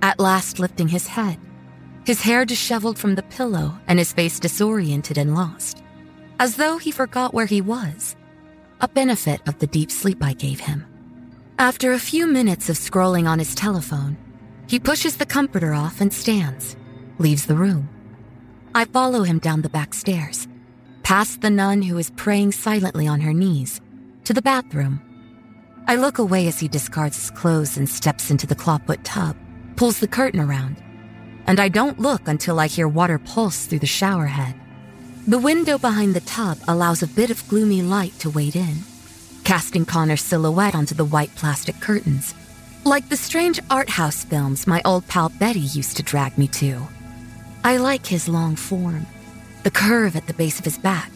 at 0.01 0.19
last 0.19 0.59
lifting 0.59 0.89
his 0.89 1.07
head, 1.09 1.37
his 2.07 2.23
hair 2.23 2.47
disheveled 2.47 2.99
from 2.99 3.17
the 3.17 3.23
pillow 3.23 3.79
and 3.87 3.99
his 3.99 4.15
face 4.15 4.41
disoriented 4.41 5.19
and 5.19 5.35
lost, 5.35 5.83
as 6.41 6.57
though 6.57 6.79
he 6.79 6.91
forgot 6.91 7.35
where 7.35 7.45
he 7.45 7.61
was, 7.61 8.17
a 8.81 8.89
benefit 8.89 9.47
of 9.47 9.59
the 9.59 9.67
deep 9.67 9.91
sleep 9.91 10.25
I 10.25 10.33
gave 10.33 10.61
him. 10.61 10.87
After 11.59 11.93
a 11.93 11.99
few 11.99 12.27
minutes 12.27 12.71
of 12.71 12.77
scrolling 12.77 13.27
on 13.29 13.39
his 13.41 13.55
telephone, 13.55 14.17
he 14.67 14.81
pushes 14.81 15.19
the 15.19 15.27
comforter 15.27 15.75
off 15.75 16.01
and 16.01 16.11
stands, 16.15 16.77
leaves 17.19 17.45
the 17.45 17.57
room. 17.57 17.91
I 18.75 18.87
follow 18.87 19.23
him 19.25 19.39
down 19.39 19.61
the 19.61 19.69
back 19.69 19.93
stairs, 19.93 20.49
past 21.03 21.43
the 21.43 21.51
nun 21.51 21.83
who 21.83 21.99
is 21.99 22.09
praying 22.17 22.53
silently 22.53 23.07
on 23.07 23.21
her 23.21 23.35
knees, 23.35 23.83
to 24.25 24.33
the 24.33 24.41
bathroom 24.41 25.03
I 25.89 25.97
look 25.97 26.19
away 26.19 26.47
as 26.47 26.61
he 26.61 26.69
discards 26.69 27.17
his 27.17 27.31
clothes 27.31 27.77
and 27.77 27.89
steps 27.89 28.31
into 28.31 28.47
the 28.47 28.55
clawfoot 28.55 29.01
tub, 29.03 29.37
pulls 29.77 29.99
the 29.99 30.07
curtain 30.09 30.39
around, 30.41 30.77
and 31.47 31.59
I 31.59 31.69
don't 31.69 31.99
look 31.99 32.29
until 32.29 32.61
I 32.61 32.69
hear 32.69 32.87
water 32.87 33.19
pulse 33.19 33.67
through 33.67 33.81
the 33.81 33.87
shower 33.87 34.27
head. 34.27 34.55
The 35.27 35.39
window 35.41 35.79
behind 35.79 36.15
the 36.15 36.21
tub 36.21 36.59
allows 36.69 37.03
a 37.03 37.07
bit 37.09 37.31
of 37.31 37.47
gloomy 37.49 37.83
light 37.83 38.17
to 38.21 38.31
wade 38.31 38.55
in, 38.57 38.77
casting 39.45 39.85
Connor's 39.85 40.23
silhouette 40.23 40.75
onto 40.75 40.95
the 40.95 41.05
white 41.05 41.35
plastic 41.35 41.81
curtains, 41.81 42.33
like 42.85 43.09
the 43.09 43.17
strange 43.17 43.59
art 43.69 43.89
house 43.91 44.25
films 44.25 44.67
my 44.69 44.81
old 44.85 45.07
pal 45.09 45.31
Betty 45.31 45.61
used 45.61 45.97
to 45.97 46.03
drag 46.05 46.39
me 46.39 46.47
to. 46.49 46.81
I 47.65 47.77
like 47.79 48.07
his 48.07 48.29
long 48.29 48.55
form, 48.57 49.07
the 49.65 49.71
curve 49.71 50.15
at 50.15 50.29
the 50.29 50.35
base 50.35 50.61
of 50.61 50.65
his 50.65 50.79
back. 50.79 51.11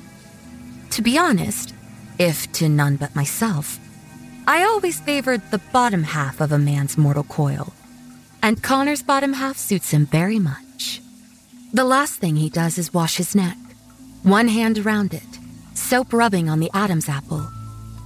To 0.90 1.02
be 1.02 1.16
honest, 1.16 1.72
if 2.18 2.50
to 2.52 2.68
none 2.68 2.96
but 2.96 3.14
myself, 3.14 3.78
I 4.48 4.62
always 4.64 5.00
favored 5.00 5.42
the 5.50 5.58
bottom 5.72 6.04
half 6.04 6.40
of 6.40 6.52
a 6.52 6.58
man's 6.58 6.96
mortal 6.96 7.24
coil, 7.24 7.72
and 8.44 8.62
Connor's 8.62 9.02
bottom 9.02 9.32
half 9.32 9.56
suits 9.58 9.90
him 9.90 10.06
very 10.06 10.38
much. 10.38 11.00
The 11.72 11.82
last 11.82 12.20
thing 12.20 12.36
he 12.36 12.48
does 12.48 12.78
is 12.78 12.94
wash 12.94 13.16
his 13.16 13.34
neck, 13.34 13.56
one 14.22 14.46
hand 14.46 14.78
around 14.78 15.14
it, 15.14 15.26
soap 15.74 16.12
rubbing 16.12 16.48
on 16.48 16.60
the 16.60 16.70
Adam's 16.72 17.08
apple, 17.08 17.42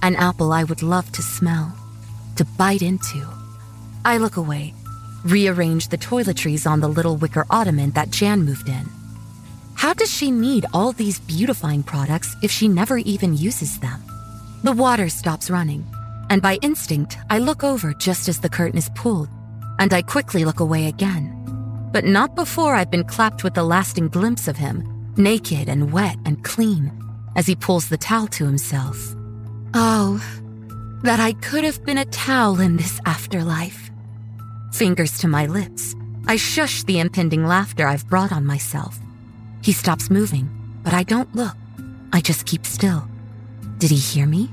an 0.01 0.15
apple 0.15 0.51
I 0.51 0.63
would 0.63 0.81
love 0.81 1.11
to 1.11 1.21
smell, 1.21 1.75
to 2.37 2.43
bite 2.57 2.81
into. 2.81 3.21
I 4.03 4.17
look 4.17 4.35
away, 4.35 4.73
rearrange 5.23 5.89
the 5.89 5.97
toiletries 5.99 6.65
on 6.65 6.79
the 6.79 6.87
little 6.87 7.17
wicker 7.17 7.45
ottoman 7.51 7.91
that 7.91 8.09
Jan 8.09 8.41
moved 8.43 8.67
in. 8.67 8.89
How 9.75 9.93
does 9.93 10.11
she 10.11 10.31
need 10.31 10.65
all 10.73 10.91
these 10.91 11.19
beautifying 11.19 11.83
products 11.83 12.35
if 12.41 12.49
she 12.49 12.67
never 12.67 12.97
even 12.97 13.37
uses 13.37 13.79
them? 13.79 14.01
The 14.63 14.71
water 14.73 15.07
stops 15.07 15.51
running 15.51 15.85
and 16.31 16.41
by 16.41 16.55
instinct, 16.61 17.17
I 17.29 17.39
look 17.39 17.61
over 17.61 17.93
just 17.93 18.29
as 18.29 18.39
the 18.39 18.47
curtain 18.47 18.77
is 18.77 18.87
pulled, 18.95 19.27
and 19.79 19.93
I 19.93 20.01
quickly 20.01 20.45
look 20.45 20.61
away 20.61 20.87
again. 20.87 21.27
But 21.91 22.05
not 22.05 22.35
before 22.35 22.73
I've 22.73 22.89
been 22.89 23.03
clapped 23.03 23.43
with 23.43 23.53
the 23.53 23.65
lasting 23.65 24.07
glimpse 24.07 24.47
of 24.47 24.55
him, 24.55 25.11
naked 25.17 25.67
and 25.67 25.91
wet 25.91 26.15
and 26.25 26.41
clean, 26.45 26.89
as 27.35 27.47
he 27.47 27.55
pulls 27.57 27.89
the 27.89 27.97
towel 27.97 28.27
to 28.27 28.45
himself. 28.45 29.13
Oh, 29.73 30.23
that 31.03 31.19
I 31.19 31.33
could 31.33 31.65
have 31.65 31.83
been 31.83 31.97
a 31.97 32.05
towel 32.05 32.61
in 32.61 32.77
this 32.77 33.01
afterlife. 33.05 33.91
Fingers 34.71 35.17
to 35.19 35.27
my 35.27 35.47
lips, 35.47 35.95
I 36.27 36.37
shush 36.37 36.83
the 36.83 36.99
impending 36.99 37.45
laughter 37.45 37.85
I've 37.87 38.07
brought 38.07 38.31
on 38.31 38.45
myself. 38.45 38.97
He 39.63 39.73
stops 39.73 40.09
moving, 40.09 40.47
but 40.81 40.93
I 40.93 41.03
don't 41.03 41.35
look. 41.35 41.55
I 42.13 42.21
just 42.21 42.45
keep 42.45 42.65
still. 42.65 43.05
Did 43.79 43.91
he 43.91 43.97
hear 43.97 44.25
me? 44.25 44.49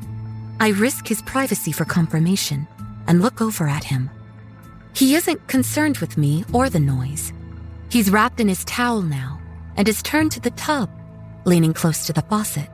I 0.60 0.70
risk 0.70 1.06
his 1.06 1.22
privacy 1.22 1.70
for 1.70 1.84
confirmation 1.84 2.66
and 3.06 3.22
look 3.22 3.40
over 3.40 3.68
at 3.68 3.84
him. 3.84 4.10
He 4.94 5.14
isn't 5.14 5.46
concerned 5.46 5.98
with 5.98 6.18
me 6.18 6.44
or 6.52 6.68
the 6.68 6.80
noise. 6.80 7.32
He's 7.90 8.10
wrapped 8.10 8.40
in 8.40 8.48
his 8.48 8.64
towel 8.64 9.02
now 9.02 9.40
and 9.76 9.88
is 9.88 10.02
turned 10.02 10.32
to 10.32 10.40
the 10.40 10.50
tub, 10.50 10.90
leaning 11.44 11.72
close 11.72 12.06
to 12.06 12.12
the 12.12 12.22
faucet. 12.22 12.70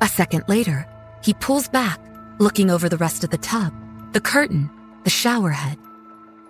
A 0.00 0.06
second 0.06 0.44
later, 0.46 0.86
he 1.24 1.34
pulls 1.34 1.68
back, 1.68 1.98
looking 2.38 2.70
over 2.70 2.88
the 2.88 2.96
rest 2.96 3.24
of 3.24 3.30
the 3.30 3.38
tub, 3.38 3.72
the 4.12 4.20
curtain, 4.20 4.70
the 5.02 5.10
shower 5.10 5.50
head. 5.50 5.78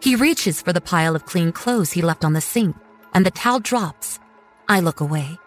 He 0.02 0.16
reaches 0.16 0.60
for 0.60 0.72
the 0.74 0.80
pile 0.82 1.16
of 1.16 1.24
clean 1.24 1.52
clothes 1.52 1.92
he 1.92 2.02
left 2.02 2.24
on 2.26 2.34
the 2.34 2.40
sink, 2.42 2.76
and 3.14 3.24
the 3.24 3.30
towel 3.30 3.60
drops. 3.60 4.20
I 4.68 4.80
look 4.80 5.00
away, 5.00 5.38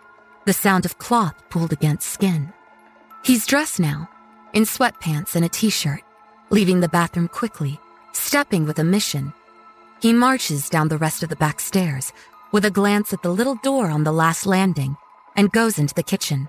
the 0.45 0.53
sound 0.53 0.84
of 0.86 0.98
cloth 0.98 1.36
pulled 1.49 1.73
against 1.73 2.10
skin. 2.10 2.52
He's 3.23 3.45
dressed 3.48 3.80
now, 3.80 4.10
in 4.56 4.64
sweatpants 4.64 5.36
and 5.36 5.44
a 5.45 5.49
t 5.49 5.69
shirt, 5.69 6.02
leaving 6.49 6.80
the 6.80 6.90
bathroom 6.99 7.27
quickly, 7.27 7.80
stepping 8.14 8.65
with 8.65 8.80
a 8.80 8.84
mission. 8.95 9.34
He 10.02 10.14
marches 10.14 10.69
down 10.69 10.88
the 10.88 10.98
rest 10.98 11.22
of 11.23 11.30
the 11.30 11.36
back 11.36 11.60
stairs 11.60 12.11
with 12.52 12.64
a 12.64 12.72
glance 12.72 13.11
at 13.11 13.22
the 13.22 13.34
little 13.36 13.56
door 13.64 13.90
on 13.91 14.06
the 14.06 14.14
last 14.15 14.45
landing 14.45 14.95
and 15.36 15.52
goes 15.52 15.77
into 15.77 15.94
the 15.94 16.03
kitchen. 16.07 16.48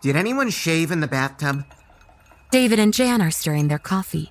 Did 0.00 0.14
anyone 0.14 0.50
shave 0.50 0.90
in 0.92 1.00
the 1.00 1.08
bathtub? 1.10 1.64
David 2.52 2.78
and 2.78 2.94
Jan 2.94 3.20
are 3.20 3.30
stirring 3.30 3.66
their 3.68 3.78
coffee. 3.82 4.30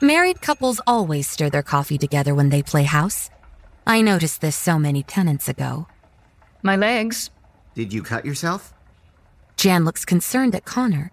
Married 0.00 0.40
couples 0.40 0.80
always 0.86 1.28
stir 1.28 1.50
their 1.50 1.62
coffee 1.62 1.98
together 1.98 2.34
when 2.34 2.48
they 2.48 2.62
play 2.62 2.82
house. 2.84 3.30
I 3.86 4.00
noticed 4.02 4.40
this 4.40 4.56
so 4.56 4.78
many 4.78 5.02
tenants 5.04 5.48
ago. 5.48 5.86
My 6.62 6.74
legs. 6.74 7.30
Did 7.74 7.92
you 7.92 8.02
cut 8.02 8.24
yourself? 8.24 8.72
Jan 9.56 9.84
looks 9.84 10.04
concerned 10.06 10.54
at 10.54 10.64
Connor, 10.64 11.12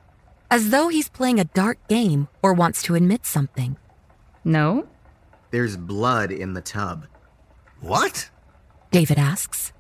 as 0.50 0.70
though 0.70 0.88
he's 0.88 1.10
playing 1.10 1.40
a 1.40 1.46
dark 1.56 1.78
game 1.88 2.28
or 2.42 2.54
wants 2.54 2.82
to 2.84 2.96
admit 2.96 3.26
something. 3.26 3.78
No? 4.44 4.88
There's 5.52 5.78
blood 5.78 6.32
in 6.32 6.54
the 6.54 6.62
tub. 6.62 7.06
What? 7.82 8.30
David 8.92 9.18
asks. 9.18 9.74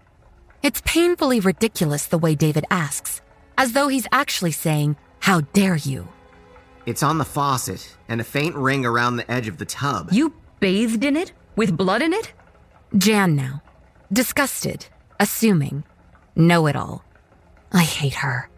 It's 0.62 0.82
painfully 0.82 1.40
ridiculous 1.40 2.06
the 2.06 2.18
way 2.18 2.36
David 2.36 2.66
asks, 2.70 3.22
as 3.58 3.72
though 3.74 3.88
he's 3.88 4.08
actually 4.12 4.52
saying, 4.52 4.98
How 5.20 5.42
dare 5.42 5.78
you? 5.78 6.08
It's 6.86 7.04
on 7.04 7.18
the 7.18 7.26
faucet 7.26 7.96
and 8.08 8.20
a 8.20 8.24
faint 8.26 8.56
ring 8.56 8.86
around 8.86 9.16
the 9.18 9.30
edge 9.32 9.48
of 9.48 9.58
the 9.58 9.66
tub. 9.66 10.10
You 10.12 10.34
bathed 10.60 11.04
in 11.04 11.16
it? 11.16 11.32
With 11.56 11.78
blood 11.78 12.02
in 12.02 12.14
it? 12.14 12.34
Jan 12.98 13.36
now. 13.36 13.62
Disgusted, 14.12 14.88
assuming, 15.20 15.84
know 16.36 16.68
it 16.68 16.76
all. 16.76 17.04
I 17.74 17.84
hate 17.84 18.14
her. 18.16 18.50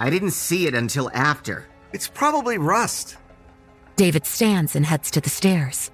I 0.00 0.08
didn't 0.08 0.30
see 0.30 0.66
it 0.66 0.74
until 0.74 1.10
after. 1.12 1.66
It's 1.92 2.08
probably 2.08 2.56
rust. 2.56 3.18
David 3.96 4.24
stands 4.24 4.74
and 4.74 4.84
heads 4.86 5.10
to 5.10 5.20
the 5.20 5.28
stairs. 5.28 5.90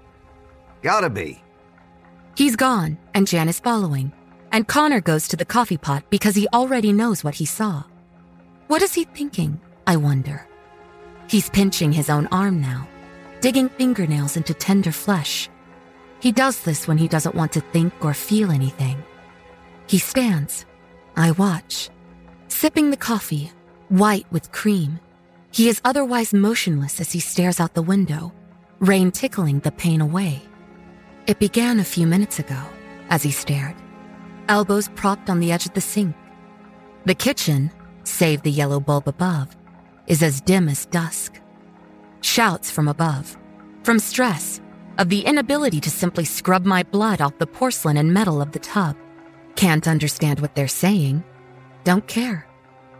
Gotta 0.81 1.11
be. 1.11 1.43
He's 2.37 2.55
gone, 2.55 2.97
and 3.15 3.27
Jan 3.27 3.49
is 3.49 3.59
following. 3.59 4.13
And 4.53 4.69
Connor 4.69 5.01
goes 5.01 5.27
to 5.29 5.37
the 5.37 5.45
coffee 5.45 5.77
pot 5.77 6.05
because 6.09 6.37
he 6.37 6.47
already 6.55 6.93
knows 6.93 7.25
what 7.25 7.35
he 7.35 7.45
saw. 7.47 7.83
What 8.69 8.81
is 8.81 8.95
he 8.95 9.05
thinking, 9.05 9.61
I 9.89 9.97
wonder? 9.97 10.47
He's 11.29 11.51
pinching 11.51 11.91
his 11.91 12.09
own 12.09 12.29
arm 12.31 12.61
now, 12.61 12.87
digging 13.41 13.69
fingernails 13.71 14.37
into 14.37 14.55
tender 14.55 14.93
flesh. 14.93 15.49
He 16.21 16.31
does 16.31 16.61
this 16.63 16.87
when 16.87 16.97
he 16.99 17.09
doesn't 17.09 17.35
want 17.35 17.51
to 17.53 17.61
think 17.61 17.93
or 18.05 18.15
feel 18.15 18.53
anything. 18.53 19.03
He 19.89 19.99
stands. 19.99 20.65
I 21.17 21.33
watch, 21.33 21.91
sipping 22.49 22.91
the 22.91 22.97
coffee 22.97 23.51
white 23.89 24.27
with 24.31 24.53
cream. 24.53 24.99
He 25.53 25.69
is 25.69 25.81
otherwise 25.85 26.35
motionless 26.35 27.01
as 27.01 27.13
he 27.13 27.21
stares 27.21 27.61
out 27.61 27.75
the 27.75 27.83
window, 27.83 28.33
rain 28.81 29.11
tickling 29.11 29.61
the 29.61 29.71
pain 29.73 30.01
away. 30.01 30.43
It 31.27 31.39
began 31.39 31.81
a 31.81 31.85
few 31.85 32.07
minutes 32.07 32.39
ago 32.39 32.61
as 33.11 33.23
he 33.23 33.31
stared, 33.31 33.75
elbows 34.49 34.89
propped 34.95 35.31
on 35.31 35.41
the 35.41 35.53
edge 35.53 35.67
of 35.67 35.75
the 35.75 35.81
sink. 35.81 36.15
The 37.05 37.15
kitchen, 37.15 37.71
save 38.05 38.43
the 38.43 38.51
yellow 38.51 38.81
bulb 38.81 39.09
above, 39.09 39.57
is 40.07 40.23
as 40.23 40.41
dim 40.41 40.69
as 40.69 40.87
dusk. 40.87 41.41
Shouts 42.21 42.71
from 42.71 42.89
above, 42.89 43.37
from 43.85 43.99
stress, 43.99 44.61
of 44.99 45.09
the 45.11 45.21
inability 45.25 45.81
to 45.81 45.91
simply 45.91 46.25
scrub 46.25 46.65
my 46.65 46.83
blood 46.83 47.21
off 47.21 47.39
the 47.39 47.47
porcelain 47.47 47.97
and 47.99 48.13
metal 48.13 48.41
of 48.41 48.53
the 48.53 48.59
tub. 48.59 48.97
Can't 49.55 49.87
understand 49.87 50.41
what 50.41 50.55
they're 50.55 50.69
saying. 50.69 51.23
Don't 51.85 52.07
care. 52.07 52.46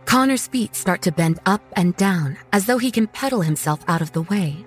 Connor's 0.07 0.47
feet 0.47 0.73
start 0.73 1.01
to 1.01 1.11
bend 1.11 1.37
up 1.45 1.61
and 1.73 1.93
down 1.97 2.37
as 2.53 2.65
though 2.65 2.77
he 2.77 2.91
can 2.91 3.07
pedal 3.07 3.41
himself 3.41 3.83
out 3.89 4.01
of 4.01 4.13
the 4.13 4.21
way. 4.23 4.65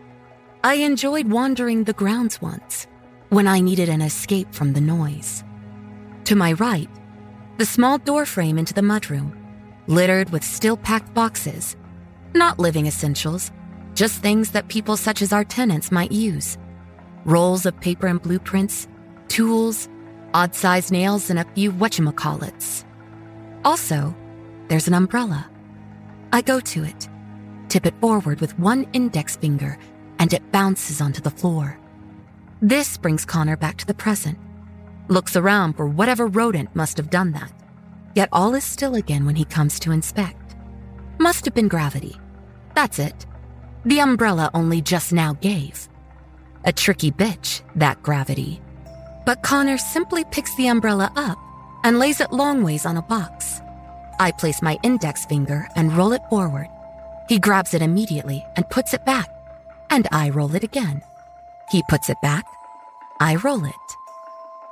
I 0.62 0.74
enjoyed 0.74 1.28
wandering 1.30 1.82
the 1.84 1.94
grounds 1.94 2.42
once 2.42 2.86
when 3.30 3.46
I 3.46 3.60
needed 3.60 3.88
an 3.88 4.02
escape 4.02 4.52
from 4.54 4.74
the 4.74 4.82
noise. 4.82 5.42
To 6.24 6.36
my 6.36 6.52
right, 6.52 6.90
the 7.56 7.64
small 7.64 7.96
doorframe 7.96 8.58
into 8.58 8.74
the 8.74 8.82
mudroom, 8.82 9.34
littered 9.86 10.28
with 10.28 10.44
still 10.44 10.76
packed 10.76 11.14
boxes, 11.14 11.74
not 12.34 12.58
living 12.58 12.84
essentials, 12.86 13.50
just 13.94 14.20
things 14.20 14.50
that 14.50 14.68
people 14.68 14.98
such 14.98 15.22
as 15.22 15.32
our 15.32 15.44
tenants 15.44 15.90
might 15.90 16.12
use 16.12 16.58
rolls 17.24 17.64
of 17.66 17.78
paper 17.80 18.06
and 18.06 18.20
blueprints, 18.20 18.88
tools, 19.28 19.88
odd 20.34 20.54
sized 20.54 20.92
nails, 20.92 21.28
and 21.30 21.38
a 21.38 21.44
few 21.54 21.70
whatchamacallits. 21.72 22.84
Also, 23.62 24.14
there's 24.70 24.86
an 24.86 24.94
umbrella. 24.94 25.50
I 26.32 26.42
go 26.42 26.60
to 26.60 26.84
it, 26.84 27.08
tip 27.68 27.86
it 27.86 28.00
forward 28.00 28.40
with 28.40 28.56
one 28.56 28.86
index 28.92 29.34
finger, 29.34 29.76
and 30.20 30.32
it 30.32 30.52
bounces 30.52 31.00
onto 31.00 31.20
the 31.20 31.28
floor. 31.30 31.76
This 32.62 32.96
brings 32.96 33.24
Connor 33.24 33.56
back 33.56 33.78
to 33.78 33.86
the 33.86 33.94
present, 33.94 34.38
looks 35.08 35.34
around 35.34 35.72
for 35.76 35.88
whatever 35.88 36.28
rodent 36.28 36.74
must 36.76 36.96
have 36.98 37.10
done 37.10 37.32
that. 37.32 37.52
Yet 38.14 38.28
all 38.30 38.54
is 38.54 38.62
still 38.62 38.94
again 38.94 39.26
when 39.26 39.34
he 39.34 39.44
comes 39.44 39.80
to 39.80 39.90
inspect. 39.90 40.54
Must 41.18 41.44
have 41.46 41.54
been 41.54 41.66
gravity. 41.68 42.16
That's 42.76 43.00
it. 43.00 43.26
The 43.86 43.98
umbrella 43.98 44.52
only 44.54 44.82
just 44.82 45.12
now 45.12 45.32
gave. 45.34 45.88
A 46.64 46.72
tricky 46.72 47.10
bitch, 47.10 47.62
that 47.74 48.00
gravity. 48.04 48.62
But 49.26 49.42
Connor 49.42 49.78
simply 49.78 50.22
picks 50.30 50.54
the 50.54 50.68
umbrella 50.68 51.10
up 51.16 51.38
and 51.82 51.98
lays 51.98 52.20
it 52.20 52.32
long 52.32 52.62
ways 52.62 52.86
on 52.86 52.96
a 52.98 53.02
box. 53.02 53.60
I 54.20 54.32
place 54.32 54.60
my 54.60 54.78
index 54.82 55.24
finger 55.24 55.66
and 55.76 55.90
roll 55.96 56.12
it 56.12 56.20
forward. 56.28 56.68
He 57.26 57.38
grabs 57.38 57.72
it 57.72 57.80
immediately 57.80 58.46
and 58.54 58.68
puts 58.68 58.92
it 58.92 59.02
back, 59.06 59.30
and 59.88 60.06
I 60.12 60.28
roll 60.28 60.54
it 60.54 60.62
again. 60.62 61.00
He 61.72 61.82
puts 61.88 62.10
it 62.10 62.20
back. 62.20 62.44
I 63.18 63.36
roll 63.36 63.64
it. 63.64 63.72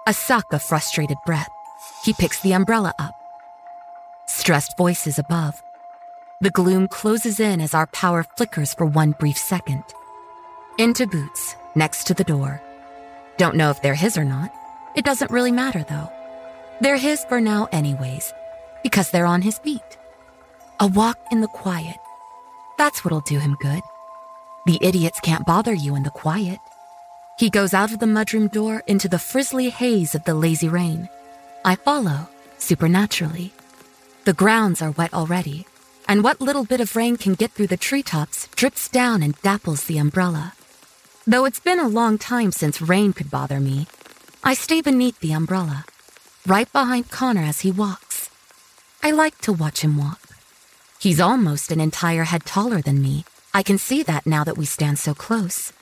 A 0.06 0.12
suck 0.12 0.52
of 0.52 0.62
frustrated 0.62 1.16
breath. 1.24 1.48
He 2.04 2.12
picks 2.12 2.42
the 2.42 2.52
umbrella 2.52 2.92
up. 2.98 3.14
Stressed 4.26 4.76
voices 4.76 5.18
above. 5.18 5.54
The 6.42 6.50
gloom 6.50 6.86
closes 6.86 7.40
in 7.40 7.62
as 7.62 7.72
our 7.72 7.86
power 7.86 8.26
flickers 8.36 8.74
for 8.74 8.84
one 8.84 9.12
brief 9.12 9.38
second. 9.38 9.82
Into 10.78 11.06
boots, 11.06 11.56
next 11.74 12.04
to 12.08 12.14
the 12.14 12.22
door. 12.24 12.60
Don't 13.38 13.56
know 13.56 13.70
if 13.70 13.80
they're 13.80 13.94
his 13.94 14.18
or 14.18 14.24
not. 14.24 14.52
It 14.94 15.06
doesn't 15.06 15.30
really 15.30 15.52
matter, 15.52 15.86
though. 15.88 16.12
They're 16.82 16.98
his 16.98 17.24
for 17.24 17.40
now, 17.40 17.68
anyways, 17.72 18.32
because 18.82 19.10
they're 19.10 19.26
on 19.26 19.42
his 19.42 19.58
beat. 19.58 19.96
A 20.80 20.86
walk 20.86 21.18
in 21.30 21.40
the 21.40 21.48
quiet. 21.48 21.96
That's 22.78 23.04
what'll 23.04 23.20
do 23.26 23.38
him 23.38 23.56
good. 23.60 23.82
The 24.66 24.78
idiots 24.80 25.20
can't 25.20 25.46
bother 25.46 25.74
you 25.74 25.96
in 25.96 26.02
the 26.02 26.10
quiet. 26.14 26.60
He 27.38 27.50
goes 27.50 27.72
out 27.74 27.92
of 27.92 27.98
the 27.98 28.06
mudroom 28.06 28.50
door 28.50 28.82
into 28.86 29.08
the 29.08 29.18
frizzly 29.18 29.70
haze 29.70 30.14
of 30.14 30.24
the 30.24 30.34
lazy 30.34 30.68
rain. 30.68 31.08
I 31.64 31.74
follow, 31.76 32.28
supernaturally. 32.58 33.52
The 34.24 34.32
grounds 34.32 34.82
are 34.82 34.90
wet 34.92 35.14
already, 35.14 35.66
and 36.08 36.22
what 36.22 36.40
little 36.40 36.64
bit 36.64 36.80
of 36.80 36.96
rain 36.96 37.16
can 37.16 37.34
get 37.34 37.52
through 37.52 37.68
the 37.68 37.76
treetops 37.78 38.48
drips 38.56 38.88
down 38.88 39.22
and 39.22 39.36
dapples 39.42 39.84
the 39.86 39.98
umbrella. 39.98 40.52
Though 41.26 41.44
it's 41.44 41.60
been 41.60 41.80
a 41.80 41.88
long 41.88 42.18
time 42.18 42.52
since 42.52 42.82
rain 42.82 43.12
could 43.12 43.30
bother 43.30 43.60
me, 43.60 43.86
I 44.44 44.54
stay 44.54 44.80
beneath 44.82 45.18
the 45.20 45.32
umbrella, 45.32 45.84
right 46.46 46.70
behind 46.72 47.10
Connor 47.10 47.42
as 47.42 47.60
he 47.60 47.70
walks. 47.70 48.07
I 49.08 49.10
like 49.10 49.38
to 49.40 49.54
watch 49.54 49.80
him 49.80 49.96
walk. 49.96 50.20
He's 51.00 51.18
almost 51.18 51.72
an 51.72 51.80
entire 51.80 52.24
head 52.24 52.44
taller 52.44 52.82
than 52.82 53.00
me. 53.00 53.24
I 53.54 53.62
can 53.62 53.78
see 53.78 54.02
that 54.02 54.26
now 54.26 54.44
that 54.44 54.58
we 54.58 54.66
stand 54.66 54.98
so 54.98 55.14
close. 55.14 55.72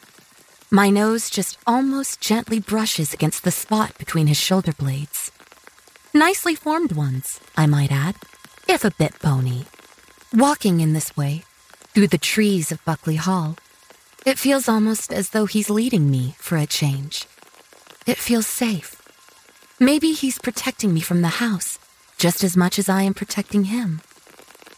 My 0.70 0.90
nose 0.90 1.28
just 1.28 1.59
almost 1.66 2.20
gently 2.20 2.61
brushes 2.61 3.12
against 3.12 3.43
the 3.43 3.51
spot 3.51 3.98
between 3.98 4.28
his 4.28 4.36
shoulder 4.36 4.73
blades. 4.73 5.32
Nicely 6.15 6.55
formed 6.55 6.93
ones, 6.93 7.40
I 7.57 7.66
might 7.66 7.90
add, 7.90 8.15
if 8.69 8.85
a 8.85 8.93
bit 8.97 9.19
bony. 9.20 9.65
Walking 10.32 10.78
in 10.81 10.93
this 10.93 11.16
way, 11.16 11.43
through 11.94 12.07
the 12.15 12.19
trees 12.32 12.70
of 12.70 12.85
Buckley 12.85 13.16
Hall, 13.16 13.57
it 14.24 14.39
feels 14.39 14.69
almost 14.69 15.12
as 15.12 15.31
though 15.31 15.47
he's 15.47 15.69
leading 15.69 16.12
me 16.12 16.36
for 16.39 16.57
a 16.57 16.65
change. 16.65 17.27
It 18.07 18.19
feels 18.19 18.47
safe. 18.47 18.94
Maybe 19.81 20.12
he's 20.12 20.39
protecting 20.39 20.94
me 20.94 21.01
from 21.01 21.23
the 21.23 21.40
house 21.43 21.81
just 22.18 22.43
as 22.43 22.56
much 22.56 22.78
as 22.78 22.88
I 22.88 23.02
am 23.02 23.14
protecting 23.14 23.64
him. 23.64 24.01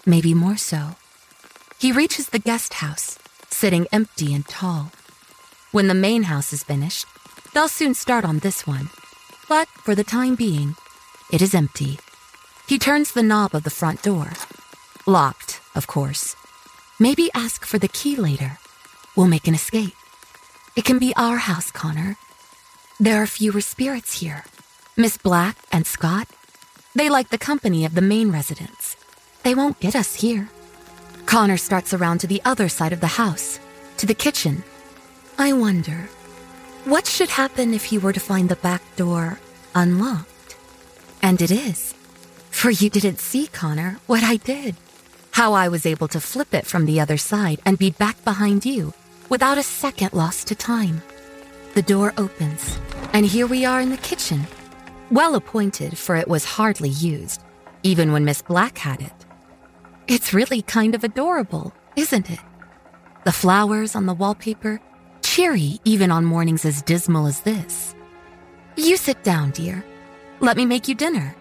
Maybe 0.05 0.35
more 0.35 0.57
so. 0.57 0.97
He 1.79 1.93
reaches 1.93 2.29
the 2.29 2.39
guest 2.39 2.75
house, 2.75 3.19
sitting 3.51 3.87
empty 3.93 4.35
and 4.35 4.47
tall. 4.47 4.91
When 5.71 5.87
the 5.89 5.95
main 5.95 6.25
house 6.25 6.53
is 6.53 6.65
finished, 6.65 7.07
they'll 7.53 7.69
soon 7.69 7.95
start 7.95 8.25
on 8.25 8.41
this 8.41 8.67
one. 8.67 8.91
But 9.49 9.69
for 9.85 9.95
the 9.95 10.05
time 10.05 10.35
being, 10.35 10.75
it 11.33 11.41
is 11.41 11.55
empty. 11.55 11.99
He 12.67 12.79
turns 12.79 13.13
the 13.13 13.23
knob 13.23 13.55
of 13.55 13.63
the 13.65 13.71
front 13.71 14.03
door. 14.03 14.33
Locked, 15.07 15.61
of 15.75 15.87
course. 15.87 16.35
Maybe 16.99 17.31
ask 17.35 17.65
for 17.65 17.79
the 17.79 17.89
key 17.89 18.17
later. 18.17 18.59
We'll 19.17 19.29
make 19.29 19.47
an 19.47 19.55
escape. 19.55 19.95
It 20.77 20.85
can 20.85 20.99
be 20.99 21.15
our 21.17 21.37
house, 21.39 21.71
Connor. 21.71 22.17
There 23.01 23.23
are 23.23 23.27
fewer 23.27 23.61
spirits 23.61 24.21
here. 24.21 24.45
Miss 24.97 25.17
Black 25.17 25.57
and 25.71 25.87
Scott 25.87 26.29
they 26.95 27.11
like 27.11 27.29
the 27.29 27.39
company 27.39 27.85
of 27.85 27.95
the 27.95 28.01
main 28.01 28.33
residents. 28.33 28.97
They 29.43 29.55
won't 29.55 29.81
get 29.81 29.95
us 29.95 30.17
here. 30.17 30.49
Connor 31.27 31.57
starts 31.59 31.93
around 31.93 32.19
to 32.19 32.27
the 32.27 32.41
other 32.45 32.69
side 32.69 32.93
of 32.93 33.01
the 33.01 33.19
house, 33.21 33.61
to 33.99 34.07
the 34.07 34.15
kitchen. 34.15 34.65
I 35.39 35.53
wonder, 35.53 36.09
what 36.87 37.07
should 37.07 37.29
happen 37.29 37.75
if 37.75 37.93
you 37.93 38.01
were 38.01 38.15
to 38.15 38.21
find 38.21 38.49
the 38.49 38.57
back 38.57 38.83
door 38.97 39.39
unlocked? 39.75 40.57
And 41.23 41.41
it 41.43 41.51
is. 41.51 41.93
For 42.51 42.71
you 42.71 42.89
didn't 42.89 43.21
see, 43.21 43.47
Connor, 43.49 43.99
what 44.07 44.25
I 44.25 44.37
did. 44.37 44.75
How 45.33 45.53
I 45.53 45.69
was 45.69 45.85
able 45.85 46.09
to 46.09 46.21
flip 46.21 46.55
it 46.55 46.67
from 46.67 46.87
the 46.87 47.01
other 47.01 47.19
side 47.19 47.61
and 47.67 47.79
be 47.79 47.91
back 47.91 48.25
behind 48.25 48.65
you 48.65 48.95
without 49.29 49.59
a 49.59 49.63
second 49.63 50.15
lost 50.15 50.49
to 50.49 50.55
time. 50.55 51.03
The 51.75 51.83
door 51.83 52.15
opens, 52.17 52.79
and 53.13 53.27
here 53.27 53.47
we 53.47 53.67
are 53.67 53.81
in 53.81 53.91
the 53.91 53.99
kitchen 53.99 54.47
well 55.11 55.35
appointed, 55.35 55.97
for 55.97 56.17
it 56.17 56.29
was 56.29 56.45
hardly 56.45 56.89
used, 56.91 57.43
even 57.83 58.13
when 58.13 58.25
Miss 58.25 58.43
Black 58.43 58.79
had 58.79 59.01
it. 59.03 59.15
It's 60.07 60.35
really 60.35 60.63
kind 60.63 60.95
of 60.95 61.05
adorable, 61.05 61.73
isn't 61.97 62.31
it? 62.31 62.39
The 63.25 63.33
flowers 63.33 63.95
on 63.95 64.07
the 64.07 64.15
wallpaper, 64.15 64.81
cheery 65.23 65.79
even 65.85 66.11
on 66.11 66.25
mornings 66.25 66.65
as 66.65 66.83
dismal 66.83 67.27
as 67.27 67.41
this. 67.41 67.95
You 68.77 68.97
sit 68.97 69.23
down, 69.23 69.51
dear. 69.51 69.85
Let 70.41 70.57
me 70.57 70.65
make 70.65 70.89
you 70.89 70.95
dinner. 70.95 71.35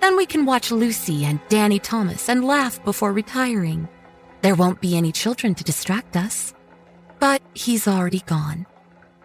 Then 0.00 0.16
we 0.16 0.26
can 0.26 0.46
watch 0.46 0.70
Lucy 0.72 1.24
and 1.24 1.38
Danny 1.48 1.78
Thomas 1.78 2.28
and 2.28 2.44
laugh 2.44 2.82
before 2.84 3.12
retiring. 3.12 3.88
There 4.40 4.56
won't 4.56 4.80
be 4.80 4.96
any 4.96 5.12
children 5.12 5.54
to 5.56 5.64
distract 5.64 6.16
us. 6.16 6.54
But 7.20 7.40
he's 7.54 7.86
already 7.86 8.20
gone. 8.26 8.66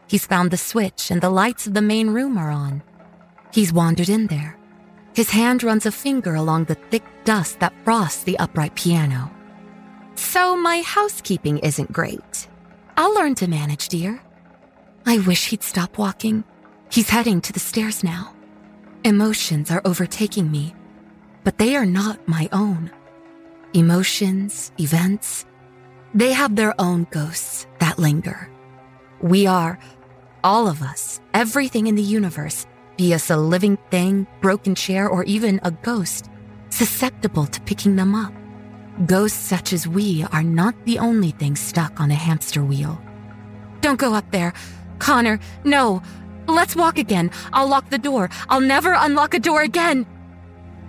He's 0.07 0.27
found 0.27 0.51
the 0.51 0.57
switch 0.57 1.09
and 1.09 1.19
the 1.21 1.31
lights 1.31 1.65
of 1.65 1.73
the 1.73 1.81
main 1.81 2.11
room 2.11 2.37
are 2.37 2.51
on. 2.51 2.83
He's 3.51 3.73
wandered 3.73 4.09
in 4.09 4.27
there. 4.27 4.57
His 5.13 5.29
hand 5.31 5.63
runs 5.63 5.85
a 5.85 5.91
finger 5.91 6.35
along 6.35 6.65
the 6.65 6.75
thick 6.75 7.03
dust 7.25 7.59
that 7.59 7.73
frosts 7.83 8.23
the 8.23 8.37
upright 8.39 8.75
piano. 8.75 9.31
So 10.15 10.55
my 10.57 10.81
housekeeping 10.81 11.59
isn't 11.59 11.91
great. 11.91 12.47
I'll 12.97 13.13
learn 13.13 13.35
to 13.35 13.47
manage, 13.47 13.89
dear. 13.89 14.21
I 15.05 15.19
wish 15.19 15.47
he'd 15.49 15.63
stop 15.63 15.97
walking. 15.97 16.43
He's 16.89 17.09
heading 17.09 17.41
to 17.41 17.53
the 17.53 17.59
stairs 17.59 18.03
now. 18.03 18.33
Emotions 19.03 19.71
are 19.71 19.81
overtaking 19.85 20.51
me, 20.51 20.75
but 21.43 21.57
they 21.57 21.75
are 21.75 21.85
not 21.85 22.27
my 22.27 22.49
own. 22.51 22.91
Emotions, 23.73 24.71
events, 24.79 25.45
they 26.13 26.33
have 26.33 26.55
their 26.55 26.73
own 26.79 27.07
ghosts 27.11 27.67
that 27.79 27.99
linger. 27.99 28.49
We 29.21 29.45
are, 29.47 29.77
all 30.43 30.67
of 30.67 30.81
us, 30.81 31.19
everything 31.33 31.87
in 31.87 31.95
the 31.95 32.01
universe, 32.03 32.65
be 32.97 33.13
us 33.13 33.29
a 33.29 33.37
living 33.37 33.77
thing, 33.91 34.27
broken 34.41 34.73
chair, 34.75 35.07
or 35.07 35.23
even 35.23 35.59
a 35.63 35.71
ghost, 35.71 36.29
susceptible 36.69 37.45
to 37.45 37.61
picking 37.61 37.95
them 37.95 38.13
up. 38.15 38.33
Ghosts 39.05 39.37
such 39.37 39.71
as 39.71 39.87
we 39.87 40.25
are 40.33 40.43
not 40.43 40.73
the 40.85 40.97
only 40.97 41.29
things 41.31 41.59
stuck 41.59 41.99
on 42.01 42.09
a 42.09 42.15
hamster 42.15 42.63
wheel. 42.63 42.99
Don't 43.81 43.99
go 43.99 44.15
up 44.15 44.31
there. 44.31 44.53
Connor, 44.97 45.39
no. 45.63 46.01
Let's 46.47 46.75
walk 46.75 46.97
again. 46.97 47.29
I'll 47.53 47.67
lock 47.67 47.89
the 47.89 47.99
door. 47.99 48.29
I'll 48.49 48.61
never 48.61 48.95
unlock 48.97 49.35
a 49.35 49.39
door 49.39 49.61
again. 49.61 50.07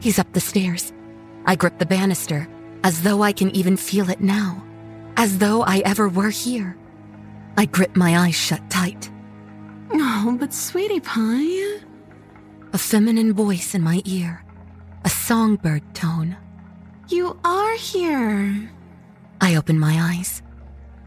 He's 0.00 0.18
up 0.18 0.32
the 0.32 0.40
stairs. 0.40 0.92
I 1.44 1.54
grip 1.56 1.78
the 1.78 1.86
banister, 1.86 2.48
as 2.82 3.02
though 3.02 3.22
I 3.22 3.32
can 3.32 3.50
even 3.54 3.76
feel 3.76 4.08
it 4.08 4.20
now, 4.20 4.64
as 5.16 5.38
though 5.38 5.62
I 5.62 5.78
ever 5.84 6.08
were 6.08 6.30
here. 6.30 6.76
I 7.58 7.66
grip 7.66 7.94
my 7.96 8.16
eyes 8.20 8.36
shut 8.36 8.70
tight. 8.70 9.10
Oh, 9.92 10.36
but 10.38 10.54
sweetie 10.54 11.00
pie 11.00 11.80
a 12.72 12.78
feminine 12.78 13.32
voice 13.32 13.74
in 13.74 13.82
my 13.82 14.02
ear, 14.04 14.44
a 15.04 15.08
songbird 15.08 15.82
tone. 15.94 16.36
You 17.08 17.38
are 17.44 17.74
here. 17.76 18.70
I 19.40 19.54
open 19.54 19.78
my 19.78 19.96
eyes. 19.98 20.42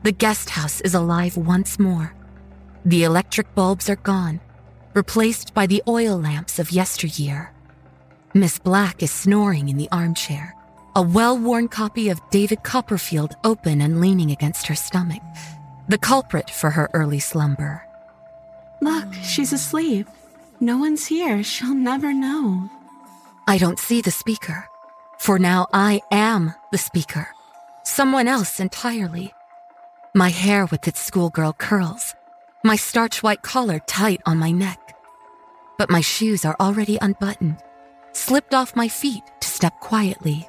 The 0.04 0.12
guest 0.12 0.50
house 0.52 0.82
is 0.82 0.94
alive 0.96 1.38
once 1.38 1.78
more. 1.78 2.14
The 2.86 3.04
electric 3.04 3.54
bulbs 3.54 3.90
are 3.90 3.98
gone, 3.98 4.40
replaced 4.96 5.54
by 5.54 5.68
the 5.68 5.84
oil 5.88 6.18
lamps 6.20 6.58
of 6.58 6.72
yesteryear. 6.72 7.52
Miss 8.34 8.58
Black 8.58 9.04
is 9.04 9.12
snoring 9.12 9.70
in 9.70 9.78
the 9.78 9.90
armchair, 9.92 10.56
a 10.96 11.02
well 11.02 11.38
worn 11.38 11.68
copy 11.68 12.10
of 12.10 12.20
David 12.32 12.64
Copperfield 12.64 13.36
open 13.44 13.82
and 13.82 14.02
leaning 14.02 14.32
against 14.32 14.66
her 14.68 14.76
stomach, 14.76 15.22
the 15.90 15.98
culprit 16.00 16.50
for 16.50 16.72
her 16.72 16.90
early 16.94 17.20
slumber. 17.20 17.84
Look, 18.82 19.14
she's 19.24 19.54
asleep. 19.54 20.08
No 20.64 20.78
one's 20.78 21.08
here. 21.08 21.42
She'll 21.44 21.74
never 21.74 22.14
know. 22.14 22.70
I 23.48 23.58
don't 23.58 23.80
see 23.80 24.00
the 24.00 24.12
speaker. 24.12 24.68
For 25.18 25.40
now, 25.40 25.66
I 25.74 26.02
am 26.12 26.54
the 26.72 26.78
speaker. 26.78 27.28
Someone 27.84 28.28
else 28.28 28.60
entirely. 28.60 29.34
My 30.14 30.30
hair 30.30 30.68
with 30.68 30.88
its 30.88 31.00
schoolgirl 31.02 31.54
curls, 31.54 32.14
my 32.64 32.76
starch 32.76 33.24
white 33.24 33.42
collar 33.42 33.80
tight 33.88 34.22
on 34.28 34.38
my 34.38 34.52
neck. 34.52 34.78
But 35.80 35.90
my 35.90 36.02
shoes 36.02 36.46
are 36.46 36.56
already 36.60 37.00
unbuttoned, 37.02 37.58
slipped 38.12 38.54
off 38.54 38.76
my 38.76 38.88
feet 38.88 39.24
to 39.40 39.48
step 39.50 39.80
quietly. 39.80 40.48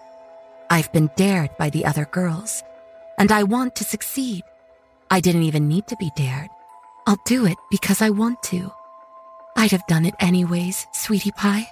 I've 0.68 0.92
been 0.92 1.08
dared 1.16 1.56
by 1.56 1.70
the 1.70 1.86
other 1.86 2.04
girls, 2.04 2.62
and 3.18 3.32
I 3.32 3.44
want 3.44 3.76
to 3.76 3.84
succeed. 3.84 4.42
I 5.10 5.20
didn't 5.20 5.44
even 5.44 5.68
need 5.68 5.86
to 5.86 5.96
be 5.96 6.10
dared. 6.16 6.50
I'll 7.06 7.22
do 7.24 7.46
it 7.46 7.56
because 7.70 8.02
I 8.02 8.10
want 8.10 8.42
to. 8.54 8.72
I'd 9.56 9.70
have 9.70 9.86
done 9.86 10.06
it 10.06 10.14
anyways, 10.18 10.86
sweetie 10.92 11.30
pie. 11.32 11.68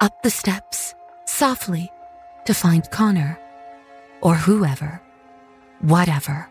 Up 0.00 0.22
the 0.22 0.30
steps, 0.30 0.94
softly, 1.24 1.92
to 2.44 2.54
find 2.54 2.88
Connor. 2.90 3.38
Or 4.20 4.34
whoever. 4.34 5.00
Whatever. 5.80 6.48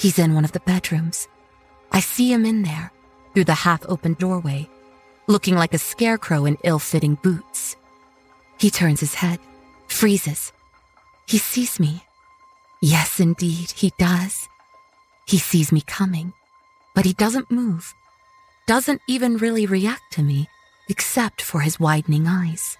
He's 0.00 0.18
in 0.18 0.34
one 0.34 0.44
of 0.44 0.52
the 0.52 0.60
bedrooms. 0.60 1.26
I 1.92 2.00
see 2.00 2.32
him 2.32 2.44
in 2.44 2.62
there, 2.62 2.92
through 3.32 3.44
the 3.44 3.54
half 3.54 3.82
open 3.88 4.14
doorway, 4.14 4.68
looking 5.28 5.54
like 5.54 5.72
a 5.72 5.78
scarecrow 5.78 6.44
in 6.44 6.58
ill 6.64 6.78
fitting 6.78 7.16
boots. 7.22 7.76
He 8.58 8.70
turns 8.70 9.00
his 9.00 9.14
head, 9.14 9.38
freezes. 9.88 10.52
He 11.28 11.38
sees 11.38 11.80
me. 11.80 12.04
Yes, 12.82 13.18
indeed, 13.18 13.70
he 13.70 13.92
does. 13.98 14.46
He 15.26 15.38
sees 15.38 15.72
me 15.72 15.80
coming, 15.82 16.34
but 16.94 17.06
he 17.06 17.14
doesn't 17.14 17.50
move 17.50 17.94
doesn't 18.66 19.02
even 19.06 19.36
really 19.36 19.66
react 19.66 20.12
to 20.12 20.22
me, 20.22 20.48
except 20.88 21.42
for 21.42 21.60
his 21.60 21.78
widening 21.78 22.26
eyes. 22.26 22.76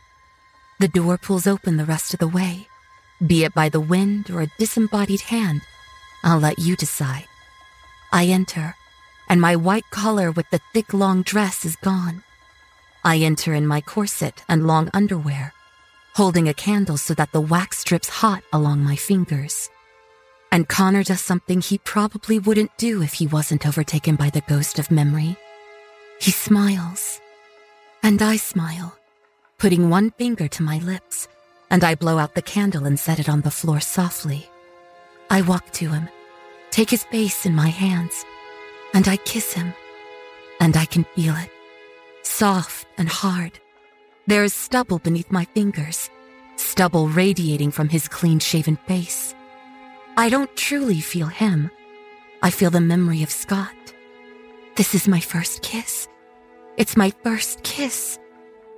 The 0.81 0.89
door 0.89 1.19
pulls 1.19 1.47
open 1.47 1.77
the 1.77 1.85
rest 1.85 2.15
of 2.15 2.21
the 2.21 2.29
way, 2.29 2.69
be 3.25 3.45
it 3.45 3.55
by 3.55 3.69
the 3.69 3.81
wind 3.81 4.31
or 4.31 4.43
a 4.43 4.51
disembodied 4.59 5.23
hand. 5.23 5.63
I'll 6.25 6.39
let 6.39 6.59
you 6.59 6.75
decide. 6.75 7.27
I 8.13 8.27
enter, 8.27 8.75
and 9.29 9.41
my 9.41 9.57
white 9.57 9.89
collar 9.91 10.31
with 10.31 10.49
the 10.51 10.61
thick 10.73 10.95
long 10.95 11.23
dress 11.23 11.65
is 11.65 11.77
gone. 11.77 12.23
I 13.05 13.19
enter 13.19 13.53
in 13.53 13.67
my 13.67 13.81
corset 13.83 14.43
and 14.49 14.67
long 14.67 14.89
underwear, 14.95 15.53
holding 16.15 16.49
a 16.49 16.55
candle 16.55 16.97
so 16.97 17.13
that 17.15 17.33
the 17.33 17.41
wax 17.41 17.85
drips 17.85 18.09
hot 18.25 18.43
along 18.53 18.83
my 18.83 18.97
fingers. 18.97 19.69
And 20.51 20.69
Connor 20.69 21.03
does 21.03 21.21
something 21.21 21.61
he 21.61 21.79
probably 21.79 22.39
wouldn't 22.39 22.71
do 22.79 23.03
if 23.03 23.15
he 23.15 23.27
wasn't 23.27 23.67
overtaken 23.67 24.17
by 24.17 24.31
the 24.31 24.41
ghost 24.43 24.79
of 24.79 24.91
memory. 24.91 25.37
He 26.21 26.31
smiles. 26.31 27.21
And 28.03 28.21
I 28.23 28.37
smile, 28.37 28.97
putting 29.59 29.89
one 29.91 30.11
finger 30.13 30.49
to 30.49 30.63
my 30.63 30.79
lips, 30.79 31.29
and 31.71 31.83
I 31.85 31.95
blow 31.95 32.19
out 32.19 32.35
the 32.35 32.43
candle 32.43 32.85
and 32.85 32.99
set 32.99 33.19
it 33.19 33.29
on 33.29 33.41
the 33.41 33.51
floor 33.51 33.81
softly. 33.81 34.49
I 35.31 35.43
walk 35.43 35.71
to 35.73 35.89
him, 35.91 36.09
take 36.71 36.91
his 36.91 37.05
face 37.05 37.47
in 37.47 37.55
my 37.55 37.69
hands, 37.69 38.25
and 38.93 39.09
I 39.09 39.17
kiss 39.19 39.55
him. 39.55 39.75
And 40.61 40.77
I 40.77 40.85
can 40.85 41.05
feel 41.17 41.35
it, 41.35 41.51
soft 42.23 42.87
and 42.97 43.09
hard. 43.09 43.59
There 44.27 44.45
is 44.45 44.55
stubble 44.55 44.99
beneath 44.99 45.31
my 45.31 45.45
fingers, 45.47 46.09
stubble 46.57 47.09
radiating 47.09 47.71
from 47.71 47.89
his 47.89 48.09
clean 48.09 48.39
shaven 48.39 48.77
face. 48.87 49.35
I 50.17 50.29
don't 50.31 50.55
truly 50.57 51.01
feel 51.01 51.27
him. 51.27 51.71
I 52.43 52.51
feel 52.51 52.71
the 52.71 52.81
memory 52.81 53.23
of 53.23 53.31
Scott. 53.31 53.75
This 54.77 54.95
is 54.97 55.07
my 55.07 55.21
first 55.21 55.63
kiss. 55.63 56.09
It's 56.77 56.97
my 56.97 57.13
first 57.23 57.63
kiss. 57.63 58.19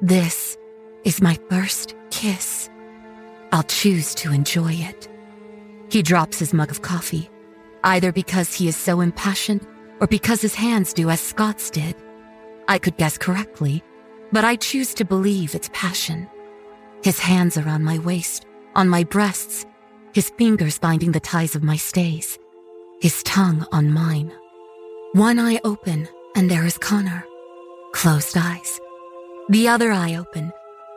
This 0.02 0.58
is 1.06 1.22
my 1.22 1.38
first 1.48 1.94
kiss. 2.10 2.68
I'll 3.50 3.62
choose 3.62 4.14
to 4.16 4.30
enjoy 4.30 4.72
it. 4.74 5.08
He 5.88 6.02
drops 6.02 6.38
his 6.38 6.52
mug 6.52 6.70
of 6.70 6.82
coffee, 6.82 7.30
either 7.82 8.12
because 8.12 8.52
he 8.52 8.68
is 8.68 8.76
so 8.76 9.00
impassioned 9.00 9.66
or 9.98 10.06
because 10.06 10.42
his 10.42 10.54
hands 10.54 10.92
do 10.92 11.08
as 11.08 11.20
Scott's 11.20 11.70
did. 11.70 11.96
I 12.68 12.76
could 12.78 12.98
guess 12.98 13.16
correctly, 13.16 13.82
but 14.32 14.44
I 14.44 14.56
choose 14.56 14.92
to 14.94 15.04
believe 15.06 15.54
it's 15.54 15.70
passion. 15.72 16.28
His 17.04 17.20
hands 17.20 17.56
are 17.56 17.68
on 17.70 17.82
my 17.84 17.96
waist, 18.00 18.44
on 18.74 18.90
my 18.90 19.04
breasts, 19.04 19.64
his 20.12 20.28
fingers 20.30 20.78
binding 20.78 21.12
the 21.12 21.20
ties 21.20 21.54
of 21.54 21.62
my 21.62 21.76
stays, 21.76 22.38
his 23.00 23.22
tongue 23.22 23.66
on 23.72 23.90
mine. 23.90 24.30
One 25.16 25.38
eye 25.38 25.58
open, 25.64 26.06
and 26.34 26.50
there 26.50 26.66
is 26.66 26.76
Connor. 26.76 27.26
Closed 27.92 28.36
eyes. 28.36 28.78
The 29.48 29.66
other 29.66 29.90
eye 29.90 30.16
open, 30.16 30.52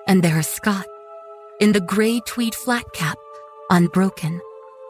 and 0.09 0.21
there 0.21 0.37
is 0.39 0.45
Scott. 0.47 0.85
In 1.61 1.71
the 1.71 1.79
gray 1.79 2.19
tweed 2.27 2.53
flat 2.53 2.83
cap, 2.91 3.17
unbroken, 3.69 4.41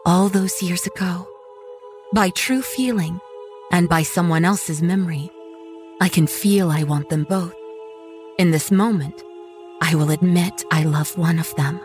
all 0.04 0.28
those 0.28 0.60
years 0.60 0.84
ago. 0.84 1.28
By 2.12 2.30
true 2.30 2.60
feeling, 2.60 3.20
and 3.70 3.88
by 3.88 4.02
someone 4.02 4.44
else's 4.44 4.82
memory, 4.82 5.30
I 6.00 6.08
can 6.08 6.26
feel 6.26 6.72
I 6.72 6.82
want 6.82 7.08
them 7.08 7.22
both. 7.22 7.54
In 8.36 8.50
this 8.50 8.72
moment, 8.72 9.22
I 9.80 9.94
will 9.94 10.10
admit 10.10 10.64
I 10.72 10.82
love 10.82 11.16
one 11.16 11.38
of 11.38 11.54
them. 11.54 11.78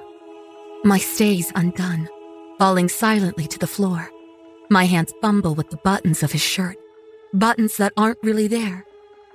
My 0.83 0.97
stays 0.97 1.51
undone, 1.53 2.09
falling 2.57 2.89
silently 2.89 3.45
to 3.49 3.59
the 3.59 3.67
floor. 3.75 4.09
My 4.71 4.85
hands 4.85 5.13
fumble 5.21 5.53
with 5.53 5.69
the 5.69 5.77
buttons 5.77 6.23
of 6.23 6.31
his 6.31 6.41
shirt 6.41 6.77
buttons 7.39 7.77
that 7.77 7.93
aren't 7.97 8.17
really 8.23 8.47
there, 8.47 8.85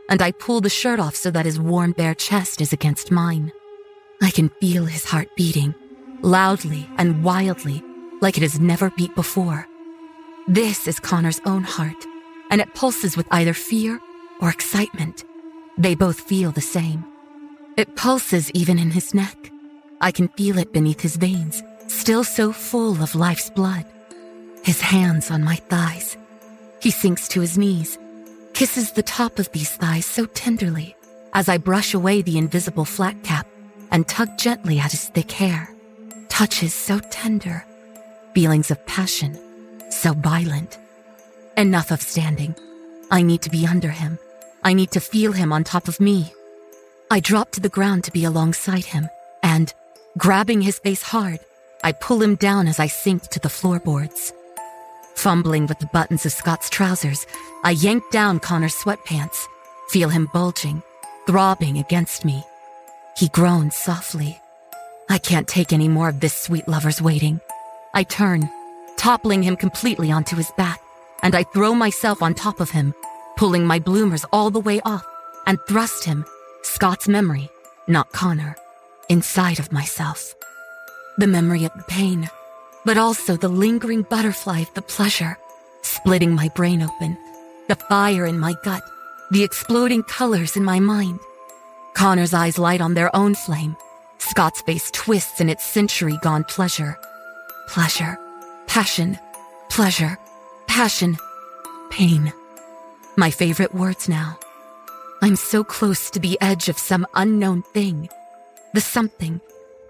and 0.08 0.20
I 0.22 0.32
pull 0.32 0.60
the 0.60 0.68
shirt 0.68 0.98
off 0.98 1.14
so 1.14 1.30
that 1.30 1.46
his 1.46 1.60
warm, 1.60 1.92
bare 1.92 2.14
chest 2.14 2.60
is 2.60 2.72
against 2.72 3.10
mine. 3.10 3.52
I 4.22 4.30
can 4.30 4.48
feel 4.60 4.86
his 4.86 5.04
heart 5.04 5.28
beating, 5.36 5.74
loudly 6.22 6.88
and 6.98 7.22
wildly, 7.22 7.82
like 8.20 8.36
it 8.36 8.42
has 8.42 8.58
never 8.60 8.90
beat 8.90 9.14
before. 9.14 9.66
This 10.48 10.88
is 10.88 10.98
Connor's 11.00 11.40
own 11.46 11.62
heart, 11.62 12.06
and 12.50 12.60
it 12.60 12.74
pulses 12.74 13.16
with 13.16 13.26
either 13.30 13.54
fear 13.54 14.00
or 14.40 14.50
excitement. 14.50 15.24
They 15.78 15.94
both 15.94 16.20
feel 16.20 16.50
the 16.52 16.60
same. 16.60 17.04
It 17.76 17.96
pulses 17.96 18.50
even 18.52 18.78
in 18.78 18.90
his 18.90 19.14
neck. 19.14 19.50
I 20.00 20.10
can 20.10 20.28
feel 20.28 20.58
it 20.58 20.72
beneath 20.72 21.00
his 21.00 21.16
veins, 21.16 21.62
still 21.88 22.24
so 22.24 22.52
full 22.52 23.02
of 23.02 23.14
life's 23.14 23.50
blood. 23.50 23.84
His 24.64 24.80
hands 24.80 25.30
on 25.30 25.42
my 25.44 25.56
thighs, 25.56 26.16
he 26.80 26.90
sinks 26.90 27.28
to 27.28 27.42
his 27.42 27.58
knees, 27.58 27.98
kisses 28.54 28.92
the 28.92 29.02
top 29.02 29.38
of 29.38 29.52
these 29.52 29.70
thighs 29.76 30.06
so 30.06 30.24
tenderly 30.26 30.96
as 31.34 31.46
I 31.48 31.58
brush 31.58 31.92
away 31.94 32.22
the 32.22 32.38
invisible 32.38 32.86
flat 32.86 33.22
cap 33.22 33.46
and 33.90 34.08
tug 34.08 34.38
gently 34.38 34.78
at 34.78 34.92
his 34.92 35.04
thick 35.08 35.30
hair. 35.32 35.68
Touches 36.30 36.72
so 36.72 36.98
tender, 37.10 37.66
feelings 38.34 38.70
of 38.70 38.84
passion 38.86 39.38
so 39.90 40.14
violent. 40.14 40.78
Enough 41.58 41.90
of 41.90 42.00
standing. 42.00 42.54
I 43.10 43.22
need 43.22 43.42
to 43.42 43.50
be 43.50 43.66
under 43.66 43.90
him. 43.90 44.18
I 44.64 44.72
need 44.72 44.92
to 44.92 45.00
feel 45.00 45.32
him 45.32 45.52
on 45.52 45.64
top 45.64 45.86
of 45.88 46.00
me. 46.00 46.32
I 47.10 47.18
drop 47.20 47.50
to 47.52 47.60
the 47.60 47.68
ground 47.68 48.04
to 48.04 48.12
be 48.12 48.24
alongside 48.24 48.84
him, 48.86 49.08
and, 49.42 49.74
grabbing 50.16 50.60
his 50.62 50.78
face 50.78 51.02
hard, 51.02 51.40
I 51.82 51.90
pull 51.92 52.22
him 52.22 52.36
down 52.36 52.68
as 52.68 52.78
I 52.78 52.86
sink 52.86 53.22
to 53.30 53.40
the 53.40 53.48
floorboards. 53.50 54.32
Fumbling 55.22 55.66
with 55.66 55.78
the 55.80 55.90
buttons 55.92 56.24
of 56.24 56.32
Scott's 56.32 56.70
trousers, 56.70 57.26
I 57.62 57.72
yank 57.72 58.08
down 58.10 58.40
Connor's 58.40 58.74
sweatpants, 58.74 59.44
feel 59.90 60.08
him 60.08 60.30
bulging, 60.32 60.82
throbbing 61.26 61.76
against 61.76 62.24
me. 62.24 62.42
He 63.18 63.28
groans 63.28 63.76
softly. 63.76 64.40
I 65.10 65.18
can't 65.18 65.46
take 65.46 65.74
any 65.74 65.88
more 65.88 66.08
of 66.08 66.20
this 66.20 66.34
sweet 66.34 66.66
lover's 66.66 67.02
waiting. 67.02 67.38
I 67.92 68.02
turn, 68.02 68.48
toppling 68.96 69.42
him 69.42 69.56
completely 69.58 70.10
onto 70.10 70.36
his 70.36 70.50
back, 70.56 70.80
and 71.22 71.34
I 71.34 71.42
throw 71.42 71.74
myself 71.74 72.22
on 72.22 72.32
top 72.32 72.58
of 72.58 72.70
him, 72.70 72.94
pulling 73.36 73.66
my 73.66 73.78
bloomers 73.78 74.24
all 74.32 74.48
the 74.48 74.58
way 74.68 74.80
off, 74.86 75.04
and 75.46 75.58
thrust 75.68 76.02
him, 76.04 76.24
Scott's 76.62 77.08
memory, 77.08 77.50
not 77.86 78.10
Connor, 78.12 78.56
inside 79.10 79.58
of 79.58 79.70
myself. 79.70 80.34
The 81.18 81.26
memory 81.26 81.66
of 81.66 81.74
the 81.76 81.82
pain, 81.88 82.30
but 82.84 82.96
also 82.96 83.36
the 83.36 83.48
lingering 83.48 84.02
butterfly 84.02 84.60
of 84.60 84.72
the 84.74 84.82
pleasure, 84.82 85.38
splitting 85.82 86.32
my 86.34 86.48
brain 86.54 86.82
open, 86.82 87.16
the 87.68 87.74
fire 87.76 88.26
in 88.26 88.38
my 88.38 88.54
gut, 88.64 88.82
the 89.30 89.42
exploding 89.44 90.02
colors 90.04 90.56
in 90.56 90.64
my 90.64 90.80
mind. 90.80 91.18
Connor's 91.94 92.34
eyes 92.34 92.58
light 92.58 92.80
on 92.80 92.94
their 92.94 93.14
own 93.14 93.34
flame. 93.34 93.76
Scott's 94.18 94.60
face 94.62 94.90
twists 94.92 95.40
in 95.40 95.48
its 95.48 95.64
century 95.64 96.18
gone 96.22 96.44
pleasure. 96.44 96.96
Pleasure. 97.68 98.18
Passion. 98.66 99.18
Pleasure. 99.68 100.18
Passion. 100.66 101.16
Pain. 101.90 102.32
My 103.16 103.30
favorite 103.30 103.74
words 103.74 104.08
now. 104.08 104.38
I'm 105.22 105.36
so 105.36 105.62
close 105.64 106.10
to 106.10 106.18
the 106.20 106.38
edge 106.40 106.68
of 106.68 106.78
some 106.78 107.06
unknown 107.14 107.62
thing. 107.62 108.08
The 108.72 108.80
something. 108.80 109.40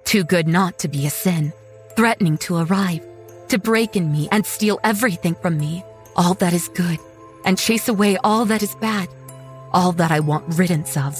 Too 0.04 0.24
good 0.24 0.48
not 0.48 0.78
to 0.80 0.88
be 0.88 1.06
a 1.06 1.10
sin 1.10 1.52
threatening 2.00 2.38
to 2.38 2.56
arrive, 2.56 3.06
to 3.48 3.58
break 3.58 3.94
in 3.94 4.10
me 4.10 4.26
and 4.32 4.46
steal 4.46 4.80
everything 4.82 5.34
from 5.34 5.58
me, 5.58 5.84
all 6.16 6.32
that 6.32 6.54
is 6.54 6.66
good, 6.68 6.98
and 7.44 7.58
chase 7.58 7.88
away 7.90 8.16
all 8.24 8.46
that 8.46 8.62
is 8.62 8.74
bad, 8.76 9.06
all 9.74 9.92
that 9.92 10.10
I 10.10 10.20
want 10.20 10.54
riddance 10.58 10.96
of. 10.96 11.14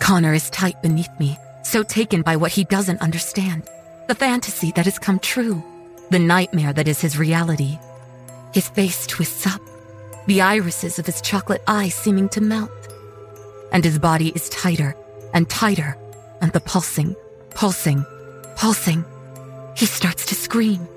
Connor 0.00 0.32
is 0.32 0.48
tight 0.48 0.80
beneath 0.80 1.10
me, 1.20 1.36
so 1.62 1.82
taken 1.82 2.22
by 2.22 2.36
what 2.36 2.52
he 2.52 2.64
doesn't 2.64 3.02
understand, 3.02 3.68
the 4.08 4.14
fantasy 4.14 4.72
that 4.76 4.86
has 4.86 4.98
come 4.98 5.18
true, 5.18 5.62
the 6.08 6.18
nightmare 6.18 6.72
that 6.72 6.88
is 6.88 7.02
his 7.02 7.18
reality. 7.18 7.78
His 8.54 8.70
face 8.70 9.06
twists 9.06 9.46
up, 9.46 9.60
the 10.26 10.40
irises 10.40 10.98
of 10.98 11.04
his 11.04 11.20
chocolate 11.20 11.62
eyes 11.66 11.94
seeming 11.94 12.30
to 12.30 12.40
melt. 12.40 12.70
And 13.72 13.84
his 13.84 13.98
body 13.98 14.30
is 14.30 14.48
tighter 14.48 14.96
and 15.34 15.50
tighter, 15.50 15.98
and 16.40 16.50
the 16.54 16.60
pulsing, 16.60 17.14
pulsing, 17.50 18.06
pulsing 18.56 19.04
he 19.74 19.86
starts 19.86 20.26
to 20.26 20.34
scream. 20.34 20.88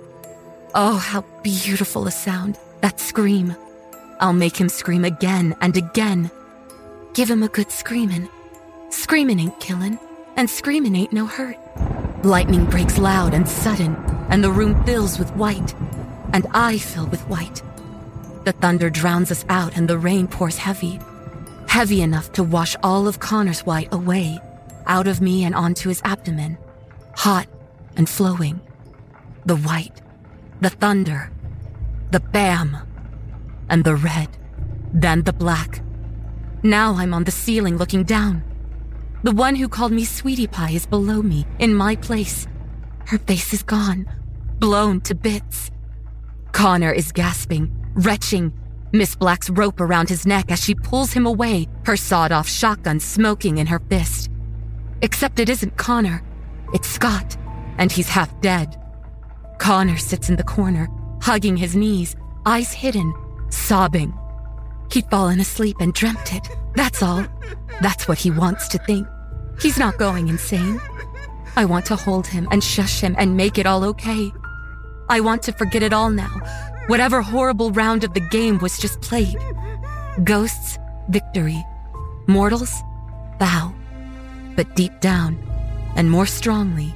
Oh, 0.73 0.97
how 0.97 1.21
beautiful 1.43 2.07
a 2.07 2.11
sound, 2.11 2.57
that 2.81 2.99
scream. 2.99 3.55
I'll 4.19 4.33
make 4.33 4.57
him 4.57 4.69
scream 4.69 5.05
again 5.05 5.55
and 5.61 5.75
again. 5.77 6.29
Give 7.13 7.29
him 7.29 7.43
a 7.43 7.47
good 7.47 7.71
screaming. 7.71 8.29
Screaming 8.89 9.39
ain't 9.39 9.59
killin', 9.59 9.99
and 10.35 10.49
screaming 10.49 10.95
ain't 10.95 11.13
no 11.13 11.25
hurt. 11.25 11.57
Lightning 12.25 12.65
breaks 12.65 12.97
loud 12.97 13.33
and 13.33 13.47
sudden, 13.47 13.95
and 14.29 14.43
the 14.43 14.51
room 14.51 14.83
fills 14.83 15.17
with 15.19 15.33
white, 15.35 15.73
and 16.33 16.45
I 16.53 16.77
fill 16.77 17.07
with 17.07 17.21
white. 17.27 17.61
The 18.45 18.51
thunder 18.51 18.89
drowns 18.89 19.31
us 19.31 19.45
out, 19.49 19.75
and 19.77 19.87
the 19.87 19.97
rain 19.97 20.27
pours 20.27 20.57
heavy, 20.57 20.99
heavy 21.67 22.01
enough 22.01 22.31
to 22.33 22.43
wash 22.43 22.75
all 22.83 23.07
of 23.07 23.19
Connor's 23.19 23.65
white 23.65 23.91
away, 23.93 24.39
out 24.85 25.07
of 25.07 25.21
me 25.21 25.43
and 25.45 25.55
onto 25.55 25.89
his 25.89 26.01
abdomen, 26.03 26.57
hot 27.15 27.47
and 27.95 28.07
flowing 28.09 28.59
the 29.45 29.55
white, 29.55 30.01
the 30.61 30.69
thunder, 30.69 31.31
the 32.11 32.19
bam, 32.19 32.75
and 33.69 33.83
the 33.83 33.95
red, 33.95 34.27
then 34.91 35.21
the 35.23 35.33
black. 35.33 35.81
Now 36.63 36.95
I'm 36.95 37.13
on 37.13 37.25
the 37.25 37.31
ceiling 37.31 37.77
looking 37.77 38.03
down. 38.03 38.43
The 39.23 39.31
one 39.33 39.55
who 39.55 39.67
called 39.69 39.91
me 39.91 40.03
Sweetie 40.03 40.47
Pie 40.47 40.71
is 40.71 40.85
below 40.87 41.21
me, 41.21 41.45
in 41.59 41.73
my 41.75 41.95
place. 41.95 42.47
Her 43.07 43.17
face 43.19 43.53
is 43.53 43.63
gone, 43.63 44.09
blown 44.59 44.99
to 45.01 45.15
bits. 45.15 45.69
Connor 46.51 46.91
is 46.91 47.11
gasping, 47.11 47.71
retching, 47.93 48.51
Miss 48.91 49.15
Black's 49.15 49.49
rope 49.49 49.81
around 49.81 50.09
his 50.09 50.25
neck 50.25 50.51
as 50.51 50.63
she 50.63 50.73
pulls 50.73 51.11
him 51.13 51.25
away, 51.25 51.67
her 51.85 51.97
sawed 51.97 52.31
off 52.31 52.47
shotgun 52.47 52.99
smoking 52.99 53.57
in 53.57 53.67
her 53.67 53.79
fist. 53.89 54.29
Except 55.01 55.39
it 55.39 55.49
isn't 55.49 55.75
Connor, 55.75 56.23
it's 56.73 56.87
Scott, 56.87 57.35
and 57.77 57.91
he's 57.91 58.07
half 58.09 58.39
dead. 58.41 58.77
Connor 59.57 59.97
sits 59.97 60.29
in 60.29 60.35
the 60.35 60.43
corner, 60.43 60.87
hugging 61.21 61.57
his 61.57 61.75
knees, 61.75 62.15
eyes 62.45 62.71
hidden, 62.73 63.13
sobbing. 63.49 64.13
He'd 64.91 65.09
fallen 65.09 65.39
asleep 65.39 65.77
and 65.79 65.93
dreamt 65.93 66.33
it. 66.35 66.47
That's 66.75 67.01
all. 67.01 67.25
That's 67.81 68.07
what 68.07 68.17
he 68.17 68.31
wants 68.31 68.67
to 68.69 68.77
think. 68.79 69.07
He's 69.61 69.79
not 69.79 69.97
going 69.97 70.27
insane. 70.27 70.79
I 71.55 71.65
want 71.65 71.85
to 71.87 71.95
hold 71.95 72.27
him 72.27 72.47
and 72.51 72.63
shush 72.63 72.99
him 73.01 73.15
and 73.17 73.37
make 73.37 73.57
it 73.57 73.65
all 73.65 73.83
okay. 73.85 74.31
I 75.09 75.19
want 75.21 75.41
to 75.43 75.53
forget 75.53 75.83
it 75.83 75.93
all 75.93 76.09
now. 76.09 76.39
Whatever 76.87 77.21
horrible 77.21 77.71
round 77.71 78.03
of 78.03 78.13
the 78.13 78.19
game 78.19 78.59
was 78.59 78.77
just 78.77 79.01
played. 79.01 79.37
Ghosts, 80.23 80.77
victory. 81.09 81.63
Mortals, 82.27 82.73
bow. 83.39 83.73
But 84.55 84.75
deep 84.75 84.99
down, 84.99 85.39
and 85.95 86.11
more 86.11 86.25
strongly, 86.25 86.93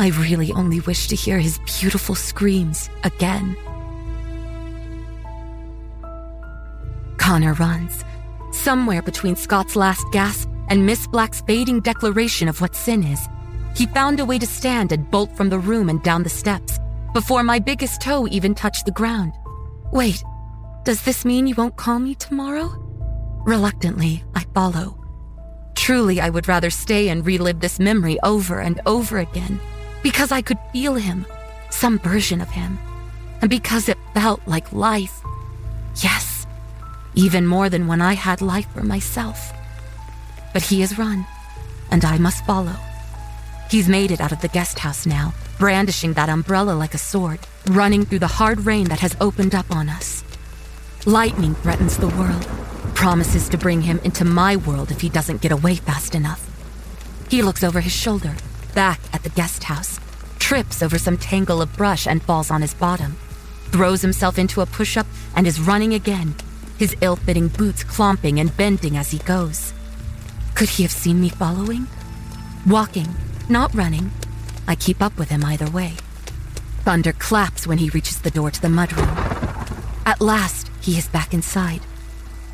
I 0.00 0.08
really 0.22 0.50
only 0.52 0.80
wish 0.80 1.08
to 1.08 1.14
hear 1.14 1.38
his 1.38 1.58
beautiful 1.78 2.14
screams 2.14 2.88
again. 3.04 3.54
Connor 7.18 7.52
runs, 7.52 8.02
somewhere 8.50 9.02
between 9.02 9.36
Scott's 9.36 9.76
last 9.76 10.06
gasp 10.10 10.48
and 10.70 10.86
Miss 10.86 11.06
Black's 11.06 11.42
fading 11.42 11.80
declaration 11.80 12.48
of 12.48 12.62
what 12.62 12.74
sin 12.74 13.02
is. 13.02 13.20
He 13.76 13.84
found 13.86 14.20
a 14.20 14.24
way 14.24 14.38
to 14.38 14.46
stand 14.46 14.90
and 14.90 15.08
bolt 15.10 15.36
from 15.36 15.50
the 15.50 15.58
room 15.58 15.90
and 15.90 16.02
down 16.02 16.22
the 16.22 16.30
steps 16.30 16.78
before 17.12 17.42
my 17.44 17.58
biggest 17.58 18.00
toe 18.00 18.26
even 18.30 18.54
touched 18.54 18.86
the 18.86 18.92
ground. 18.92 19.34
Wait, 19.92 20.24
does 20.84 21.02
this 21.02 21.26
mean 21.26 21.46
you 21.46 21.54
won't 21.56 21.76
call 21.76 21.98
me 21.98 22.14
tomorrow? 22.14 22.68
Reluctantly, 23.44 24.24
I 24.34 24.44
follow. 24.54 24.96
Truly, 25.76 26.22
I 26.22 26.30
would 26.30 26.48
rather 26.48 26.70
stay 26.70 27.10
and 27.10 27.26
relive 27.26 27.60
this 27.60 27.78
memory 27.78 28.18
over 28.24 28.60
and 28.60 28.80
over 28.86 29.18
again 29.18 29.60
because 30.02 30.32
I 30.32 30.42
could 30.42 30.58
feel 30.72 30.94
him, 30.94 31.26
some 31.70 31.98
version 31.98 32.40
of 32.40 32.48
him, 32.50 32.78
and 33.40 33.50
because 33.50 33.88
it 33.88 33.98
felt 34.14 34.40
like 34.46 34.72
life. 34.72 35.20
Yes, 36.02 36.46
even 37.14 37.46
more 37.46 37.68
than 37.68 37.86
when 37.86 38.00
I 38.00 38.14
had 38.14 38.40
life 38.40 38.66
for 38.72 38.82
myself. 38.82 39.52
But 40.52 40.62
he 40.62 40.80
has 40.80 40.98
run, 40.98 41.26
and 41.90 42.04
I 42.04 42.18
must 42.18 42.44
follow. 42.44 42.74
He's 43.70 43.88
made 43.88 44.10
it 44.10 44.20
out 44.20 44.32
of 44.32 44.40
the 44.40 44.48
guest 44.48 44.78
house 44.80 45.06
now, 45.06 45.32
brandishing 45.58 46.14
that 46.14 46.28
umbrella 46.28 46.72
like 46.72 46.94
a 46.94 46.98
sword, 46.98 47.40
running 47.66 48.04
through 48.04 48.18
the 48.20 48.26
hard 48.40 48.66
rain 48.66 48.84
that 48.88 49.00
has 49.00 49.16
opened 49.20 49.54
up 49.54 49.70
on 49.70 49.88
us. 49.88 50.24
Lightning 51.06 51.54
threatens 51.54 51.96
the 51.96 52.08
world, 52.08 52.46
promises 52.94 53.48
to 53.50 53.58
bring 53.58 53.82
him 53.82 54.00
into 54.02 54.24
my 54.24 54.56
world 54.56 54.90
if 54.90 55.00
he 55.02 55.08
doesn't 55.08 55.40
get 55.40 55.52
away 55.52 55.76
fast 55.76 56.14
enough. 56.14 56.46
He 57.30 57.42
looks 57.42 57.62
over 57.62 57.80
his 57.80 57.92
shoulder 57.92 58.34
back 58.74 59.00
at 59.12 59.22
the 59.22 59.28
guest 59.30 59.64
house, 59.64 60.00
trips 60.38 60.82
over 60.82 60.98
some 60.98 61.16
tangle 61.18 61.60
of 61.62 61.76
brush 61.76 62.06
and 62.06 62.22
falls 62.22 62.50
on 62.50 62.62
his 62.62 62.74
bottom, 62.74 63.12
throws 63.70 64.02
himself 64.02 64.38
into 64.38 64.60
a 64.60 64.66
push 64.66 64.96
up 64.96 65.06
and 65.36 65.46
is 65.46 65.60
running 65.60 65.92
again, 65.94 66.34
his 66.78 66.96
ill 67.00 67.16
fitting 67.16 67.48
boots 67.48 67.84
clomping 67.84 68.40
and 68.40 68.56
bending 68.56 68.96
as 68.96 69.10
he 69.10 69.18
goes. 69.18 69.72
Could 70.54 70.70
he 70.70 70.82
have 70.82 70.92
seen 70.92 71.20
me 71.20 71.28
following? 71.28 71.86
Walking, 72.66 73.08
not 73.48 73.74
running. 73.74 74.10
I 74.66 74.74
keep 74.74 75.02
up 75.02 75.18
with 75.18 75.30
him 75.30 75.44
either 75.44 75.70
way. 75.70 75.94
Thunder 76.84 77.12
claps 77.12 77.66
when 77.66 77.78
he 77.78 77.90
reaches 77.90 78.20
the 78.20 78.30
door 78.30 78.50
to 78.50 78.60
the 78.60 78.68
mudroom. 78.68 79.16
At 80.06 80.20
last, 80.20 80.70
he 80.80 80.96
is 80.96 81.08
back 81.08 81.34
inside, 81.34 81.82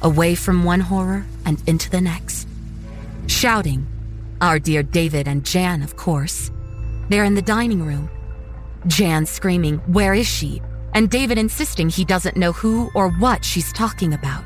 away 0.03 0.35
from 0.35 0.65
one 0.65 0.81
horror 0.81 1.27
and 1.45 1.63
into 1.67 1.89
the 1.91 2.01
next. 2.01 2.49
Shouting, 3.29 3.87
our 4.41 4.59
dear 4.59 4.83
David 4.83 5.27
and 5.29 5.45
Jan, 5.47 5.83
of 5.83 5.97
course. 5.97 6.51
They're 7.09 7.25
in 7.25 7.35
the 7.35 7.43
dining 7.43 7.83
room. 7.83 8.11
Jan 8.87 9.25
screaming, 9.25 9.79
Where 9.87 10.13
is 10.13 10.27
she? 10.27 10.61
And 10.93 11.09
David 11.11 11.39
insisting 11.39 11.89
he 11.89 12.05
doesn't 12.05 12.37
know 12.37 12.53
who 12.53 12.91
or 12.95 13.11
what 13.13 13.45
she's 13.45 13.73
talking 13.73 14.13
about. 14.13 14.45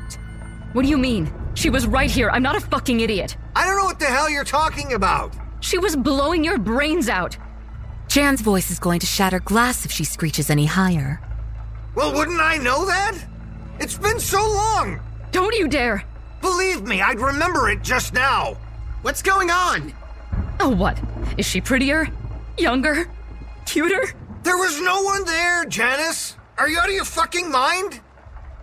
What 0.73 0.83
do 0.83 0.87
you 0.87 0.97
mean? 0.97 1.31
She 1.55 1.69
was 1.69 1.85
right 1.87 2.09
here. 2.09 2.29
I'm 2.29 2.43
not 2.43 2.55
a 2.55 2.61
fucking 2.61 3.01
idiot. 3.01 3.35
I 3.53 3.65
don't 3.65 3.77
know 3.77 3.83
what 3.83 3.99
the 3.99 4.05
hell 4.05 4.29
you're 4.29 4.45
talking 4.45 4.93
about. 4.93 5.33
She 5.59 5.77
was 5.77 5.97
blowing 5.97 6.45
your 6.45 6.57
brains 6.57 7.09
out. 7.09 7.35
Jan's 8.07 8.41
voice 8.41 8.71
is 8.71 8.79
going 8.79 9.01
to 9.01 9.05
shatter 9.05 9.39
glass 9.39 9.85
if 9.85 9.91
she 9.91 10.05
screeches 10.05 10.49
any 10.49 10.65
higher. 10.65 11.21
Well, 11.95 12.13
wouldn't 12.13 12.39
I 12.39 12.57
know 12.57 12.85
that? 12.85 13.17
It's 13.79 13.97
been 13.97 14.21
so 14.21 14.41
long. 14.41 15.01
Don't 15.33 15.55
you 15.57 15.67
dare. 15.67 16.03
Believe 16.41 16.83
me, 16.83 17.01
I'd 17.01 17.19
remember 17.19 17.69
it 17.69 17.81
just 17.83 18.13
now. 18.13 18.57
What's 19.01 19.23
going 19.23 19.49
on? 19.49 19.93
Oh, 20.59 20.69
what? 20.69 20.99
Is 21.37 21.47
she 21.47 21.59
prettier? 21.59 22.07
Younger? 22.59 23.07
Cuter? 23.65 24.03
There 24.43 24.57
was 24.57 24.79
no 24.79 25.01
one 25.01 25.25
there, 25.25 25.65
Janice! 25.65 26.37
Are 26.59 26.69
you 26.69 26.77
out 26.77 26.87
of 26.89 26.93
your 26.93 27.05
fucking 27.05 27.49
mind? 27.51 27.99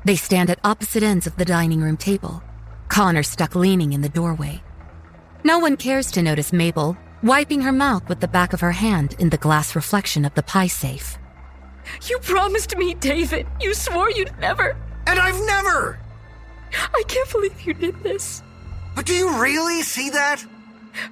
They 0.05 0.15
stand 0.15 0.49
at 0.49 0.61
opposite 0.63 1.03
ends 1.03 1.27
of 1.27 1.37
the 1.39 1.45
dining 1.45 1.81
room 1.81 1.97
table, 1.97 2.41
Connor 2.89 3.25
stuck 3.25 3.57
leaning 3.57 3.93
in 3.93 4.03
the 4.03 4.09
doorway. 4.09 4.63
No 5.43 5.59
one 5.59 5.77
cares 5.77 6.09
to 6.13 6.23
notice 6.23 6.53
Mabel, 6.53 6.97
wiping 7.23 7.63
her 7.63 7.73
mouth 7.73 8.09
with 8.09 8.21
the 8.21 8.29
back 8.29 8.53
of 8.53 8.61
her 8.61 8.73
hand 8.73 9.17
in 9.19 9.31
the 9.31 9.39
glass 9.39 9.75
reflection 9.75 10.25
of 10.25 10.35
the 10.37 10.43
pie 10.45 10.67
safe. 10.69 11.19
You 12.09 12.17
promised 12.21 12.77
me, 12.77 12.95
David. 12.95 13.47
You 13.61 13.75
swore 13.75 14.11
you'd 14.13 14.37
never. 14.39 14.77
And 15.09 15.19
I've 15.19 15.41
never! 15.47 15.99
I 16.95 17.03
can't 17.09 17.31
believe 17.33 17.61
you 17.63 17.75
did 17.75 18.03
this. 18.05 18.43
But 18.99 19.07
do 19.07 19.15
you 19.15 19.41
really 19.41 19.83
see 19.83 20.11
that? 20.11 20.45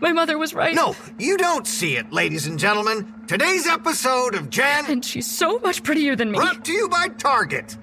My 0.01 0.11
mother 0.11 0.37
was 0.37 0.53
right. 0.53 0.75
No, 0.75 0.97
you 1.21 1.37
don't 1.37 1.69
see 1.69 1.95
it, 1.95 2.13
ladies 2.13 2.49
and 2.49 2.59
gentlemen. 2.59 3.15
Today's 3.29 3.65
episode 3.65 4.35
of 4.35 4.51
Jan. 4.51 4.87
And 4.91 5.05
she's 5.05 5.31
so 5.31 5.61
much 5.61 5.85
prettier 5.85 6.17
than 6.17 6.33
me. 6.33 6.37
Brought 6.39 6.65
to 6.65 6.73
you 6.73 6.89
by 6.89 7.07
Target. 7.11 7.77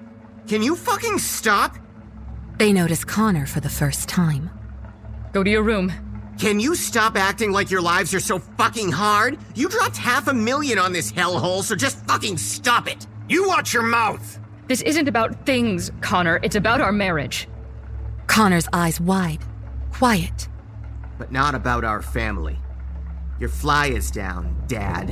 Can 0.46 0.62
you 0.62 0.76
fucking 0.76 1.16
stop? 1.20 1.78
They 2.58 2.70
notice 2.70 3.02
Connor 3.02 3.46
for 3.46 3.60
the 3.60 3.70
first 3.70 4.06
time. 4.06 4.50
Go 5.32 5.42
to 5.42 5.50
your 5.50 5.62
room. 5.62 5.90
Can 6.38 6.60
you 6.60 6.74
stop 6.74 7.16
acting 7.16 7.50
like 7.52 7.70
your 7.70 7.80
lives 7.80 8.12
are 8.12 8.20
so 8.20 8.38
fucking 8.38 8.92
hard? 8.92 9.38
You 9.54 9.70
dropped 9.70 9.96
half 9.96 10.28
a 10.28 10.34
million 10.34 10.78
on 10.78 10.92
this 10.92 11.10
hellhole, 11.12 11.62
so 11.62 11.74
just 11.74 12.04
fucking 12.04 12.36
stop 12.36 12.88
it. 12.92 13.06
You 13.30 13.48
watch 13.48 13.72
your 13.72 13.82
mouth. 13.84 14.38
This 14.68 14.82
isn't 14.82 15.08
about 15.08 15.46
things, 15.46 15.90
Connor. 16.02 16.40
It's 16.42 16.56
about 16.56 16.82
our 16.82 16.92
marriage. 16.92 17.48
Connor's 18.26 18.68
eyes 18.74 19.00
wide 19.00 19.38
quiet. 19.94 20.48
But 21.18 21.30
not 21.30 21.54
about 21.54 21.84
our 21.84 22.02
family. 22.02 22.58
Your 23.38 23.48
fly 23.48 23.86
is 23.86 24.10
down, 24.10 24.56
Dad. 24.66 25.06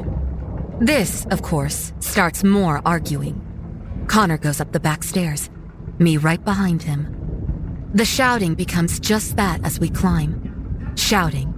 This, 0.81 1.25
of 1.27 1.41
course, 1.43 1.93
starts 2.01 2.43
more 2.43 2.83
arguing. 2.85 3.37
Connor 4.09 4.39
goes 4.39 4.61
up 4.61 4.73
the 4.73 4.81
back 4.81 5.05
stairs, 5.05 5.49
me 6.01 6.17
right 6.17 6.45
behind 6.45 6.83
him. 6.83 7.01
The 7.95 8.05
shouting 8.05 8.55
becomes 8.57 8.99
just 8.99 9.37
that 9.37 9.65
as 9.65 9.79
we 9.79 9.89
climb. 9.89 10.33
Shouting. 10.97 11.49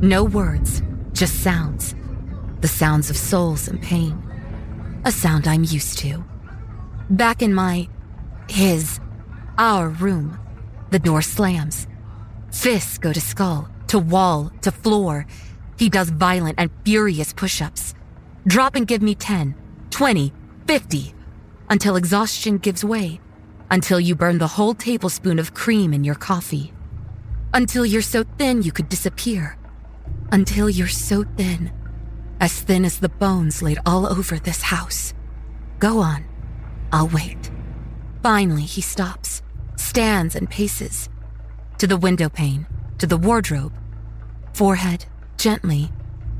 No 0.00 0.24
words, 0.24 0.82
just 1.12 1.36
sounds. 1.44 1.94
The 2.60 2.66
sounds 2.68 3.08
of 3.08 3.16
souls 3.16 3.68
in 3.68 3.78
pain. 3.78 4.16
A 5.04 5.12
sound 5.12 5.46
I'm 5.46 5.62
used 5.62 5.98
to. 6.00 6.24
Back 7.08 7.40
in 7.40 7.54
my, 7.54 7.86
his, 8.48 8.98
our 9.58 9.90
room, 9.90 10.40
the 10.90 10.98
door 10.98 11.22
slams. 11.22 11.86
Fists 12.54 12.98
go 12.98 13.12
to 13.12 13.20
skull, 13.20 13.68
to 13.88 13.98
wall, 13.98 14.50
to 14.62 14.70
floor. 14.70 15.26
He 15.76 15.90
does 15.90 16.10
violent 16.10 16.54
and 16.56 16.70
furious 16.84 17.32
push 17.32 17.60
ups. 17.60 17.94
Drop 18.46 18.76
and 18.76 18.86
give 18.86 19.02
me 19.02 19.16
10, 19.16 19.56
20, 19.90 20.32
50, 20.68 21.14
until 21.68 21.96
exhaustion 21.96 22.58
gives 22.58 22.84
way, 22.84 23.20
until 23.72 23.98
you 23.98 24.14
burn 24.14 24.38
the 24.38 24.46
whole 24.54 24.72
tablespoon 24.72 25.38
of 25.40 25.52
cream 25.52 25.92
in 25.92 26.04
your 26.04 26.14
coffee, 26.14 26.72
until 27.52 27.84
you're 27.84 28.00
so 28.14 28.24
thin 28.38 28.62
you 28.62 28.70
could 28.72 28.88
disappear, 28.88 29.56
until 30.30 30.70
you're 30.70 30.86
so 30.86 31.24
thin, 31.36 31.72
as 32.40 32.62
thin 32.62 32.84
as 32.84 33.00
the 33.00 33.08
bones 33.08 33.62
laid 33.62 33.78
all 33.84 34.06
over 34.06 34.38
this 34.38 34.62
house. 34.62 35.12
Go 35.80 35.98
on, 35.98 36.24
I'll 36.92 37.08
wait. 37.08 37.50
Finally, 38.22 38.62
he 38.62 38.80
stops, 38.80 39.42
stands, 39.76 40.36
and 40.36 40.48
paces 40.48 41.08
to 41.84 41.88
the 41.88 41.96
window 41.98 42.30
pane, 42.30 42.66
to 42.96 43.06
the 43.06 43.18
wardrobe, 43.18 43.74
forehead 44.54 45.04
gently 45.36 45.90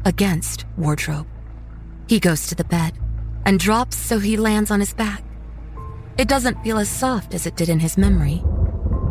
against 0.06 0.64
wardrobe. 0.78 1.26
He 2.08 2.18
goes 2.18 2.46
to 2.46 2.54
the 2.54 2.64
bed 2.64 2.94
and 3.44 3.60
drops 3.60 3.94
so 3.94 4.18
he 4.20 4.38
lands 4.38 4.70
on 4.70 4.80
his 4.80 4.94
back. 4.94 5.22
It 6.16 6.28
doesn't 6.28 6.62
feel 6.64 6.78
as 6.78 6.88
soft 6.88 7.34
as 7.34 7.46
it 7.46 7.56
did 7.56 7.68
in 7.68 7.78
his 7.78 7.98
memory. 7.98 8.42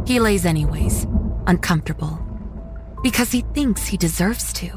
He 0.07 0.19
lays 0.19 0.43
anyways, 0.43 1.03
uncomfortable, 1.45 2.17
because 3.03 3.31
he 3.31 3.41
thinks 3.53 3.85
he 3.85 3.97
deserves 3.97 4.51
to, 4.53 4.71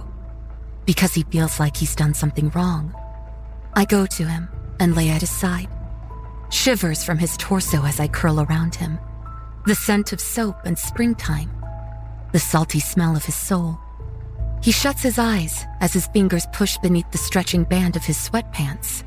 because 0.85 1.15
he 1.15 1.23
feels 1.23 1.59
like 1.59 1.75
he's 1.79 1.97
done 1.97 2.13
something 2.13 2.51
wrong. 2.51 2.95
I 3.73 3.87
go 3.87 4.05
to 4.05 4.25
him 4.29 4.47
and 4.79 4.95
lay 4.95 5.09
at 5.09 5.23
his 5.23 5.31
side. 5.31 5.71
Shivers 6.51 7.03
from 7.03 7.17
his 7.17 7.35
torso 7.39 7.83
as 7.87 7.99
I 7.99 8.09
curl 8.09 8.43
around 8.43 8.75
him 8.75 8.99
the 9.67 9.75
scent 9.75 10.13
of 10.13 10.21
soap 10.21 10.57
and 10.65 10.79
springtime, 10.79 11.51
the 12.33 12.39
salty 12.39 12.79
smell 12.79 13.17
of 13.17 13.25
his 13.25 13.35
soul. 13.35 13.77
He 14.63 14.71
shuts 14.71 15.03
his 15.03 15.19
eyes 15.19 15.65
as 15.81 15.93
his 15.93 16.07
fingers 16.07 16.47
push 16.53 16.79
beneath 16.79 17.11
the 17.11 17.19
stretching 17.19 17.65
band 17.65 17.97
of 17.97 18.05
his 18.05 18.17
sweatpants. 18.17 19.03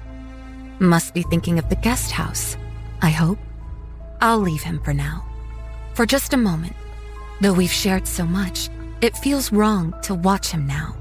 Must 0.79 1.13
be 1.13 1.21
thinking 1.23 1.59
of 1.59 1.69
the 1.69 1.77
guest 1.77 2.11
house, 2.11 2.57
I 3.01 3.09
hope. 3.09 3.39
I'll 4.21 4.37
leave 4.39 4.61
him 4.61 4.81
for 4.83 4.93
now. 4.93 5.25
For 5.93 6.05
just 6.05 6.33
a 6.33 6.37
moment, 6.37 6.75
though 7.39 7.53
we've 7.53 7.71
shared 7.71 8.05
so 8.05 8.25
much, 8.25 8.69
it 9.01 9.15
feels 9.17 9.53
wrong 9.53 9.95
to 10.03 10.13
watch 10.13 10.49
him 10.49 10.67
now. 10.67 10.93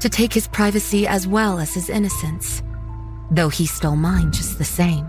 To 0.00 0.08
take 0.08 0.32
his 0.32 0.48
privacy 0.48 1.06
as 1.06 1.28
well 1.28 1.60
as 1.60 1.72
his 1.74 1.88
innocence, 1.88 2.64
though 3.30 3.48
he 3.48 3.64
stole 3.64 3.94
mine 3.96 4.32
just 4.32 4.58
the 4.58 4.64
same. 4.64 5.08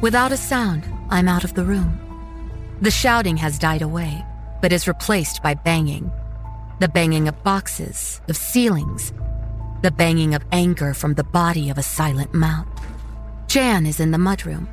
Without 0.00 0.32
a 0.32 0.36
sound, 0.36 0.84
I'm 1.08 1.28
out 1.28 1.44
of 1.44 1.54
the 1.54 1.64
room. 1.64 1.96
The 2.82 2.90
shouting 2.90 3.36
has 3.36 3.58
died 3.58 3.82
away, 3.82 4.24
but 4.62 4.72
is 4.72 4.88
replaced 4.88 5.42
by 5.42 5.52
banging. 5.52 6.10
The 6.78 6.88
banging 6.88 7.28
of 7.28 7.42
boxes, 7.42 8.22
of 8.26 8.38
ceilings, 8.38 9.12
the 9.82 9.90
banging 9.90 10.34
of 10.34 10.46
anger 10.50 10.94
from 10.94 11.12
the 11.12 11.24
body 11.24 11.68
of 11.68 11.76
a 11.76 11.82
silent 11.82 12.32
mount. 12.32 12.66
Jan 13.48 13.84
is 13.84 14.00
in 14.00 14.12
the 14.12 14.16
mudroom, 14.18 14.66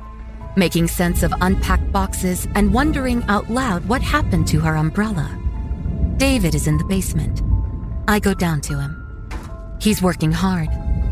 making 0.56 0.88
sense 0.88 1.22
of 1.22 1.34
unpacked 1.42 1.92
boxes 1.92 2.48
and 2.54 2.72
wondering 2.72 3.22
out 3.28 3.50
loud 3.50 3.86
what 3.90 4.00
happened 4.00 4.46
to 4.48 4.60
her 4.60 4.74
umbrella. 4.74 5.28
David 6.16 6.54
is 6.54 6.66
in 6.66 6.78
the 6.78 6.84
basement. 6.84 7.42
I 8.08 8.20
go 8.20 8.32
down 8.32 8.62
to 8.62 8.80
him. 8.80 9.28
He's 9.82 10.00
working 10.00 10.32
hard, 10.32 10.70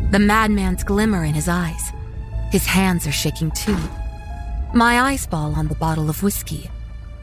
the 0.09 0.17
madman's 0.19 0.83
glimmer 0.83 1.23
in 1.23 1.35
his 1.35 1.47
eyes. 1.47 1.91
His 2.51 2.65
hands 2.65 3.05
are 3.05 3.11
shaking 3.11 3.51
too. 3.51 3.77
My 4.73 4.99
eyes 4.99 5.27
fall 5.27 5.53
on 5.53 5.67
the 5.67 5.75
bottle 5.75 6.09
of 6.09 6.23
whiskey 6.23 6.71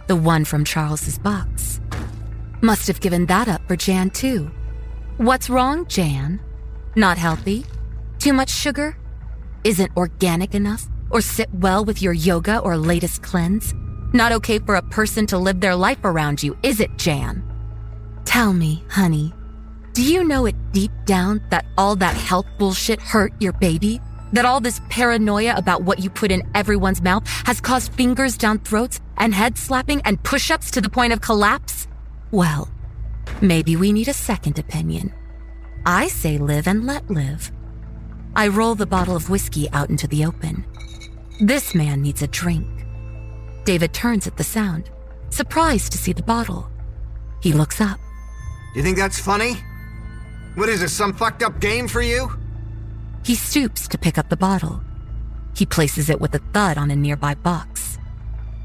the 0.06 0.16
one 0.16 0.44
from 0.44 0.64
Charles's 0.64 1.18
box. 1.18 1.80
Must 2.60 2.86
have 2.86 3.00
given 3.00 3.26
that 3.26 3.48
up 3.48 3.66
for 3.68 3.76
Jan, 3.76 4.10
too. 4.10 4.50
What's 5.16 5.50
wrong, 5.50 5.86
Jan? 5.86 6.40
Not 6.96 7.18
healthy? 7.18 7.66
Too 8.18 8.32
much 8.32 8.50
sugar? 8.50 8.96
Isn't 9.64 9.94
organic 9.96 10.54
enough? 10.54 10.86
Or 11.10 11.20
sit 11.20 11.48
well 11.54 11.84
with 11.84 12.02
your 12.02 12.12
yoga 12.12 12.58
or 12.58 12.76
latest 12.76 13.22
cleanse? 13.22 13.74
Not 14.12 14.32
okay 14.32 14.58
for 14.58 14.76
a 14.76 14.82
person 14.82 15.26
to 15.26 15.38
live 15.38 15.60
their 15.60 15.74
life 15.74 16.02
around 16.04 16.42
you, 16.42 16.56
is 16.62 16.80
it, 16.80 16.96
Jan? 16.98 17.42
Tell 18.24 18.52
me, 18.52 18.84
honey, 18.88 19.32
do 19.92 20.02
you 20.02 20.24
know 20.24 20.46
it 20.46 20.54
deep 20.72 20.92
down 21.04 21.42
that 21.50 21.66
all 21.76 21.96
that 21.96 22.14
health 22.16 22.46
bullshit 22.58 23.00
hurt 23.00 23.32
your 23.40 23.52
baby? 23.54 24.00
That 24.34 24.44
all 24.44 24.58
this 24.60 24.80
paranoia 24.90 25.54
about 25.56 25.82
what 25.84 26.00
you 26.00 26.10
put 26.10 26.32
in 26.32 26.42
everyone's 26.56 27.00
mouth 27.00 27.24
has 27.46 27.60
caused 27.60 27.92
fingers 27.92 28.36
down 28.36 28.58
throats 28.58 28.98
and 29.16 29.32
head 29.32 29.56
slapping 29.56 30.00
and 30.02 30.20
push 30.24 30.50
ups 30.50 30.72
to 30.72 30.80
the 30.80 30.88
point 30.90 31.12
of 31.12 31.20
collapse? 31.20 31.86
Well, 32.32 32.68
maybe 33.40 33.76
we 33.76 33.92
need 33.92 34.08
a 34.08 34.12
second 34.12 34.58
opinion. 34.58 35.14
I 35.86 36.08
say 36.08 36.36
live 36.36 36.66
and 36.66 36.84
let 36.84 37.08
live. 37.08 37.52
I 38.34 38.48
roll 38.48 38.74
the 38.74 38.86
bottle 38.86 39.14
of 39.14 39.30
whiskey 39.30 39.70
out 39.70 39.88
into 39.88 40.08
the 40.08 40.24
open. 40.24 40.66
This 41.40 41.72
man 41.72 42.02
needs 42.02 42.20
a 42.22 42.26
drink. 42.26 42.66
David 43.64 43.94
turns 43.94 44.26
at 44.26 44.36
the 44.36 44.42
sound, 44.42 44.90
surprised 45.30 45.92
to 45.92 45.98
see 45.98 46.12
the 46.12 46.24
bottle. 46.24 46.68
He 47.40 47.52
looks 47.52 47.80
up. 47.80 48.00
You 48.74 48.82
think 48.82 48.96
that's 48.98 49.20
funny? 49.20 49.54
What 50.56 50.68
is 50.68 50.80
this, 50.80 50.92
some 50.92 51.12
fucked 51.12 51.44
up 51.44 51.60
game 51.60 51.86
for 51.86 52.02
you? 52.02 52.28
He 53.24 53.34
stoops 53.34 53.88
to 53.88 53.96
pick 53.98 54.18
up 54.18 54.28
the 54.28 54.36
bottle. 54.36 54.82
He 55.56 55.64
places 55.64 56.10
it 56.10 56.20
with 56.20 56.34
a 56.34 56.40
thud 56.52 56.76
on 56.76 56.90
a 56.90 56.96
nearby 56.96 57.34
box. 57.34 57.98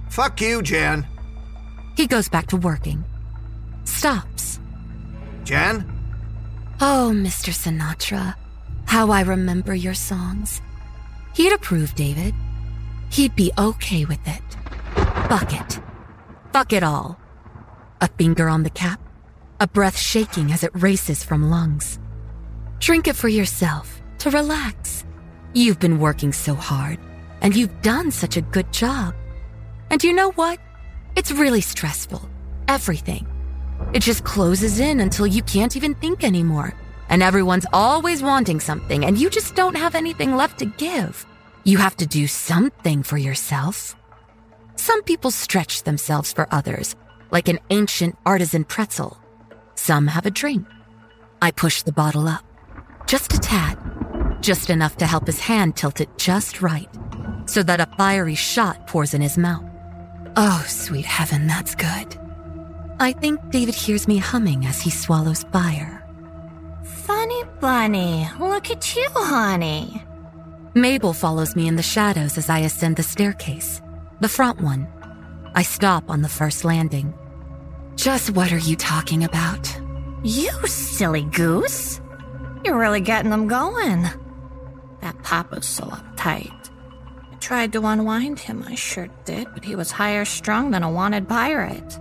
Fuck 0.10 0.42
you, 0.42 0.62
Jan. 0.62 1.08
He 1.96 2.08
goes 2.08 2.28
back 2.28 2.48
to 2.48 2.58
working. 2.58 3.06
Stops. 3.86 4.60
Jan? 5.46 5.88
Oh, 6.82 7.12
Mr. 7.14 7.54
Sinatra, 7.54 8.36
how 8.88 9.12
I 9.12 9.22
remember 9.22 9.74
your 9.76 9.94
songs. 9.94 10.62
He'd 11.34 11.54
approve, 11.54 11.96
David. 11.96 12.34
He'd 13.12 13.36
be 13.36 13.52
okay 13.58 14.04
with 14.06 14.26
it. 14.28 14.42
Fuck 15.30 15.54
it. 15.54 15.80
Fuck 16.52 16.74
it 16.74 16.84
all. 16.84 17.18
A 18.02 18.08
finger 18.10 18.50
on 18.50 18.64
the 18.64 18.70
cap, 18.70 19.00
a 19.60 19.68
breath 19.68 19.98
shaking 19.98 20.52
as 20.52 20.64
it 20.64 20.72
races 20.74 21.24
from 21.24 21.50
lungs. 21.50 21.98
Drink 22.80 23.08
it 23.08 23.16
for 23.16 23.28
yourself 23.30 24.02
to 24.20 24.30
relax. 24.30 25.06
You've 25.54 25.80
been 25.80 26.00
working 26.00 26.32
so 26.32 26.54
hard, 26.54 27.00
and 27.42 27.56
you've 27.56 27.82
done 27.82 28.12
such 28.12 28.38
a 28.38 28.42
good 28.42 28.72
job. 28.72 29.14
And 29.90 30.04
you 30.04 30.14
know 30.14 30.32
what? 30.34 30.60
It's 31.16 31.32
really 31.32 31.62
stressful. 31.62 32.22
Everything. 32.68 33.26
It 33.94 34.02
just 34.02 34.24
closes 34.24 34.80
in 34.80 35.00
until 35.00 35.26
you 35.26 35.42
can't 35.42 35.76
even 35.76 35.96
think 35.96 36.24
anymore. 36.24 36.74
And 37.10 37.24
everyone's 37.24 37.66
always 37.74 38.22
wanting 38.22 38.60
something, 38.60 39.04
and 39.06 39.18
you 39.18 39.30
just 39.30 39.56
don't 39.56 39.76
have 39.76 39.96
anything 39.96 40.36
left 40.36 40.60
to 40.60 40.66
give. 40.66 41.26
You 41.64 41.78
have 41.80 41.96
to 41.98 42.06
do 42.06 42.28
something 42.28 43.04
for 43.04 43.18
yourself. 43.18 43.96
Some 44.76 45.02
people 45.04 45.32
stretch 45.32 45.84
themselves 45.84 46.32
for 46.32 46.48
others, 46.52 46.96
like 47.32 47.48
an 47.48 47.60
ancient 47.70 48.18
artisan 48.26 48.64
pretzel. 48.66 49.18
Some 49.76 50.08
have 50.08 50.26
a 50.26 50.32
drink. 50.32 50.68
I 51.42 51.52
push 51.52 51.82
the 51.82 51.92
bottle 51.94 52.28
up, 52.28 52.44
just 53.08 53.34
a 53.34 53.40
tad, 53.40 53.78
just 54.42 54.70
enough 54.70 54.98
to 54.98 55.06
help 55.08 55.28
his 55.28 55.40
hand 55.40 55.76
tilt 55.76 56.02
it 56.02 56.18
just 56.18 56.62
right, 56.62 56.90
so 57.46 57.64
that 57.64 57.82
a 57.82 57.88
fiery 57.98 58.36
shot 58.36 58.88
pours 58.88 59.14
in 59.14 59.22
his 59.22 59.38
mouth. 59.38 59.64
Oh, 60.36 60.64
sweet 60.68 61.06
heaven, 61.06 61.48
that's 61.48 61.76
good. 61.76 62.16
I 63.00 63.14
think 63.14 63.50
David 63.50 63.76
hears 63.76 64.08
me 64.08 64.18
humming 64.18 64.66
as 64.66 64.82
he 64.82 64.90
swallows 64.90 65.44
fire. 65.52 65.96
Funny 66.84 67.44
bunny, 67.60 68.28
look 68.40 68.70
at 68.70 68.96
you, 68.96 69.08
honey. 69.16 70.04
Mabel 70.76 71.14
follows 71.14 71.56
me 71.56 71.68
in 71.68 71.76
the 71.76 71.84
shadows 71.84 72.38
as 72.38 72.50
I 72.50 72.60
ascend 72.60 72.96
the 72.98 73.04
staircase, 73.04 73.82
the 74.22 74.30
front 74.30 74.62
one. 74.62 74.88
I 75.56 75.64
stop 75.64 76.10
on 76.10 76.22
the 76.22 76.30
first 76.30 76.64
landing. 76.64 77.14
Just 77.96 78.30
what 78.32 78.54
are 78.54 78.60
you 78.60 78.76
talking 78.76 79.24
about? 79.24 79.76
You 80.24 80.52
silly 80.68 81.24
goose. 81.24 82.00
You're 82.64 82.78
really 82.78 83.02
getting 83.02 83.32
them 83.32 83.48
going. 83.48 84.06
That 85.02 85.22
papa's 85.24 85.66
so 85.68 85.86
uptight. 85.86 86.52
I 87.32 87.36
tried 87.40 87.74
to 87.74 87.86
unwind 87.86 88.40
him, 88.40 88.64
I 88.68 88.76
sure 88.76 89.08
did, 89.26 89.48
but 89.54 89.64
he 89.64 89.76
was 89.76 89.92
higher 89.92 90.26
strung 90.26 90.72
than 90.72 90.84
a 90.84 90.92
wanted 90.92 91.28
pirate. 91.28 91.98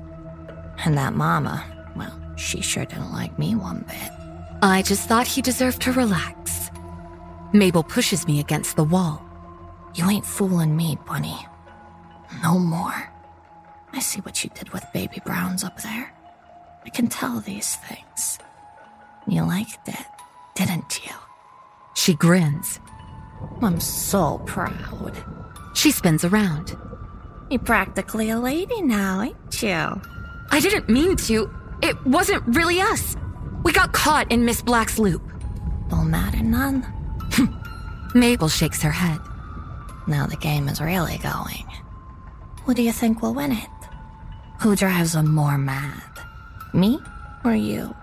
And 0.85 0.97
that 0.99 1.15
mama, 1.15 1.65
well, 1.97 2.19
she 2.37 2.61
sure 2.61 2.85
didn't 2.85 3.12
like 3.12 3.39
me 3.39 3.55
one 3.55 3.85
bit. 3.89 4.12
I 4.62 4.83
just 4.83 5.09
thought 5.09 5.27
he 5.27 5.43
deserved 5.43 5.81
to 5.83 5.93
relax. 5.93 6.70
Mabel 7.53 7.83
pushes 7.83 8.27
me 8.27 8.41
against 8.41 8.77
the 8.77 8.85
wall. 8.85 9.25
You 9.95 10.09
ain't 10.11 10.27
fooling 10.27 10.77
me, 10.77 10.99
Bunny. 11.07 11.39
No 12.43 12.59
more. 12.59 13.12
I 13.93 14.01
see 14.01 14.20
what 14.20 14.45
you 14.45 14.51
did 14.55 14.69
with 14.73 14.85
Baby 14.93 15.23
Browns 15.25 15.65
up 15.65 15.81
there. 15.83 16.12
I 16.85 16.91
can 16.91 17.07
tell 17.07 17.41
these 17.41 17.77
things. 17.77 18.39
You 19.27 19.43
liked 19.45 19.89
it, 19.89 20.07
didn't 20.55 21.05
you? 21.07 21.12
She 21.95 22.15
grins. 22.15 22.79
I'm 23.62 23.81
so 23.81 24.40
proud. 24.47 25.12
She 25.74 25.90
spins 25.90 26.24
around. 26.24 26.77
You're 27.51 27.59
practically 27.60 28.31
a 28.31 28.39
lady 28.39 28.82
now, 28.82 29.23
ain't 29.23 29.62
you? 29.62 30.01
I 30.51 30.60
didn't 30.60 30.89
mean 30.89 31.16
to. 31.16 31.51
It 31.82 31.97
wasn't 32.06 32.43
really 32.56 32.81
us. 32.81 33.16
We 33.62 33.73
got 33.73 33.93
caught 33.93 34.31
in 34.31 34.44
Miss 34.44 34.62
Black's 34.62 34.98
loop. 34.98 35.23
Don't 35.89 36.10
matter 36.10 36.43
none. 36.43 36.86
Mabel 38.15 38.48
shakes 38.48 38.82
her 38.82 38.90
head. 38.90 39.19
Now 40.06 40.27
the 40.27 40.36
game 40.36 40.69
is 40.69 40.81
really 40.81 41.19
going. 41.19 41.65
Who 42.65 42.74
do 42.74 42.82
you 42.82 42.93
think 42.93 43.23
will 43.23 43.35
win 43.35 43.52
it? 43.52 43.69
Who 44.62 44.74
drives 44.77 45.12
them 45.12 45.32
more 45.35 45.59
mad? 45.59 46.02
Me 46.73 46.98
or 47.44 47.55
you? 47.55 47.94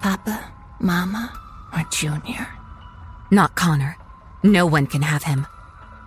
Papa, 0.00 0.52
Mama, 0.80 1.32
or 1.74 1.82
Junior? 1.90 2.46
Not 3.30 3.54
Connor. 3.56 3.96
No 4.44 4.66
one 4.66 4.86
can 4.86 5.00
have 5.00 5.22
him. 5.22 5.46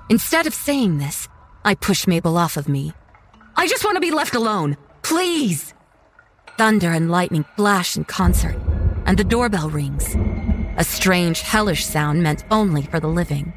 Instead 0.09 0.45
of 0.45 0.53
saying 0.53 0.99
this, 0.99 1.27
I 1.65 1.73
push 1.73 2.05
Mabel 2.05 2.37
off 2.37 2.55
of 2.55 2.69
me. 2.69 2.93
I 3.55 3.67
just 3.67 3.83
want 3.83 3.95
to 3.95 3.99
be 3.99 4.11
left 4.11 4.35
alone. 4.35 4.77
Please! 5.01 5.73
Thunder 6.55 6.91
and 6.91 7.09
lightning 7.09 7.45
flash 7.55 7.97
in 7.97 8.03
concert, 8.05 8.55
and 9.07 9.17
the 9.17 9.23
doorbell 9.23 9.71
rings. 9.71 10.13
A 10.77 10.83
strange, 10.83 11.41
hellish 11.41 11.83
sound 11.83 12.21
meant 12.21 12.45
only 12.51 12.83
for 12.83 12.99
the 12.99 13.07
living. 13.07 13.53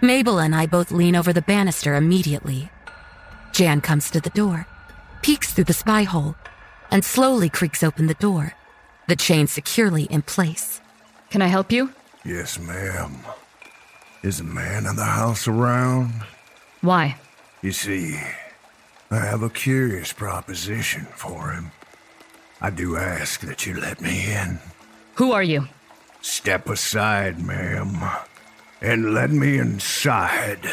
Mabel 0.00 0.40
and 0.40 0.52
I 0.52 0.66
both 0.66 0.90
lean 0.90 1.14
over 1.14 1.32
the 1.32 1.40
banister 1.42 1.94
immediately. 1.94 2.70
Jan 3.52 3.80
comes 3.80 4.10
to 4.10 4.20
the 4.20 4.30
door, 4.30 4.66
peeks 5.22 5.52
through 5.54 5.64
the 5.70 5.72
spy 5.72 6.02
hole, 6.02 6.34
and 6.90 7.04
slowly 7.04 7.48
creaks 7.48 7.84
open 7.84 8.08
the 8.08 8.14
door, 8.14 8.54
the 9.06 9.14
chain 9.14 9.46
securely 9.46 10.04
in 10.10 10.22
place. 10.22 10.80
Can 11.30 11.40
I 11.40 11.46
help 11.46 11.70
you? 11.70 11.92
Yes, 12.24 12.58
ma'am. 12.58 13.18
Is 14.22 14.38
a 14.38 14.44
man 14.44 14.86
in 14.86 14.94
the 14.94 15.04
house 15.04 15.48
around? 15.48 16.12
Why? 16.80 17.16
You 17.60 17.72
see, 17.72 18.20
I 19.10 19.16
have 19.18 19.42
a 19.42 19.50
curious 19.50 20.12
proposition 20.12 21.08
for 21.16 21.50
him. 21.50 21.72
I 22.60 22.70
do 22.70 22.96
ask 22.96 23.40
that 23.40 23.66
you 23.66 23.80
let 23.80 24.00
me 24.00 24.32
in. 24.32 24.60
Who 25.16 25.32
are 25.32 25.42
you? 25.42 25.66
Step 26.20 26.68
aside, 26.68 27.40
ma'am, 27.44 27.98
and 28.80 29.12
let 29.12 29.30
me 29.30 29.58
inside. 29.58 30.70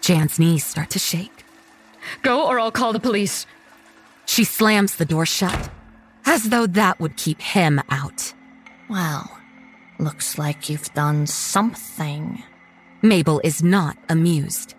Jan's 0.00 0.38
knees 0.38 0.64
start 0.64 0.88
to 0.90 0.98
shake. 0.98 1.44
Go 2.22 2.46
or 2.46 2.58
I'll 2.58 2.70
call 2.72 2.94
the 2.94 3.00
police. 3.00 3.44
She 4.24 4.44
slams 4.44 4.96
the 4.96 5.04
door 5.04 5.26
shut, 5.26 5.68
as 6.24 6.48
though 6.48 6.66
that 6.68 7.00
would 7.00 7.18
keep 7.18 7.42
him 7.42 7.82
out. 7.90 8.32
Well, 8.88 9.39
Looks 10.00 10.38
like 10.38 10.70
you've 10.70 10.92
done 10.94 11.26
something. 11.26 12.42
Mabel 13.02 13.38
is 13.44 13.62
not 13.62 13.98
amused. 14.08 14.74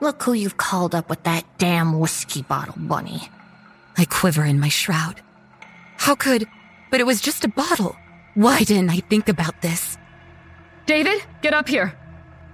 Look 0.00 0.24
who 0.24 0.32
you've 0.32 0.56
called 0.56 0.96
up 0.96 1.08
with 1.08 1.22
that 1.22 1.44
damn 1.58 2.00
whiskey 2.00 2.42
bottle, 2.42 2.74
Bunny. 2.76 3.28
I 3.96 4.04
quiver 4.04 4.44
in 4.44 4.58
my 4.58 4.68
shroud. 4.68 5.22
How 5.96 6.16
could? 6.16 6.48
But 6.90 6.98
it 6.98 7.06
was 7.06 7.20
just 7.20 7.44
a 7.44 7.48
bottle. 7.48 7.94
Why 8.34 8.64
didn't 8.64 8.90
I 8.90 8.96
think 8.98 9.28
about 9.28 9.62
this? 9.62 9.96
David, 10.86 11.22
get 11.40 11.54
up 11.54 11.68
here. 11.68 11.96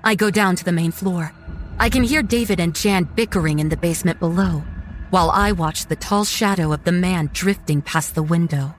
I 0.05 0.15
go 0.15 0.31
down 0.31 0.57
to 0.57 0.65
the 0.65 0.73
main 0.73 0.91
floor. 0.93 1.33
I 1.79 1.89
can 1.89 2.03
hear 2.03 2.23
David 2.23 2.61
and 2.61 2.75
Jan 2.75 3.05
bickering 3.05 3.61
in 3.61 3.71
the 3.71 3.79
basement 3.79 4.21
below, 4.21 4.63
while 5.09 5.31
I 5.31 5.53
watch 5.53 5.87
the 5.87 5.97
tall 5.97 6.27
shadow 6.27 6.71
of 6.75 6.85
the 6.85 6.93
man 6.93 7.31
drifting 7.33 7.81
past 7.81 8.15
the 8.15 8.23
window. 8.23 8.75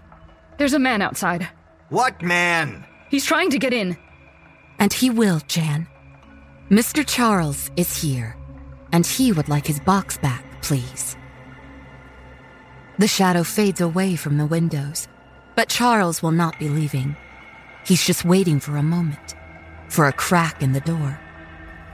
There's 0.60 0.74
a 0.74 0.80
man 0.80 1.02
outside. 1.02 1.48
What 1.90 2.22
man? 2.22 2.86
He's 3.10 3.26
trying 3.26 3.50
to 3.52 3.60
get 3.60 3.74
in. 3.74 3.98
And 4.78 4.94
he 4.94 5.10
will, 5.10 5.42
Jan. 5.48 5.88
Mr. 6.70 7.04
Charles 7.06 7.72
is 7.76 8.02
here, 8.02 8.38
and 8.92 9.06
he 9.06 9.32
would 9.32 9.50
like 9.50 9.66
his 9.66 9.80
box 9.80 10.18
back, 10.20 10.44
please. 10.62 11.18
The 13.00 13.08
shadow 13.08 13.44
fades 13.44 13.82
away 13.82 14.16
from 14.16 14.38
the 14.38 14.46
windows, 14.46 15.08
but 15.56 15.70
Charles 15.70 16.22
will 16.22 16.32
not 16.32 16.60
be 16.60 16.70
leaving. 16.70 17.16
He's 17.86 18.06
just 18.06 18.24
waiting 18.24 18.60
for 18.60 18.78
a 18.78 18.84
moment, 18.84 19.36
for 19.90 20.06
a 20.08 20.14
crack 20.14 20.62
in 20.62 20.74
the 20.74 20.82
door. 20.82 21.20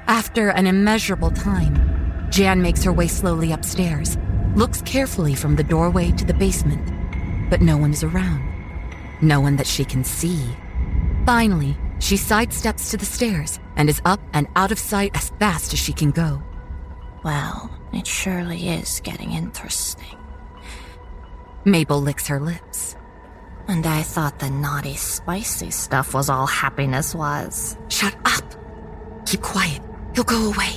After 0.07 0.49
an 0.49 0.67
immeasurable 0.67 1.31
time, 1.31 2.27
Jan 2.29 2.61
makes 2.61 2.83
her 2.83 2.91
way 2.91 3.07
slowly 3.07 3.53
upstairs, 3.53 4.17
looks 4.55 4.81
carefully 4.81 5.35
from 5.35 5.55
the 5.55 5.63
doorway 5.63 6.11
to 6.11 6.25
the 6.25 6.33
basement, 6.33 6.91
but 7.49 7.61
no 7.61 7.77
one 7.77 7.91
is 7.91 8.03
around. 8.03 8.41
No 9.21 9.39
one 9.39 9.55
that 9.55 9.67
she 9.67 9.85
can 9.85 10.03
see. 10.03 10.43
Finally, 11.25 11.75
she 11.99 12.15
sidesteps 12.15 12.91
to 12.91 12.97
the 12.97 13.05
stairs 13.05 13.59
and 13.77 13.89
is 13.89 13.99
up 14.05 14.19
and 14.33 14.47
out 14.55 14.71
of 14.71 14.77
sight 14.77 15.09
as 15.15 15.31
fast 15.39 15.73
as 15.73 15.79
she 15.79 15.91
can 15.91 16.11
go. 16.11 16.41
Well, 17.23 17.71
it 17.93 18.05
surely 18.05 18.69
is 18.69 19.01
getting 19.03 19.31
interesting. 19.31 20.17
Mabel 21.65 21.99
licks 21.99 22.27
her 22.27 22.39
lips. 22.39 22.95
And 23.67 23.87
I 23.87 24.03
thought 24.03 24.37
the 24.37 24.51
naughty, 24.51 24.93
spicy 24.93 25.71
stuff 25.71 26.13
was 26.13 26.29
all 26.29 26.45
happiness 26.45 27.15
was. 27.15 27.75
Shut 27.89 28.15
up! 28.25 29.25
Keep 29.25 29.41
quiet. 29.41 29.81
He'll 30.13 30.23
go 30.25 30.53
away. 30.53 30.73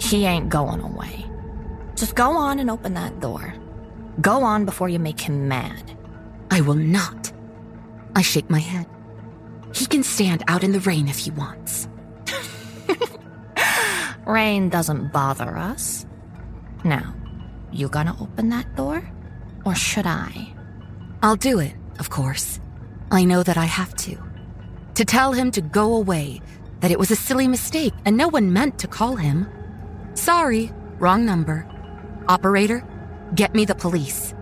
he 0.00 0.24
ain't 0.24 0.48
going 0.48 0.80
away. 0.80 1.26
Just 1.96 2.14
go 2.14 2.30
on 2.30 2.58
and 2.60 2.70
open 2.70 2.94
that 2.94 3.20
door. 3.20 3.52
Go 4.22 4.42
on 4.42 4.64
before 4.64 4.88
you 4.88 4.98
make 4.98 5.20
him 5.20 5.46
mad. 5.48 5.94
I 6.50 6.62
will 6.62 6.72
not. 6.76 7.30
I 8.16 8.22
shake 8.22 8.48
my 8.48 8.60
head. 8.60 8.86
He 9.78 9.86
can 9.86 10.02
stand 10.02 10.42
out 10.48 10.64
in 10.64 10.72
the 10.72 10.80
rain 10.80 11.06
if 11.06 11.18
he 11.18 11.30
wants. 11.30 11.86
rain 14.26 14.70
doesn't 14.70 15.12
bother 15.12 15.56
us. 15.56 16.04
Now, 16.82 17.14
you 17.70 17.88
gonna 17.88 18.16
open 18.20 18.48
that 18.48 18.74
door? 18.74 19.08
Or 19.64 19.76
should 19.76 20.06
I? 20.06 20.52
I'll 21.22 21.36
do 21.36 21.60
it, 21.60 21.74
of 22.00 22.10
course. 22.10 22.58
I 23.12 23.24
know 23.24 23.44
that 23.44 23.56
I 23.56 23.66
have 23.66 23.94
to. 23.98 24.16
To 24.96 25.04
tell 25.04 25.32
him 25.32 25.52
to 25.52 25.60
go 25.60 25.94
away, 25.94 26.42
that 26.80 26.90
it 26.90 26.98
was 26.98 27.12
a 27.12 27.16
silly 27.16 27.46
mistake 27.46 27.94
and 28.04 28.16
no 28.16 28.26
one 28.26 28.52
meant 28.52 28.80
to 28.80 28.88
call 28.88 29.14
him. 29.14 29.46
Sorry, 30.14 30.72
wrong 30.98 31.24
number. 31.24 31.64
Operator, 32.26 32.82
get 33.36 33.54
me 33.54 33.64
the 33.64 33.76
police. 33.76 34.34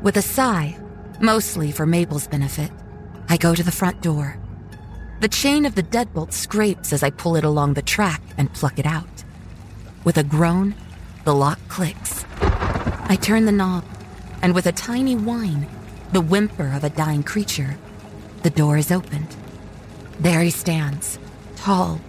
With 0.00 0.16
a 0.16 0.22
sigh, 0.22 0.74
mostly 1.20 1.70
for 1.70 1.84
Mabel's 1.84 2.26
benefit, 2.28 2.70
I 3.28 3.36
go 3.36 3.54
to 3.54 3.62
the 3.62 3.70
front 3.70 4.00
door. 4.00 4.40
The 5.24 5.28
chain 5.28 5.64
of 5.64 5.74
the 5.74 5.82
deadbolt 5.82 6.34
scrapes 6.34 6.92
as 6.92 7.02
I 7.02 7.08
pull 7.08 7.34
it 7.36 7.44
along 7.44 7.72
the 7.72 7.80
track 7.80 8.20
and 8.36 8.52
pluck 8.52 8.78
it 8.78 8.84
out. 8.84 9.24
With 10.04 10.18
a 10.18 10.22
groan, 10.22 10.74
the 11.24 11.34
lock 11.34 11.58
clicks. 11.68 12.26
I 12.42 13.16
turn 13.18 13.46
the 13.46 13.50
knob, 13.50 13.86
and 14.42 14.54
with 14.54 14.66
a 14.66 14.72
tiny 14.72 15.16
whine, 15.16 15.66
the 16.12 16.20
whimper 16.20 16.70
of 16.74 16.84
a 16.84 16.90
dying 16.90 17.22
creature, 17.22 17.78
the 18.42 18.50
door 18.50 18.76
is 18.76 18.92
opened. 18.92 19.34
There 20.20 20.42
he 20.42 20.50
stands, 20.50 21.18
tall, 21.56 22.02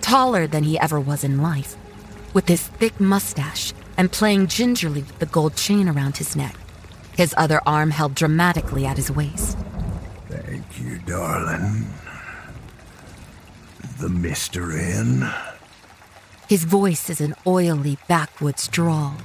taller 0.00 0.46
than 0.46 0.62
he 0.64 0.78
ever 0.78 0.98
was 0.98 1.24
in 1.24 1.42
life, 1.42 1.76
with 2.32 2.48
his 2.48 2.66
thick 2.68 2.98
mustache 2.98 3.74
and 3.98 4.10
playing 4.10 4.46
gingerly 4.46 5.02
with 5.02 5.18
the 5.18 5.26
gold 5.26 5.56
chain 5.56 5.90
around 5.90 6.16
his 6.16 6.34
neck, 6.34 6.56
his 7.18 7.34
other 7.36 7.60
arm 7.66 7.90
held 7.90 8.14
dramatically 8.14 8.86
at 8.86 8.96
his 8.96 9.10
waist. 9.10 9.58
Thank 10.30 10.80
you, 10.80 10.96
darling 11.04 11.84
the 13.98 14.08
mister 14.08 14.72
in? 14.78 15.28
His 16.48 16.64
voice 16.64 17.08
is 17.10 17.20
an 17.20 17.34
oily 17.46 17.98
backwoods 18.08 18.68
drawl. 18.68 19.16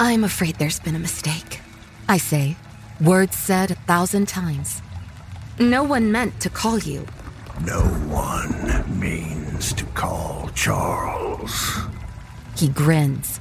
I'm 0.00 0.24
afraid 0.24 0.56
there's 0.56 0.80
been 0.80 0.94
a 0.94 0.98
mistake, 1.00 1.60
I 2.08 2.18
say, 2.18 2.56
words 3.00 3.36
said 3.36 3.70
a 3.70 3.74
thousand 3.74 4.26
times. 4.28 4.80
No 5.58 5.82
one 5.82 6.10
meant 6.12 6.40
to 6.40 6.50
call 6.50 6.78
you. 6.78 7.04
No 7.66 7.80
one 8.10 9.00
means 9.00 9.72
to 9.74 9.84
call 9.86 10.50
Charles. 10.54 11.76
He 12.56 12.68
grins. 12.68 13.40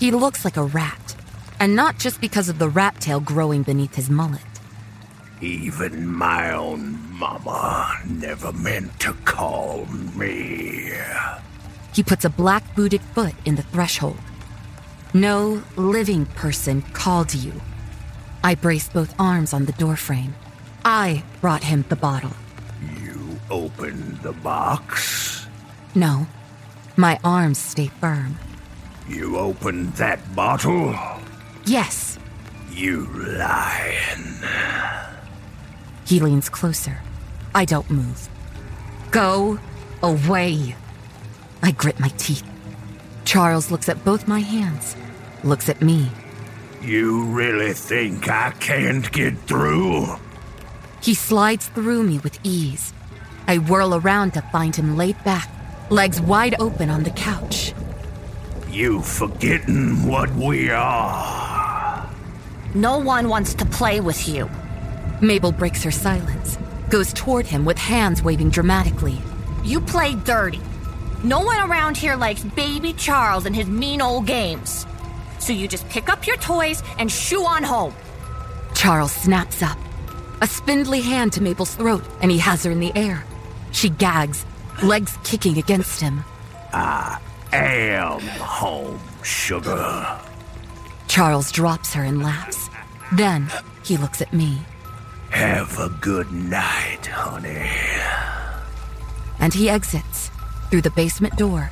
He 0.00 0.12
looks 0.12 0.44
like 0.44 0.56
a 0.56 0.62
rat, 0.62 1.16
and 1.60 1.74
not 1.74 1.98
just 1.98 2.20
because 2.20 2.48
of 2.48 2.58
the 2.58 2.68
rat 2.68 3.00
tail 3.00 3.20
growing 3.20 3.64
beneath 3.64 3.96
his 3.96 4.08
mullet. 4.08 4.40
Even 5.40 6.04
my 6.08 6.52
own 6.52 6.98
mama 7.16 7.96
never 8.08 8.52
meant 8.52 8.98
to 9.00 9.12
call 9.24 9.86
me. 10.16 10.90
He 11.94 12.02
puts 12.02 12.24
a 12.24 12.28
black 12.30 12.74
booted 12.74 13.00
foot 13.14 13.34
in 13.44 13.54
the 13.54 13.62
threshold. 13.62 14.18
No 15.14 15.62
living 15.76 16.26
person 16.26 16.82
called 16.92 17.32
you. 17.34 17.52
I 18.42 18.56
brace 18.56 18.88
both 18.88 19.14
arms 19.20 19.52
on 19.52 19.64
the 19.66 19.72
doorframe. 19.72 20.34
I 20.84 21.22
brought 21.40 21.62
him 21.62 21.84
the 21.88 21.96
bottle. 21.96 22.32
You 23.04 23.38
opened 23.48 24.18
the 24.22 24.32
box? 24.32 25.46
No. 25.94 26.26
My 26.96 27.18
arms 27.22 27.58
stay 27.58 27.86
firm. 28.00 28.36
You 29.08 29.36
opened 29.38 29.92
that 29.94 30.34
bottle? 30.34 30.98
Yes. 31.64 32.18
You 32.72 33.06
lying. 33.36 34.36
He 36.08 36.20
leans 36.20 36.48
closer. 36.48 37.02
I 37.54 37.66
don't 37.66 37.90
move. 37.90 38.28
Go 39.10 39.58
away. 40.02 40.74
I 41.62 41.70
grit 41.72 42.00
my 42.00 42.08
teeth. 42.16 42.48
Charles 43.26 43.70
looks 43.70 43.90
at 43.90 44.06
both 44.06 44.26
my 44.26 44.38
hands, 44.40 44.96
looks 45.44 45.68
at 45.68 45.82
me. 45.82 46.08
You 46.80 47.24
really 47.24 47.74
think 47.74 48.26
I 48.30 48.52
can't 48.52 49.12
get 49.12 49.36
through? 49.40 50.06
He 51.02 51.12
slides 51.12 51.66
through 51.68 52.04
me 52.04 52.20
with 52.20 52.38
ease. 52.42 52.94
I 53.46 53.58
whirl 53.58 53.94
around 53.94 54.32
to 54.32 54.40
find 54.50 54.74
him 54.74 54.96
laid 54.96 55.22
back, 55.24 55.50
legs 55.90 56.22
wide 56.22 56.54
open 56.58 56.88
on 56.88 57.02
the 57.02 57.10
couch. 57.10 57.74
You 58.70 59.02
forgetting 59.02 60.08
what 60.08 60.30
we 60.34 60.70
are? 60.70 62.08
No 62.74 62.96
one 62.96 63.28
wants 63.28 63.52
to 63.52 63.66
play 63.66 64.00
with 64.00 64.26
you. 64.26 64.48
Mabel 65.20 65.52
breaks 65.52 65.82
her 65.82 65.90
silence, 65.90 66.58
goes 66.90 67.12
toward 67.12 67.46
him 67.46 67.64
with 67.64 67.78
hands 67.78 68.22
waving 68.22 68.50
dramatically. 68.50 69.18
You 69.64 69.80
play 69.80 70.14
dirty. 70.14 70.60
No 71.24 71.40
one 71.40 71.58
around 71.58 71.96
here 71.96 72.14
likes 72.16 72.42
baby 72.44 72.92
Charles 72.92 73.44
and 73.44 73.54
his 73.54 73.66
mean 73.66 74.00
old 74.00 74.26
games. 74.26 74.86
So 75.40 75.52
you 75.52 75.66
just 75.66 75.88
pick 75.88 76.08
up 76.08 76.26
your 76.26 76.36
toys 76.36 76.82
and 76.98 77.10
shoo 77.10 77.44
on 77.44 77.64
home. 77.64 77.94
Charles 78.74 79.12
snaps 79.12 79.62
up, 79.62 79.78
a 80.40 80.46
spindly 80.46 81.00
hand 81.00 81.32
to 81.32 81.42
Mabel's 81.42 81.74
throat, 81.74 82.04
and 82.22 82.30
he 82.30 82.38
has 82.38 82.62
her 82.62 82.70
in 82.70 82.78
the 82.80 82.92
air. 82.96 83.24
She 83.72 83.88
gags, 83.88 84.46
legs 84.84 85.18
kicking 85.24 85.58
against 85.58 86.00
him. 86.00 86.22
I 86.72 87.18
am 87.52 88.20
home, 88.20 89.00
sugar. 89.24 90.18
Charles 91.08 91.50
drops 91.50 91.92
her 91.94 92.04
and 92.04 92.22
laughs. 92.22 92.68
Then 93.12 93.48
he 93.84 93.96
looks 93.96 94.20
at 94.22 94.32
me. 94.32 94.58
Have 95.30 95.78
a 95.78 95.90
good 96.00 96.32
night, 96.32 97.06
honey. 97.06 97.70
And 99.38 99.52
he 99.52 99.68
exits 99.68 100.30
through 100.70 100.80
the 100.82 100.90
basement 100.90 101.36
door 101.36 101.70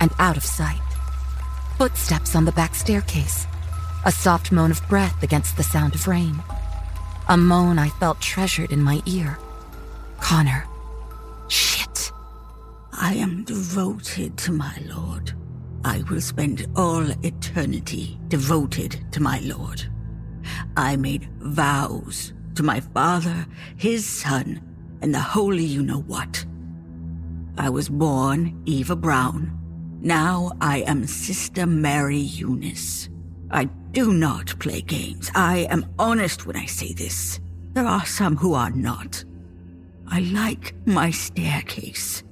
and 0.00 0.12
out 0.18 0.36
of 0.36 0.44
sight. 0.44 0.80
Footsteps 1.78 2.36
on 2.36 2.44
the 2.44 2.52
back 2.52 2.74
staircase, 2.74 3.46
a 4.04 4.12
soft 4.12 4.52
moan 4.52 4.70
of 4.70 4.86
breath 4.88 5.22
against 5.22 5.56
the 5.56 5.62
sound 5.62 5.94
of 5.94 6.06
rain. 6.06 6.42
A 7.28 7.36
moan 7.36 7.78
I 7.78 7.88
felt 7.88 8.20
treasured 8.20 8.70
in 8.72 8.82
my 8.82 9.00
ear. 9.06 9.38
Connor. 10.20 10.66
Shit. 11.48 12.12
I 12.92 13.14
am 13.14 13.42
devoted 13.44 14.36
to 14.38 14.52
my 14.52 14.76
lord. 14.94 15.32
I 15.84 16.02
will 16.10 16.20
spend 16.20 16.66
all 16.76 17.08
eternity 17.24 18.18
devoted 18.28 19.02
to 19.12 19.22
my 19.22 19.40
lord. 19.40 19.82
I 20.76 20.96
made 20.96 21.28
vows 21.38 22.32
to 22.58 22.62
my 22.64 22.80
father, 22.80 23.46
his 23.76 24.04
son, 24.04 24.60
and 25.00 25.14
the 25.14 25.20
holy 25.20 25.62
you 25.62 25.80
know 25.80 26.00
what. 26.00 26.44
I 27.56 27.70
was 27.70 27.88
born 27.88 28.60
Eva 28.66 28.96
Brown. 28.96 29.56
Now 30.00 30.50
I 30.60 30.78
am 30.78 31.06
Sister 31.06 31.66
Mary 31.66 32.18
Eunice. 32.18 33.08
I 33.52 33.64
do 33.92 34.12
not 34.12 34.58
play 34.58 34.80
games. 34.80 35.30
I 35.36 35.68
am 35.70 35.86
honest 36.00 36.46
when 36.46 36.56
I 36.56 36.66
say 36.66 36.92
this. 36.94 37.38
There 37.74 37.86
are 37.86 38.04
some 38.04 38.36
who 38.36 38.54
are 38.54 38.70
not. 38.72 39.24
I 40.08 40.18
like 40.20 40.74
my 40.84 41.12
staircase. 41.12 42.24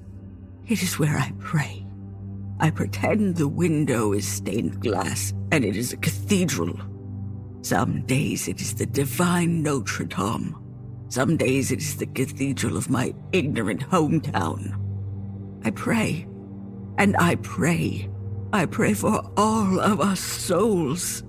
It 0.67 0.83
is 0.83 0.99
where 0.99 1.19
I 1.19 1.33
pray. 1.39 1.87
I 2.59 2.71
pretend 2.71 3.37
the 3.37 3.47
window 3.49 4.13
is 4.13 4.27
stained 4.27 4.81
glass 4.81 5.33
and 5.53 5.65
it 5.65 5.77
is 5.77 5.93
a 5.93 5.97
cathedral 5.97 6.81
some 7.67 8.03
days 8.03 8.47
it 8.47 8.61
is 8.61 8.75
the 8.77 8.87
divine 8.87 9.61
Notre 9.61 10.05
Dame. 10.07 10.55
Some 11.09 11.37
days 11.37 11.73
it 11.73 11.81
is 11.81 11.97
the 11.97 12.07
cathedral 12.07 12.77
of 12.77 12.89
my 12.89 13.13
ignorant 13.33 13.81
hometown. 13.91 14.73
I 15.65 15.71
pray, 15.73 16.29
and 16.97 17.17
I 17.19 17.35
pray. 17.35 18.09
I 18.53 18.67
pray 18.67 18.95
for 18.95 19.21
all 19.37 19.81
of 19.81 20.01
us 20.01 20.21
souls. 20.21 21.25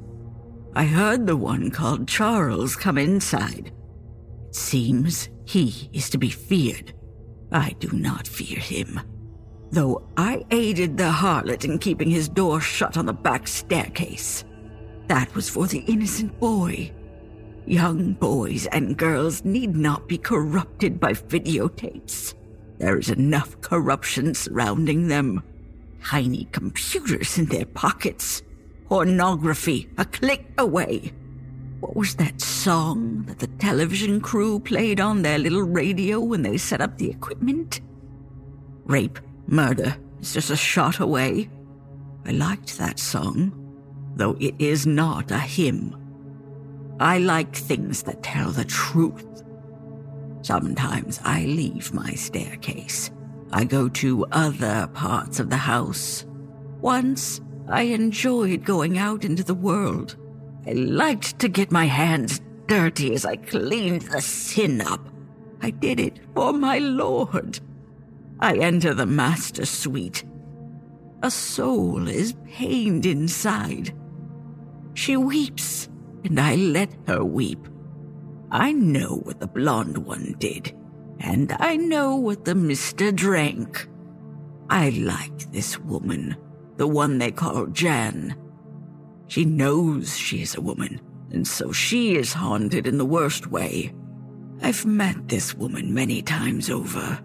I 0.76 0.86
heard 0.86 1.26
the 1.26 1.36
one 1.36 1.72
called 1.72 2.08
Charles 2.08 2.76
come 2.76 3.00
inside. 3.00 3.72
It 4.50 4.56
seems 4.56 5.30
he 5.46 5.90
is 5.92 6.08
to 6.12 6.20
be 6.20 6.30
feared. 6.30 6.94
I 7.52 7.72
do 7.80 7.90
not 7.92 8.28
fear 8.28 8.60
him. 8.60 9.00
Though 9.72 10.08
I 10.16 10.44
aided 10.52 10.98
the 10.98 11.10
harlot 11.10 11.66
in 11.66 11.80
keeping 11.80 12.12
his 12.12 12.30
door 12.30 12.62
shut 12.62 12.96
on 12.96 13.08
the 13.08 13.14
back 13.14 13.48
staircase. 13.48 14.44
That 15.08 15.34
was 15.36 15.50
for 15.50 15.68
the 15.68 15.80
innocent 15.88 16.38
boy. 16.40 16.92
Young 17.66 18.14
boys 18.14 18.66
and 18.68 18.98
girls 18.98 19.44
need 19.44 19.76
not 19.76 20.08
be 20.08 20.18
corrupted 20.18 21.00
by 21.00 21.14
videotapes. 21.14 22.34
There 22.78 22.98
is 22.98 23.10
enough 23.10 23.60
corruption 23.62 24.34
surrounding 24.34 25.08
them. 25.08 25.44
Tiny 26.04 26.48
computers 26.52 27.38
in 27.38 27.46
their 27.46 27.66
pockets. 27.66 28.42
Pornography 28.88 29.90
a 29.98 30.06
click 30.06 30.46
away. 30.58 31.12
What 31.80 31.96
was 31.96 32.16
that 32.16 32.40
song 32.42 33.24
that 33.28 33.40
the 33.40 33.48
television 33.48 34.20
crew 34.22 34.60
played 34.60 35.00
on 35.00 35.22
their 35.22 35.38
little 35.38 35.64
radio 35.64 36.20
when 36.20 36.42
they 36.42 36.58
set 36.58 36.82
up 36.82 36.98
the 36.98 37.10
equipment? 37.10 37.82
Rape, 38.86 39.20
murder 39.48 39.98
is 40.22 40.34
just 40.34 40.50
a 40.50 40.56
shot 40.56 41.00
away. 41.00 41.50
I 42.26 42.32
liked 42.32 42.78
that 42.78 43.00
song 43.00 43.64
though 44.18 44.36
it 44.40 44.56
is 44.60 44.86
not 44.88 45.30
a 45.32 45.38
hymn. 45.40 45.96
I 47.00 47.20
like 47.20 47.56
things 47.56 48.02
that 48.04 48.24
tell 48.24 48.50
the 48.50 48.66
truth. 48.66 49.44
Sometimes 50.42 51.20
I 51.24 51.44
leave 51.46 51.94
my 51.94 52.12
staircase. 52.14 53.12
I 53.52 53.64
go 53.64 53.88
to 53.90 54.26
other 54.32 54.90
parts 54.94 55.40
of 55.40 55.50
the 55.50 55.58
house. 55.58 56.26
Once 56.82 57.42
I 57.68 57.84
enjoyed 57.84 58.66
going 58.66 58.98
out 58.98 59.24
into 59.24 59.44
the 59.44 59.54
world. 59.54 60.16
I 60.66 60.72
liked 60.72 61.38
to 61.40 61.48
get 61.48 61.72
my 61.72 61.86
hands 61.86 62.42
dirty 62.66 63.14
as 63.14 63.24
I 63.26 63.36
cleaned 63.36 64.04
the 64.04 64.22
sin 64.22 64.82
up. 64.82 65.08
I 65.62 65.70
did 65.70 66.00
it 66.00 66.20
for 66.36 66.54
my 66.54 66.80
lord. 66.80 67.60
I 68.40 68.56
enter 68.58 68.94
the 68.94 69.06
master 69.06 69.66
suite. 69.66 70.24
A 71.24 71.30
soul 71.32 72.08
is 72.08 72.36
pained 72.54 73.06
inside. 73.06 73.94
She 74.98 75.16
weeps, 75.16 75.88
and 76.24 76.40
I 76.40 76.56
let 76.56 76.90
her 77.08 77.24
weep. 77.24 77.68
I 78.50 78.72
know 78.72 79.20
what 79.22 79.40
the 79.40 79.46
blonde 79.46 79.96
one 79.96 80.34
did, 80.40 80.74
and 81.20 81.56
I 81.60 81.76
know 81.76 82.16
what 82.16 82.46
the 82.46 82.56
mister 82.56 83.12
drank. 83.12 83.88
I 84.72 84.90
like 84.90 85.52
this 85.52 85.78
woman, 85.78 86.36
the 86.78 86.88
one 86.88 87.20
they 87.20 87.30
call 87.30 87.68
Jan. 87.68 88.36
She 89.28 89.46
knows 89.46 90.18
she 90.18 90.42
is 90.42 90.56
a 90.56 90.62
woman, 90.62 91.00
and 91.30 91.48
so 91.48 91.72
she 91.72 92.16
is 92.16 92.34
haunted 92.34 92.88
in 92.88 92.98
the 92.98 93.06
worst 93.06 93.52
way. 93.52 93.94
I've 94.64 94.84
met 94.84 95.28
this 95.28 95.54
woman 95.54 95.94
many 95.94 96.24
times 96.24 96.72
over. 96.72 97.20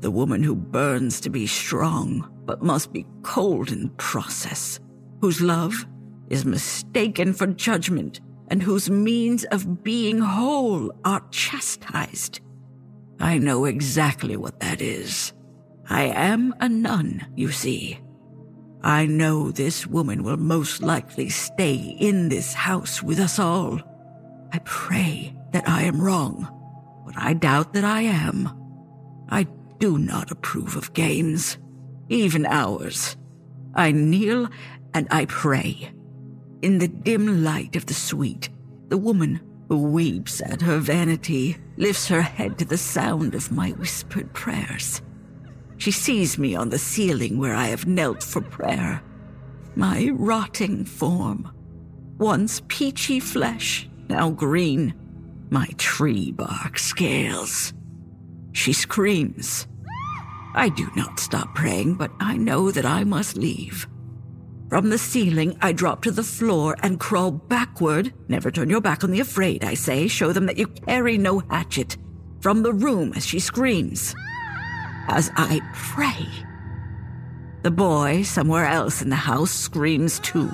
The 0.00 0.10
woman 0.10 0.42
who 0.42 0.54
burns 0.56 1.20
to 1.20 1.28
be 1.28 1.46
strong, 1.46 2.26
but 2.46 2.62
must 2.62 2.94
be 2.94 3.04
cold 3.20 3.70
in 3.70 3.82
the 3.82 3.90
process, 3.98 4.80
whose 5.20 5.42
love 5.42 5.84
is 6.28 6.44
mistaken 6.44 7.32
for 7.32 7.46
judgment 7.46 8.20
and 8.48 8.62
whose 8.62 8.90
means 8.90 9.44
of 9.46 9.82
being 9.82 10.18
whole 10.20 10.92
are 11.04 11.22
chastised. 11.30 12.40
I 13.20 13.38
know 13.38 13.64
exactly 13.64 14.36
what 14.36 14.60
that 14.60 14.80
is. 14.80 15.32
I 15.88 16.04
am 16.04 16.54
a 16.60 16.68
nun, 16.68 17.26
you 17.36 17.50
see. 17.50 18.00
I 18.82 19.06
know 19.06 19.50
this 19.50 19.86
woman 19.86 20.22
will 20.22 20.36
most 20.36 20.82
likely 20.82 21.30
stay 21.30 21.96
in 21.98 22.28
this 22.28 22.52
house 22.52 23.02
with 23.02 23.18
us 23.18 23.38
all. 23.38 23.80
I 24.52 24.58
pray 24.60 25.34
that 25.52 25.68
I 25.68 25.82
am 25.82 26.00
wrong, 26.00 26.46
but 27.06 27.14
I 27.16 27.32
doubt 27.34 27.72
that 27.74 27.84
I 27.84 28.02
am. 28.02 28.48
I 29.28 29.46
do 29.78 29.98
not 29.98 30.30
approve 30.30 30.76
of 30.76 30.92
games, 30.92 31.56
even 32.08 32.44
ours. 32.46 33.16
I 33.74 33.90
kneel 33.90 34.48
and 34.92 35.08
I 35.10 35.24
pray 35.26 35.93
in 36.64 36.78
the 36.78 36.88
dim 36.88 37.44
light 37.44 37.76
of 37.76 37.84
the 37.84 37.92
suite, 37.92 38.48
the 38.88 38.96
woman 38.96 39.38
who 39.68 39.76
weeps 39.92 40.40
at 40.40 40.62
her 40.62 40.78
vanity 40.78 41.58
lifts 41.76 42.08
her 42.08 42.22
head 42.22 42.56
to 42.58 42.64
the 42.64 42.78
sound 42.78 43.34
of 43.34 43.52
my 43.52 43.72
whispered 43.72 44.32
prayers. 44.32 45.02
She 45.76 45.90
sees 45.90 46.38
me 46.38 46.54
on 46.54 46.70
the 46.70 46.78
ceiling 46.78 47.36
where 47.36 47.54
I 47.54 47.66
have 47.66 47.84
knelt 47.86 48.22
for 48.22 48.40
prayer. 48.40 49.02
My 49.76 50.08
rotting 50.14 50.86
form, 50.86 51.52
once 52.16 52.62
peachy 52.68 53.20
flesh, 53.20 53.86
now 54.08 54.30
green, 54.30 54.94
my 55.50 55.66
tree 55.76 56.32
bark 56.32 56.78
scales. 56.78 57.74
She 58.52 58.72
screams. 58.72 59.66
I 60.54 60.70
do 60.70 60.90
not 60.96 61.20
stop 61.20 61.54
praying, 61.54 61.96
but 61.96 62.10
I 62.20 62.38
know 62.38 62.70
that 62.70 62.86
I 62.86 63.04
must 63.04 63.36
leave. 63.36 63.86
From 64.70 64.88
the 64.88 64.98
ceiling, 64.98 65.56
I 65.60 65.72
drop 65.72 66.02
to 66.02 66.10
the 66.10 66.22
floor 66.22 66.74
and 66.82 66.98
crawl 66.98 67.30
backward. 67.30 68.12
Never 68.28 68.50
turn 68.50 68.70
your 68.70 68.80
back 68.80 69.04
on 69.04 69.10
the 69.10 69.20
afraid, 69.20 69.62
I 69.62 69.74
say. 69.74 70.08
Show 70.08 70.32
them 70.32 70.46
that 70.46 70.56
you 70.58 70.66
carry 70.66 71.18
no 71.18 71.40
hatchet. 71.50 71.96
From 72.40 72.62
the 72.62 72.72
room 72.72 73.12
as 73.14 73.26
she 73.26 73.38
screams. 73.40 74.14
As 75.08 75.30
I 75.36 75.60
pray. 75.74 76.26
The 77.62 77.70
boy, 77.70 78.22
somewhere 78.22 78.66
else 78.66 79.00
in 79.02 79.10
the 79.10 79.16
house, 79.16 79.50
screams 79.50 80.18
too. 80.20 80.50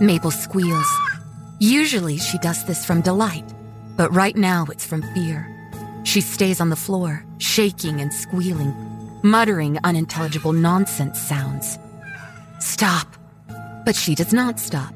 Mabel 0.00 0.30
squeals. 0.30 0.86
Usually 1.58 2.16
she 2.16 2.38
does 2.38 2.64
this 2.64 2.84
from 2.86 3.00
delight, 3.02 3.44
but 3.98 4.10
right 4.14 4.34
now 4.34 4.66
it's 4.70 4.86
from 4.86 5.02
fear. 5.14 5.58
She 6.04 6.20
stays 6.20 6.60
on 6.60 6.70
the 6.70 6.76
floor, 6.76 7.24
shaking 7.38 8.00
and 8.00 8.12
squealing, 8.12 8.74
muttering 9.22 9.78
unintelligible 9.84 10.52
nonsense 10.52 11.20
sounds. 11.20 11.78
Stop! 12.58 13.16
But 13.84 13.94
she 13.96 14.14
does 14.14 14.32
not 14.32 14.58
stop. 14.60 14.94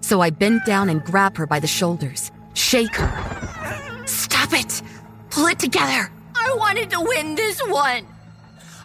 So 0.00 0.20
I 0.20 0.30
bend 0.30 0.62
down 0.66 0.88
and 0.88 1.04
grab 1.04 1.36
her 1.36 1.46
by 1.46 1.60
the 1.60 1.66
shoulders, 1.66 2.30
shake 2.54 2.94
her. 2.96 4.06
Stop 4.06 4.52
it! 4.52 4.82
Pull 5.30 5.46
it 5.46 5.58
together! 5.58 6.10
I 6.34 6.54
wanted 6.58 6.90
to 6.90 7.00
win 7.00 7.34
this 7.34 7.60
one! 7.68 8.06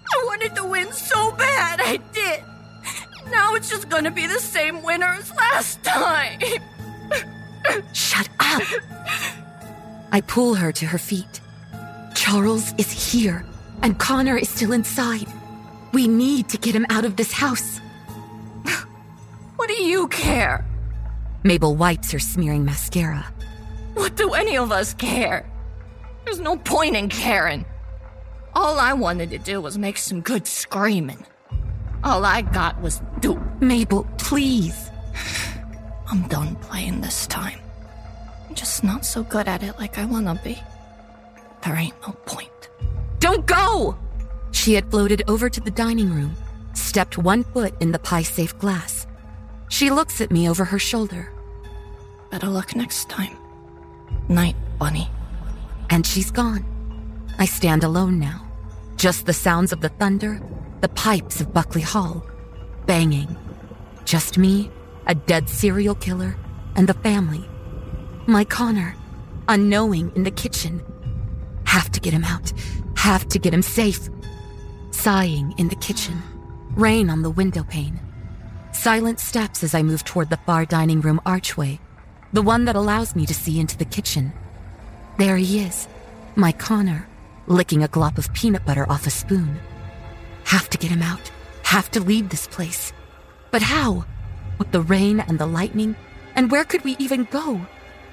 I 0.07 0.23
wanted 0.25 0.55
to 0.55 0.65
win 0.65 0.91
so 0.93 1.31
bad, 1.31 1.81
I 1.81 1.97
did! 2.13 2.43
Now 3.31 3.55
it's 3.55 3.69
just 3.69 3.89
gonna 3.89 4.11
be 4.11 4.27
the 4.27 4.39
same 4.39 4.83
winner 4.83 5.15
as 5.17 5.33
last 5.35 5.83
time! 5.83 6.39
Shut 7.93 8.29
up! 8.39 8.61
I 10.11 10.21
pull 10.21 10.53
her 10.55 10.71
to 10.71 10.85
her 10.85 10.99
feet. 10.99 11.41
Charles 12.15 12.73
is 12.77 12.91
here, 12.91 13.45
and 13.83 13.99
Connor 13.99 14.37
is 14.37 14.49
still 14.49 14.71
inside. 14.71 15.27
We 15.91 16.07
need 16.07 16.49
to 16.49 16.57
get 16.57 16.73
him 16.73 16.85
out 16.89 17.05
of 17.05 17.17
this 17.17 17.31
house. 17.31 17.79
what 19.57 19.67
do 19.67 19.75
you 19.83 20.07
care? 20.07 20.65
Mabel 21.43 21.75
wipes 21.75 22.11
her 22.11 22.19
smearing 22.19 22.65
mascara. 22.65 23.27
What 23.93 24.15
do 24.15 24.33
any 24.33 24.57
of 24.57 24.71
us 24.71 24.93
care? 24.95 25.45
There's 26.23 26.39
no 26.39 26.57
point 26.57 26.95
in 26.95 27.09
caring. 27.09 27.65
All 28.55 28.79
I 28.79 28.93
wanted 28.93 29.29
to 29.31 29.37
do 29.37 29.61
was 29.61 29.77
make 29.77 29.97
some 29.97 30.21
good 30.21 30.47
screaming. 30.47 31.23
All 32.03 32.25
I 32.25 32.41
got 32.41 32.81
was 32.81 33.01
do. 33.19 33.39
Mabel, 33.59 34.07
please. 34.17 34.89
I'm 36.07 36.27
done 36.29 36.55
playing 36.57 37.01
this 37.01 37.27
time. 37.27 37.59
I'm 38.47 38.55
just 38.55 38.83
not 38.83 39.05
so 39.05 39.23
good 39.23 39.47
at 39.47 39.63
it 39.63 39.77
like 39.79 39.97
I 39.97 40.05
wanna 40.05 40.39
be. 40.43 40.61
There 41.65 41.75
ain't 41.75 41.99
no 42.05 42.13
point. 42.27 42.69
Don't 43.19 43.45
go! 43.47 43.97
She 44.51 44.75
had 44.75 44.89
floated 44.91 45.23
over 45.27 45.49
to 45.49 45.59
the 45.59 45.71
dining 45.71 46.13
room, 46.13 46.35
stepped 46.73 47.17
one 47.17 47.43
foot 47.43 47.73
in 47.81 47.91
the 47.91 47.97
pie 47.99 48.21
safe 48.21 48.57
glass. 48.59 49.07
She 49.69 49.89
looks 49.89 50.21
at 50.21 50.29
me 50.29 50.47
over 50.47 50.63
her 50.65 50.77
shoulder. 50.77 51.31
Better 52.29 52.47
luck 52.47 52.75
next 52.75 53.09
time. 53.09 53.35
Night, 54.29 54.55
Bunny. 54.77 55.09
And 55.89 56.05
she's 56.05 56.29
gone. 56.29 56.63
I 57.39 57.45
stand 57.45 57.83
alone 57.83 58.19
now. 58.19 58.45
Just 58.95 59.25
the 59.25 59.33
sounds 59.33 59.71
of 59.73 59.81
the 59.81 59.89
thunder, 59.89 60.39
the 60.81 60.89
pipes 60.89 61.41
of 61.41 61.53
Buckley 61.53 61.81
Hall, 61.81 62.23
banging. 62.85 63.35
Just 64.05 64.37
me, 64.37 64.69
a 65.07 65.15
dead 65.15 65.49
serial 65.49 65.95
killer, 65.95 66.37
and 66.75 66.87
the 66.87 66.93
family. 66.93 67.43
My 68.27 68.43
Connor, 68.45 68.95
unknowing 69.47 70.11
in 70.15 70.23
the 70.23 70.31
kitchen 70.31 70.81
have 71.75 71.91
to 71.91 71.99
get 71.99 72.13
him 72.13 72.23
out. 72.23 72.53
Have 72.95 73.27
to 73.27 73.37
get 73.37 73.53
him 73.53 73.61
safe. 73.61 74.07
Sighing 74.91 75.53
in 75.59 75.67
the 75.67 75.75
kitchen, 75.75 76.23
rain 76.73 77.09
on 77.09 77.21
the 77.21 77.29
window 77.29 77.63
pane. 77.65 77.99
Silent 78.71 79.19
steps 79.19 79.61
as 79.61 79.75
I 79.75 79.83
move 79.83 80.05
toward 80.05 80.29
the 80.29 80.39
far 80.45 80.63
dining 80.63 81.01
room 81.01 81.19
archway, 81.25 81.81
the 82.31 82.41
one 82.41 82.63
that 82.63 82.77
allows 82.77 83.13
me 83.13 83.25
to 83.25 83.33
see 83.33 83.59
into 83.59 83.77
the 83.77 83.83
kitchen. 83.83 84.31
There 85.17 85.35
he 85.35 85.65
is, 85.65 85.89
my 86.37 86.53
Connor, 86.53 87.09
licking 87.45 87.83
a 87.83 87.89
glop 87.89 88.17
of 88.17 88.33
peanut 88.33 88.65
butter 88.65 88.89
off 88.89 89.05
a 89.05 89.09
spoon. 89.09 89.59
Have 90.45 90.69
to 90.69 90.77
get 90.77 90.91
him 90.91 91.01
out. 91.01 91.29
Have 91.63 91.91
to 91.91 91.99
leave 91.99 92.29
this 92.29 92.47
place. 92.47 92.93
But 93.51 93.63
how? 93.63 94.05
With 94.59 94.71
the 94.71 94.81
rain 94.81 95.19
and 95.19 95.39
the 95.39 95.45
lightning? 95.45 95.97
And 96.35 96.51
where 96.51 96.63
could 96.63 96.85
we 96.85 96.95
even 96.99 97.25
go? 97.25 97.59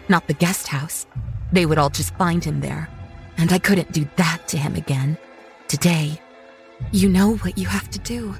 Not 0.09 0.27
the 0.27 0.35
guest 0.35 0.67
house. 0.67 1.07
They 1.53 1.65
would 1.65 1.79
all 1.79 1.91
just 1.91 2.13
find 2.17 2.43
him 2.43 2.59
there. 2.61 2.89
And 3.39 3.53
I 3.53 3.59
couldn't 3.59 3.93
do 3.93 4.07
that 4.17 4.43
to 4.49 4.59
him 4.59 4.75
again. 4.75 5.17
Today, 5.69 6.21
you 6.91 7.09
know 7.09 7.37
what 7.37 7.57
you 7.59 7.67
have 7.67 7.91
to 7.91 7.99
do. 8.01 8.35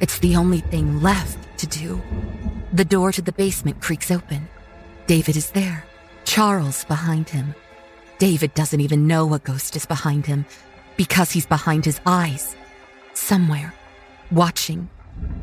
It's 0.00 0.18
the 0.18 0.36
only 0.36 0.60
thing 0.60 1.00
left 1.02 1.38
to 1.58 1.66
do. 1.66 2.00
The 2.72 2.84
door 2.84 3.12
to 3.12 3.22
the 3.22 3.32
basement 3.32 3.80
creaks 3.80 4.10
open. 4.10 4.48
David 5.06 5.36
is 5.36 5.50
there, 5.50 5.84
Charles 6.24 6.84
behind 6.86 7.28
him. 7.28 7.54
David 8.18 8.54
doesn't 8.54 8.80
even 8.80 9.06
know 9.06 9.32
a 9.34 9.38
ghost 9.38 9.76
is 9.76 9.86
behind 9.86 10.26
him 10.26 10.46
because 10.96 11.30
he's 11.30 11.46
behind 11.46 11.84
his 11.84 12.00
eyes, 12.06 12.56
somewhere, 13.12 13.74
watching, 14.30 14.88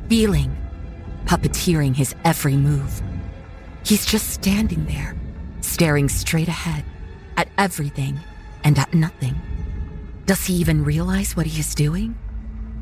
feeling, 0.10 0.56
puppeteering 1.26 1.96
his 1.96 2.16
every 2.26 2.58
move. 2.58 3.02
He's 3.86 4.06
just 4.06 4.30
standing 4.30 4.86
there, 4.86 5.16
staring 5.62 6.10
straight 6.10 6.48
ahead 6.48 6.84
at 7.38 7.48
everything 7.58 8.20
and 8.64 8.78
at 8.78 8.94
nothing. 8.94 9.36
Does 10.26 10.46
he 10.46 10.56
even 10.56 10.84
realize 10.84 11.36
what 11.36 11.46
he 11.48 11.60
is 11.60 11.76
doing? 11.76 12.18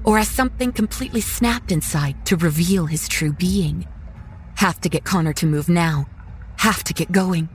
Or 0.03 0.18
has 0.18 0.27
something 0.30 0.72
completely 0.72 1.22
snapped 1.22 1.72
inside 1.72 2.26
to 2.27 2.35
reveal 2.38 2.85
his 2.85 3.07
true 3.07 3.34
being? 3.34 3.88
Have 4.57 4.80
to 4.81 4.89
get 4.89 5.03
Connor 5.03 5.34
to 5.34 5.45
move 5.45 5.69
now. 5.69 6.06
Have 6.60 6.84
to 6.85 6.93
get 6.93 7.11
going. 7.11 7.49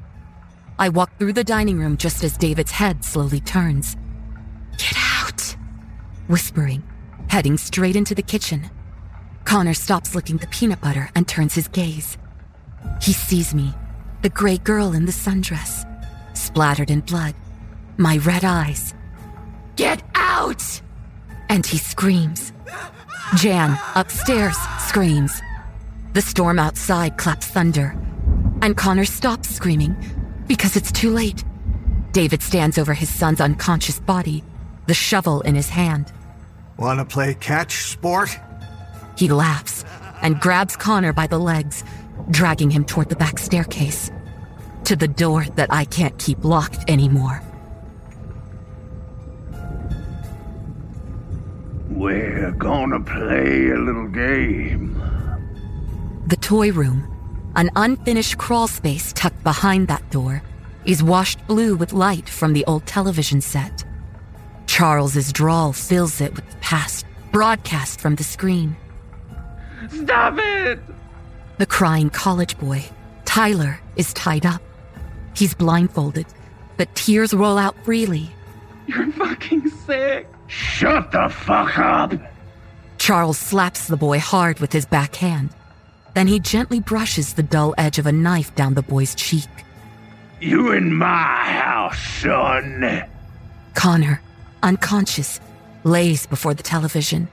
I 0.79 0.89
walk 0.89 1.19
through 1.19 1.35
the 1.35 1.45
dining 1.45 1.79
room 1.79 1.97
just 1.97 2.25
as 2.25 2.37
David's 2.37 2.73
head 2.73 3.05
slowly 3.05 3.41
turns. 3.41 3.97
Get 4.77 4.97
out! 4.99 5.57
Whispering, 6.29 6.83
heading 7.29 7.59
straight 7.59 7.97
into 7.97 8.15
the 8.15 8.23
kitchen. 8.23 8.71
Connor 9.45 9.75
stops 9.75 10.15
licking 10.15 10.39
the 10.39 10.47
peanut 10.49 10.81
butter 10.81 11.11
and 11.15 11.29
turns 11.29 11.55
his 11.55 11.69
gaze. 11.69 12.19
He 13.01 13.13
sees 13.13 13.55
me, 13.55 13.73
the 14.23 14.31
gray 14.31 14.57
girl 14.59 14.95
in 14.95 15.05
the 15.05 15.13
sundress, 15.13 15.85
splattered 16.37 16.91
in 16.91 17.01
blood, 17.01 17.35
my 17.97 18.19
red 18.19 18.45
eyes. 18.45 18.95
Get 19.77 20.03
out! 20.15 20.62
And 21.49 21.65
he 21.66 21.79
screams. 21.79 22.53
Jan, 23.37 23.79
upstairs, 23.95 24.57
screams. 24.79 25.41
The 26.12 26.23
storm 26.23 26.59
outside 26.59 27.19
claps 27.19 27.47
thunder. 27.47 27.97
And 28.62 28.77
Connor 28.77 29.05
stops 29.05 29.49
screaming 29.49 29.97
because 30.47 30.77
it's 30.77 30.93
too 30.93 31.11
late. 31.11 31.45
David 32.12 32.43
stands 32.43 32.79
over 32.79 32.95
his 32.95 33.12
son's 33.12 33.41
unconscious 33.41 33.99
body, 34.01 34.45
the 34.87 34.95
shovel 34.95 35.41
in 35.41 35.55
his 35.55 35.69
hand. 35.69 36.12
Wanna 36.77 37.05
play 37.05 37.35
catch, 37.35 37.85
sport? 37.85 38.37
He 39.16 39.29
laughs 39.29 39.85
and 40.23 40.41
grabs 40.41 40.77
Connor 40.77 41.12
by 41.12 41.27
the 41.27 41.39
legs, 41.39 41.85
dragging 42.31 42.71
him 42.71 42.85
toward 42.85 43.09
the 43.09 43.16
back 43.16 43.39
staircase. 43.39 44.11
To 44.85 44.97
the 44.97 45.09
door 45.09 45.45
that 45.57 45.73
I 45.73 45.85
can't 45.85 46.16
keep 46.19 46.45
locked 46.45 46.89
anymore. 46.89 47.43
We're 51.95 52.51
gonna 52.59 52.99
play 52.99 53.71
a 53.71 53.77
little 53.77 54.09
game. 54.09 55.01
The 56.27 56.35
toy 56.35 56.73
room, 56.73 57.07
an 57.55 57.71
unfinished 57.77 58.37
crawl 58.37 58.66
space 58.66 59.12
tucked 59.12 59.45
behind 59.45 59.87
that 59.87 60.11
door, 60.11 60.43
is 60.85 61.05
washed 61.05 61.47
blue 61.47 61.77
with 61.77 61.93
light 61.93 62.29
from 62.29 62.53
the 62.53 62.65
old 62.66 62.85
television 62.85 63.41
set. 63.41 63.85
Charles's 64.66 65.33
drawl 65.33 65.73
fills 65.73 66.21
it 66.21 66.35
with 66.35 66.49
the 66.51 66.57
past, 66.57 67.07
broadcast 67.31 68.01
from 68.01 68.16
the 68.16 68.25
screen. 68.25 68.75
Stop 69.89 70.35
it! 70.39 70.81
The 71.59 71.66
crying 71.66 72.11
college 72.11 72.59
boy, 72.59 72.85
Tyler, 73.25 73.79
is 73.95 74.12
tied 74.15 74.45
up. 74.45 74.62
He's 75.37 75.55
blindfolded, 75.55 76.27
but 76.77 76.93
tears 76.97 77.33
roll 77.33 77.57
out 77.57 77.77
freely. 77.85 78.35
You're 78.89 79.12
fucking 79.12 79.71
sick. 79.87 80.27
Shut 80.55 81.11
the 81.11 81.29
fuck 81.31 81.77
up! 81.81 82.13
Charles 82.99 83.39
slaps 83.39 83.89
the 83.89 83.97
boy 83.97 84.21
hard 84.21 84.61
with 84.61 84.71
his 84.73 84.87
backhand. 84.87 85.51
Then 86.15 86.29
he 86.29 86.39
gently 86.39 86.79
brushes 86.79 87.33
the 87.33 87.43
dull 87.43 87.75
edge 87.77 87.99
of 87.99 88.07
a 88.07 88.13
knife 88.13 88.55
down 88.55 88.75
the 88.75 88.83
boy's 88.83 89.17
cheek. 89.17 89.49
You 90.41 90.71
in 90.71 90.95
my 90.95 91.07
house, 91.49 91.99
son. 91.99 93.03
Connor, 93.75 94.23
unconscious, 94.63 95.41
lays 95.83 96.25
before 96.25 96.55
the 96.55 96.63
television. 96.63 97.27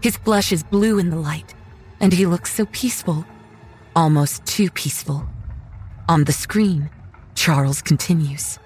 His 0.00 0.16
blush 0.16 0.52
is 0.52 0.62
blue 0.62 0.98
in 1.00 1.10
the 1.10 1.16
light, 1.16 1.54
and 1.98 2.12
he 2.12 2.24
looks 2.24 2.52
so 2.54 2.66
peaceful, 2.66 3.24
almost 3.96 4.46
too 4.46 4.70
peaceful. 4.70 5.26
On 6.08 6.22
the 6.22 6.32
screen, 6.32 6.88
Charles 7.34 7.82
continues. 7.82 8.60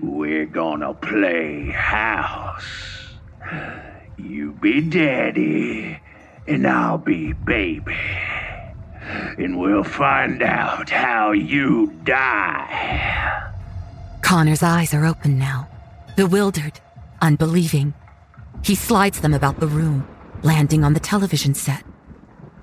We're 0.00 0.46
gonna 0.46 0.94
play 0.94 1.68
house. 1.70 2.99
You 4.16 4.52
be 4.60 4.74
daddy, 4.80 5.98
and 6.46 6.66
I'll 6.66 6.98
be 6.98 7.32
baby. 7.32 7.96
And 9.42 9.58
we'll 9.58 9.82
find 9.84 10.42
out 10.42 10.90
how 10.90 11.32
you 11.32 11.86
die. 12.04 13.50
Connor's 14.22 14.62
eyes 14.62 14.94
are 14.94 15.04
open 15.06 15.38
now, 15.38 15.68
bewildered, 16.16 16.80
unbelieving. 17.20 17.94
He 18.62 18.74
slides 18.74 19.20
them 19.20 19.34
about 19.34 19.58
the 19.58 19.66
room, 19.66 20.06
landing 20.42 20.84
on 20.84 20.92
the 20.94 21.00
television 21.00 21.54
set. 21.54 21.82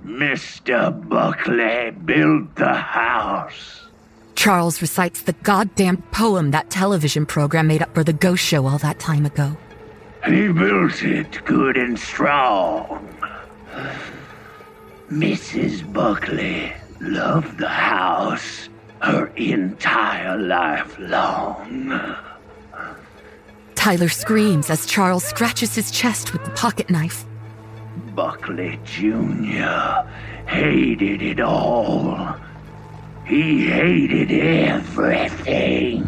Mr. 0.06 0.78
Buckley 1.10 1.92
built 2.06 2.56
the 2.56 2.74
house. 2.76 3.82
Charles 4.36 4.82
recites 4.82 5.24
the 5.24 5.34
goddamn 5.34 5.98
poem 6.12 6.52
that 6.52 6.70
television 6.70 7.26
program 7.26 7.68
made 7.68 7.82
up 7.82 7.94
for 7.96 8.04
the 8.04 8.14
ghost 8.14 8.44
show 8.44 8.68
all 8.68 8.78
that 8.78 9.00
time 9.00 9.26
ago. 9.26 9.58
He 10.32 10.50
built 10.50 11.04
it 11.04 11.46
good 11.46 11.78
and 11.78 11.98
strong. 11.98 13.08
Mrs. 15.10 15.92
Buckley 15.94 16.74
loved 17.00 17.58
the 17.60 17.70
house 17.70 18.68
her 19.02 19.28
entire 19.38 20.38
life 20.38 20.98
long. 21.00 22.14
Tyler 23.76 24.10
screams 24.10 24.70
as 24.70 24.86
Charles 24.86 25.24
scratches 25.24 25.76
his 25.76 25.92
chest 25.92 26.34
with 26.34 26.44
the 26.44 26.52
pocket 26.52 26.90
knife. 26.90 27.24
Buckley 28.14 28.78
Jr. 28.84 30.02
hated 30.46 31.22
it 31.22 31.40
all. 31.40 32.36
He 33.26 33.68
hated 33.70 34.30
everything. 34.34 36.04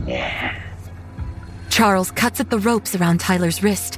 Charles 1.70 2.12
cuts 2.12 2.42
at 2.42 2.50
the 2.50 2.60
ropes 2.60 2.96
around 2.96 3.20
Tyler's 3.22 3.64
wrist 3.64 3.98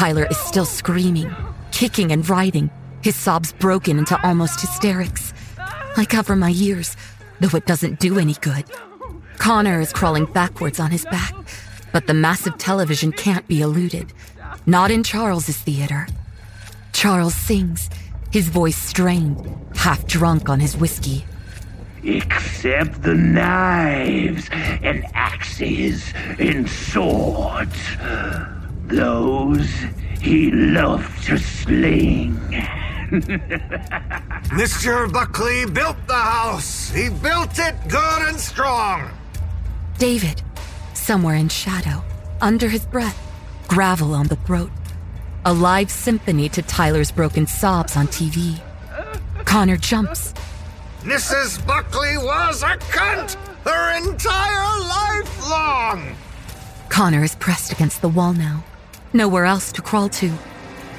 Tyler 0.00 0.26
is 0.30 0.38
still 0.38 0.64
screaming, 0.64 1.30
kicking, 1.72 2.10
and 2.10 2.26
writhing, 2.26 2.70
his 3.02 3.14
sobs 3.14 3.52
broken 3.52 3.98
into 3.98 4.18
almost 4.26 4.58
hysterics. 4.58 5.34
I 5.58 6.06
cover 6.08 6.34
my 6.36 6.50
ears, 6.56 6.96
though 7.40 7.54
it 7.54 7.66
doesn't 7.66 8.00
do 8.00 8.18
any 8.18 8.32
good. 8.32 8.64
Connor 9.36 9.78
is 9.78 9.92
crawling 9.92 10.24
backwards 10.24 10.80
on 10.80 10.90
his 10.90 11.04
back, 11.04 11.34
but 11.92 12.06
the 12.06 12.14
massive 12.14 12.56
television 12.56 13.12
can't 13.12 13.46
be 13.46 13.60
eluded. 13.60 14.14
Not 14.64 14.90
in 14.90 15.02
Charles's 15.02 15.58
theater. 15.58 16.08
Charles 16.94 17.34
sings, 17.34 17.90
his 18.32 18.48
voice 18.48 18.78
strained, 18.78 19.54
half 19.74 20.06
drunk 20.06 20.48
on 20.48 20.60
his 20.60 20.78
whiskey. 20.78 21.26
Except 22.04 23.02
the 23.02 23.12
knives 23.12 24.48
and 24.50 25.04
axes 25.12 26.14
and 26.38 26.70
swords 26.70 27.76
those 28.90 29.66
he 30.20 30.50
loved 30.50 31.24
to 31.26 31.38
sling. 31.38 32.34
Mr. 34.50 35.12
Buckley 35.12 35.66
built 35.66 35.96
the 36.06 36.14
house. 36.14 36.90
He 36.90 37.08
built 37.08 37.58
it 37.58 37.74
good 37.88 38.22
and 38.28 38.38
strong. 38.38 39.10
David, 39.98 40.42
somewhere 40.94 41.34
in 41.36 41.48
shadow, 41.48 42.02
under 42.40 42.68
his 42.68 42.86
breath, 42.86 43.18
gravel 43.68 44.14
on 44.14 44.26
the 44.26 44.36
throat. 44.36 44.70
A 45.44 45.52
live 45.52 45.90
symphony 45.90 46.48
to 46.50 46.62
Tyler's 46.62 47.10
broken 47.10 47.46
sobs 47.46 47.96
on 47.96 48.06
TV. 48.08 48.60
Connor 49.44 49.76
jumps. 49.76 50.34
Mrs. 51.02 51.64
Buckley 51.66 52.16
was 52.18 52.62
a 52.62 52.76
cunt 52.92 53.34
her 53.64 53.96
entire 53.96 54.80
life 54.80 55.50
long. 55.50 56.14
Connor 56.88 57.24
is 57.24 57.34
pressed 57.36 57.72
against 57.72 58.02
the 58.02 58.08
wall 58.08 58.34
now, 58.34 58.62
Nowhere 59.12 59.44
else 59.44 59.72
to 59.72 59.82
crawl 59.82 60.08
to. 60.08 60.32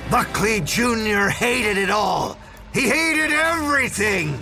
Buckley 0.09 0.59
Jr. 0.61 1.29
hated 1.29 1.77
it 1.77 1.89
all. 1.89 2.37
He 2.73 2.81
hated 2.89 3.31
everything. 3.31 4.37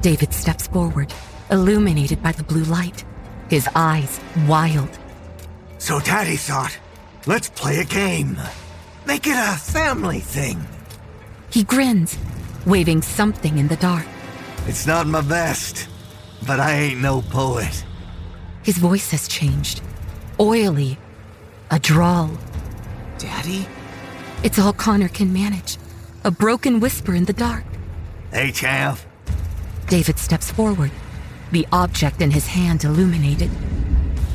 David 0.00 0.32
steps 0.32 0.68
forward, 0.68 1.12
illuminated 1.50 2.22
by 2.22 2.30
the 2.32 2.44
blue 2.44 2.62
light, 2.64 3.04
his 3.48 3.68
eyes 3.74 4.20
wild. 4.46 4.88
So 5.78 5.98
Daddy 5.98 6.36
thought, 6.36 6.78
let's 7.26 7.50
play 7.50 7.80
a 7.80 7.84
game. 7.84 8.38
Make 9.04 9.26
it 9.26 9.36
a 9.36 9.56
family 9.56 10.20
thing. 10.20 10.60
He 11.50 11.64
grins, 11.64 12.16
waving 12.66 13.02
something 13.02 13.58
in 13.58 13.66
the 13.66 13.76
dark. 13.76 14.06
It's 14.66 14.86
not 14.86 15.08
my 15.08 15.22
best, 15.22 15.88
but 16.46 16.60
I 16.60 16.72
ain't 16.74 17.00
no 17.00 17.22
poet. 17.22 17.84
His 18.62 18.78
voice 18.78 19.10
has 19.10 19.26
changed, 19.26 19.80
oily, 20.38 20.96
a 21.72 21.80
drawl. 21.80 22.30
Daddy? 23.20 23.66
It's 24.42 24.58
all 24.58 24.72
Connor 24.72 25.08
can 25.08 25.32
manage. 25.32 25.76
A 26.24 26.30
broken 26.30 26.80
whisper 26.80 27.14
in 27.14 27.26
the 27.26 27.32
dark. 27.34 27.64
Hey, 28.32 28.48
Chav. 28.50 29.04
David 29.88 30.18
steps 30.18 30.50
forward, 30.50 30.90
the 31.52 31.66
object 31.72 32.22
in 32.22 32.30
his 32.30 32.46
hand 32.46 32.82
illuminated. 32.84 33.50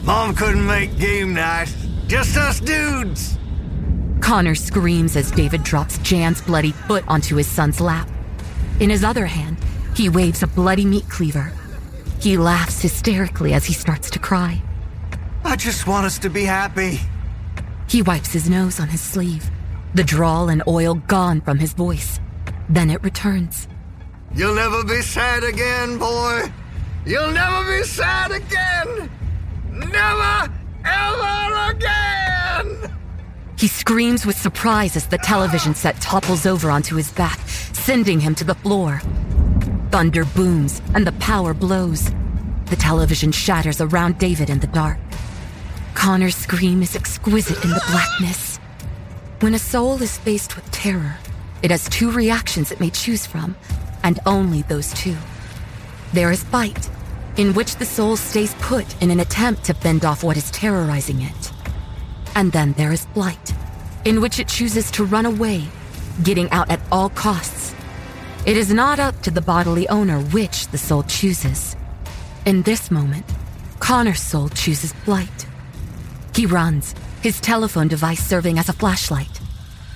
Mom 0.03 0.36
couldn't 0.36 0.66
make 0.66 0.98
game 0.99 1.34
night. 1.34 1.74
Just 2.07 2.38
us 2.38 2.60
dudes. 2.60 3.38
Connor 4.20 4.56
screams 4.56 5.16
as 5.16 5.32
David 5.32 5.64
drops 5.64 5.98
Jan's 5.99 6.41
bloody 6.41 6.72
foot 6.72 7.03
onto 7.07 7.36
his 7.38 7.48
son's 7.48 7.80
lap. 7.82 8.07
In 8.80 8.90
his 8.91 9.03
other 9.03 9.26
hand, 9.26 9.57
he 9.95 10.10
waves 10.10 10.44
a 10.44 10.48
bloody 10.48 10.86
meat 10.86 11.10
cleaver. 11.10 11.52
He 12.20 12.38
laughs 12.38 12.82
hysterically 12.84 13.53
as 13.53 13.66
he 13.66 13.74
starts 13.74 14.10
to 14.12 14.20
cry. 14.20 14.62
I 15.44 15.56
just 15.56 15.88
want 15.88 16.06
us 16.06 16.20
to 16.20 16.30
be 16.30 16.44
happy. 16.44 16.99
He 17.88 18.02
wipes 18.02 18.34
his 18.34 18.49
nose 18.49 18.80
on 18.80 18.88
his 18.90 19.02
sleeve, 19.02 19.49
the 19.94 20.03
drawl 20.03 20.49
and 20.49 20.64
oil 20.68 20.95
gone 20.95 21.41
from 21.41 21.60
his 21.60 21.74
voice. 21.74 22.20
Then 22.68 22.90
it 22.90 23.03
returns. 23.03 23.68
You'll 24.34 24.56
never 24.56 24.84
be 24.84 25.02
sad 25.02 25.44
again, 25.44 25.98
boy. 25.98 26.52
You'll 27.06 27.32
never 27.32 27.78
be 27.78 27.84
sad 27.84 28.32
again. 28.32 29.10
Never, 29.72 30.52
ever 30.84 31.72
again. 31.72 32.91
He 33.57 33.68
screams 33.68 34.26
with 34.26 34.36
surprise 34.36 34.95
as 34.98 35.07
the 35.07 35.20
television 35.20 35.76
set 35.76 36.02
topples 36.02 36.45
over 36.45 36.70
onto 36.72 36.95
his 36.95 37.12
back, 37.12 37.40
sending 37.48 38.20
him 38.20 38.34
to 38.36 38.44
the 38.44 38.56
floor. 38.56 38.99
Thunder 39.91 40.26
booms 40.26 40.82
and 40.95 41.06
the 41.07 41.12
power 41.14 41.53
blows. 41.53 42.12
The 42.66 42.76
television 42.76 43.32
shatters 43.32 43.80
around 43.80 44.18
David 44.18 44.49
in 44.49 44.60
the 44.60 44.68
dark. 44.68 44.98
Connor's 45.95 46.35
scream 46.35 46.81
is 46.81 46.95
exquisite 46.95 47.63
in 47.63 47.72
the 47.72 47.84
blackness. 47.89 48.57
When 49.39 49.55
a 49.55 49.59
soul 49.59 50.01
is 50.01 50.17
faced 50.17 50.55
with 50.55 50.69
terror, 50.69 51.17
it 51.63 51.72
has 51.72 51.88
two 51.89 52.11
reactions 52.11 52.72
it 52.72 52.80
may 52.80 52.89
choose 52.89 53.26
from, 53.26 53.55
and 54.03 54.19
only 54.26 54.61
those 54.63 54.93
two. 54.93 55.15
There 56.13 56.31
is 56.31 56.43
bite, 56.43 56.89
in 57.38 57.53
which 57.53 57.77
the 57.77 57.85
soul 57.85 58.17
stays 58.17 58.53
put 58.55 59.01
in 59.01 59.09
an 59.09 59.19
attempt 59.19 59.63
to 59.65 59.73
fend 59.73 60.05
off 60.05 60.23
what 60.23 60.38
is 60.38 60.51
terrorizing 60.51 61.22
it. 61.22 61.51
And 62.35 62.51
then 62.51 62.73
there 62.73 62.91
is 62.91 63.05
flight, 63.13 63.53
in 64.03 64.22
which 64.22 64.39
it 64.39 64.47
chooses 64.47 64.91
to 64.91 65.05
run 65.05 65.26
away, 65.26 65.63
getting 66.23 66.51
out 66.51 66.69
at 66.69 66.81
all 66.91 67.09
costs. 67.09 67.73
It 68.45 68.57
is 68.57 68.72
not 68.72 68.99
up 68.99 69.22
to 69.23 69.31
the 69.31 69.41
bodily 69.41 69.88
owner 69.88 70.19
which 70.19 70.67
the 70.67 70.77
soul 70.77 71.03
chooses. 71.03 71.76
In 72.45 72.61
this 72.63 72.91
moment, 72.91 73.26
Connor's 73.80 74.22
soul 74.22 74.49
chooses 74.49 74.93
flight. 74.93 75.47
He 76.36 76.45
runs, 76.45 76.94
his 77.22 77.40
telephone 77.40 77.88
device 77.88 78.22
serving 78.22 78.60
as 78.60 78.68
a 78.68 78.74
flashlight. 78.74 79.40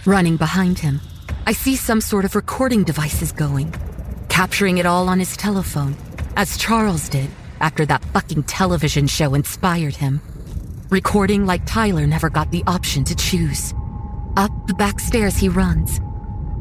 Running 0.06 0.38
behind 0.38 0.80
him, 0.80 1.02
I 1.46 1.52
see 1.52 1.76
some 1.76 2.00
sort 2.00 2.24
of 2.24 2.34
recording 2.34 2.84
device 2.86 3.22
is 3.22 3.34
going, 3.34 3.76
capturing 4.30 4.78
it 4.78 4.86
all 4.86 5.10
on 5.10 5.20
his 5.20 5.36
telephone, 5.36 5.98
as 6.38 6.58
Charles 6.58 7.10
did 7.10 7.30
after 7.60 7.86
that 7.88 8.06
fucking 8.14 8.44
television 8.44 9.06
show 9.06 9.34
inspired 9.34 9.98
him. 9.98 10.22
Recording 10.90 11.46
like 11.46 11.66
Tyler 11.66 12.08
never 12.08 12.30
got 12.30 12.50
the 12.52 12.64
option 12.68 13.04
to 13.04 13.16
choose. 13.18 13.74
Up 14.38 14.52
the 14.66 14.74
back 14.76 15.02
stairs 15.02 15.36
he 15.36 15.50
runs. 15.50 15.98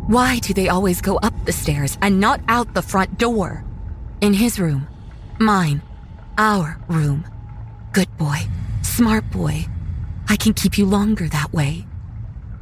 Why 0.08 0.40
do 0.40 0.54
they 0.54 0.68
always 0.70 1.00
go 1.00 1.16
up 1.18 1.34
the 1.44 1.52
stairs 1.52 1.96
and 2.02 2.18
not 2.18 2.40
out 2.48 2.74
the 2.74 2.82
front 2.82 3.16
door? 3.16 3.64
In 4.22 4.34
his 4.34 4.58
room, 4.58 4.88
mine, 5.38 5.82
our 6.36 6.80
room. 6.88 7.24
Good 7.92 8.14
boy. 8.16 8.38
Smart 8.98 9.30
boy. 9.30 9.64
I 10.28 10.34
can 10.34 10.52
keep 10.54 10.76
you 10.76 10.84
longer 10.84 11.28
that 11.28 11.52
way. 11.52 11.86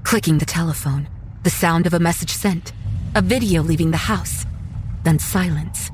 Clicking 0.02 0.36
the 0.36 0.44
telephone, 0.44 1.08
the 1.44 1.48
sound 1.48 1.86
of 1.86 1.94
a 1.94 1.98
message 1.98 2.30
sent, 2.34 2.74
a 3.14 3.22
video 3.22 3.62
leaving 3.62 3.90
the 3.90 3.96
house, 4.12 4.44
then 5.04 5.18
silence. 5.18 5.90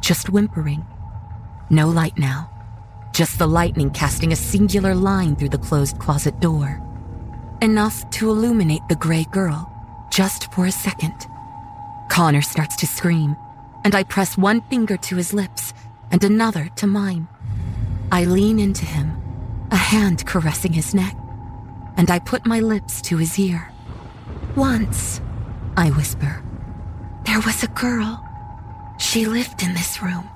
Just 0.00 0.28
whimpering. 0.30 0.84
No 1.68 1.88
light 1.88 2.16
now. 2.16 2.48
Just 3.12 3.40
the 3.40 3.48
lightning 3.48 3.90
casting 3.90 4.30
a 4.32 4.36
singular 4.36 4.94
line 4.94 5.34
through 5.34 5.48
the 5.48 5.58
closed 5.58 5.98
closet 5.98 6.38
door. 6.38 6.80
Enough 7.60 8.08
to 8.10 8.30
illuminate 8.30 8.82
the 8.88 8.94
gray 8.94 9.26
girl, 9.32 9.66
just 10.12 10.52
for 10.54 10.66
a 10.66 10.70
second. 10.70 11.26
Connor 12.08 12.42
starts 12.42 12.76
to 12.76 12.86
scream, 12.86 13.34
and 13.82 13.96
I 13.96 14.04
press 14.04 14.38
one 14.38 14.60
finger 14.70 14.96
to 14.98 15.16
his 15.16 15.34
lips 15.34 15.72
and 16.12 16.22
another 16.22 16.68
to 16.76 16.86
mine. 16.86 17.26
I 18.12 18.26
lean 18.26 18.60
into 18.60 18.84
him 18.84 19.16
a 19.72 19.76
hand 19.76 20.26
caressing 20.26 20.72
his 20.74 20.94
neck, 20.94 21.16
and 21.96 22.10
I 22.10 22.18
put 22.18 22.44
my 22.44 22.60
lips 22.60 23.00
to 23.08 23.16
his 23.16 23.38
ear. 23.38 23.72
Once, 24.54 25.20
I 25.78 25.90
whisper, 25.90 26.42
there 27.24 27.40
was 27.40 27.62
a 27.62 27.68
girl. 27.68 28.22
She 28.98 29.24
lived 29.24 29.62
in 29.62 29.72
this 29.72 30.02
room. 30.02 30.28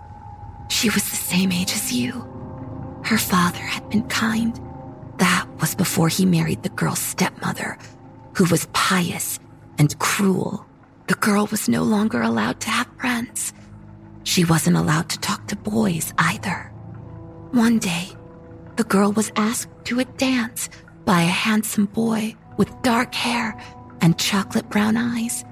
She 0.69 0.89
was 0.89 1.05
the 1.05 1.17
same 1.17 1.53
age 1.53 1.71
as 1.73 1.93
you. 1.93 2.13
Her 3.05 3.19
father 3.19 3.59
had 3.61 3.89
been 3.91 4.05
kind. 4.09 4.59
That 5.19 5.47
was 5.61 5.75
before 5.75 6.09
he 6.09 6.25
married 6.25 6.63
the 6.63 6.71
girl's 6.71 6.99
stepmother, 6.99 7.77
who 8.35 8.47
was 8.49 8.67
pious 8.73 9.39
and 9.79 9.99
cruel. 9.99 10.65
The 11.09 11.15
girl 11.15 11.47
was 11.51 11.69
no 11.69 11.83
longer 11.83 12.23
allowed 12.23 12.61
to 12.61 12.71
have 12.71 12.89
friends. 12.99 13.53
She 14.25 14.45
wasn't 14.47 14.77
allowed 14.79 15.11
to 15.11 15.21
talk 15.21 15.47
to 15.49 15.57
boys 15.57 16.15
either. 16.19 16.73
One 17.53 17.79
day, 17.79 18.16
the 18.77 18.85
girl 18.85 19.13
was 19.13 19.33
asked 19.37 19.69
to 19.87 20.01
a 20.01 20.05
dance 20.05 20.69
by 21.05 21.23
a 21.23 21.41
handsome 21.47 21.87
boy 21.87 22.35
with 22.59 22.83
dark 22.83 23.15
hair 23.15 23.59
and 24.01 24.19
chocolate 24.19 24.69
brown 24.69 24.97
eyes. 24.97 25.45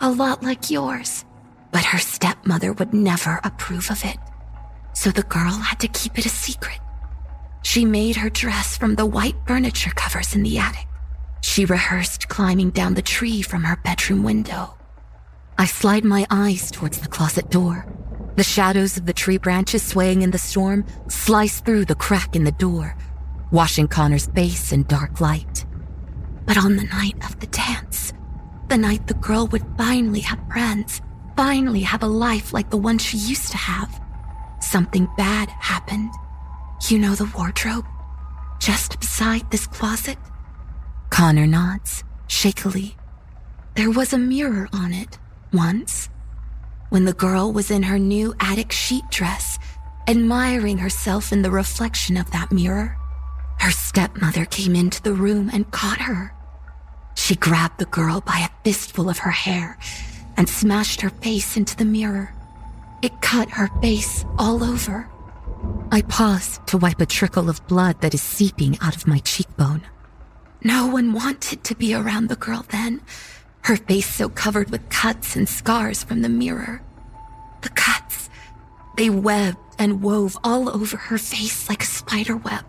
A 0.00 0.10
lot 0.10 0.42
like 0.42 0.70
yours. 0.70 1.24
But 1.72 1.84
her 1.84 1.98
stepmother 1.98 2.72
would 2.72 2.94
never 2.94 3.38
approve 3.44 3.90
of 3.90 4.02
it. 4.04 4.16
So 4.94 5.10
the 5.10 5.22
girl 5.24 5.52
had 5.58 5.78
to 5.80 5.88
keep 5.88 6.18
it 6.18 6.24
a 6.24 6.28
secret. 6.30 6.78
She 7.64 7.84
made 7.84 8.16
her 8.16 8.30
dress 8.30 8.76
from 8.78 8.94
the 8.94 9.04
white 9.04 9.34
furniture 9.46 9.90
covers 9.94 10.34
in 10.34 10.42
the 10.42 10.56
attic. 10.58 10.86
She 11.42 11.64
rehearsed 11.66 12.28
climbing 12.28 12.70
down 12.70 12.94
the 12.94 13.02
tree 13.02 13.42
from 13.42 13.64
her 13.64 13.76
bedroom 13.84 14.22
window. 14.22 14.78
I 15.58 15.66
slide 15.66 16.04
my 16.04 16.26
eyes 16.30 16.70
towards 16.70 17.00
the 17.00 17.08
closet 17.08 17.50
door 17.50 17.84
the 18.36 18.42
shadows 18.44 18.98
of 18.98 19.06
the 19.06 19.14
tree 19.14 19.38
branches 19.38 19.82
swaying 19.82 20.20
in 20.20 20.30
the 20.30 20.36
storm 20.38 20.84
slice 21.08 21.60
through 21.60 21.86
the 21.86 21.94
crack 21.94 22.36
in 22.36 22.44
the 22.44 22.52
door, 22.52 22.94
washing 23.50 23.88
Connor's 23.88 24.26
face 24.26 24.72
in 24.72 24.82
dark 24.82 25.22
light. 25.22 25.64
But 26.44 26.58
on 26.58 26.76
the 26.76 26.84
night 26.84 27.16
of 27.24 27.40
the 27.40 27.46
dance, 27.48 28.12
the 28.68 28.76
night 28.76 29.06
the 29.06 29.14
girl 29.16 29.46
would 29.48 29.64
finally 29.78 30.20
have 30.20 30.38
friends, 30.52 31.00
finally 31.34 31.80
have 31.80 32.02
a 32.02 32.06
life 32.08 32.52
like 32.52 32.68
the 32.68 32.76
one 32.76 32.98
she 32.98 33.16
used 33.16 33.50
to 33.52 33.56
have, 33.56 33.88
something 34.60 35.08
bad 35.16 35.48
happened. 35.58 36.12
You 36.88 36.98
know 36.98 37.14
the 37.14 37.32
wardrobe? 37.36 37.86
Just 38.58 39.00
beside 39.00 39.50
this 39.50 39.66
closet? 39.66 40.18
Connor 41.08 41.46
nods, 41.46 42.04
shakily. 42.28 42.96
There 43.76 43.90
was 43.90 44.12
a 44.12 44.18
mirror 44.18 44.68
on 44.74 44.92
it, 44.92 45.18
once 45.54 46.10
when 46.90 47.04
the 47.04 47.12
girl 47.12 47.52
was 47.52 47.70
in 47.70 47.82
her 47.84 47.98
new 47.98 48.34
attic 48.40 48.70
sheet 48.72 49.04
dress, 49.10 49.58
admiring 50.06 50.78
herself 50.78 51.32
in 51.32 51.42
the 51.42 51.50
reflection 51.50 52.16
of 52.16 52.30
that 52.30 52.52
mirror. 52.52 52.96
Her 53.58 53.70
stepmother 53.70 54.44
came 54.44 54.74
into 54.76 55.02
the 55.02 55.12
room 55.14 55.50
and 55.52 55.70
caught 55.70 56.00
her. 56.02 56.32
She 57.14 57.34
grabbed 57.34 57.78
the 57.78 57.86
girl 57.86 58.20
by 58.20 58.38
a 58.46 58.54
fistful 58.62 59.08
of 59.08 59.18
her 59.18 59.30
hair 59.32 59.78
and 60.36 60.48
smashed 60.48 61.00
her 61.00 61.10
face 61.10 61.56
into 61.56 61.74
the 61.76 61.84
mirror. 61.84 62.32
It 63.02 63.20
cut 63.22 63.50
her 63.50 63.68
face 63.82 64.24
all 64.38 64.62
over. 64.62 65.08
I 65.90 66.02
pause 66.02 66.60
to 66.66 66.78
wipe 66.78 67.00
a 67.00 67.06
trickle 67.06 67.48
of 67.48 67.66
blood 67.66 68.00
that 68.02 68.14
is 68.14 68.22
seeping 68.22 68.76
out 68.82 68.94
of 68.94 69.06
my 69.08 69.18
cheekbone. 69.20 69.82
No 70.62 70.86
one 70.86 71.12
wanted 71.12 71.64
to 71.64 71.74
be 71.74 71.94
around 71.94 72.28
the 72.28 72.36
girl 72.36 72.64
then, 72.70 73.00
her 73.66 73.74
face 73.76 74.06
so 74.08 74.28
covered 74.28 74.70
with 74.70 74.88
cuts 74.90 75.34
and 75.34 75.48
scars 75.48 76.04
from 76.04 76.22
the 76.22 76.28
mirror. 76.28 76.80
The 77.62 77.68
cuts, 77.70 78.30
they 78.96 79.10
webbed 79.10 79.58
and 79.76 80.00
wove 80.02 80.38
all 80.44 80.68
over 80.68 80.96
her 80.96 81.18
face 81.18 81.68
like 81.68 81.82
a 81.82 81.92
spider 82.00 82.36
web, 82.36 82.64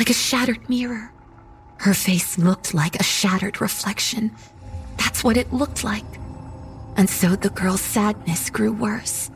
like 0.00 0.10
a 0.10 0.22
shattered 0.28 0.68
mirror. 0.68 1.12
Her 1.78 1.94
face 1.94 2.38
looked 2.38 2.74
like 2.74 2.96
a 2.96 3.04
shattered 3.04 3.60
reflection. 3.60 4.32
That's 4.98 5.22
what 5.22 5.36
it 5.36 5.52
looked 5.52 5.84
like. 5.84 6.04
And 6.96 7.08
so 7.08 7.36
the 7.36 7.50
girl's 7.50 7.82
sadness 7.82 8.50
grew 8.50 8.72
worse. 8.72 9.30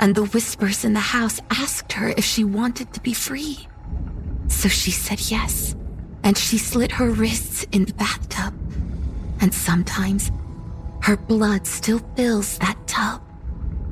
And 0.00 0.16
the 0.16 0.24
whispers 0.24 0.84
in 0.84 0.94
the 0.94 1.10
house 1.14 1.38
asked 1.52 1.92
her 1.92 2.08
if 2.16 2.24
she 2.24 2.42
wanted 2.42 2.92
to 2.92 3.00
be 3.00 3.14
free. 3.14 3.68
So 4.48 4.66
she 4.68 4.90
said 4.90 5.30
yes. 5.30 5.76
And 6.24 6.36
she 6.36 6.58
slit 6.58 6.90
her 6.90 7.08
wrists 7.10 7.64
in 7.70 7.84
the 7.84 7.94
bathtub 7.94 8.52
and 9.40 9.52
sometimes 9.54 10.30
her 11.02 11.16
blood 11.16 11.66
still 11.66 12.00
fills 12.16 12.58
that 12.58 12.76
tub. 12.86 13.22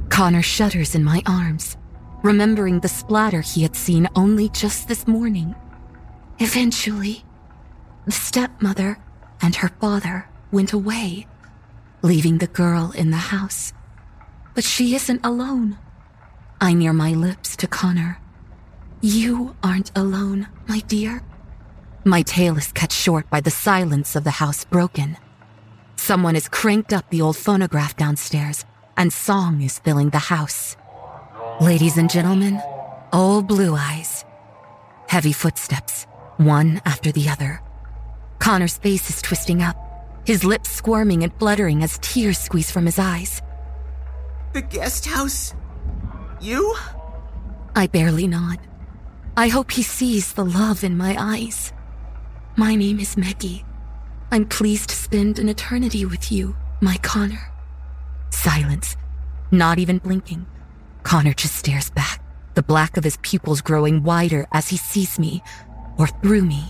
Connor 0.09 0.43
shudders 0.43 0.95
in 0.95 1.05
my 1.05 1.23
arms, 1.27 1.77
remembering 2.23 2.81
the 2.81 2.89
splatter 2.89 3.41
he 3.41 3.63
had 3.63 3.77
seen 3.77 4.09
only 4.17 4.49
just 4.51 4.89
this 4.89 5.07
morning. 5.07 5.55
Eventually, 6.39 7.25
the 8.07 8.13
stepmother 8.13 8.99
and 9.43 9.57
her 9.57 9.69
father 9.81 10.29
went 10.51 10.73
away, 10.73 11.27
leaving 12.03 12.39
the 12.39 12.47
girl 12.47 12.93
in 12.93 13.11
the 13.11 13.17
house. 13.33 13.73
But 14.55 14.65
she 14.65 14.95
isn't 14.95 15.25
alone. 15.25 15.79
I 16.61 16.73
near 16.75 16.93
my 16.93 17.13
lips 17.13 17.57
to 17.57 17.67
Connor. 17.67 18.19
You 19.01 19.57
aren't 19.63 19.97
alone, 19.97 20.49
my 20.69 20.81
dear. 20.81 21.23
My 22.05 22.23
tale 22.23 22.57
is 22.57 22.73
cut 22.73 22.93
short 22.93 23.29
by 23.31 23.41
the 23.41 23.51
silence 23.51 24.15
of 24.17 24.25
the 24.25 24.33
house 24.33 24.65
broken 24.65 25.17
Someone 26.07 26.35
has 26.35 26.49
cranked 26.49 26.93
up 26.93 27.09
the 27.11 27.23
old 27.23 27.37
phonograph 27.37 27.97
downstairs, 27.97 28.65
and 28.97 29.13
song 29.13 29.63
is 29.63 29.79
filling 29.79 30.11
the 30.11 30.27
house. 30.35 30.77
Ladies 31.61 31.97
and 31.97 32.11
gentlemen, 32.11 32.61
old 33.13 33.47
blue 33.47 33.77
eyes. 33.77 34.25
Heavy 35.09 35.33
footsteps, 35.33 36.09
one 36.39 36.83
after 36.85 37.13
the 37.13 37.29
other. 37.29 37.61
Connor's 38.41 38.79
face 38.79 39.09
is 39.11 39.23
twisting 39.23 39.63
up, 39.63 39.77
his 40.27 40.43
lips 40.45 40.71
squirming 40.73 41.23
and 41.23 41.33
fluttering 41.39 41.85
as 41.85 42.01
tears 42.03 42.37
squeeze 42.39 42.73
from 42.73 42.85
his 42.87 42.99
eyes. 42.99 43.41
The 44.55 44.63
guest 44.63 45.07
house? 45.07 45.55
You? 46.41 46.75
I 47.77 47.87
barely 47.87 48.27
nod. 48.27 48.59
I 49.37 49.47
hope 49.47 49.71
he 49.71 49.85
sees 49.85 50.33
the 50.33 50.45
love 50.45 50.83
in 50.83 50.97
my 50.97 51.15
eyes. 51.17 51.73
My 52.57 52.75
name 52.75 52.99
is 52.99 53.17
Mickey. 53.17 53.65
I'm 54.33 54.47
pleased 54.47 54.89
to 54.89 54.97
spend 54.97 55.39
an 55.39 55.51
eternity 55.51 56.07
with 56.07 56.33
you, 56.33 56.57
my 56.81 56.97
Connor. 56.97 57.51
Silence, 58.31 58.97
not 59.51 59.79
even 59.79 59.99
blinking. 59.99 60.47
Connor 61.03 61.35
just 61.35 61.55
stares 61.57 61.91
back, 61.91 62.25
the 62.55 62.63
black 62.63 62.97
of 62.97 63.05
his 63.05 63.19
pupils 63.19 63.61
growing 63.61 64.03
wider 64.03 64.47
as 64.53 64.69
he 64.71 64.79
sees 64.79 65.19
me, 65.19 65.43
or 65.99 66.07
through 66.07 66.47
me. 66.47 66.63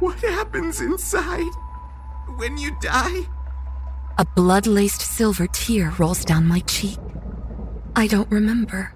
What 0.00 0.18
happens 0.20 0.80
inside 0.80 1.52
when 2.38 2.56
you 2.56 2.74
die? 2.80 3.26
A 4.16 4.24
blood 4.24 4.66
laced 4.66 5.02
silver 5.02 5.46
tear 5.48 5.90
rolls 5.98 6.24
down 6.24 6.46
my 6.46 6.60
cheek. 6.60 6.96
I 7.94 8.06
don't 8.06 8.30
remember. 8.30 8.94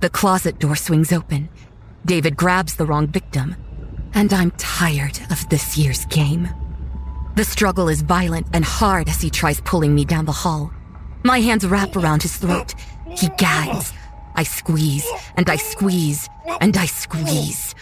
The 0.00 0.10
closet 0.10 0.58
door 0.58 0.74
swings 0.74 1.12
open. 1.12 1.48
David 2.04 2.36
grabs 2.36 2.74
the 2.74 2.86
wrong 2.86 3.06
victim, 3.06 3.54
and 4.14 4.32
I'm 4.32 4.50
tired 4.52 5.20
of 5.30 5.48
this 5.48 5.78
year's 5.78 6.04
game. 6.06 6.48
The 7.34 7.44
struggle 7.44 7.88
is 7.88 8.02
violent 8.02 8.46
and 8.52 8.62
hard 8.62 9.08
as 9.08 9.20
he 9.22 9.30
tries 9.30 9.58
pulling 9.62 9.94
me 9.94 10.04
down 10.04 10.26
the 10.26 10.32
hall. 10.32 10.70
My 11.24 11.38
hands 11.40 11.66
wrap 11.66 11.96
around 11.96 12.20
his 12.22 12.36
throat. 12.36 12.74
He 13.16 13.28
gags. 13.38 13.90
I 14.34 14.42
squeeze, 14.42 15.08
and 15.36 15.48
I 15.48 15.56
squeeze, 15.56 16.28
and 16.60 16.76
I 16.76 16.84
squeeze. 16.86 17.74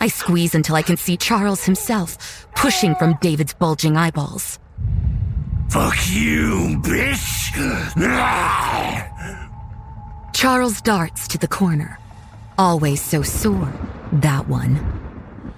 I 0.00 0.08
squeeze 0.08 0.54
until 0.54 0.74
I 0.76 0.80
can 0.82 0.96
see 0.96 1.16
Charles 1.18 1.64
himself 1.64 2.46
pushing 2.54 2.94
from 2.94 3.18
David's 3.20 3.52
bulging 3.52 3.96
eyeballs. 3.98 4.58
Fuck 5.68 5.96
you, 6.10 6.78
bitch! 6.80 7.40
Charles 10.32 10.80
darts 10.80 11.28
to 11.28 11.36
the 11.38 11.48
corner. 11.48 11.98
Always 12.58 13.02
so 13.02 13.20
sore, 13.22 13.72
that 14.12 14.48
one. 14.48 14.76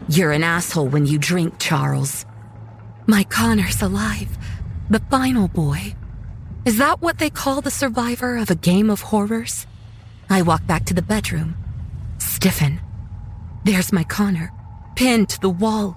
You're 0.09 0.33
an 0.33 0.43
asshole 0.43 0.89
when 0.89 1.07
you 1.07 1.19
drink, 1.19 1.55
Charles. 1.61 2.25
My 3.07 3.23
Connor's 3.23 3.81
alive. 3.83 4.29
The 4.91 4.99
final 4.99 5.47
boy. 5.47 5.95
Is 6.65 6.79
that 6.79 7.01
what 7.01 7.19
they 7.19 7.31
call 7.31 7.61
the 7.61 7.71
survivor 7.71 8.37
of 8.37 8.51
a 8.51 8.57
game 8.57 8.91
of 8.91 9.01
horrors? 9.01 9.67
I 10.29 10.43
walk 10.43 10.67
back 10.67 10.85
to 10.87 10.95
the 10.95 11.03
bedroom. 11.03 11.55
Stiffen. 12.19 12.81
There's 13.65 13.93
my 13.93 14.03
Connor, 14.03 14.53
pinned 14.97 15.29
to 15.31 15.41
the 15.41 15.51
wall, 15.51 15.93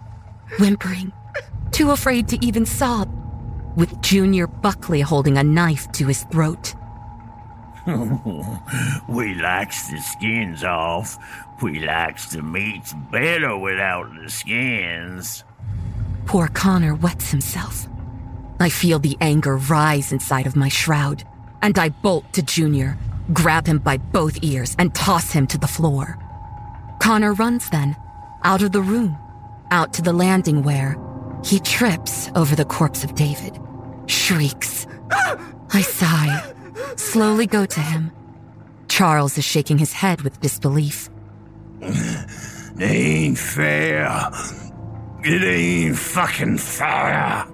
whimpering, 0.60 1.12
too 1.72 1.90
afraid 1.92 2.28
to 2.30 2.46
even 2.46 2.66
sob, 2.66 3.08
with 3.76 4.00
Junior 4.02 4.46
Buckley 4.48 5.02
holding 5.02 5.38
a 5.38 5.44
knife 5.44 5.92
to 5.94 6.06
his 6.08 6.24
throat. 6.32 6.76
we 7.88 9.34
likes 9.36 9.88
the 9.90 9.98
skins 10.00 10.64
off. 10.64 11.18
We 11.64 11.80
likes 11.80 12.28
the 12.32 12.44
meats 12.44 12.94
better 13.12 13.58
without 13.58 14.12
the 14.24 14.30
skins. 14.30 15.44
Poor 16.30 16.48
Connor 16.50 16.94
wets 16.94 17.32
himself. 17.32 17.88
I 18.60 18.70
feel 18.70 19.00
the 19.00 19.18
anger 19.20 19.58
rise 19.58 20.12
inside 20.12 20.46
of 20.46 20.56
my 20.56 20.70
shroud, 20.70 21.24
and 21.64 21.80
I 21.80 21.90
bolt 21.90 22.34
to 22.34 22.44
Junior, 22.44 23.00
grab 23.34 23.66
him 23.66 23.80
by 23.80 23.98
both 23.98 24.38
ears, 24.44 24.76
and 24.78 24.94
toss 24.94 25.32
him 25.32 25.48
to 25.48 25.58
the 25.58 25.66
floor. 25.66 26.20
Connor 27.00 27.34
runs 27.34 27.68
then, 27.72 27.96
out 28.44 28.62
of 28.62 28.74
the 28.74 28.80
room, 28.84 29.18
out 29.72 29.92
to 29.94 30.04
the 30.04 30.14
landing 30.14 30.62
where 30.62 30.96
he 31.44 31.60
trips 31.62 32.30
over 32.36 32.56
the 32.56 32.64
corpse 32.64 33.04
of 33.04 33.16
David, 33.16 33.58
shrieks. 34.06 34.86
I 35.12 35.82
sigh, 35.82 36.54
slowly 36.96 37.48
go 37.48 37.66
to 37.66 37.80
him. 37.80 38.12
Charles 38.88 39.36
is 39.40 39.46
shaking 39.46 39.80
his 39.80 39.94
head 39.94 40.22
with 40.22 40.40
disbelief. 40.42 41.10
Ain't 42.80 43.40
fair. 43.40 44.30
It 45.22 45.44
ain't 45.44 45.98
fucking 45.98 46.60
fair. 46.60 47.46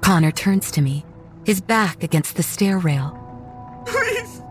Connor 0.00 0.32
turns 0.32 0.72
to 0.72 0.82
me, 0.82 1.04
his 1.44 1.60
back 1.60 2.02
against 2.02 2.34
the 2.34 2.42
stair 2.42 2.78
rail. 2.78 3.12
Please. 3.86 4.42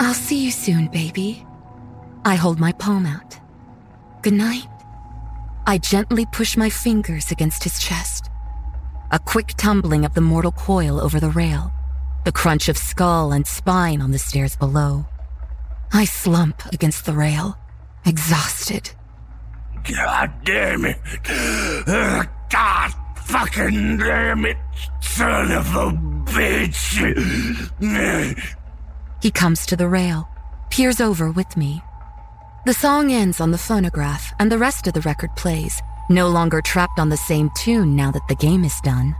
I'll 0.00 0.14
see 0.14 0.42
you 0.42 0.50
soon, 0.50 0.86
baby. 0.88 1.44
I 2.24 2.34
hold 2.36 2.58
my 2.58 2.72
palm 2.72 3.04
out. 3.04 3.38
Good 4.22 4.32
night. 4.32 4.66
I 5.66 5.76
gently 5.78 6.24
push 6.32 6.56
my 6.56 6.70
fingers 6.70 7.30
against 7.30 7.62
his 7.62 7.78
chest. 7.78 8.30
A 9.10 9.18
quick 9.18 9.48
tumbling 9.58 10.06
of 10.06 10.14
the 10.14 10.20
mortal 10.22 10.52
coil 10.52 10.98
over 11.00 11.20
the 11.20 11.28
rail, 11.30 11.70
the 12.24 12.32
crunch 12.32 12.70
of 12.70 12.78
skull 12.78 13.32
and 13.32 13.46
spine 13.46 14.00
on 14.00 14.12
the 14.12 14.18
stairs 14.18 14.56
below. 14.56 15.04
I 15.92 16.06
slump 16.06 16.64
against 16.72 17.04
the 17.04 17.12
rail, 17.14 17.58
exhausted. 18.06 18.92
God 19.84 20.32
damn 20.44 20.84
it. 20.84 20.98
God 22.50 22.90
fucking 23.26 23.98
damn 23.98 24.44
it, 24.46 24.56
son 25.00 25.50
of 25.52 25.66
a 25.76 25.90
bitch. 26.32 26.76
He 29.20 29.30
comes 29.30 29.66
to 29.66 29.76
the 29.76 29.88
rail, 29.88 30.28
peers 30.70 31.00
over 31.00 31.30
with 31.30 31.56
me. 31.56 31.82
The 32.66 32.74
song 32.74 33.12
ends 33.12 33.40
on 33.40 33.50
the 33.50 33.58
phonograph, 33.58 34.32
and 34.38 34.50
the 34.50 34.58
rest 34.58 34.86
of 34.86 34.92
the 34.94 35.00
record 35.02 35.34
plays, 35.36 35.80
no 36.10 36.28
longer 36.28 36.60
trapped 36.60 36.98
on 36.98 37.08
the 37.08 37.16
same 37.16 37.50
tune 37.56 37.94
now 37.96 38.10
that 38.10 38.26
the 38.28 38.34
game 38.34 38.64
is 38.64 38.78
done. 38.82 39.14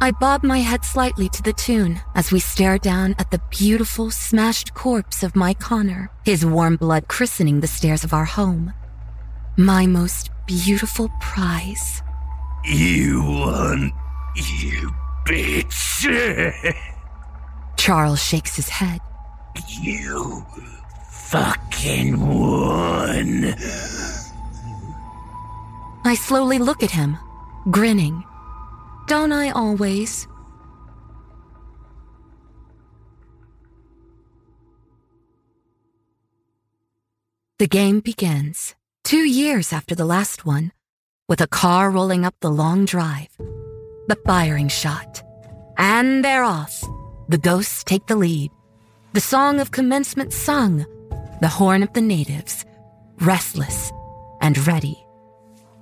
I 0.00 0.10
bob 0.10 0.42
my 0.42 0.58
head 0.58 0.84
slightly 0.84 1.28
to 1.28 1.42
the 1.42 1.52
tune 1.52 2.00
as 2.16 2.32
we 2.32 2.40
stare 2.40 2.78
down 2.78 3.14
at 3.18 3.30
the 3.30 3.40
beautiful, 3.50 4.10
smashed 4.10 4.74
corpse 4.74 5.22
of 5.22 5.36
Mike 5.36 5.60
Connor, 5.60 6.10
his 6.24 6.44
warm 6.44 6.74
blood 6.74 7.06
christening 7.06 7.60
the 7.60 7.68
stairs 7.68 8.02
of 8.02 8.12
our 8.12 8.24
home 8.24 8.72
my 9.56 9.86
most 9.86 10.30
beautiful 10.46 11.10
prize. 11.20 12.02
You 12.64 13.22
won, 13.22 13.92
you 14.34 14.90
bitch. 15.24 15.68
Charles 17.76 18.22
shakes 18.22 18.56
his 18.56 18.68
head. 18.68 19.00
You 19.82 20.44
fucking 21.10 22.18
won. 22.18 23.54
I 26.04 26.14
slowly 26.14 26.58
look 26.58 26.82
at 26.82 26.90
him, 26.90 27.16
grinning. 27.70 28.24
Don't 29.08 29.32
I 29.32 29.50
always? 29.50 30.26
The 37.58 37.66
game 37.68 38.00
begins 38.00 38.74
two 39.04 39.16
years 39.18 39.72
after 39.72 39.94
the 39.94 40.04
last 40.04 40.46
one, 40.46 40.72
with 41.28 41.40
a 41.40 41.46
car 41.46 41.90
rolling 41.90 42.24
up 42.24 42.34
the 42.40 42.50
long 42.50 42.84
drive. 42.84 43.28
The 44.08 44.18
firing 44.26 44.68
shot. 44.68 45.22
And 45.78 46.24
they're 46.24 46.44
off. 46.44 46.82
The 47.28 47.38
ghosts 47.38 47.84
take 47.84 48.06
the 48.06 48.16
lead. 48.16 48.50
The 49.14 49.20
song 49.20 49.60
of 49.60 49.70
commencement 49.70 50.32
sung. 50.32 50.86
The 51.40 51.48
horn 51.48 51.82
of 51.82 51.92
the 51.92 52.00
natives. 52.00 52.64
Restless 53.20 53.90
and 54.40 54.56
ready. 54.66 54.98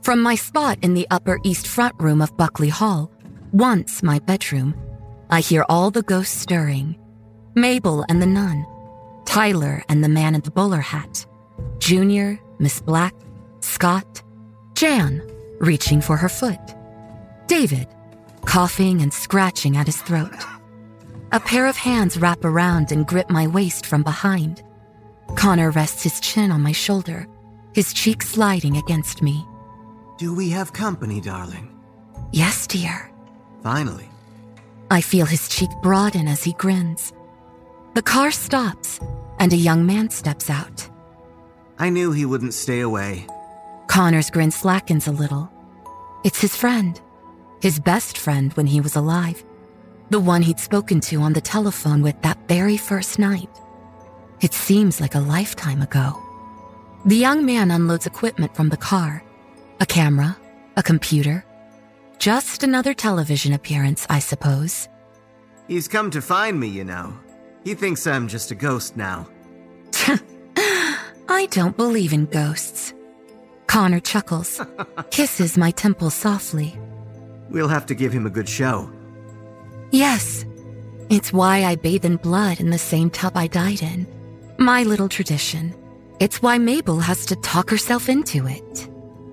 From 0.03 0.21
my 0.23 0.35
spot 0.35 0.79
in 0.83 0.95
the 0.95 1.07
upper 1.11 1.39
east 1.45 1.67
front 1.67 1.95
room 1.99 2.23
of 2.23 2.37
Buckley 2.37 2.69
Hall, 2.69 3.11
once 3.53 4.03
my 4.03 4.19
bedroom, 4.21 4.75
I 5.31 5.41
hear 5.41 5.65
all 5.69 5.91
the 5.91 6.03
ghosts 6.03 6.37
stirring. 6.37 6.97
Mabel 7.55 8.05
and 8.09 8.23
the 8.23 8.27
nun. 8.27 8.67
Tyler 9.27 9.83
and 9.89 10.03
the 10.03 10.09
man 10.09 10.35
in 10.35 10.41
the 10.43 10.51
bowler 10.51 10.81
hat. 10.81 11.27
Junior 11.79 12.39
Miss 12.61 12.79
Black, 12.79 13.15
Scott, 13.61 14.23
Jan, 14.75 15.23
reaching 15.61 16.01
for 16.03 16.17
her 16.19 16.29
foot, 16.29 16.61
David, 17.47 17.89
coughing 18.45 19.01
and 19.01 19.13
scratching 19.13 19.77
at 19.79 19.87
his 19.87 20.01
throat. 20.03 20.33
A 21.33 21.41
pair 21.41 21.67
of 21.67 21.77
hands 21.77 22.19
wrap 22.19 22.45
around 22.45 22.93
and 22.93 23.07
grip 23.07 23.31
my 23.31 23.47
waist 23.47 23.87
from 23.87 24.03
behind. 24.03 24.63
Connor 25.37 25.71
rests 25.71 26.03
his 26.03 26.21
chin 26.21 26.51
on 26.53 26.61
my 26.61 26.73
shoulder, 26.73 27.27
his 27.75 27.93
cheek 27.95 28.23
sliding 28.23 28.77
against 28.77 29.23
me. 29.23 29.45
Do 30.19 30.35
we 30.35 30.51
have 30.51 30.73
company, 30.75 31.21
darling? 31.23 31.75
Yes, 32.33 32.67
dear. 32.67 33.11
Finally. 33.63 34.09
I 34.91 35.01
feel 35.01 35.25
his 35.25 35.49
cheek 35.49 35.71
broaden 35.83 36.29
as 36.29 36.45
he 36.45 36.53
grins. 36.55 37.13
The 37.95 38.03
car 38.03 38.31
stops, 38.31 39.01
and 39.39 39.53
a 39.53 39.57
young 39.57 39.87
man 39.87 40.11
steps 40.11 40.51
out. 40.51 40.89
I 41.81 41.89
knew 41.89 42.13
he 42.13 42.27
wouldn't 42.27 42.53
stay 42.53 42.81
away. 42.81 43.27
Connor's 43.87 44.29
grin 44.29 44.51
slackens 44.51 45.07
a 45.09 45.13
little. 45.13 45.51
It's 46.25 46.39
his 46.43 46.55
friend, 46.55 47.01
his 47.63 47.81
best 47.81 48.19
friend 48.19 48.53
when 48.53 48.67
he 48.67 48.83
was 48.83 48.97
alive, 48.97 49.43
the 50.11 50.21
one 50.21 50.43
he'd 50.43 50.61
spoken 50.61 51.01
to 51.09 51.23
on 51.23 51.33
the 51.33 51.41
telephone 51.41 52.03
with 52.03 52.21
that 52.21 52.47
very 52.47 52.77
first 52.77 53.19
night. 53.19 53.49
It 54.43 54.53
seems 54.53 55.01
like 55.01 55.15
a 55.15 55.21
lifetime 55.21 55.81
ago. 55.81 56.23
The 57.07 57.17
young 57.17 57.47
man 57.47 57.71
unloads 57.71 58.07
equipment 58.07 58.55
from 58.55 58.69
the 58.69 58.77
car 58.77 59.25
a 59.83 59.87
camera, 59.87 60.37
a 60.77 60.83
computer. 60.83 61.43
Just 62.19 62.63
another 62.63 62.93
television 62.93 63.55
appearance, 63.55 64.07
I 64.11 64.19
suppose. 64.19 64.87
He's 65.69 65.89
come 65.89 66.11
to 66.11 66.21
find 66.21 66.61
me, 66.61 66.69
you 66.69 66.85
know. 66.85 67.19
He 67.65 67.73
thinks 67.75 68.07
I'm 68.07 68.29
just 68.29 68.51
a 68.51 68.55
ghost 68.55 68.95
now. 68.99 69.27
I 71.33 71.47
don't 71.47 71.77
believe 71.77 72.13
in 72.13 72.27
ghosts. 72.27 72.93
Connor 73.69 74.01
chuckles, 74.01 74.61
kisses 75.13 75.57
my 75.57 75.71
temple 75.71 76.11
softly. 76.11 76.77
We'll 77.51 77.69
have 77.69 77.87
to 77.87 77.95
give 77.95 78.13
him 78.13 78.27
a 78.27 78.31
good 78.31 78.49
show. 78.49 78.91
Yes. 79.93 80.45
It's 81.09 81.33
why 81.33 81.63
I 81.65 81.77
bathe 81.77 82.05
in 82.05 82.17
blood 82.17 82.59
in 82.59 82.71
the 82.71 82.79
same 82.79 83.11
tub 83.11 83.37
I 83.37 83.47
died 83.47 83.81
in. 83.81 84.09
My 84.59 84.83
little 84.83 85.09
tradition. 85.09 85.73
It's 86.19 86.43
why 86.43 86.59
Mabel 86.59 86.99
has 86.99 87.25
to 87.27 87.37
talk 87.37 87.71
herself 87.71 88.09
into 88.09 88.49
it. 88.49 88.89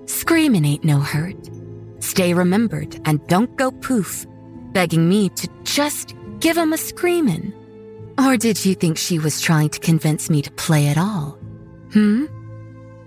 Screaming 0.08 0.64
ain't 0.64 0.84
no 0.84 1.00
hurt. 1.00 1.50
Stay 1.98 2.32
remembered 2.32 2.96
and 3.06 3.26
don't 3.26 3.54
go 3.56 3.72
poof, 3.72 4.24
begging 4.72 5.08
me 5.08 5.30
to 5.30 5.48
just 5.64 6.14
give 6.38 6.56
him 6.56 6.72
a 6.72 6.78
screaming. 6.78 7.52
Or 8.24 8.36
did 8.36 8.64
you 8.64 8.76
think 8.76 8.98
she 8.98 9.18
was 9.18 9.40
trying 9.40 9.70
to 9.70 9.80
convince 9.80 10.30
me 10.30 10.42
to 10.42 10.50
play 10.52 10.86
at 10.86 10.96
all? 10.96 11.37
Hmm? 11.92 12.26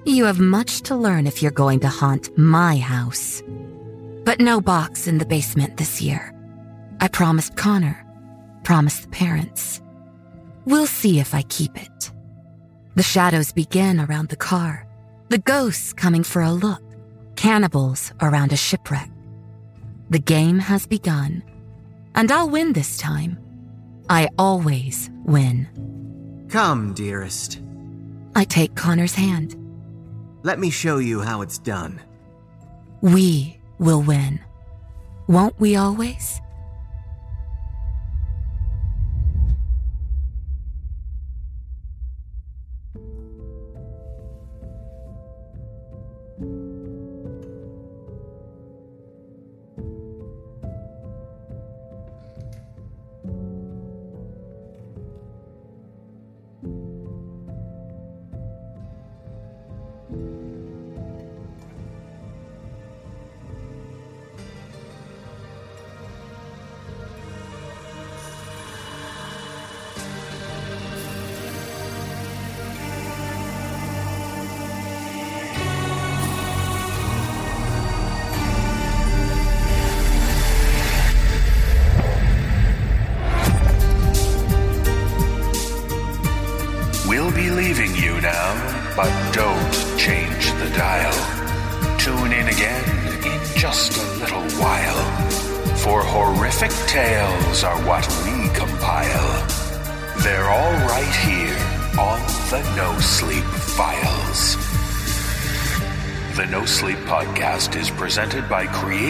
You 0.06 0.26
have 0.26 0.40
much 0.40 0.82
to 0.84 0.96
learn 0.96 1.28
if 1.28 1.42
you're 1.42 1.52
going 1.52 1.80
to 1.82 1.88
haunt 1.90 2.36
my 2.38 2.78
house. 2.78 3.44
But 4.24 4.40
no 4.40 4.60
box 4.60 5.06
in 5.08 5.20
the 5.20 5.26
basement 5.26 5.78
this 5.78 6.02
year. 6.02 6.34
I 7.00 7.08
promised 7.08 7.56
Connor, 7.56 8.04
promised 8.64 9.04
the 9.04 9.08
parents. 9.10 9.82
We'll 10.66 10.88
see 10.88 11.20
if 11.20 11.34
I 11.36 11.44
keep 11.44 11.80
it. 11.80 12.12
The 12.96 13.04
shadows 13.04 13.52
begin 13.52 14.00
around 14.00 14.30
the 14.30 14.36
car, 14.36 14.88
the 15.30 15.38
ghosts 15.38 15.94
coming 15.94 16.24
for 16.24 16.42
a 16.42 16.52
look, 16.52 16.82
cannibals 17.36 18.12
around 18.22 18.52
a 18.52 18.58
shipwreck. 18.58 19.10
The 20.10 20.20
game 20.20 20.60
has 20.60 20.88
begun, 20.88 21.44
and 22.16 22.32
I'll 22.32 22.50
win 22.50 22.74
this 22.74 22.98
time. 22.98 23.38
I 24.10 24.28
always 24.38 25.10
win. 25.24 26.48
Come, 26.50 26.94
dearest. 26.94 27.62
I 28.36 28.44
take 28.46 28.76
Connor's 28.76 29.16
hand. 29.16 29.56
Let 30.44 30.60
me 30.60 30.70
show 30.70 30.98
you 31.00 31.22
how 31.22 31.42
it's 31.42 31.58
done. 31.58 32.02
We 33.02 33.60
will 33.78 34.02
win. 34.02 34.40
Won't 35.28 35.60
we 35.60 35.76
always? 35.76 36.40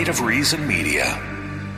of 0.07 0.21
Reason 0.21 0.65
Media. 0.65 1.03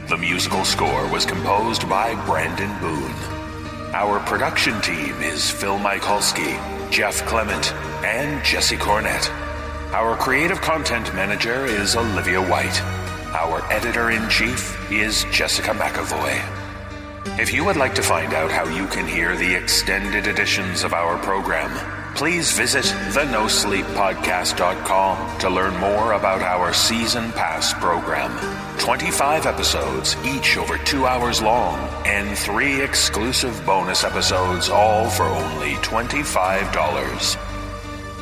The 0.10 0.16
musical 0.18 0.64
score 0.64 1.08
was 1.12 1.26
composed 1.26 1.90
by 1.90 2.16
Brandon 2.26 2.70
Boone. 2.80 3.94
Our 3.94 4.20
production 4.22 4.80
team 4.82 5.16
is 5.22 5.50
Phil 5.50 5.78
Michalski, 5.78 6.56
Jeff 6.90 7.26
Clement, 7.26 7.74
and 8.06 8.44
Jesse 8.46 8.78
Cornett. 8.78 9.30
Our 9.92 10.16
creative 10.16 10.62
content 10.62 11.14
manager 11.14 11.66
is 11.66 11.96
Olivia 11.98 12.42
White. 12.42 12.82
Our 13.36 13.62
editor 13.72 14.12
in 14.12 14.30
chief 14.30 14.90
is 14.92 15.26
Jessica 15.32 15.72
McEvoy. 15.72 16.42
If 17.40 17.54
you 17.54 17.66
would 17.66 17.78
like 17.78 17.96
to 17.96 18.02
find 18.04 18.34
out 18.34 18.52
how 18.52 18.64
you 18.74 18.88
can 18.88 19.06
hear 19.08 19.36
the 19.36 19.54
extended 19.54 20.28
editions 20.28 20.84
of 20.84 20.94
our 20.94 21.18
program, 21.22 21.72
please 22.16 22.52
visit 22.52 22.86
thenosleeppodcast.com 22.86 25.38
to 25.40 25.50
learn 25.50 25.76
more 25.78 26.14
about 26.14 26.42
our 26.42 26.72
season 26.74 27.32
pass 27.32 27.74
program. 27.74 28.32
25 28.80 29.46
episodes, 29.46 30.16
each 30.26 30.58
over 30.58 30.78
two 30.80 31.06
hours 31.06 31.40
long, 31.42 31.80
and 32.06 32.38
three 32.38 32.82
exclusive 32.82 33.66
bonus 33.66 34.04
episodes, 34.04 34.68
all 34.70 35.10
for 35.10 35.24
only 35.24 35.72
$25. 35.78 37.38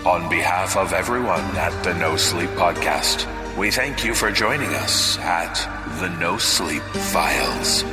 On 0.06 0.30
behalf 0.30 0.78
of 0.78 0.94
everyone 0.94 1.42
at 1.58 1.84
the 1.84 1.94
No 1.96 2.16
Sleep 2.18 2.50
Podcast, 2.52 3.26
we 3.58 3.72
thank 3.72 4.06
you 4.06 4.14
for 4.14 4.30
joining 4.32 4.70
us 4.76 5.18
at 5.20 5.54
the 6.00 6.10
No 6.18 6.38
Sleep 6.38 6.84
Files. 6.84 7.84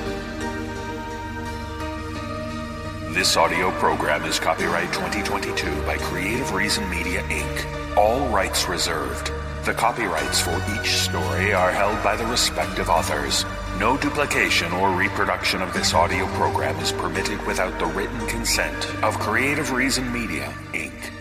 This 3.12 3.38
audio 3.38 3.70
program 3.80 4.26
is 4.26 4.38
copyright 4.38 4.92
2022 4.92 5.82
by 5.86 5.96
Creative 5.96 6.52
Reason 6.52 6.88
Media, 6.90 7.22
Inc., 7.22 7.96
all 7.96 8.28
rights 8.28 8.68
reserved. 8.68 9.32
The 9.64 9.72
copyrights 9.72 10.40
for 10.42 10.54
each 10.78 10.88
story 10.90 11.54
are 11.54 11.70
held 11.72 12.00
by 12.04 12.16
the 12.16 12.26
respective 12.26 12.90
authors. 12.90 13.46
No 13.78 13.96
duplication 13.96 14.70
or 14.72 14.90
reproduction 14.94 15.62
of 15.62 15.72
this 15.72 15.94
audio 15.94 16.26
program 16.34 16.76
is 16.80 16.92
permitted 16.92 17.44
without 17.46 17.76
the 17.78 17.86
written 17.86 18.20
consent 18.26 18.84
of 19.02 19.18
Creative 19.18 19.72
Reason 19.72 20.12
Media, 20.12 20.52
Inc. 20.74 21.14